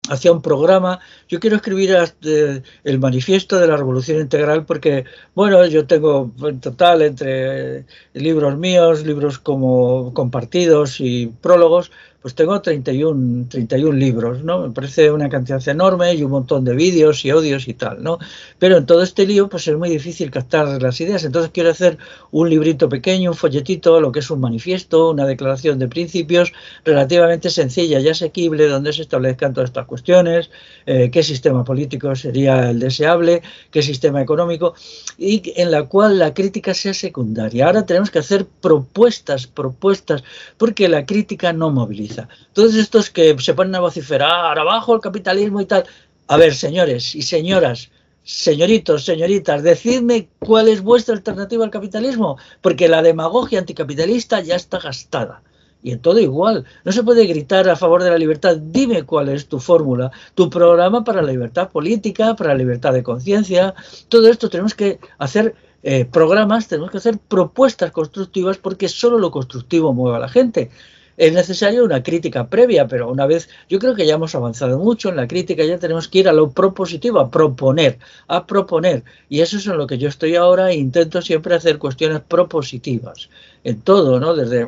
hacia 0.10 0.32
un 0.32 0.42
programa. 0.42 1.00
Yo 1.28 1.40
quiero 1.40 1.56
escribir 1.58 1.96
eh, 2.24 2.62
el 2.84 3.00
manifiesto 3.00 3.60
de 3.60 3.68
la 3.68 3.78
revolución 3.78 4.20
integral 4.22 4.66
porque, 4.66 5.06
bueno, 5.36 5.66
yo 5.66 5.86
tengo 5.86 6.32
en 6.44 6.60
total 6.60 7.02
entre 7.02 7.86
libros 8.14 8.58
míos, 8.58 9.06
libros 9.06 9.40
como 9.40 10.14
compartidos 10.14 11.00
y 11.00 11.28
prólogos, 11.28 11.92
pues 12.22 12.34
tengo 12.34 12.60
31, 12.60 13.46
31 13.50 13.96
libros, 13.98 14.44
¿no? 14.44 14.68
Me 14.68 14.74
parece 14.74 15.12
una 15.12 15.30
cantidad 15.30 15.66
enorme 15.68 16.14
y 16.16 16.24
un 16.24 16.32
montón 16.32 16.66
de 16.66 16.76
vídeos 16.76 17.24
y 17.24 17.30
audios 17.30 17.68
y 17.68 17.74
tal, 17.74 18.02
¿no? 18.02 18.18
Pero 18.58 18.78
en 18.78 18.86
todo 18.86 19.04
este 19.04 19.26
lío, 19.28 19.48
pues 19.50 19.68
es 19.68 19.78
muy 19.78 19.90
difícil 19.90 20.32
captar 20.32 20.82
las 20.82 21.00
ideas. 21.00 21.24
Entonces 21.24 21.52
quiero 21.54 21.70
hacer 21.70 21.98
un 22.32 22.50
librito 22.50 22.90
pequeño, 22.90 23.32
un 23.32 23.38
folletito, 23.38 24.02
lo 24.02 24.12
que 24.12 24.20
es 24.20 24.32
un 24.32 24.40
manifiesto, 24.40 25.12
una 25.12 25.26
declaración 25.26 25.78
de 25.80 25.88
principios 25.88 26.54
relativamente 26.84 27.50
sencilla 27.50 28.00
y 28.00 28.10
asequible, 28.10 28.68
donde 28.68 28.94
se 28.94 29.04
establezcan 29.04 29.54
todas 29.54 29.70
estas 29.70 29.86
cuestiones, 29.86 30.50
eh, 30.86 31.10
qué 31.12 31.22
sistema 31.22 31.64
político 31.64 32.16
sería 32.16 32.72
el 32.72 32.80
deseable, 32.80 33.42
qué 33.70 33.82
sistema 33.82 34.22
económico, 34.22 34.74
y 35.18 35.54
en 35.56 35.72
la 35.72 35.84
cual 35.84 36.18
la 36.18 36.34
crítica 36.34 36.74
sea 36.74 36.94
secundaria. 36.94 37.68
Ahora 37.68 37.86
tenemos 37.86 38.10
que 38.10 38.20
hacer 38.20 38.46
propuestas, 38.46 39.48
propuestas, 39.48 40.24
porque 40.58 40.88
la 40.88 41.06
crítica 41.06 41.54
no 41.54 41.70
moviliza. 41.70 42.17
Todos 42.54 42.76
estos 42.76 43.10
que 43.10 43.36
se 43.40 43.54
ponen 43.54 43.76
a 43.76 43.80
vociferar 43.80 44.58
abajo 44.58 44.96
el 44.96 45.02
capitalismo 45.02 45.62
y 45.62 45.66
tal. 45.66 45.86
A 46.28 46.38
ver, 46.38 46.54
señores 46.54 47.16
y 47.16 47.22
señoras, 47.22 47.90
señoritos, 48.24 49.06
señoritas, 49.06 49.64
decidme 49.64 50.28
cuál 50.40 50.68
es 50.68 50.82
vuestra 50.82 51.16
alternativa 51.16 51.64
al 51.64 51.72
capitalismo, 51.72 52.38
porque 52.62 52.90
la 52.90 53.02
demagogia 53.02 53.60
anticapitalista 53.60 54.42
ya 54.42 54.56
está 54.56 54.80
gastada. 54.80 55.42
Y 55.82 55.92
en 55.92 56.00
todo 56.00 56.20
igual. 56.20 56.66
No 56.84 56.92
se 56.92 57.04
puede 57.04 57.26
gritar 57.28 57.70
a 57.70 57.76
favor 57.76 58.04
de 58.04 58.10
la 58.10 58.18
libertad. 58.18 58.58
Dime 58.58 59.04
cuál 59.04 59.30
es 59.30 59.48
tu 59.48 59.60
fórmula, 59.60 60.12
tu 60.34 60.50
programa 60.50 61.04
para 61.04 61.22
la 61.22 61.32
libertad 61.32 61.70
política, 61.70 62.36
para 62.36 62.50
la 62.50 62.58
libertad 62.58 62.94
de 62.94 63.04
conciencia. 63.04 63.76
Todo 64.10 64.28
esto 64.28 64.50
tenemos 64.50 64.74
que 64.74 65.00
hacer 65.20 65.56
eh, 65.84 66.04
programas, 66.04 66.68
tenemos 66.68 66.92
que 66.92 66.98
hacer 66.98 67.20
propuestas 67.20 67.92
constructivas 67.92 68.58
porque 68.58 68.90
solo 68.90 69.20
lo 69.20 69.32
constructivo 69.32 69.94
mueve 69.94 70.18
a 70.18 70.22
la 70.22 70.30
gente 70.30 70.72
es 71.18 71.34
necesaria 71.34 71.84
una 71.84 72.04
crítica 72.04 72.48
previa, 72.48 72.88
pero 72.88 73.12
una 73.12 73.26
vez, 73.26 73.50
yo 73.68 73.80
creo 73.80 73.96
que 73.96 74.06
ya 74.06 74.16
hemos 74.16 74.36
avanzado 74.36 74.78
mucho 74.78 75.10
en 75.10 75.16
la 75.16 75.28
crítica, 75.28 75.64
ya 75.66 75.80
tenemos 75.80 76.08
que 76.08 76.20
ir 76.20 76.30
a 76.30 76.34
lo 76.34 76.52
propositivo, 76.52 77.20
a 77.20 77.32
proponer, 77.32 77.98
a 78.28 78.46
proponer. 78.46 79.04
Y 79.28 79.42
eso 79.42 79.58
es 79.58 79.66
en 79.66 79.78
lo 79.78 79.88
que 79.88 79.98
yo 79.98 80.08
estoy 80.08 80.36
ahora 80.36 80.70
e 80.70 80.76
intento 80.76 81.22
siempre 81.22 81.56
hacer 81.56 81.80
cuestiones 81.80 82.22
propositivas, 82.22 83.30
en 83.64 83.82
todo, 83.82 84.20
¿no? 84.20 84.36
Desde, 84.36 84.68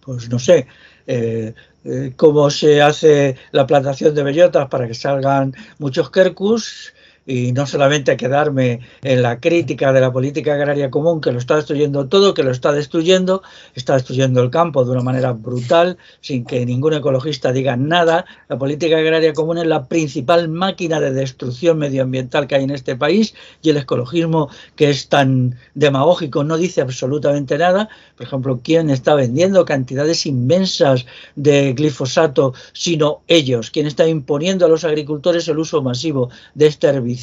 pues 0.00 0.30
no 0.30 0.38
sé, 0.38 0.66
eh, 1.06 1.54
eh, 1.84 2.12
cómo 2.16 2.50
se 2.50 2.80
hace 2.80 3.36
la 3.52 3.66
plantación 3.66 4.14
de 4.14 4.22
bellotas 4.22 4.68
para 4.68 4.88
que 4.88 4.94
salgan 4.94 5.54
muchos 5.78 6.10
quercus, 6.10 6.94
y 7.26 7.52
no 7.52 7.66
solamente 7.66 8.16
quedarme 8.16 8.80
en 9.02 9.22
la 9.22 9.40
crítica 9.40 9.92
de 9.92 10.00
la 10.00 10.12
política 10.12 10.54
agraria 10.54 10.90
común 10.90 11.20
que 11.20 11.32
lo 11.32 11.38
está 11.38 11.56
destruyendo 11.56 12.06
todo, 12.06 12.34
que 12.34 12.44
lo 12.44 12.52
está 12.52 12.72
destruyendo, 12.72 13.42
está 13.74 13.94
destruyendo 13.94 14.40
el 14.42 14.50
campo 14.50 14.84
de 14.84 14.92
una 14.92 15.02
manera 15.02 15.32
brutal, 15.32 15.98
sin 16.20 16.44
que 16.44 16.64
ningún 16.64 16.94
ecologista 16.94 17.52
diga 17.52 17.76
nada. 17.76 18.24
La 18.48 18.56
política 18.56 18.98
agraria 18.98 19.32
común 19.32 19.58
es 19.58 19.66
la 19.66 19.86
principal 19.86 20.48
máquina 20.48 21.00
de 21.00 21.12
destrucción 21.12 21.78
medioambiental 21.78 22.46
que 22.46 22.54
hay 22.54 22.64
en 22.64 22.70
este 22.70 22.94
país 22.94 23.34
y 23.60 23.70
el 23.70 23.78
ecologismo 23.78 24.48
que 24.76 24.90
es 24.90 25.08
tan 25.08 25.58
demagógico 25.74 26.44
no 26.44 26.56
dice 26.56 26.80
absolutamente 26.80 27.58
nada. 27.58 27.88
Por 28.16 28.26
ejemplo, 28.26 28.60
¿quién 28.62 28.88
está 28.88 29.14
vendiendo 29.14 29.64
cantidades 29.64 30.26
inmensas 30.26 31.06
de 31.34 31.72
glifosato 31.72 32.54
sino 32.72 33.22
ellos? 33.26 33.70
¿Quién 33.70 33.86
está 33.86 34.06
imponiendo 34.06 34.64
a 34.64 34.68
los 34.68 34.84
agricultores 34.84 35.48
el 35.48 35.58
uso 35.58 35.82
masivo 35.82 36.30
de 36.54 36.68
este 36.68 36.86
herbicida? 36.86 37.15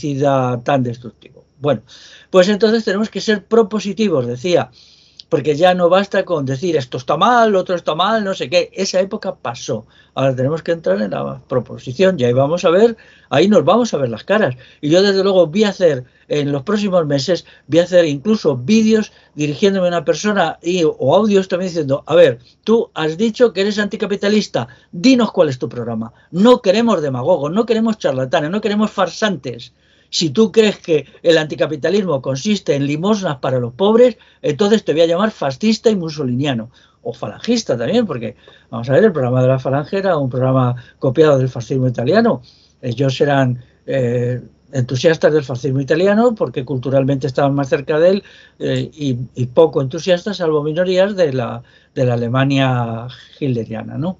Tan 0.64 0.84
destructivo. 0.84 1.45
Bueno, 1.60 1.82
pues 2.30 2.49
entonces 2.49 2.84
tenemos 2.84 3.10
que 3.10 3.22
ser 3.22 3.45
propositivos, 3.45 4.28
decía, 4.28 4.72
porque 5.34 5.56
ya 5.56 5.74
no 5.74 5.90
basta 5.90 6.26
con 6.26 6.45
decir 6.45 6.78
esto 6.78 6.98
está 6.98 7.18
mal, 7.18 7.56
otro 7.56 7.74
está 7.74 7.95
mal, 7.95 8.24
no 8.24 8.36
sé 8.36 8.52
qué. 8.52 8.70
Esa 8.72 8.99
época 8.99 9.34
pasó. 9.34 9.88
Ahora 10.14 10.36
tenemos 10.36 10.61
que 10.61 10.74
entrar 10.74 11.02
en 11.02 11.10
la 11.10 11.41
proposición 11.48 12.20
y 12.20 12.24
ahí 12.24 12.34
vamos 12.34 12.65
a 12.65 12.70
ver, 12.70 12.98
ahí 13.32 13.48
nos 13.48 13.65
vamos 13.65 13.91
a 13.95 13.98
ver 13.98 14.10
las 14.10 14.24
caras. 14.24 14.56
Y 14.80 14.91
yo 14.91 15.02
desde 15.02 15.24
luego 15.24 15.48
voy 15.48 15.64
a 15.64 15.70
hacer 15.70 16.03
en 16.28 16.52
los 16.52 16.61
próximos 16.61 17.07
meses, 17.07 17.45
voy 17.65 17.80
a 17.80 17.84
hacer 17.86 18.06
incluso 18.06 18.56
vídeos 18.57 19.11
dirigiéndome 19.34 19.88
a 19.88 19.90
una 19.90 20.06
persona 20.06 20.60
y, 20.61 20.84
o 20.84 21.15
audios 21.15 21.48
también 21.48 21.70
diciendo, 21.70 22.03
a 22.06 22.14
ver, 22.14 22.38
tú 22.64 22.91
has 22.94 23.18
dicho 23.18 23.53
que 23.53 23.61
eres 23.61 23.80
anticapitalista, 23.80 24.68
dinos 24.91 25.32
cuál 25.32 25.49
es 25.49 25.57
tu 25.57 25.68
programa. 25.68 26.14
No 26.30 26.61
queremos 26.61 27.02
demagogos, 27.02 27.52
no 27.52 27.65
queremos 27.65 27.98
charlatanes, 27.98 28.52
no 28.52 28.61
queremos 28.61 28.91
farsantes. 28.91 29.74
Si 30.14 30.30
tú 30.30 30.52
crees 30.52 30.77
que 30.77 31.07
el 31.23 31.40
anticapitalismo 31.40 32.22
consiste 32.22 32.76
en 32.76 32.85
limosnas 32.85 33.38
para 33.38 33.57
los 33.57 33.73
pobres, 33.73 34.15
entonces 34.44 34.85
te 34.85 34.94
voy 34.94 35.02
a 35.02 35.07
llamar 35.07 35.31
fascista 35.31 35.90
y 35.90 35.95
musoliniano. 35.95 36.69
O 37.02 37.14
falangista 37.14 37.76
también, 37.76 38.06
porque 38.06 38.35
vamos 38.69 38.88
a 38.88 38.94
ver, 38.94 39.06
el 39.06 39.11
programa 39.11 39.41
de 39.41 39.48
la 39.48 39.57
falange 39.57 39.98
era 39.98 40.15
un 40.15 40.30
programa 40.30 40.76
copiado 40.99 41.40
del 41.40 41.49
fascismo 41.49 41.88
italiano. 41.88 42.44
Ellos 42.84 43.19
eran 43.22 43.64
eh, 43.88 44.40
entusiastas 44.72 45.34
del 45.34 45.44
fascismo 45.44 45.81
italiano 45.81 46.35
porque 46.35 46.64
culturalmente 46.64 47.26
estaban 47.26 47.56
más 47.56 47.69
cerca 47.69 47.98
de 47.98 48.10
él 48.11 48.23
eh, 48.60 48.91
y, 48.94 49.45
poco 49.48 49.81
entusiastas, 49.81 50.38
salvo 50.38 50.61
minorías, 50.61 51.15
de 51.15 51.34
la, 51.34 51.64
de 51.95 52.06
la 52.06 52.14
Alemania 52.14 53.07
hitleriana. 53.40 53.98
¿no? 53.98 54.19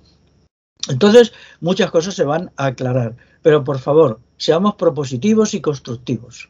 Entonces, 0.90 1.34
muchas 1.62 1.92
cosas 1.92 2.16
se 2.16 2.24
van 2.24 2.52
a 2.58 2.66
aclarar. 2.66 3.16
Pero 3.44 3.64
por 3.64 3.80
favor, 3.80 4.20
seamos 4.38 4.76
propositivos 4.76 5.54
y 5.54 5.62
constructivos. 5.62 6.50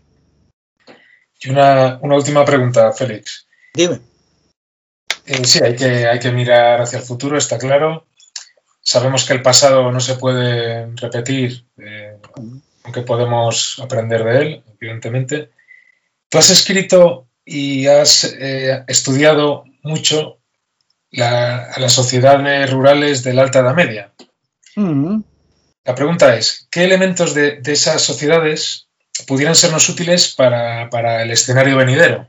Y 1.42 1.50
una, 1.50 2.00
última 2.02 2.46
pregunta, 2.46 2.94
Félix. 2.94 3.48
Dime. 3.74 4.00
Eh, 5.26 5.44
sí, 5.44 5.60
hay 5.62 5.76
que, 5.76 6.08
hay 6.08 6.20
que 6.20 6.32
mirar 6.32 6.82
hacia 6.82 7.00
el 7.00 7.06
futuro, 7.06 7.38
está 7.38 7.58
claro. 7.58 8.06
Sabemos 8.82 9.26
que 9.26 9.34
el 9.34 9.42
pasado 9.42 9.92
no 9.92 10.00
se 10.00 10.16
puede 10.16 10.88
repetir, 10.96 11.66
eh, 11.78 12.18
aunque 12.84 13.02
podemos 13.02 13.80
aprender 13.82 14.24
de 14.24 14.38
él, 14.38 14.64
evidentemente. 14.80 15.50
Tú 16.30 16.38
has 16.38 16.50
escrito 16.50 17.28
y 17.46 17.88
has 17.88 18.24
eh, 18.24 18.84
estudiado 18.88 19.66
mucho 19.82 20.40
a 21.20 21.76
las 21.78 21.94
sociedades 21.94 22.72
rurales 22.72 23.24
de 23.24 23.34
la 23.34 23.44
Alta 23.44 23.60
Edad 23.60 23.76
Media. 23.76 24.14
Mm. 24.76 25.22
La 25.86 25.96
pregunta 25.96 26.36
es, 26.36 26.68
¿qué 26.72 26.86
elementos 26.86 27.34
de, 27.34 27.62
esas 27.66 28.02
sociedades 28.02 28.88
pudieran 29.28 29.56
sernos 29.56 29.90
útiles 29.90 30.34
para, 30.34 31.22
el 31.22 31.32
escenario 31.32 31.76
venidero? 31.76 32.28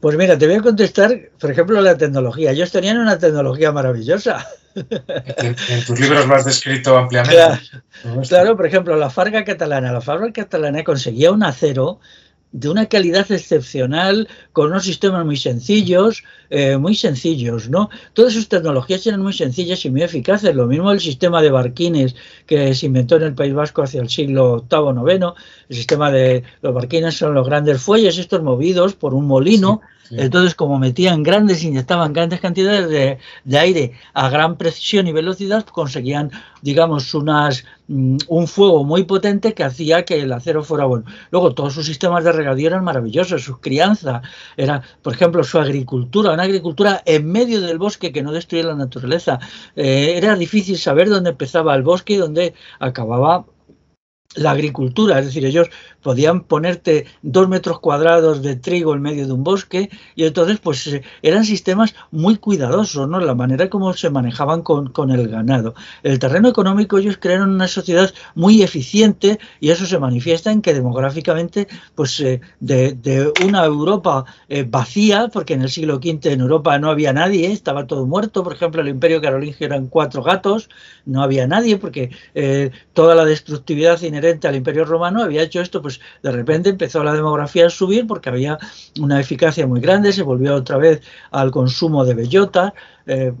Pues 0.00 0.16
mira, 0.16 0.36
te 0.36 0.46
voy 0.46 0.56
a 0.56 0.62
contestar, 0.62 1.30
por 1.38 1.50
ejemplo, 1.50 1.80
la 1.80 1.96
tecnología. 1.96 2.50
Ellos 2.50 2.72
tenían 2.72 2.98
una 2.98 3.18
tecnología 3.18 3.70
maravillosa. 3.70 4.46
En, 4.76 5.84
tus 5.86 6.00
libros 6.00 6.26
lo 6.26 6.34
has 6.34 6.44
descrito 6.44 6.96
ampliamente. 6.96 7.36
Claro, 7.36 8.22
claro, 8.28 8.56
por 8.56 8.66
ejemplo, 8.66 8.96
la 8.96 9.10
farga 9.10 9.44
catalana. 9.44 9.92
La 9.92 10.00
farga 10.00 10.32
catalana 10.32 10.84
conseguía 10.84 11.30
un 11.30 11.44
acero 11.44 12.00
de 12.56 12.70
una 12.70 12.86
calidad 12.86 13.30
excepcional, 13.30 14.28
con 14.52 14.68
unos 14.68 14.84
sistemas 14.84 15.26
muy 15.26 15.36
sencillos, 15.36 16.24
eh, 16.48 16.78
muy 16.78 16.94
sencillos, 16.94 17.68
¿no? 17.68 17.90
Todas 18.14 18.32
sus 18.32 18.48
tecnologías 18.48 19.06
eran 19.06 19.20
muy 19.22 19.34
sencillas 19.34 19.84
y 19.84 19.90
muy 19.90 20.02
eficaces. 20.02 20.54
Lo 20.54 20.66
mismo 20.66 20.90
el 20.90 21.00
sistema 21.00 21.42
de 21.42 21.50
barquines 21.50 22.16
que 22.46 22.74
se 22.74 22.86
inventó 22.86 23.16
en 23.16 23.24
el 23.24 23.34
País 23.34 23.52
Vasco 23.52 23.82
hacia 23.82 24.00
el 24.00 24.08
siglo 24.08 24.64
VIII, 24.70 25.16
IX. 25.16 25.26
El 25.68 25.76
sistema 25.76 26.10
de 26.10 26.44
los 26.62 26.72
barquines 26.72 27.14
son 27.14 27.34
los 27.34 27.46
grandes 27.46 27.82
fuelles, 27.82 28.16
estos 28.16 28.42
movidos 28.42 28.94
por 28.94 29.12
un 29.12 29.26
molino. 29.26 29.82
Entonces, 30.10 30.54
como 30.54 30.78
metían 30.78 31.22
grandes, 31.22 31.62
inyectaban 31.64 32.12
grandes 32.12 32.40
cantidades 32.40 32.88
de, 32.88 33.58
aire 33.58 33.92
a 34.14 34.28
gran 34.28 34.56
precisión 34.56 35.06
y 35.06 35.12
velocidad, 35.12 35.64
conseguían, 35.66 36.30
digamos, 36.62 37.14
unas, 37.14 37.64
mm, 37.88 38.16
un 38.28 38.46
fuego 38.46 38.84
muy 38.84 39.04
potente 39.04 39.54
que 39.54 39.64
hacía 39.64 40.04
que 40.04 40.20
el 40.20 40.32
acero 40.32 40.62
fuera 40.62 40.84
bueno. 40.84 41.04
Luego, 41.30 41.54
todos 41.54 41.74
sus 41.74 41.86
sistemas 41.86 42.24
de 42.24 42.32
regadío 42.32 42.68
eran 42.68 42.84
maravillosos, 42.84 43.42
su 43.42 43.60
crianza, 43.60 44.22
era, 44.56 44.82
por 45.02 45.14
ejemplo, 45.14 45.42
su 45.44 45.58
agricultura, 45.58 46.32
una 46.32 46.44
agricultura 46.44 47.02
en 47.04 47.30
medio 47.30 47.60
del 47.60 47.78
bosque 47.78 48.12
que 48.12 48.22
no 48.22 48.32
destruía 48.32 48.66
la 48.66 48.74
naturaleza. 48.74 49.40
Eh, 49.74 50.14
era 50.16 50.36
difícil 50.36 50.78
saber 50.78 51.08
dónde 51.08 51.30
empezaba 51.30 51.74
el 51.74 51.82
bosque 51.82 52.14
y 52.14 52.16
dónde 52.16 52.54
acababa 52.78 53.46
la 54.36 54.50
agricultura, 54.50 55.18
es 55.18 55.26
decir, 55.26 55.44
ellos 55.44 55.68
podían 56.06 56.44
ponerte 56.44 57.04
dos 57.22 57.48
metros 57.48 57.80
cuadrados 57.80 58.40
de 58.40 58.54
trigo 58.54 58.94
en 58.94 59.02
medio 59.02 59.26
de 59.26 59.32
un 59.32 59.42
bosque 59.42 59.90
y 60.14 60.22
entonces 60.22 60.60
pues 60.60 60.86
eh, 60.86 61.02
eran 61.20 61.44
sistemas 61.44 61.96
muy 62.12 62.36
cuidadosos, 62.36 63.08
¿no? 63.08 63.18
La 63.18 63.34
manera 63.34 63.68
como 63.68 63.92
se 63.92 64.08
manejaban 64.08 64.62
con, 64.62 65.10
el 65.10 65.26
ganado. 65.26 65.74
El 66.04 66.20
terreno 66.20 66.48
económico 66.48 66.98
ellos 66.98 67.18
crearon 67.20 67.50
una 67.50 67.66
sociedad 67.66 68.14
muy 68.36 68.62
eficiente 68.62 69.40
y 69.58 69.70
eso 69.70 69.84
se 69.84 69.98
manifiesta 69.98 70.52
en 70.52 70.62
que 70.62 70.74
demográficamente 70.74 71.66
pues 71.96 72.20
eh, 72.20 72.40
de, 72.60 73.32
una 73.44 73.64
Europa 73.64 74.26
eh, 74.48 74.62
vacía, 74.62 75.26
porque 75.32 75.54
en 75.54 75.62
el 75.62 75.70
siglo 75.70 75.96
V 75.96 76.20
en 76.22 76.40
Europa 76.40 76.78
no 76.78 76.88
había 76.88 77.12
nadie, 77.12 77.50
estaba 77.50 77.88
todo 77.88 78.06
muerto, 78.06 78.44
por 78.44 78.52
ejemplo 78.52 78.80
el 78.80 78.88
imperio 78.88 79.20
carolingio 79.20 79.66
eran 79.66 79.88
cuatro 79.88 80.22
gatos, 80.22 80.68
no 81.04 81.20
había 81.20 81.48
nadie 81.48 81.78
porque 81.78 82.10
toda 82.92 83.16
la 83.16 83.24
destructividad 83.24 84.00
inherente 84.02 84.46
al 84.46 84.54
imperio 84.54 84.84
romano 84.84 85.24
había 85.24 85.42
hecho 85.42 85.60
esto 85.60 85.82
pues 85.82 85.95
de 86.22 86.32
repente 86.32 86.70
empezó 86.70 87.02
la 87.02 87.12
demografía 87.12 87.66
a 87.66 87.70
subir 87.70 88.06
porque 88.06 88.28
había 88.28 88.58
una 89.00 89.20
eficacia 89.20 89.66
muy 89.66 89.80
grande, 89.80 90.12
se 90.12 90.22
volvió 90.22 90.54
otra 90.54 90.78
vez 90.78 91.02
al 91.30 91.50
consumo 91.50 92.04
de 92.04 92.14
bellota. 92.14 92.74
Eh, 93.06 93.32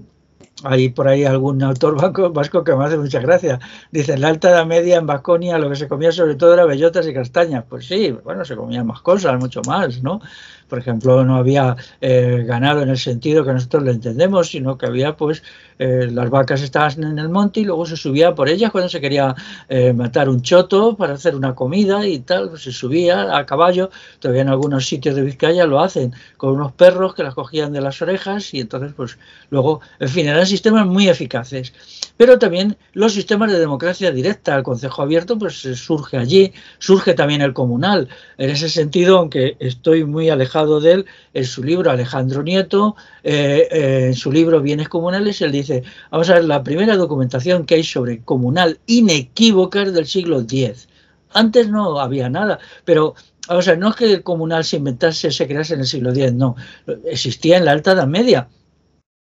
hay 0.64 0.88
por 0.88 1.06
ahí 1.06 1.24
algún 1.24 1.62
autor 1.62 2.00
vasco 2.32 2.64
que 2.64 2.74
me 2.74 2.84
hace 2.84 2.96
mucha 2.96 3.20
gracia. 3.20 3.60
Dice, 3.90 4.14
en 4.14 4.22
la 4.22 4.28
alta 4.28 4.50
edad 4.50 4.64
media 4.64 4.96
en 4.96 5.06
Vasconia 5.06 5.58
lo 5.58 5.68
que 5.68 5.76
se 5.76 5.86
comía 5.86 6.12
sobre 6.12 6.34
todo 6.34 6.54
era 6.54 6.64
bellotas 6.64 7.06
y 7.06 7.12
castañas. 7.12 7.64
Pues 7.68 7.86
sí, 7.86 8.16
bueno, 8.24 8.44
se 8.44 8.56
comían 8.56 8.86
más 8.86 9.02
cosas, 9.02 9.38
mucho 9.38 9.60
más, 9.66 10.02
¿no? 10.02 10.20
Por 10.68 10.78
ejemplo, 10.78 11.24
no 11.24 11.36
había 11.36 11.76
eh, 12.00 12.44
ganado 12.46 12.82
en 12.82 12.88
el 12.88 12.98
sentido 12.98 13.44
que 13.44 13.52
nosotros 13.52 13.84
lo 13.84 13.90
entendemos, 13.92 14.48
sino 14.48 14.76
que 14.76 14.86
había, 14.86 15.16
pues, 15.16 15.42
eh, 15.78 16.08
las 16.10 16.30
vacas 16.30 16.62
estaban 16.62 17.02
en 17.04 17.18
el 17.18 17.28
monte 17.28 17.60
y 17.60 17.64
luego 17.64 17.84
se 17.86 17.96
subía 17.96 18.34
por 18.34 18.48
ellas 18.48 18.70
cuando 18.72 18.88
se 18.88 19.00
quería 19.00 19.34
eh, 19.68 19.92
matar 19.92 20.28
un 20.28 20.40
choto 20.42 20.96
para 20.96 21.14
hacer 21.14 21.36
una 21.36 21.54
comida 21.54 22.06
y 22.06 22.20
tal, 22.20 22.50
pues 22.50 22.62
se 22.62 22.72
subía 22.72 23.36
a 23.36 23.46
caballo. 23.46 23.90
Todavía 24.18 24.42
en 24.42 24.48
algunos 24.48 24.86
sitios 24.86 25.14
de 25.14 25.22
Vizcaya 25.22 25.66
lo 25.66 25.80
hacen 25.80 26.12
con 26.36 26.54
unos 26.54 26.72
perros 26.72 27.14
que 27.14 27.22
las 27.22 27.34
cogían 27.34 27.72
de 27.72 27.80
las 27.80 28.00
orejas 28.02 28.52
y 28.54 28.60
entonces, 28.60 28.92
pues, 28.96 29.18
luego, 29.50 29.80
en 30.00 30.08
fin, 30.08 30.26
eran 30.26 30.46
sistemas 30.46 30.86
muy 30.86 31.08
eficaces. 31.08 31.72
Pero 32.16 32.38
también 32.38 32.76
los 32.94 33.12
sistemas 33.12 33.52
de 33.52 33.58
democracia 33.58 34.10
directa, 34.10 34.56
el 34.56 34.62
Consejo 34.62 35.02
Abierto, 35.02 35.38
pues 35.38 35.54
surge 35.54 36.16
allí, 36.16 36.52
surge 36.78 37.14
también 37.14 37.42
el 37.42 37.52
comunal. 37.52 38.08
En 38.38 38.50
ese 38.50 38.68
sentido, 38.68 39.18
aunque 39.18 39.56
estoy 39.60 40.04
muy 40.04 40.30
alejado 40.30 40.55
de 40.64 40.92
él, 40.92 41.06
en 41.34 41.44
su 41.44 41.62
libro 41.62 41.90
Alejandro 41.90 42.42
Nieto, 42.42 42.96
eh, 43.22 43.68
eh, 43.70 44.06
en 44.06 44.14
su 44.14 44.32
libro 44.32 44.62
Bienes 44.62 44.88
Comunales, 44.88 45.42
él 45.42 45.52
dice, 45.52 45.82
vamos 46.10 46.30
a 46.30 46.34
ver, 46.34 46.44
la 46.44 46.62
primera 46.62 46.96
documentación 46.96 47.66
que 47.66 47.74
hay 47.74 47.84
sobre 47.84 48.22
comunal 48.22 48.78
inequívoca 48.86 49.82
es 49.82 49.92
del 49.92 50.06
siglo 50.06 50.40
X. 50.40 50.88
Antes 51.32 51.68
no 51.68 52.00
había 52.00 52.30
nada, 52.30 52.58
pero 52.84 53.14
o 53.48 53.62
sea, 53.62 53.76
no 53.76 53.90
es 53.90 53.96
que 53.96 54.12
el 54.12 54.22
comunal 54.22 54.64
se 54.64 54.76
inventase, 54.76 55.30
se 55.30 55.46
crease 55.46 55.74
en 55.74 55.80
el 55.80 55.86
siglo 55.86 56.10
X, 56.10 56.32
no, 56.32 56.56
existía 57.04 57.58
en 57.58 57.64
la 57.64 57.72
Alta 57.72 57.92
Edad 57.92 58.06
Media. 58.06 58.48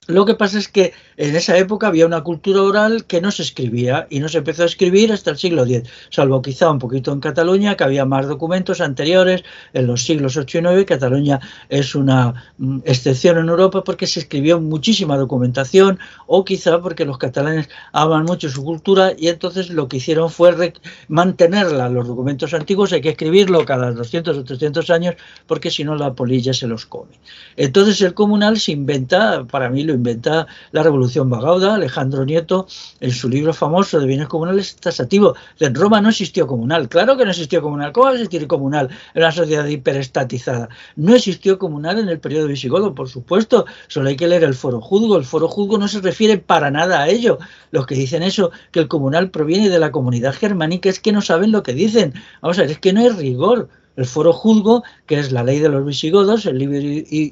Lo 0.07 0.27
que 0.27 0.35
pasa 0.35 0.59
es 0.59 0.69
que 0.69 0.93
en 1.17 1.35
esa 1.35 1.57
época 1.57 1.87
había 1.87 2.05
una 2.05 2.23
cultura 2.23 2.63
oral 2.63 3.07
que 3.07 3.21
no 3.21 3.31
se 3.31 3.43
escribía 3.43 4.07
y 4.11 4.21
no 4.21 4.29
se 4.29 4.39
empezó 4.39 4.65
a 4.65 4.67
escribir 4.67 5.13
hasta 5.13 5.31
el 5.31 5.39
siglo 5.39 5.65
X, 5.65 5.89
salvo 6.11 6.43
quizá 6.43 6.71
un 6.71 6.79
poquito 6.79 7.13
en 7.13 7.21
Cataluña, 7.21 7.77
que 7.77 7.85
había 7.85 8.05
más 8.05 8.27
documentos 8.27 8.81
anteriores 8.81 9.45
en 9.73 9.87
los 9.87 10.05
siglos 10.05 10.37
8 10.37 10.59
y 10.59 10.63
9. 10.63 10.85
Cataluña 10.85 11.41
es 11.69 11.95
una 11.95 12.53
mm, 12.59 12.81
excepción 12.85 13.39
en 13.39 13.49
Europa 13.49 13.83
porque 13.83 14.07
se 14.07 14.21
escribió 14.21 14.61
muchísima 14.61 15.17
documentación 15.17 15.99
o 16.27 16.45
quizá 16.45 16.81
porque 16.81 17.05
los 17.05 17.17
catalanes 17.17 17.69
aman 17.93 18.25
mucho 18.25 18.51
su 18.51 18.63
cultura 18.63 19.13
y 19.17 19.29
entonces 19.29 19.71
lo 19.71 19.89
que 19.89 19.97
hicieron 19.97 20.31
fue 20.31 20.75
mantenerla. 21.09 21.89
Los 21.89 22.09
documentos 22.09 22.53
antiguos 22.53 22.93
hay 22.93 23.01
que 23.01 23.11
escribirlo 23.11 23.65
cada 23.65 23.91
200 23.93 24.37
o 24.37 24.45
300 24.45 24.91
años 24.91 25.15
porque 25.47 25.71
si 25.71 25.85
no 25.85 25.95
la 25.95 26.13
polilla 26.13 26.53
se 26.53 26.67
los 26.67 26.85
come. 26.85 27.13
Entonces 27.57 28.01
el 28.03 28.15
comunal 28.15 28.59
se 28.59 28.73
inventa, 28.73 29.45
para 29.45 29.71
mí 29.71 29.85
lo 29.85 29.94
inventa 29.95 30.47
la 30.73 30.83
Revolución 30.83 31.31
Bagauda, 31.31 31.75
Alejandro 31.75 32.25
Nieto, 32.25 32.67
en 33.01 33.11
su 33.11 33.29
libro 33.29 33.53
famoso 33.53 34.01
de 34.01 34.07
bienes 34.07 34.29
comunales 34.29 34.77
taxativo. 34.77 35.35
En 35.61 35.75
Roma 35.75 36.01
no 36.01 36.11
existió 36.11 36.47
comunal, 36.47 36.89
claro 36.89 37.17
que 37.17 37.25
no 37.25 37.31
existió 37.31 37.63
comunal. 37.63 37.93
¿Cómo 37.93 38.07
va 38.07 38.13
a 38.13 38.15
existir 38.15 38.47
comunal 38.47 38.91
en 39.15 39.23
una 39.23 39.33
sociedad 39.33 39.67
hiperestatizada? 39.67 40.69
No 40.97 41.15
existió 41.15 41.59
comunal 41.59 41.99
en 41.99 42.09
el 42.09 42.21
periodo 42.21 42.47
visigodo, 42.47 42.95
por 42.95 43.09
supuesto, 43.09 43.67
solo 43.89 44.09
hay 44.09 44.17
que 44.17 44.29
leer 44.29 44.45
el 44.45 44.55
foro 44.55 44.81
juzgo. 44.81 45.17
El 45.17 45.25
foro 45.25 45.49
juzgo 45.49 45.79
no 45.79 45.89
se 45.89 46.01
refiere 46.01 46.39
para 46.39 46.71
nada 46.71 47.03
a 47.03 47.09
ello. 47.09 47.39
Los 47.71 47.87
que 47.87 47.95
dicen 47.95 48.23
eso, 48.23 48.51
que 48.71 48.81
el 48.81 48.89
comunal 48.89 49.31
proviene 49.31 49.69
de 49.69 49.79
la 49.79 49.93
comunidad 49.93 50.35
germánica, 50.35 50.89
es 50.89 51.01
que 51.01 51.13
no 51.13 51.23
saben 51.23 51.53
lo 51.53 51.63
que 51.63 51.75
dicen. 51.75 52.15
Vamos 52.41 52.59
a 52.59 52.63
ver, 52.63 52.71
es 52.73 52.79
que 52.79 52.93
no 52.93 53.01
hay 53.01 53.11
rigor 53.11 53.69
el 53.97 54.07
foro 54.07 54.33
juzgo, 54.33 54.83
que 55.07 55.19
es 55.19 55.33
la 55.33 55.45
ley 55.45 55.61
de 55.61 55.69
los 55.69 55.85
visigodos, 55.85 56.47
el 56.47 56.59
Liber 56.59 56.83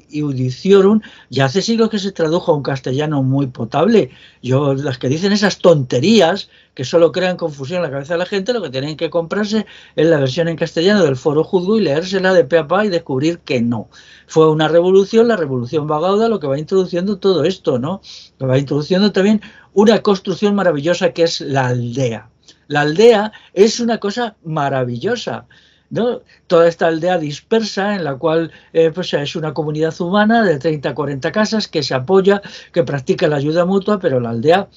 Iudiciorum, 0.09 1.01
ya 1.29 1.45
hace 1.45 1.61
siglos 1.61 1.89
que 1.89 1.99
se 1.99 2.11
tradujo 2.11 2.51
a 2.51 2.55
un 2.55 2.63
castellano 2.63 3.21
muy 3.23 3.47
potable. 3.47 4.11
Yo, 4.41 4.73
las 4.73 4.97
que 4.97 5.09
dicen 5.09 5.31
esas 5.33 5.59
tonterías, 5.59 6.49
que 6.73 6.85
solo 6.85 7.11
crean 7.11 7.37
confusión 7.37 7.77
en 7.77 7.83
la 7.83 7.91
cabeza 7.91 8.13
de 8.13 8.19
la 8.19 8.25
gente, 8.25 8.53
lo 8.53 8.61
que 8.61 8.69
tienen 8.69 8.97
que 8.97 9.09
comprarse 9.09 9.65
es 9.95 10.07
la 10.07 10.19
versión 10.19 10.47
en 10.47 10.55
castellano 10.55 11.03
del 11.03 11.15
foro 11.15 11.43
juzgo 11.43 11.77
y 11.77 11.81
leérsela 11.81 12.33
de 12.33 12.45
pe 12.45 12.57
a 12.57 12.67
pa 12.67 12.85
y 12.85 12.89
descubrir 12.89 13.39
que 13.39 13.61
no. 13.61 13.89
Fue 14.27 14.49
una 14.49 14.67
revolución, 14.67 15.27
la 15.27 15.35
revolución 15.35 15.87
vagauda, 15.87 16.29
lo 16.29 16.39
que 16.39 16.47
va 16.47 16.57
introduciendo 16.57 17.17
todo 17.19 17.43
esto, 17.43 17.77
¿no? 17.77 18.01
Lo 18.39 18.47
va 18.47 18.57
introduciendo 18.57 19.11
también 19.11 19.41
una 19.73 20.01
construcción 20.01 20.55
maravillosa 20.55 21.11
que 21.11 21.23
es 21.23 21.41
la 21.41 21.67
aldea. 21.67 22.29
La 22.67 22.81
aldea 22.81 23.31
es 23.53 23.79
una 23.79 23.99
cosa 23.99 24.35
maravillosa. 24.43 25.45
¿No? 25.93 26.21
Toda 26.47 26.67
esta 26.67 26.87
aldea 26.87 27.17
dispersa 27.19 27.95
en 27.95 28.03
la 28.03 28.15
cual 28.15 28.51
eh, 28.73 28.91
pues 28.93 29.13
es 29.13 29.35
una 29.35 29.53
comunidad 29.53 29.93
humana 30.01 30.43
de 30.43 30.57
30 30.57 30.89
a 30.89 30.95
40 30.95 31.31
casas 31.31 31.67
que 31.67 31.83
se 31.83 31.93
apoya, 31.93 32.41
que 32.71 32.83
practica 32.83 33.27
la 33.27 33.37
ayuda 33.37 33.65
mutua, 33.65 33.99
pero 33.99 34.19
la 34.19 34.31
aldea 34.31 34.67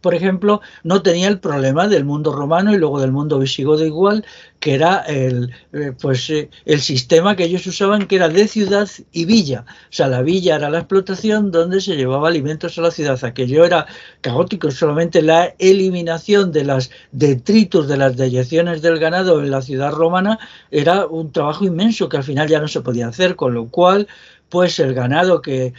por 0.00 0.14
ejemplo, 0.14 0.60
no 0.84 1.02
tenía 1.02 1.28
el 1.28 1.40
problema 1.40 1.88
del 1.88 2.04
mundo 2.04 2.32
romano 2.32 2.72
y 2.72 2.78
luego 2.78 3.00
del 3.00 3.12
mundo 3.12 3.38
visigodo 3.38 3.84
igual, 3.84 4.24
que 4.58 4.74
era 4.74 4.98
el, 5.00 5.52
eh, 5.72 5.92
pues, 6.00 6.28
eh, 6.30 6.50
el 6.64 6.80
sistema 6.80 7.36
que 7.36 7.44
ellos 7.44 7.66
usaban, 7.66 8.06
que 8.06 8.16
era 8.16 8.28
de 8.28 8.46
ciudad 8.46 8.88
y 9.12 9.24
villa. 9.24 9.64
O 9.68 9.92
sea, 9.92 10.08
la 10.08 10.22
villa 10.22 10.56
era 10.56 10.70
la 10.70 10.78
explotación 10.78 11.50
donde 11.50 11.80
se 11.80 11.96
llevaba 11.96 12.28
alimentos 12.28 12.78
a 12.78 12.82
la 12.82 12.90
ciudad. 12.90 13.18
Aquello 13.24 13.64
era 13.64 13.86
caótico, 14.20 14.70
solamente 14.70 15.22
la 15.22 15.54
eliminación 15.58 16.52
de 16.52 16.64
las 16.64 16.90
detritos, 17.12 17.88
de 17.88 17.96
las 17.96 18.16
deyecciones 18.16 18.82
del 18.82 18.98
ganado 18.98 19.40
en 19.40 19.50
la 19.50 19.62
ciudad 19.62 19.92
romana 19.92 20.38
era 20.70 21.06
un 21.06 21.32
trabajo 21.32 21.64
inmenso 21.64 22.08
que 22.08 22.16
al 22.16 22.24
final 22.24 22.48
ya 22.48 22.60
no 22.60 22.68
se 22.68 22.80
podía 22.80 23.08
hacer, 23.08 23.36
con 23.36 23.54
lo 23.54 23.68
cual 23.68 24.08
pues 24.50 24.78
el 24.80 24.92
ganado 24.94 25.40
que 25.40 25.72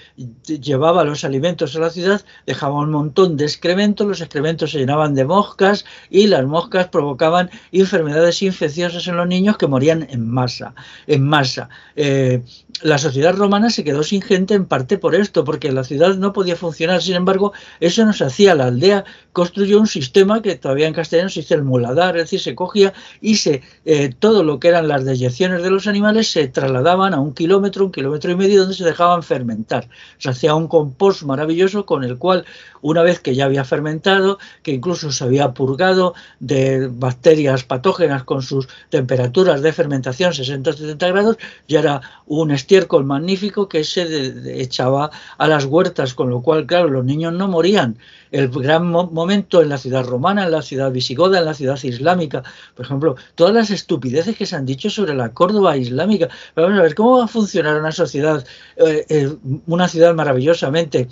llevaba 0.46 1.04
los 1.04 1.24
alimentos 1.24 1.76
a 1.76 1.80
la 1.80 1.90
ciudad 1.90 2.22
dejaba 2.46 2.80
un 2.80 2.92
montón 2.92 3.38
de 3.38 3.44
excrementos, 3.46 4.08
los 4.08 4.22
excrementos 4.22 4.72
se 4.72 4.80
llenaban 4.80 5.14
de 5.14 5.26
moscas 5.26 5.86
y 6.10 6.28
las 6.28 6.46
moscas 6.46 6.88
provocaban 6.88 7.50
enfermedades 7.72 8.42
infecciosas 8.42 9.08
en 9.08 9.18
los 9.18 9.28
niños 9.28 9.58
que 9.58 9.68
morían 9.68 10.08
en 10.10 10.28
masa. 10.28 10.74
En 11.06 11.28
masa. 11.28 11.70
Eh, 11.96 12.42
la 12.84 12.98
sociedad 12.98 13.36
romana 13.36 13.70
se 13.70 13.84
quedó 13.84 14.04
sin 14.04 14.22
gente 14.22 14.54
en 14.54 14.66
parte 14.66 14.98
por 14.98 15.16
esto, 15.16 15.44
porque 15.44 15.72
la 15.72 15.84
ciudad 15.84 16.16
no 16.16 16.34
podía 16.34 16.56
funcionar. 16.56 17.02
Sin 17.02 17.16
embargo, 17.16 17.54
eso 17.80 18.06
no 18.06 18.14
se 18.14 18.26
hacía. 18.26 18.56
La 18.56 18.66
aldea 18.66 19.06
construyó 19.34 19.80
un 19.80 19.88
sistema 19.88 20.42
que 20.42 20.56
todavía 20.56 20.88
en 20.88 20.94
castellano 20.94 21.30
se 21.30 21.42
dice 21.42 21.56
el 21.56 21.64
muladar, 21.64 22.18
es 22.18 22.24
decir, 22.24 22.40
se 22.40 22.56
cogía 22.56 22.94
y 23.22 23.36
se 23.36 23.62
eh, 23.86 24.14
todo 24.18 24.44
lo 24.44 24.60
que 24.60 24.70
eran 24.70 24.88
las 24.88 25.06
deyecciones 25.06 25.64
de 25.64 25.70
los 25.70 25.88
animales 25.88 26.32
se 26.32 26.48
trasladaban 26.48 27.14
a 27.14 27.20
un 27.20 27.34
kilómetro, 27.34 27.86
un 27.86 27.92
kilómetro 27.92 28.32
y 28.32 28.36
medio, 28.36 28.62
donde 28.62 28.76
se 28.76 28.84
dejaban 28.84 29.24
fermentar. 29.24 29.88
Se 30.18 30.30
hacía 30.30 30.56
un 30.56 30.68
compost 30.68 31.24
maravilloso 31.24 31.86
con 31.86 32.04
el 32.04 32.18
cual, 32.18 32.46
una 32.82 33.04
vez 33.04 33.20
que 33.20 33.36
ya 33.36 33.46
había 33.46 33.64
fermentado, 33.64 34.40
que 34.64 34.72
incluso 34.72 35.12
se 35.12 35.24
había 35.24 35.54
purgado 35.54 36.14
de 36.40 36.88
bacterias 36.88 37.64
patógenas 37.64 38.24
con 38.24 38.42
sus 38.42 38.68
temperaturas 38.90 39.62
de 39.62 39.74
fermentación 39.74 40.32
60-70 40.34 40.98
grados, 41.12 41.38
ya 41.68 41.80
era 41.80 42.02
un 42.26 42.52
estiércol 42.72 43.04
magnífico 43.04 43.68
que 43.68 43.84
se 43.84 44.62
echaba 44.62 45.12
a 45.38 45.48
las 45.50 45.66
huertas, 45.66 46.14
con 46.14 46.30
lo 46.30 46.42
cual, 46.42 46.66
claro, 46.66 46.88
los 46.88 47.04
niños 47.04 47.34
no 47.34 47.50
morían. 47.50 47.98
El 48.32 48.48
gran 48.48 48.88
momento 48.90 49.62
en 49.62 49.68
la 49.68 49.78
ciudad 49.78 50.06
romana, 50.06 50.46
en 50.46 50.52
la 50.52 50.62
ciudad 50.62 50.90
visigoda, 50.90 51.40
en 51.40 51.46
la 51.46 51.54
ciudad 51.54 51.78
islámica, 51.84 52.44
por 52.74 52.86
ejemplo, 52.86 53.18
todas 53.36 53.54
las 53.54 53.72
estupideces 53.72 54.38
que 54.38 54.46
se 54.46 54.56
han 54.56 54.66
dicho 54.66 54.90
sobre 54.90 55.14
la 55.14 55.34
Córdoba 55.34 55.76
islámica. 55.76 56.30
Vamos 56.56 56.80
a 56.80 56.84
ver 56.84 56.96
cómo 56.96 57.18
va 57.18 57.26
a 57.26 57.28
funcionar 57.28 57.78
una 57.78 57.92
sociedad, 57.92 58.46
eh, 58.78 59.06
eh, 59.10 59.36
una 59.68 59.90
ciudad 59.90 60.16
maravillosamente 60.16 61.10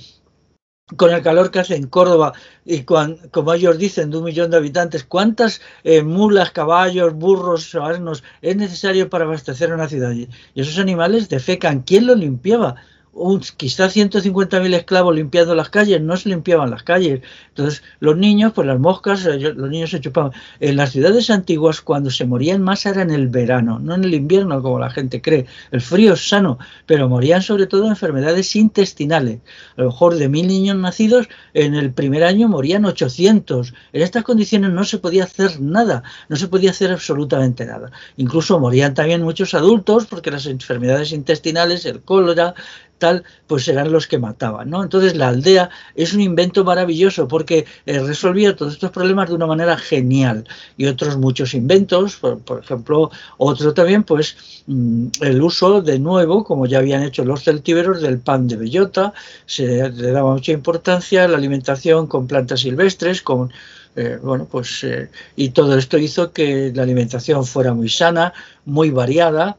con 0.95 1.11
el 1.11 1.22
calor 1.22 1.52
que 1.52 1.60
hace 1.60 1.76
en 1.76 1.88
Córdoba 1.88 2.34
y 2.66 2.84
como 2.84 3.53
ellos 3.53 3.78
dicen, 3.78 4.10
de 4.10 4.18
un 4.18 4.24
millón 4.24 4.52
de 4.52 4.57
habitantes, 4.57 5.03
¿cuántas 5.03 5.61
eh, 5.84 6.02
mulas, 6.03 6.52
caballos, 6.52 7.14
burros, 7.14 7.76
asnos 7.76 8.24
es 8.41 8.56
necesario 8.56 9.10
para 9.10 9.26
abastecer 9.26 9.74
una 9.74 9.88
ciudad? 9.88 10.11
Y 10.11 10.28
esos 10.56 10.80
animales 10.80 11.30
defecan. 11.30 11.82
¿Quién 11.82 12.07
los 12.07 12.18
limpiaba? 12.18 12.76
Un, 13.14 13.40
quizá 13.40 13.90
150.000 13.90 14.73
esclavos 14.73 15.15
limpiando 15.15 15.56
las 15.56 15.69
calles, 15.69 16.02
no 16.02 16.15
se 16.18 16.30
limpiaban 16.30 16.69
las 16.69 16.84
calles. 16.84 17.22
Entonces, 17.49 17.84
los 17.99 18.18
niños, 18.18 18.53
pues 18.53 18.68
las 18.68 18.80
moscas, 18.80 19.26
los 19.26 19.69
niños 19.69 19.90
se 19.90 19.99
chupaban. 19.99 20.31
En 20.60 20.76
las 20.77 20.91
ciudades 20.91 21.30
antiguas, 21.30 21.81
cuando 21.81 22.11
se 22.11 22.26
morían 22.26 22.61
más 22.61 22.86
era 22.86 23.02
en 23.02 23.11
el 23.11 23.27
verano, 23.27 23.80
no 23.80 23.95
en 23.95 24.03
el 24.03 24.14
invierno, 24.14 24.61
como 24.61 24.80
la 24.80 24.90
gente 24.90 25.22
cree. 25.22 25.45
El 25.72 25.81
frío 25.81 26.14
es 26.14 26.27
sano, 26.27 26.60
pero 26.86 27.10
morían 27.10 27.41
sobre 27.41 27.68
todo 27.68 27.84
de 27.84 27.90
enfermedades 27.90 28.56
intestinales. 28.56 29.40
A 29.76 29.81
lo 29.81 29.88
mejor 29.88 30.15
de 30.15 30.30
mil 30.30 30.48
niños 30.48 30.77
nacidos, 30.77 31.27
en 31.53 31.76
el 31.76 31.91
primer 31.91 32.23
año 32.23 32.48
morían 32.48 32.86
800. 32.86 33.73
En 33.94 34.02
estas 34.02 34.23
condiciones 34.23 34.72
no 34.72 34.84
se 34.84 34.99
podía 34.99 35.26
hacer 35.26 35.60
nada, 35.60 36.03
no 36.30 36.36
se 36.36 36.48
podía 36.48 36.72
hacer 36.72 36.91
absolutamente 36.91 37.65
nada. 37.65 37.91
Incluso 38.18 38.60
morían 38.60 38.94
también 38.94 39.23
muchos 39.23 39.53
adultos, 39.53 40.06
porque 40.06 40.31
las 40.31 40.45
enfermedades 40.45 41.11
intestinales, 41.11 41.86
el 41.86 42.02
cólera, 42.02 42.53
tal, 43.00 43.24
pues 43.48 43.68
eran 43.68 43.92
los 43.92 44.06
que 44.06 44.20
mataban, 44.20 44.70
¿no? 44.70 44.84
Entonces 44.84 45.16
la 45.16 45.30
aldea 45.30 45.70
es 45.96 46.14
un 46.14 46.22
invento 46.22 46.64
maravilloso 46.64 47.28
porque 47.28 47.66
eh, 47.86 48.00
resolvía 48.00 48.56
todos 48.56 48.74
estos 48.74 48.92
problemas 48.92 49.30
de 49.30 49.36
una 49.36 49.48
manera 49.48 49.78
genial 49.78 50.48
y 50.78 50.86
otros 50.86 51.18
muchos 51.18 51.54
inventos, 51.54 52.18
por, 52.18 52.60
ejemplo, 52.62 53.10
otro 53.38 53.74
también, 53.74 54.04
pues 54.04 54.64
mm, 54.68 55.08
el 55.22 55.42
uso 55.42 55.82
de 55.82 55.98
nuevo, 55.98 56.44
como 56.44 56.68
ya 56.68 56.80
habían 56.80 57.04
hecho 57.04 57.26
los 57.26 57.44
celtíberos, 57.44 58.02
del 58.02 58.20
pan 58.20 58.48
de 58.48 58.58
bellota, 58.58 59.14
se 59.46 59.90
le 59.90 60.12
daba 60.12 60.34
mucha 60.34 60.52
importancia, 60.52 61.28
la 61.28 61.38
alimentación 61.38 62.08
con 62.08 62.28
plantas 62.28 62.60
silvestres, 62.60 63.22
con 63.22 63.52
eh, 63.96 64.20
bueno, 64.22 64.48
pues 64.50 64.84
eh, 64.84 65.10
y 65.36 65.50
todo 65.50 65.78
esto 65.78 65.98
hizo 65.98 66.32
que 66.32 66.72
la 66.76 66.84
alimentación 66.84 67.44
fuera 67.46 67.74
muy 67.74 67.90
sana, 67.90 68.34
muy 68.66 68.92
variada 68.92 69.58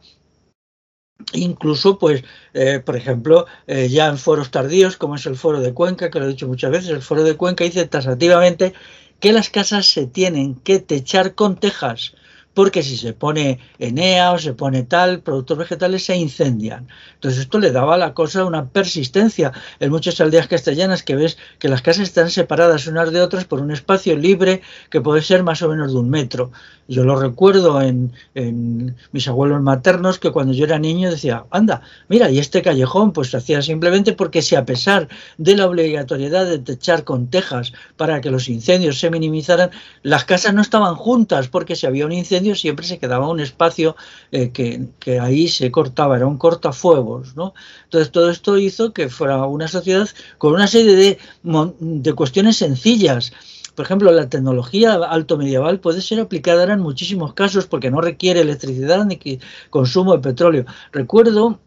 Incluso, 1.32 1.98
pues, 1.98 2.24
eh, 2.54 2.80
por 2.84 2.96
ejemplo, 2.96 3.46
eh, 3.66 3.88
ya 3.88 4.08
en 4.08 4.18
foros 4.18 4.50
tardíos, 4.50 4.96
como 4.96 5.16
es 5.16 5.26
el 5.26 5.36
foro 5.36 5.60
de 5.60 5.74
Cuenca, 5.74 6.10
que 6.10 6.18
lo 6.18 6.24
he 6.26 6.28
dicho 6.28 6.48
muchas 6.48 6.70
veces, 6.70 6.90
el 6.90 7.02
foro 7.02 7.22
de 7.22 7.36
Cuenca 7.36 7.64
dice 7.64 7.86
tasativamente 7.86 8.74
que 9.20 9.32
las 9.32 9.50
casas 9.50 9.86
se 9.86 10.06
tienen 10.06 10.54
que 10.54 10.80
techar 10.80 11.34
con 11.34 11.56
tejas 11.56 12.14
porque 12.54 12.82
si 12.82 12.96
se 12.96 13.12
pone 13.12 13.58
Enea 13.78 14.32
o 14.32 14.38
se 14.38 14.54
pone 14.54 14.82
tal, 14.82 15.20
productos 15.20 15.58
vegetales 15.58 16.04
se 16.04 16.16
incendian. 16.16 16.88
Entonces 17.14 17.40
esto 17.40 17.58
le 17.58 17.70
daba 17.70 17.94
a 17.94 17.98
la 17.98 18.14
cosa 18.14 18.44
una 18.44 18.68
persistencia. 18.68 19.52
En 19.78 19.90
muchas 19.90 20.20
aldeas 20.20 20.48
castellanas 20.48 21.02
que 21.02 21.16
ves 21.16 21.38
que 21.58 21.68
las 21.68 21.82
casas 21.82 22.04
están 22.04 22.30
separadas 22.30 22.86
unas 22.86 23.12
de 23.12 23.22
otras 23.22 23.44
por 23.44 23.60
un 23.60 23.70
espacio 23.70 24.16
libre 24.16 24.62
que 24.90 25.00
puede 25.00 25.22
ser 25.22 25.42
más 25.42 25.62
o 25.62 25.68
menos 25.68 25.92
de 25.92 25.98
un 25.98 26.10
metro. 26.10 26.50
Yo 26.90 27.04
lo 27.04 27.14
recuerdo 27.14 27.80
en, 27.80 28.12
mis 29.12 29.28
abuelos 29.28 29.62
maternos 29.62 30.18
que 30.18 30.32
cuando 30.32 30.52
yo 30.52 30.64
era 30.64 30.80
niño 30.80 31.08
decía, 31.08 31.44
anda, 31.52 31.82
mira, 32.08 32.28
y 32.32 32.40
este 32.40 32.62
callejón 32.62 33.12
pues 33.12 33.30
se 33.30 33.36
hacía 33.36 33.62
simplemente 33.62 34.12
porque 34.12 34.42
si 34.42 34.56
a 34.56 34.64
pesar 34.64 35.06
de 35.38 35.54
la 35.54 35.68
obligatoriedad 35.68 36.46
de 36.46 36.58
techar 36.58 37.04
con 37.04 37.28
tejas 37.28 37.72
para 37.96 38.20
que 38.20 38.32
los 38.32 38.48
incendios 38.48 38.98
se 38.98 39.08
minimizaran, 39.08 39.70
las 40.02 40.24
casas 40.24 40.52
no 40.52 40.62
estaban 40.62 40.96
juntas 40.96 41.46
porque 41.46 41.76
si 41.76 41.86
había 41.86 42.06
un 42.06 42.12
incendio 42.12 42.56
siempre 42.56 42.84
se 42.84 42.98
quedaba 42.98 43.28
un 43.28 43.38
espacio 43.38 43.94
eh, 44.32 44.50
que, 44.50 45.20
ahí 45.20 45.46
se 45.46 45.70
cortaba, 45.70 46.16
era 46.16 46.26
un 46.26 46.38
cortafuegos. 46.38 47.36
¿no? 47.36 47.54
Entonces 47.84 48.10
todo 48.10 48.30
esto 48.30 48.58
hizo 48.58 48.92
que 48.92 49.08
fuera 49.08 49.44
una 49.44 49.68
sociedad 49.68 50.08
con 50.38 50.54
una 50.54 50.66
serie 50.66 50.96
de, 50.96 51.18
de 51.78 52.12
cuestiones 52.14 52.56
sencillas. 52.56 53.32
Por 53.80 53.86
ejemplo, 53.86 54.12
la 54.12 54.28
tecnología 54.28 54.92
alto 54.92 55.38
medieval 55.38 55.80
puede 55.80 56.02
ser 56.02 56.20
aplicada 56.20 56.70
en 56.70 56.80
muchísimos 56.80 57.32
casos 57.32 57.66
porque 57.66 57.90
no 57.90 58.02
requiere 58.02 58.42
electricidad 58.42 59.06
ni 59.06 59.18
consumo 59.70 60.12
de 60.12 60.18
petróleo. 60.18 60.66
Recuerdo 60.92 61.58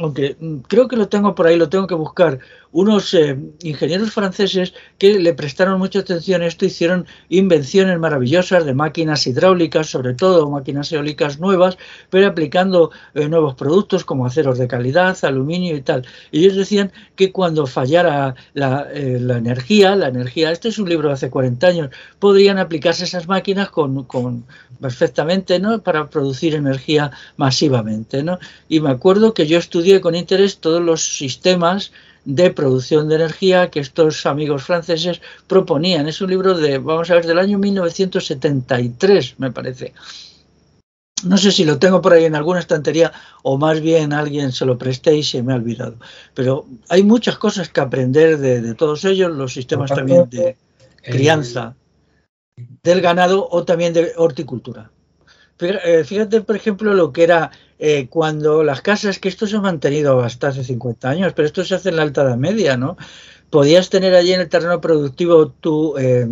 aunque 0.00 0.36
mm, 0.40 0.56
creo 0.66 0.88
que 0.88 0.96
lo 0.96 1.08
tengo 1.08 1.36
por 1.36 1.46
ahí, 1.46 1.56
lo 1.56 1.68
tengo 1.68 1.86
que 1.86 1.94
buscar, 1.94 2.40
unos 2.72 3.12
eh, 3.14 3.38
ingenieros 3.62 4.12
franceses 4.12 4.72
que 4.98 5.18
le 5.18 5.34
prestaron 5.34 5.78
mucha 5.78 6.00
atención 6.00 6.42
a 6.42 6.46
esto, 6.46 6.64
hicieron 6.64 7.06
invenciones 7.28 7.98
maravillosas 7.98 8.64
de 8.64 8.74
máquinas 8.74 9.26
hidráulicas, 9.26 9.88
sobre 9.88 10.14
todo 10.14 10.50
máquinas 10.50 10.90
eólicas 10.90 11.38
nuevas, 11.38 11.76
pero 12.10 12.26
aplicando 12.26 12.90
eh, 13.14 13.28
nuevos 13.28 13.54
productos 13.54 14.04
como 14.04 14.26
aceros 14.26 14.58
de 14.58 14.68
calidad, 14.68 15.16
aluminio 15.22 15.76
y 15.76 15.82
tal. 15.82 16.06
Ellos 16.32 16.56
decían 16.56 16.92
que 17.14 17.30
cuando 17.30 17.66
fallara 17.66 18.34
la, 18.54 18.88
eh, 18.92 19.18
la 19.20 19.36
energía, 19.36 19.94
la 19.94 20.08
energía, 20.08 20.50
este 20.50 20.68
es 20.68 20.78
un 20.78 20.88
libro 20.88 21.08
de 21.08 21.14
hace 21.14 21.30
40 21.30 21.66
años, 21.66 21.90
podrían 22.18 22.58
aplicarse 22.58 23.04
esas 23.04 23.28
máquinas 23.28 23.68
con, 23.68 24.04
con 24.04 24.46
perfectamente, 24.80 25.60
¿no? 25.60 25.82
Para 25.82 26.08
producir 26.08 26.54
energía 26.54 27.10
masivamente, 27.36 28.22
¿no? 28.22 28.38
Y 28.68 28.80
me 28.80 28.90
acuerdo 28.90 29.34
que 29.34 29.46
yo 29.46 29.58
estudié 29.58 30.00
con 30.00 30.14
interés 30.14 30.58
todos 30.58 30.82
los 30.82 31.16
sistemas 31.16 31.92
de 32.24 32.50
producción 32.50 33.08
de 33.08 33.16
energía 33.16 33.70
que 33.70 33.80
estos 33.80 34.26
amigos 34.26 34.62
franceses 34.62 35.20
proponían. 35.46 36.08
Es 36.08 36.20
un 36.20 36.30
libro 36.30 36.54
de, 36.54 36.78
vamos 36.78 37.10
a 37.10 37.14
ver, 37.14 37.26
del 37.26 37.38
año 37.38 37.58
1973, 37.58 39.34
me 39.38 39.50
parece. 39.50 39.92
no 41.24 41.36
sé 41.36 41.50
si 41.50 41.64
lo 41.64 41.78
tengo 41.78 42.00
por 42.00 42.12
ahí 42.12 42.24
en 42.24 42.36
alguna 42.36 42.60
estantería 42.60 43.12
o 43.42 43.58
más 43.58 43.80
bien 43.80 44.12
alguien 44.12 44.52
se 44.52 44.64
lo 44.64 44.78
presté 44.78 45.16
y 45.16 45.22
se 45.22 45.42
me 45.42 45.52
ha 45.52 45.56
olvidado. 45.56 45.96
Pero 46.34 46.66
hay 46.88 47.02
muchas 47.02 47.38
cosas 47.38 47.68
que 47.68 47.80
aprender 47.80 48.38
de, 48.38 48.74
todos 48.74 49.04
ellos, 49.04 49.32
los 49.32 49.52
sistemas 49.52 49.90
también 49.90 50.30
de 50.30 50.56
crianza 51.02 51.74
del 52.82 53.00
ganado 53.00 53.48
o 53.50 53.64
también 53.64 53.92
de 53.92 54.12
horticultura. 54.16 54.91
Eh, 55.64 56.04
fíjate, 56.04 56.40
por 56.40 56.56
ejemplo, 56.56 56.94
lo 56.94 57.12
que 57.12 57.24
era 57.24 57.50
eh, 57.78 58.06
cuando 58.08 58.62
las 58.62 58.80
casas, 58.80 59.18
que 59.18 59.28
esto 59.28 59.46
se 59.46 59.56
ha 59.56 59.60
mantenido 59.60 60.20
hasta 60.20 60.48
hace 60.48 60.64
50 60.64 61.08
años, 61.08 61.32
pero 61.34 61.46
esto 61.46 61.64
se 61.64 61.74
hace 61.74 61.88
en 61.88 61.96
la 61.96 62.02
alta 62.02 62.22
edad 62.22 62.36
media, 62.36 62.76
¿no? 62.76 62.96
Podías 63.50 63.90
tener 63.90 64.14
allí 64.14 64.32
en 64.32 64.40
el 64.40 64.48
terreno 64.48 64.80
productivo 64.80 65.48
tu, 65.48 65.96
eh, 65.98 66.28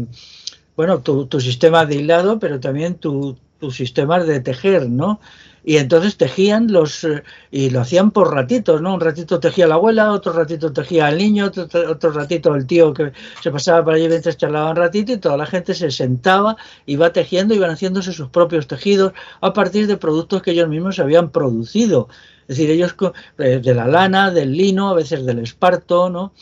bueno, 0.77 1.01
tu, 1.01 1.27
tu, 1.27 1.41
sistema 1.41 1.85
de 1.87 1.97
hilado, 1.97 2.39
pero 2.39 2.61
también 2.61 2.95
tu, 2.95 3.37
tus 3.59 3.77
sistemas 3.77 4.27
de 4.27 4.41
tejer, 4.41 4.89
¿no? 4.89 5.21
Y 5.65 5.77
entonces 5.77 6.17
tejían 6.17 6.73
los 6.73 7.05
eh, 7.05 7.23
y 7.51 7.71
lo 7.71 7.81
hacían 7.81 8.11
por 8.11 8.33
ratitos, 8.35 8.81
¿no? 8.81 8.95
Un 8.95 9.01
ratito 9.01 9.41
tejía 9.41 9.67
la 9.67 9.75
abuela, 9.75 10.13
otro 10.13 10.33
ratito 10.33 10.73
tejía 10.73 11.09
el 11.09 11.19
niño, 11.19 11.47
otro, 11.47 11.69
otro 11.91 12.13
ratito 12.13 12.55
el 12.55 12.67
tío 12.67 12.95
que 12.95 13.13
se 13.43 13.51
pasaba 13.51 13.85
por 13.85 13.95
allí 13.95 14.09
mientras 14.09 14.37
charlaba 14.37 14.71
un 14.71 14.77
ratito 14.77 15.13
y 15.13 15.19
toda 15.19 15.37
la 15.37 15.47
gente 15.47 15.75
se 15.75 15.91
sentaba, 15.91 16.57
iba 16.87 17.13
tejiendo, 17.13 17.55
iban 17.55 17.71
haciéndose 17.71 18.13
sus 18.13 18.29
propios 18.29 18.67
tejidos 18.67 19.13
a 19.41 19.53
partir 19.53 19.87
de 19.87 19.97
productos 19.97 20.43
que 20.43 20.53
ellos 20.53 20.69
mismos 20.69 20.99
habían 20.99 21.31
producido. 21.31 22.09
Es 22.49 22.57
decir, 22.57 22.71
ellos 22.71 22.97
eh, 23.39 23.61
de 23.63 23.75
la 23.75 23.87
lana, 23.87 24.31
del 24.31 24.53
lino, 24.53 24.89
a 24.89 24.95
veces 24.95 25.25
del 25.25 25.39
esparto, 25.39 26.11
¿no? 26.11 26.33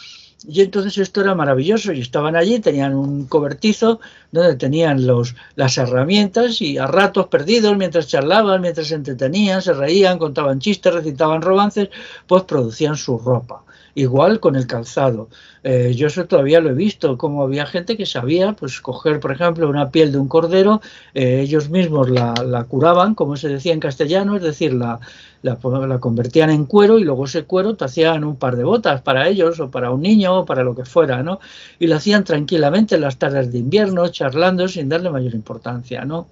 Y 0.47 0.60
entonces 0.60 0.97
esto 0.98 1.20
era 1.20 1.35
maravilloso 1.35 1.93
y 1.93 2.01
estaban 2.01 2.36
allí, 2.36 2.60
tenían 2.60 2.94
un 2.94 3.27
cobertizo 3.27 4.01
donde 4.31 4.55
tenían 4.55 5.05
los, 5.06 5.35
las 5.56 5.78
herramientas 5.78 6.62
y 6.62 6.78
a 6.78 6.86
ratos 6.86 7.27
perdidos, 7.27 7.77
mientras 7.77 8.06
charlaban, 8.06 8.60
mientras 8.60 8.86
se 8.89 8.94
entretenían, 8.94 9.62
se 9.62 9.73
reían, 9.73 10.19
contaban 10.19 10.60
chistes, 10.60 10.94
recitaban 10.94 11.43
romances, 11.43 11.89
pues 12.27 12.44
producían 12.44 12.97
su 12.97 13.19
ropa. 13.19 13.65
Igual 13.99 14.39
con 14.39 14.55
el 14.55 14.69
calzado. 14.69 15.29
Eh, 15.65 15.93
yo 15.97 16.07
eso 16.07 16.25
todavía 16.27 16.61
lo 16.61 16.70
he 16.70 16.73
visto, 16.73 17.19
como 17.19 17.43
había 17.43 17.66
gente 17.66 17.97
que 17.97 18.07
sabía, 18.07 18.53
pues 18.53 18.81
coger, 18.81 19.19
por 19.19 19.33
ejemplo, 19.33 19.69
una 19.69 19.91
piel 19.91 20.12
de 20.12 20.19
un 20.19 20.29
cordero, 20.29 20.81
eh, 21.15 21.41
ellos 21.41 21.69
mismos 21.69 22.09
la, 22.09 22.33
la, 22.47 22.62
curaban, 22.62 23.16
como 23.16 23.37
se 23.37 23.49
decía 23.49 23.73
en 23.73 23.81
castellano, 23.81 24.37
es 24.37 24.43
decir, 24.45 24.73
la, 24.73 25.01
la, 25.43 25.59
la, 25.89 25.99
convertían 25.99 26.51
en 26.51 26.65
cuero 26.66 27.01
y 27.01 27.03
luego 27.03 27.25
ese 27.25 27.43
cuero 27.43 27.75
te 27.75 27.87
hacían 27.87 28.23
un 28.23 28.37
par 28.37 28.55
de 28.55 28.62
botas 28.62 29.03
para 29.03 29.27
ellos 29.27 29.59
o 29.59 29.69
para 29.69 29.91
un 29.91 30.03
niño 30.03 30.39
o 30.39 30.45
para 30.45 30.62
lo 30.62 30.77
que 30.77 30.85
fuera, 30.85 31.25
¿no? 31.25 31.41
Y 31.81 31.89
lo 31.89 31.97
hacían 31.97 32.23
tranquilamente 32.23 32.95
en 32.95 33.01
las 33.01 33.16
tardes 33.16 33.51
de 33.51 33.59
invierno, 33.59 34.07
charlando 34.11 34.69
sin 34.69 34.89
darle 34.89 35.11
mayor 35.11 35.35
importancia, 35.35 36.05
¿no? 36.05 36.29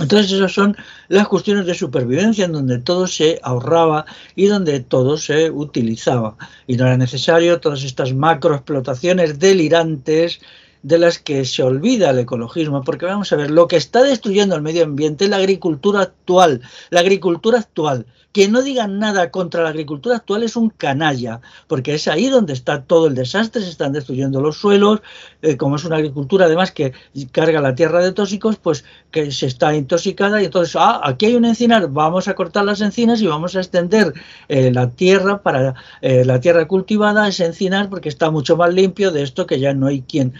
Entonces 0.00 0.32
esas 0.32 0.52
son 0.52 0.76
las 1.08 1.28
cuestiones 1.28 1.66
de 1.66 1.74
supervivencia 1.74 2.46
en 2.46 2.52
donde 2.52 2.78
todo 2.78 3.06
se 3.06 3.38
ahorraba 3.42 4.06
y 4.34 4.46
donde 4.46 4.80
todo 4.80 5.18
se 5.18 5.50
utilizaba. 5.50 6.36
Y 6.66 6.76
no 6.76 6.86
era 6.86 6.96
necesario 6.96 7.60
todas 7.60 7.84
estas 7.84 8.14
macroexplotaciones 8.14 9.38
delirantes 9.38 10.40
de 10.82 10.98
las 10.98 11.18
que 11.18 11.44
se 11.44 11.62
olvida 11.62 12.10
el 12.10 12.20
ecologismo, 12.20 12.82
porque 12.82 13.04
vamos 13.04 13.32
a 13.32 13.36
ver, 13.36 13.50
lo 13.50 13.68
que 13.68 13.76
está 13.76 14.02
destruyendo 14.02 14.56
el 14.56 14.62
medio 14.62 14.84
ambiente 14.84 15.24
es 15.24 15.30
la 15.30 15.36
agricultura 15.36 16.00
actual, 16.00 16.62
la 16.88 17.00
agricultura 17.00 17.58
actual. 17.58 18.06
Que 18.32 18.48
no 18.48 18.62
digan 18.62 18.98
nada 18.98 19.30
contra 19.30 19.62
la 19.62 19.70
agricultura 19.70 20.16
actual 20.16 20.44
es 20.44 20.54
un 20.54 20.70
canalla, 20.70 21.40
porque 21.66 21.94
es 21.94 22.06
ahí 22.06 22.28
donde 22.28 22.52
está 22.52 22.82
todo 22.82 23.08
el 23.08 23.14
desastre, 23.14 23.62
se 23.62 23.70
están 23.70 23.92
destruyendo 23.92 24.40
los 24.40 24.56
suelos, 24.56 25.00
eh, 25.42 25.56
como 25.56 25.76
es 25.76 25.84
una 25.84 25.96
agricultura 25.96 26.46
además 26.46 26.70
que 26.70 26.92
carga 27.32 27.60
la 27.60 27.74
tierra 27.74 28.00
de 28.02 28.12
tóxicos, 28.12 28.56
pues 28.56 28.84
que 29.10 29.32
se 29.32 29.46
está 29.46 29.74
intoxicada 29.74 30.40
y 30.40 30.44
entonces, 30.44 30.76
ah, 30.78 31.00
aquí 31.02 31.26
hay 31.26 31.34
un 31.34 31.44
encinar, 31.44 31.88
vamos 31.88 32.28
a 32.28 32.34
cortar 32.34 32.64
las 32.64 32.80
encinas 32.80 33.20
y 33.20 33.26
vamos 33.26 33.56
a 33.56 33.60
extender 33.60 34.14
eh, 34.48 34.70
la 34.70 34.90
tierra 34.90 35.42
para 35.42 35.74
eh, 36.00 36.24
la 36.24 36.40
tierra 36.40 36.68
cultivada, 36.68 37.26
ese 37.26 37.46
encinar, 37.46 37.90
porque 37.90 38.08
está 38.08 38.30
mucho 38.30 38.56
más 38.56 38.72
limpio 38.72 39.10
de 39.10 39.22
esto 39.22 39.46
que 39.46 39.58
ya 39.58 39.74
no 39.74 39.88
hay 39.88 40.02
quien 40.02 40.34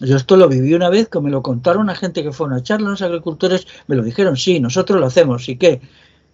yo 0.00 0.16
esto 0.16 0.36
lo 0.36 0.48
viví 0.48 0.74
una 0.74 0.90
vez, 0.90 1.08
que 1.08 1.20
me 1.20 1.30
lo 1.30 1.42
contaron 1.42 1.90
a 1.90 1.94
gente 1.94 2.22
que 2.22 2.32
fue 2.32 2.46
a 2.46 2.50
una 2.50 2.62
charla, 2.62 2.90
los 2.90 3.02
agricultores 3.02 3.66
me 3.88 3.96
lo 3.96 4.02
dijeron, 4.02 4.36
sí, 4.36 4.60
nosotros 4.60 5.00
lo 5.00 5.06
hacemos, 5.06 5.48
¿y 5.48 5.56
qué? 5.56 5.80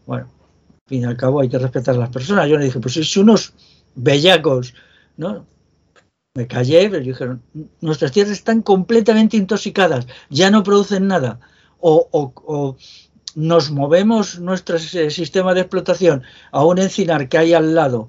Bueno, 0.07 0.29
fin 0.86 1.02
y 1.02 1.05
al 1.05 1.16
cabo 1.16 1.40
hay 1.40 1.48
que 1.48 1.59
respetar 1.59 1.94
a 1.94 1.98
las 1.98 2.11
personas. 2.11 2.48
Yo 2.48 2.59
le 2.59 2.66
dije, 2.66 2.81
pues 2.81 2.94
si 2.94 3.20
unos 3.20 3.55
bellacos, 3.94 4.74
¿no? 5.16 5.47
Me 6.35 6.47
callé, 6.47 6.90
pero 6.90 7.05
dijeron, 7.05 7.43
nuestras 7.81 8.11
tierras 8.11 8.32
están 8.32 8.62
completamente 8.62 9.36
intoxicadas, 9.36 10.06
ya 10.31 10.51
no 10.51 10.62
producen 10.62 11.06
nada. 11.06 11.39
O, 11.78 12.09
o, 12.11 12.32
o 12.47 12.77
nos 13.36 13.70
movemos 13.70 14.40
nuestro 14.40 14.78
sistema 14.78 15.55
de 15.55 15.61
explotación 15.61 16.23
a 16.51 16.65
un 16.65 16.78
encinar 16.78 17.28
que 17.28 17.39
hay 17.39 17.52
al 17.52 17.74
lado 17.74 18.09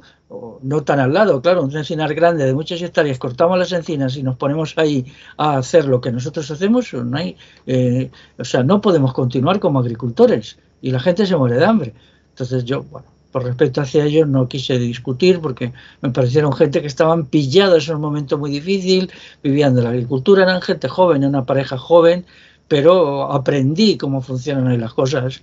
no 0.61 0.83
tan 0.83 0.99
al 0.99 1.13
lado, 1.13 1.41
claro, 1.41 1.63
un 1.63 1.75
encinar 1.75 2.13
grande 2.13 2.45
de 2.45 2.53
muchas 2.53 2.81
hectáreas, 2.81 3.19
cortamos 3.19 3.57
las 3.59 3.71
encinas 3.71 4.17
y 4.17 4.23
nos 4.23 4.37
ponemos 4.37 4.73
ahí 4.77 5.05
a 5.37 5.57
hacer 5.57 5.85
lo 5.85 6.01
que 6.01 6.11
nosotros 6.11 6.49
hacemos, 6.49 6.93
no 6.93 7.17
hay, 7.17 7.37
eh, 7.67 8.09
o 8.37 8.43
sea, 8.43 8.63
no 8.63 8.81
podemos 8.81 9.13
continuar 9.13 9.59
como 9.59 9.79
agricultores 9.79 10.57
y 10.81 10.91
la 10.91 10.99
gente 10.99 11.25
se 11.25 11.35
muere 11.35 11.57
de 11.57 11.65
hambre. 11.65 11.93
Entonces 12.35 12.65
yo, 12.65 12.83
bueno, 12.83 13.07
por 13.31 13.45
respecto 13.45 13.79
hacia 13.79 14.03
ellos 14.03 14.27
no 14.27 14.49
quise 14.49 14.77
discutir 14.77 15.39
porque 15.39 15.71
me 16.01 16.09
parecieron 16.09 16.51
gente 16.51 16.81
que 16.81 16.87
estaban 16.87 17.27
pillados 17.27 17.87
en 17.87 17.95
un 17.95 18.01
momento 18.01 18.37
muy 18.37 18.51
difícil, 18.51 19.09
vivían 19.41 19.73
de 19.73 19.81
la 19.81 19.91
agricultura, 19.91 20.43
eran 20.43 20.61
gente 20.61 20.89
joven, 20.89 21.23
una 21.23 21.45
pareja 21.45 21.77
joven, 21.77 22.25
pero 22.67 23.31
aprendí 23.31 23.97
cómo 23.97 24.21
funcionan 24.21 24.67
ahí 24.67 24.77
las 24.77 24.93
cosas 24.93 25.41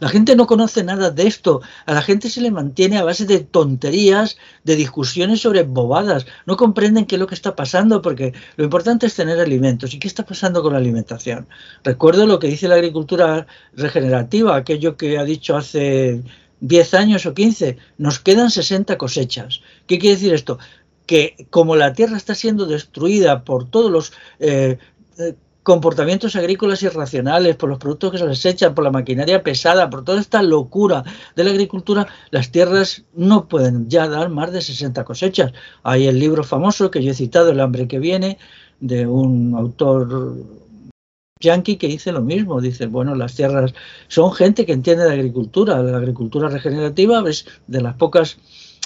la 0.00 0.08
gente 0.08 0.34
no 0.34 0.46
conoce 0.46 0.82
nada 0.82 1.10
de 1.10 1.26
esto. 1.26 1.60
A 1.86 1.92
la 1.92 2.02
gente 2.02 2.30
se 2.30 2.40
le 2.40 2.50
mantiene 2.50 2.98
a 2.98 3.04
base 3.04 3.26
de 3.26 3.40
tonterías, 3.40 4.38
de 4.64 4.74
discusiones 4.74 5.40
sobre 5.42 5.62
bobadas. 5.62 6.26
No 6.46 6.56
comprenden 6.56 7.04
qué 7.04 7.16
es 7.16 7.20
lo 7.20 7.26
que 7.26 7.34
está 7.34 7.54
pasando 7.54 8.00
porque 8.00 8.32
lo 8.56 8.64
importante 8.64 9.06
es 9.06 9.14
tener 9.14 9.38
alimentos. 9.38 9.92
¿Y 9.92 9.98
qué 9.98 10.08
está 10.08 10.24
pasando 10.24 10.62
con 10.62 10.72
la 10.72 10.78
alimentación? 10.78 11.46
Recuerdo 11.84 12.26
lo 12.26 12.38
que 12.38 12.48
dice 12.48 12.66
la 12.66 12.76
agricultura 12.76 13.46
regenerativa, 13.74 14.56
aquello 14.56 14.96
que 14.96 15.18
ha 15.18 15.24
dicho 15.24 15.56
hace 15.56 16.22
10 16.60 16.94
años 16.94 17.26
o 17.26 17.34
15. 17.34 17.76
Nos 17.98 18.20
quedan 18.20 18.50
60 18.50 18.96
cosechas. 18.96 19.60
¿Qué 19.86 19.98
quiere 19.98 20.16
decir 20.16 20.32
esto? 20.32 20.58
Que 21.04 21.46
como 21.50 21.76
la 21.76 21.92
tierra 21.92 22.16
está 22.16 22.34
siendo 22.34 22.64
destruida 22.64 23.44
por 23.44 23.68
todos 23.68 23.90
los... 23.90 24.12
Eh, 24.38 24.78
eh, 25.18 25.34
comportamientos 25.70 26.34
agrícolas 26.34 26.82
irracionales, 26.82 27.54
por 27.54 27.68
los 27.68 27.78
productos 27.78 28.10
que 28.10 28.18
se 28.18 28.26
les 28.26 28.44
echan, 28.44 28.74
por 28.74 28.82
la 28.82 28.90
maquinaria 28.90 29.44
pesada, 29.44 29.88
por 29.88 30.02
toda 30.04 30.20
esta 30.20 30.42
locura 30.42 31.04
de 31.36 31.44
la 31.44 31.50
agricultura, 31.50 32.08
las 32.32 32.50
tierras 32.50 33.04
no 33.14 33.46
pueden 33.46 33.88
ya 33.88 34.08
dar 34.08 34.30
más 34.30 34.50
de 34.50 34.62
60 34.62 35.04
cosechas. 35.04 35.52
Hay 35.84 36.08
el 36.08 36.18
libro 36.18 36.42
famoso 36.42 36.90
que 36.90 37.04
yo 37.04 37.12
he 37.12 37.14
citado, 37.14 37.50
El 37.50 37.60
hambre 37.60 37.86
que 37.86 38.00
viene, 38.00 38.36
de 38.80 39.06
un 39.06 39.54
autor 39.56 40.34
yanqui 41.38 41.76
que 41.76 41.86
dice 41.86 42.10
lo 42.10 42.20
mismo, 42.20 42.60
dice, 42.60 42.86
bueno, 42.86 43.14
las 43.14 43.36
tierras 43.36 43.72
son 44.08 44.32
gente 44.32 44.66
que 44.66 44.72
entiende 44.72 45.04
de 45.04 45.12
agricultura, 45.12 45.80
la 45.84 45.98
agricultura 45.98 46.48
regenerativa 46.48 47.22
es 47.30 47.46
de 47.68 47.80
las 47.80 47.94
pocas 47.94 48.38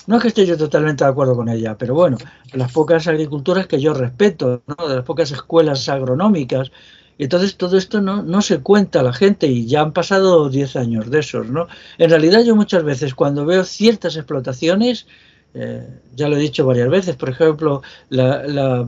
no 0.07 0.16
es 0.16 0.23
que 0.23 0.29
esté 0.29 0.47
yo 0.47 0.57
totalmente 0.57 1.05
de 1.05 1.11
acuerdo 1.11 1.35
con 1.37 1.49
ella, 1.49 1.77
pero 1.79 1.95
bueno, 1.95 2.19
las 2.53 2.73
pocas 2.73 3.07
agriculturas 3.07 3.66
que 3.66 3.81
yo 3.81 3.95
respeto, 3.95 4.62
¿no? 4.66 4.89
de 4.89 4.97
las 4.97 5.05
pocas 5.05 5.31
escuelas 5.31 5.89
agronómicas, 5.89 6.71
y 7.16 7.25
entonces 7.25 7.57
todo 7.57 7.79
esto 7.79 8.01
no, 8.01 8.23
no 8.23 8.43
se 8.43 8.59
cuenta 8.59 9.01
a 9.01 9.03
la 9.05 9.12
gente 9.12 9.47
y 9.47 9.66
ya 9.66 9.81
han 9.81 9.93
pasado 9.93 10.49
10 10.51 10.77
años 10.77 11.11
de 11.11 11.21
esos, 11.21 11.49
¿no? 11.49 11.69
En 11.97 12.11
realidad 12.11 12.43
yo 12.43 12.57
muchas 12.57 12.83
veces 12.83 13.15
cuando 13.15 13.47
veo 13.47 13.62
ciertas 13.62 14.16
explotaciones, 14.16 15.07
eh, 15.55 15.87
ya 16.16 16.29
lo 16.29 16.37
he 16.37 16.41
dicho 16.41 16.66
varias 16.66 16.89
veces, 16.91 17.15
por 17.15 17.31
ejemplo, 17.31 17.83
la 18.09 18.85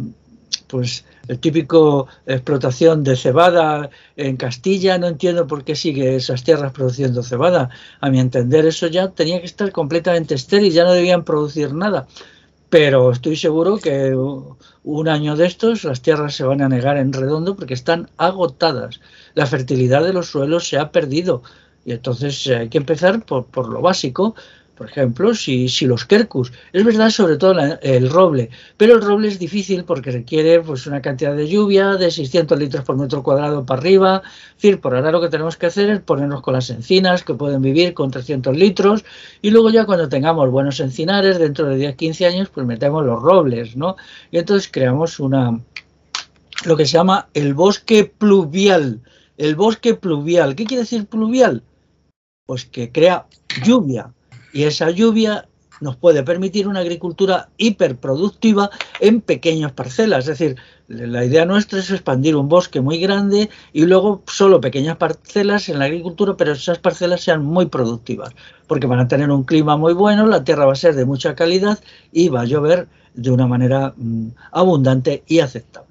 pues 0.66 1.04
el 1.28 1.38
típico 1.38 2.08
explotación 2.26 3.04
de 3.04 3.16
cebada 3.16 3.90
en 4.16 4.36
Castilla, 4.36 4.98
no 4.98 5.06
entiendo 5.06 5.46
por 5.46 5.64
qué 5.64 5.74
sigue 5.74 6.16
esas 6.16 6.44
tierras 6.44 6.72
produciendo 6.72 7.22
cebada. 7.22 7.70
A 8.00 8.10
mi 8.10 8.20
entender 8.20 8.66
eso 8.66 8.86
ya 8.86 9.08
tenía 9.08 9.40
que 9.40 9.46
estar 9.46 9.72
completamente 9.72 10.34
estéril, 10.34 10.72
ya 10.72 10.84
no 10.84 10.92
debían 10.92 11.24
producir 11.24 11.72
nada. 11.72 12.06
Pero 12.68 13.12
estoy 13.12 13.36
seguro 13.36 13.78
que 13.78 14.14
un 14.84 15.08
año 15.08 15.36
de 15.36 15.46
estos 15.46 15.84
las 15.84 16.02
tierras 16.02 16.34
se 16.34 16.44
van 16.44 16.62
a 16.62 16.68
negar 16.68 16.96
en 16.96 17.12
redondo 17.12 17.54
porque 17.54 17.74
están 17.74 18.10
agotadas. 18.16 19.00
La 19.34 19.46
fertilidad 19.46 20.04
de 20.04 20.12
los 20.12 20.28
suelos 20.28 20.68
se 20.68 20.78
ha 20.78 20.90
perdido. 20.90 21.42
Y 21.84 21.92
entonces 21.92 22.48
hay 22.48 22.68
que 22.68 22.78
empezar 22.78 23.24
por, 23.24 23.46
por 23.46 23.68
lo 23.68 23.80
básico, 23.80 24.34
por 24.76 24.88
ejemplo, 24.88 25.34
si, 25.34 25.68
si 25.68 25.86
los 25.86 26.04
quercus, 26.04 26.52
es 26.72 26.84
verdad 26.84 27.08
sobre 27.08 27.38
todo 27.38 27.54
el 27.80 28.10
roble, 28.10 28.50
pero 28.76 28.94
el 28.94 29.02
roble 29.02 29.28
es 29.28 29.38
difícil 29.38 29.84
porque 29.84 30.10
requiere 30.10 30.60
pues 30.60 30.86
una 30.86 31.00
cantidad 31.00 31.34
de 31.34 31.48
lluvia 31.48 31.94
de 31.94 32.10
600 32.10 32.58
litros 32.58 32.84
por 32.84 32.96
metro 32.96 33.22
cuadrado 33.22 33.64
para 33.64 33.80
arriba, 33.80 34.22
es 34.50 34.54
decir, 34.56 34.80
por 34.80 34.94
ahora 34.94 35.10
lo 35.10 35.22
que 35.22 35.30
tenemos 35.30 35.56
que 35.56 35.66
hacer 35.66 35.88
es 35.88 36.00
ponernos 36.00 36.42
con 36.42 36.52
las 36.52 36.68
encinas 36.68 37.24
que 37.24 37.32
pueden 37.32 37.62
vivir 37.62 37.94
con 37.94 38.10
300 38.10 38.54
litros 38.54 39.04
y 39.40 39.50
luego 39.50 39.70
ya 39.70 39.86
cuando 39.86 40.10
tengamos 40.10 40.50
buenos 40.50 40.78
encinares 40.80 41.38
dentro 41.38 41.66
de 41.66 41.96
10-15 41.96 42.26
años 42.26 42.48
pues 42.50 42.66
metemos 42.66 43.04
los 43.04 43.22
robles, 43.22 43.76
¿no? 43.76 43.96
Y 44.30 44.38
entonces 44.38 44.68
creamos 44.70 45.18
una, 45.20 45.58
lo 46.66 46.76
que 46.76 46.84
se 46.84 46.92
llama 46.92 47.28
el 47.32 47.54
bosque 47.54 48.04
pluvial, 48.04 49.00
el 49.38 49.56
bosque 49.56 49.94
pluvial. 49.94 50.54
¿Qué 50.54 50.66
quiere 50.66 50.82
decir 50.82 51.06
pluvial? 51.06 51.62
Pues 52.44 52.66
que 52.66 52.92
crea 52.92 53.26
lluvia 53.64 54.12
y 54.56 54.64
esa 54.64 54.88
lluvia 54.88 55.46
nos 55.82 55.96
puede 55.96 56.22
permitir 56.22 56.66
una 56.66 56.80
agricultura 56.80 57.50
hiperproductiva 57.58 58.70
en 59.00 59.20
pequeñas 59.20 59.72
parcelas. 59.72 60.20
Es 60.20 60.38
decir, 60.38 60.56
la 60.88 61.26
idea 61.26 61.44
nuestra 61.44 61.78
es 61.78 61.90
expandir 61.90 62.36
un 62.36 62.48
bosque 62.48 62.80
muy 62.80 62.98
grande 62.98 63.50
y 63.74 63.84
luego 63.84 64.22
solo 64.26 64.58
pequeñas 64.58 64.96
parcelas 64.96 65.68
en 65.68 65.78
la 65.78 65.84
agricultura, 65.84 66.38
pero 66.38 66.52
esas 66.52 66.78
parcelas 66.78 67.20
sean 67.20 67.44
muy 67.44 67.66
productivas, 67.66 68.34
porque 68.66 68.86
van 68.86 69.00
a 69.00 69.08
tener 69.08 69.30
un 69.30 69.44
clima 69.44 69.76
muy 69.76 69.92
bueno, 69.92 70.24
la 70.26 70.42
tierra 70.42 70.64
va 70.64 70.72
a 70.72 70.76
ser 70.76 70.94
de 70.94 71.04
mucha 71.04 71.34
calidad 71.34 71.78
y 72.10 72.30
va 72.30 72.40
a 72.40 72.46
llover 72.46 72.88
de 73.12 73.30
una 73.30 73.46
manera 73.46 73.92
mm, 73.94 74.28
abundante 74.52 75.22
y 75.26 75.40
aceptable. 75.40 75.85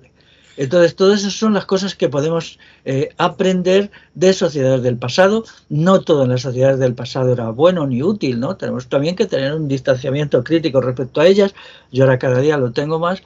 Entonces, 0.58 0.96
todas 0.96 1.22
esas 1.22 1.34
son 1.34 1.54
las 1.54 1.66
cosas 1.66 1.96
que 1.96 2.10
podemos 2.10 2.60
eh, 2.86 3.10
aprender 3.18 3.92
de 4.14 4.34
sociedades 4.34 4.84
del 4.84 4.98
pasado. 4.98 5.44
No 5.70 6.02
todas 6.02 6.28
las 6.28 6.42
sociedades 6.42 6.80
del 6.80 6.96
pasado 6.96 7.34
era 7.34 7.50
bueno 7.50 7.86
ni 7.88 8.02
útil, 8.02 8.40
¿no? 8.40 8.56
Tenemos 8.56 8.88
también 8.88 9.16
que 9.16 9.26
tener 9.26 9.54
un 9.54 9.68
distanciamiento 9.68 10.44
crítico 10.44 10.82
respecto 10.82 11.22
a 11.22 11.28
ellas. 11.28 11.54
Yo 11.92 12.04
ahora 12.04 12.20
cada 12.20 12.40
día 12.40 12.58
lo 12.58 12.72
tengo 12.72 13.00
más 13.00 13.22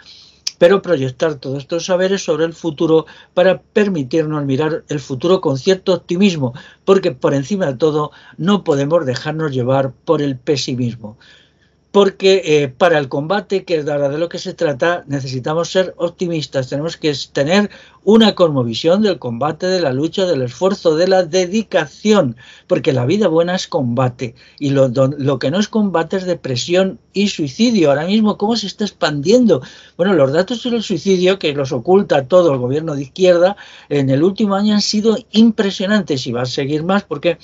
pero 0.60 0.82
proyectar 0.82 1.36
todos 1.36 1.60
estos 1.60 1.86
saberes 1.86 2.22
sobre 2.22 2.46
el 2.46 2.54
futuro 2.54 3.08
para 3.34 3.62
permitirnos 3.62 4.46
mirar 4.46 4.84
el 4.90 5.00
futuro 5.00 5.42
con 5.42 5.58
cierto 5.58 5.94
optimismo, 5.94 6.54
porque 6.86 7.12
por 7.12 7.34
encima 7.34 7.66
de 7.66 7.76
todo 7.76 8.12
no 8.38 8.64
podemos 8.64 9.06
dejarnos 9.06 9.54
llevar 9.54 9.94
por 10.06 10.22
el 10.22 10.38
pesimismo 10.38 11.18
porque 11.92 12.42
eh, 12.46 12.68
para 12.68 13.00
el 13.00 13.10
combate, 13.10 13.64
que 13.64 13.78
es 13.78 13.86
de 13.86 14.18
lo 14.18 14.30
que 14.30 14.38
se 14.38 14.54
trata, 14.54 15.04
necesitamos 15.08 15.72
ser 15.72 15.96
optimistas, 15.98 16.70
tenemos 16.70 16.98
que 16.98 17.14
tener 17.34 17.72
una 18.04 18.36
cosmovisión 18.36 19.02
del 19.02 19.18
combate, 19.18 19.66
de 19.66 19.82
la 19.82 19.92
lucha, 19.92 20.26
del 20.26 20.44
esfuerzo, 20.44 20.96
de 20.96 21.08
la 21.08 21.24
dedicación, 21.24 22.36
porque 22.68 22.94
la 22.94 23.06
vida 23.06 23.28
buena 23.28 23.56
es 23.56 23.68
combate 23.68 24.36
y 24.60 24.70
lo, 24.70 24.88
lo 24.90 25.40
que 25.40 25.50
no 25.50 25.60
es 25.60 25.68
combate 25.68 26.18
es 26.18 26.26
depresión 26.26 27.00
y 27.14 27.30
suicidio. 27.30 27.90
Ahora 27.90 28.06
mismo, 28.06 28.38
¿cómo 28.38 28.56
se 28.56 28.68
está 28.68 28.86
expandiendo? 28.86 29.62
Bueno, 29.98 30.14
los 30.14 30.32
datos 30.32 30.62
sobre 30.62 30.78
el 30.78 30.84
suicidio, 30.84 31.40
que 31.40 31.54
los 31.54 31.72
oculta 31.72 32.28
todo 32.28 32.54
el 32.54 32.60
gobierno 32.60 32.96
de 32.96 33.04
izquierda, 33.04 33.58
en 33.90 34.12
el 34.12 34.24
último 34.24 34.54
año 34.54 34.76
han 34.76 34.82
sido 34.82 35.18
impresionantes 35.32 36.28
y 36.28 36.32
va 36.32 36.44
a 36.44 36.46
seguir 36.46 36.84
más 36.84 37.04
porque 37.04 37.40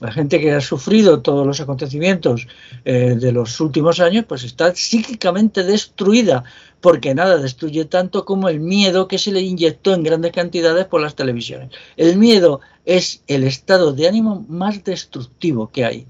la 0.00 0.10
gente 0.12 0.40
que 0.40 0.52
ha 0.52 0.60
sufrido 0.60 1.20
todos 1.20 1.46
los 1.46 1.60
acontecimientos 1.60 2.48
eh, 2.84 3.16
de 3.20 3.32
los 3.32 3.60
últimos 3.60 4.00
años, 4.00 4.24
pues 4.26 4.44
está 4.44 4.74
psíquicamente 4.74 5.62
destruida, 5.62 6.44
porque 6.80 7.14
nada 7.14 7.36
destruye 7.36 7.84
tanto 7.84 8.24
como 8.24 8.48
el 8.48 8.60
miedo 8.60 9.08
que 9.08 9.18
se 9.18 9.30
le 9.30 9.42
inyectó 9.42 9.92
en 9.92 10.02
grandes 10.02 10.32
cantidades 10.32 10.86
por 10.86 11.02
las 11.02 11.14
televisiones. 11.14 11.70
El 11.98 12.16
miedo 12.16 12.60
es 12.86 13.22
el 13.26 13.44
estado 13.44 13.92
de 13.92 14.08
ánimo 14.08 14.46
más 14.48 14.82
destructivo 14.84 15.70
que 15.70 15.84
hay. 15.84 16.06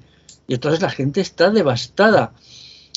Y 0.47 0.55
entonces 0.55 0.81
la 0.81 0.91
gente 0.91 1.21
está 1.21 1.51
devastada. 1.51 2.33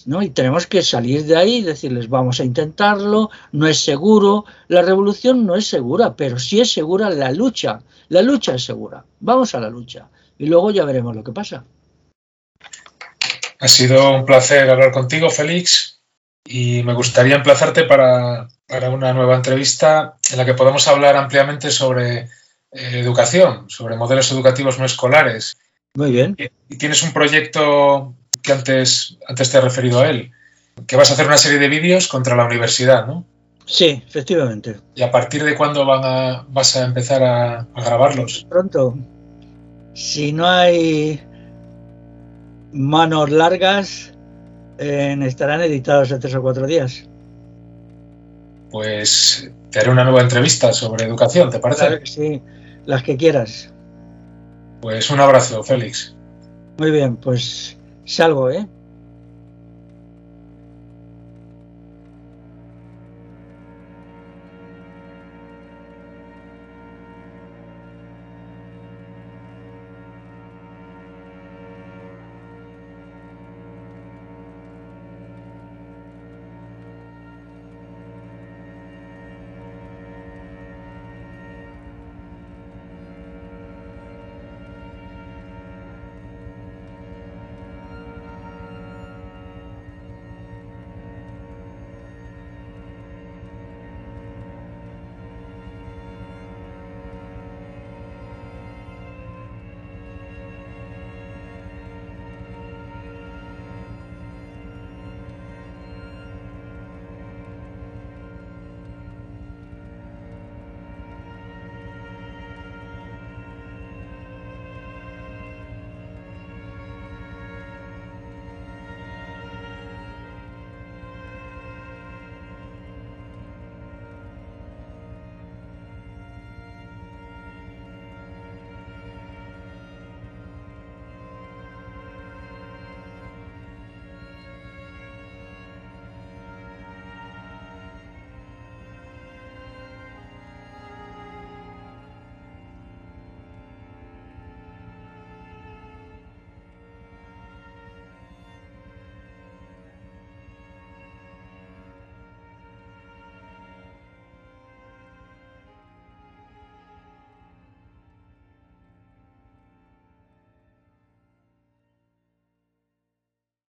¿no? 0.06 0.22
Y 0.22 0.30
tenemos 0.30 0.68
que 0.68 0.84
salir 0.84 1.26
de 1.26 1.38
ahí 1.38 1.56
y 1.56 1.62
decirles, 1.64 2.08
vamos 2.08 2.40
a 2.40 2.44
intentarlo, 2.44 3.32
no 3.52 3.66
es 3.68 3.80
seguro, 3.80 4.46
la 4.68 4.84
revolución 4.84 5.46
no 5.46 5.56
es 5.56 5.66
segura, 5.66 6.16
pero 6.16 6.38
sí 6.38 6.60
es 6.60 6.72
segura 6.72 7.10
la 7.10 7.32
lucha, 7.32 7.82
la 8.10 8.22
lucha 8.22 8.54
es 8.56 8.66
segura, 8.66 9.06
vamos 9.22 9.56
a 9.56 9.62
la 9.62 9.70
lucha 9.70 10.10
y 10.38 10.48
luego 10.48 10.72
ya 10.72 10.86
veremos 10.86 11.16
lo 11.16 11.24
que 11.24 11.32
pasa. 11.32 11.66
Ha 13.60 13.68
sido 13.68 14.14
un 14.14 14.26
placer 14.26 14.70
hablar 14.70 14.92
contigo, 14.92 15.30
Félix, 15.30 16.02
y 16.46 16.84
me 16.84 16.94
gustaría 16.94 17.36
emplazarte 17.36 17.84
para, 17.84 18.48
una 18.92 19.14
nueva 19.14 19.36
entrevista 19.36 20.18
en 20.32 20.38
la 20.38 20.46
que 20.46 20.54
podamos 20.54 20.88
hablar 20.88 21.16
ampliamente 21.16 21.72
sobre 21.72 22.18
eh, 22.20 22.28
educación, 22.72 23.70
sobre 23.70 23.96
modelos 23.96 24.32
educativos 24.32 24.80
no 24.80 24.86
escolares. 24.86 25.58
Muy 25.96 26.12
bien. 26.12 26.36
Y, 26.38 26.78
tienes 26.78 27.04
un 27.04 27.14
proyecto 27.14 28.16
que 28.42 28.52
antes, 28.52 29.18
antes 29.28 29.50
te 29.50 29.58
he 29.58 29.62
referido 29.62 30.02
a 30.02 30.10
él, 30.10 30.32
que 30.88 30.98
vas 30.98 31.12
a 31.12 31.14
hacer 31.14 31.28
una 31.28 31.38
serie 31.38 31.60
de 31.60 31.70
vídeos 31.70 32.08
contra 32.08 32.36
la 32.36 32.46
universidad, 32.46 33.06
¿no? 33.08 33.26
Sí, 33.66 34.04
efectivamente. 34.06 34.82
¿Y 34.96 35.04
a 35.04 35.12
partir 35.12 35.44
de 35.46 35.56
cuándo 35.56 35.86
van 35.86 36.02
a, 36.04 36.46
vas 36.50 36.76
a 36.76 36.84
empezar 36.84 37.24
a, 37.24 37.60
a 37.60 37.82
grabarlos? 37.82 38.46
Pronto, 38.50 38.98
si 39.94 40.34
no 40.34 40.48
hay 40.48 41.22
manos 42.72 43.30
largas, 43.30 44.14
estarán 44.78 45.62
editados 45.62 46.12
en 46.12 46.20
tres 46.20 46.36
o 46.36 46.42
cuatro 46.42 46.66
días. 46.66 47.08
Pues 48.72 49.52
te 49.70 49.80
haré 49.80 49.92
una 49.92 50.04
nueva 50.04 50.22
entrevista 50.22 50.74
sobre 50.74 51.06
educación, 51.06 51.52
¿te 51.52 51.60
parece? 51.60 52.06
sí, 52.06 52.42
las 52.86 53.04
que 53.04 53.18
quieras. 53.18 53.72
Pues 54.82 55.10
un 55.12 55.20
abrazo, 55.20 55.64
Félix. 55.64 56.16
Muy 56.78 56.92
bien, 56.92 57.18
pues 57.18 57.78
salgo, 58.06 58.50
¿eh? 58.50 58.68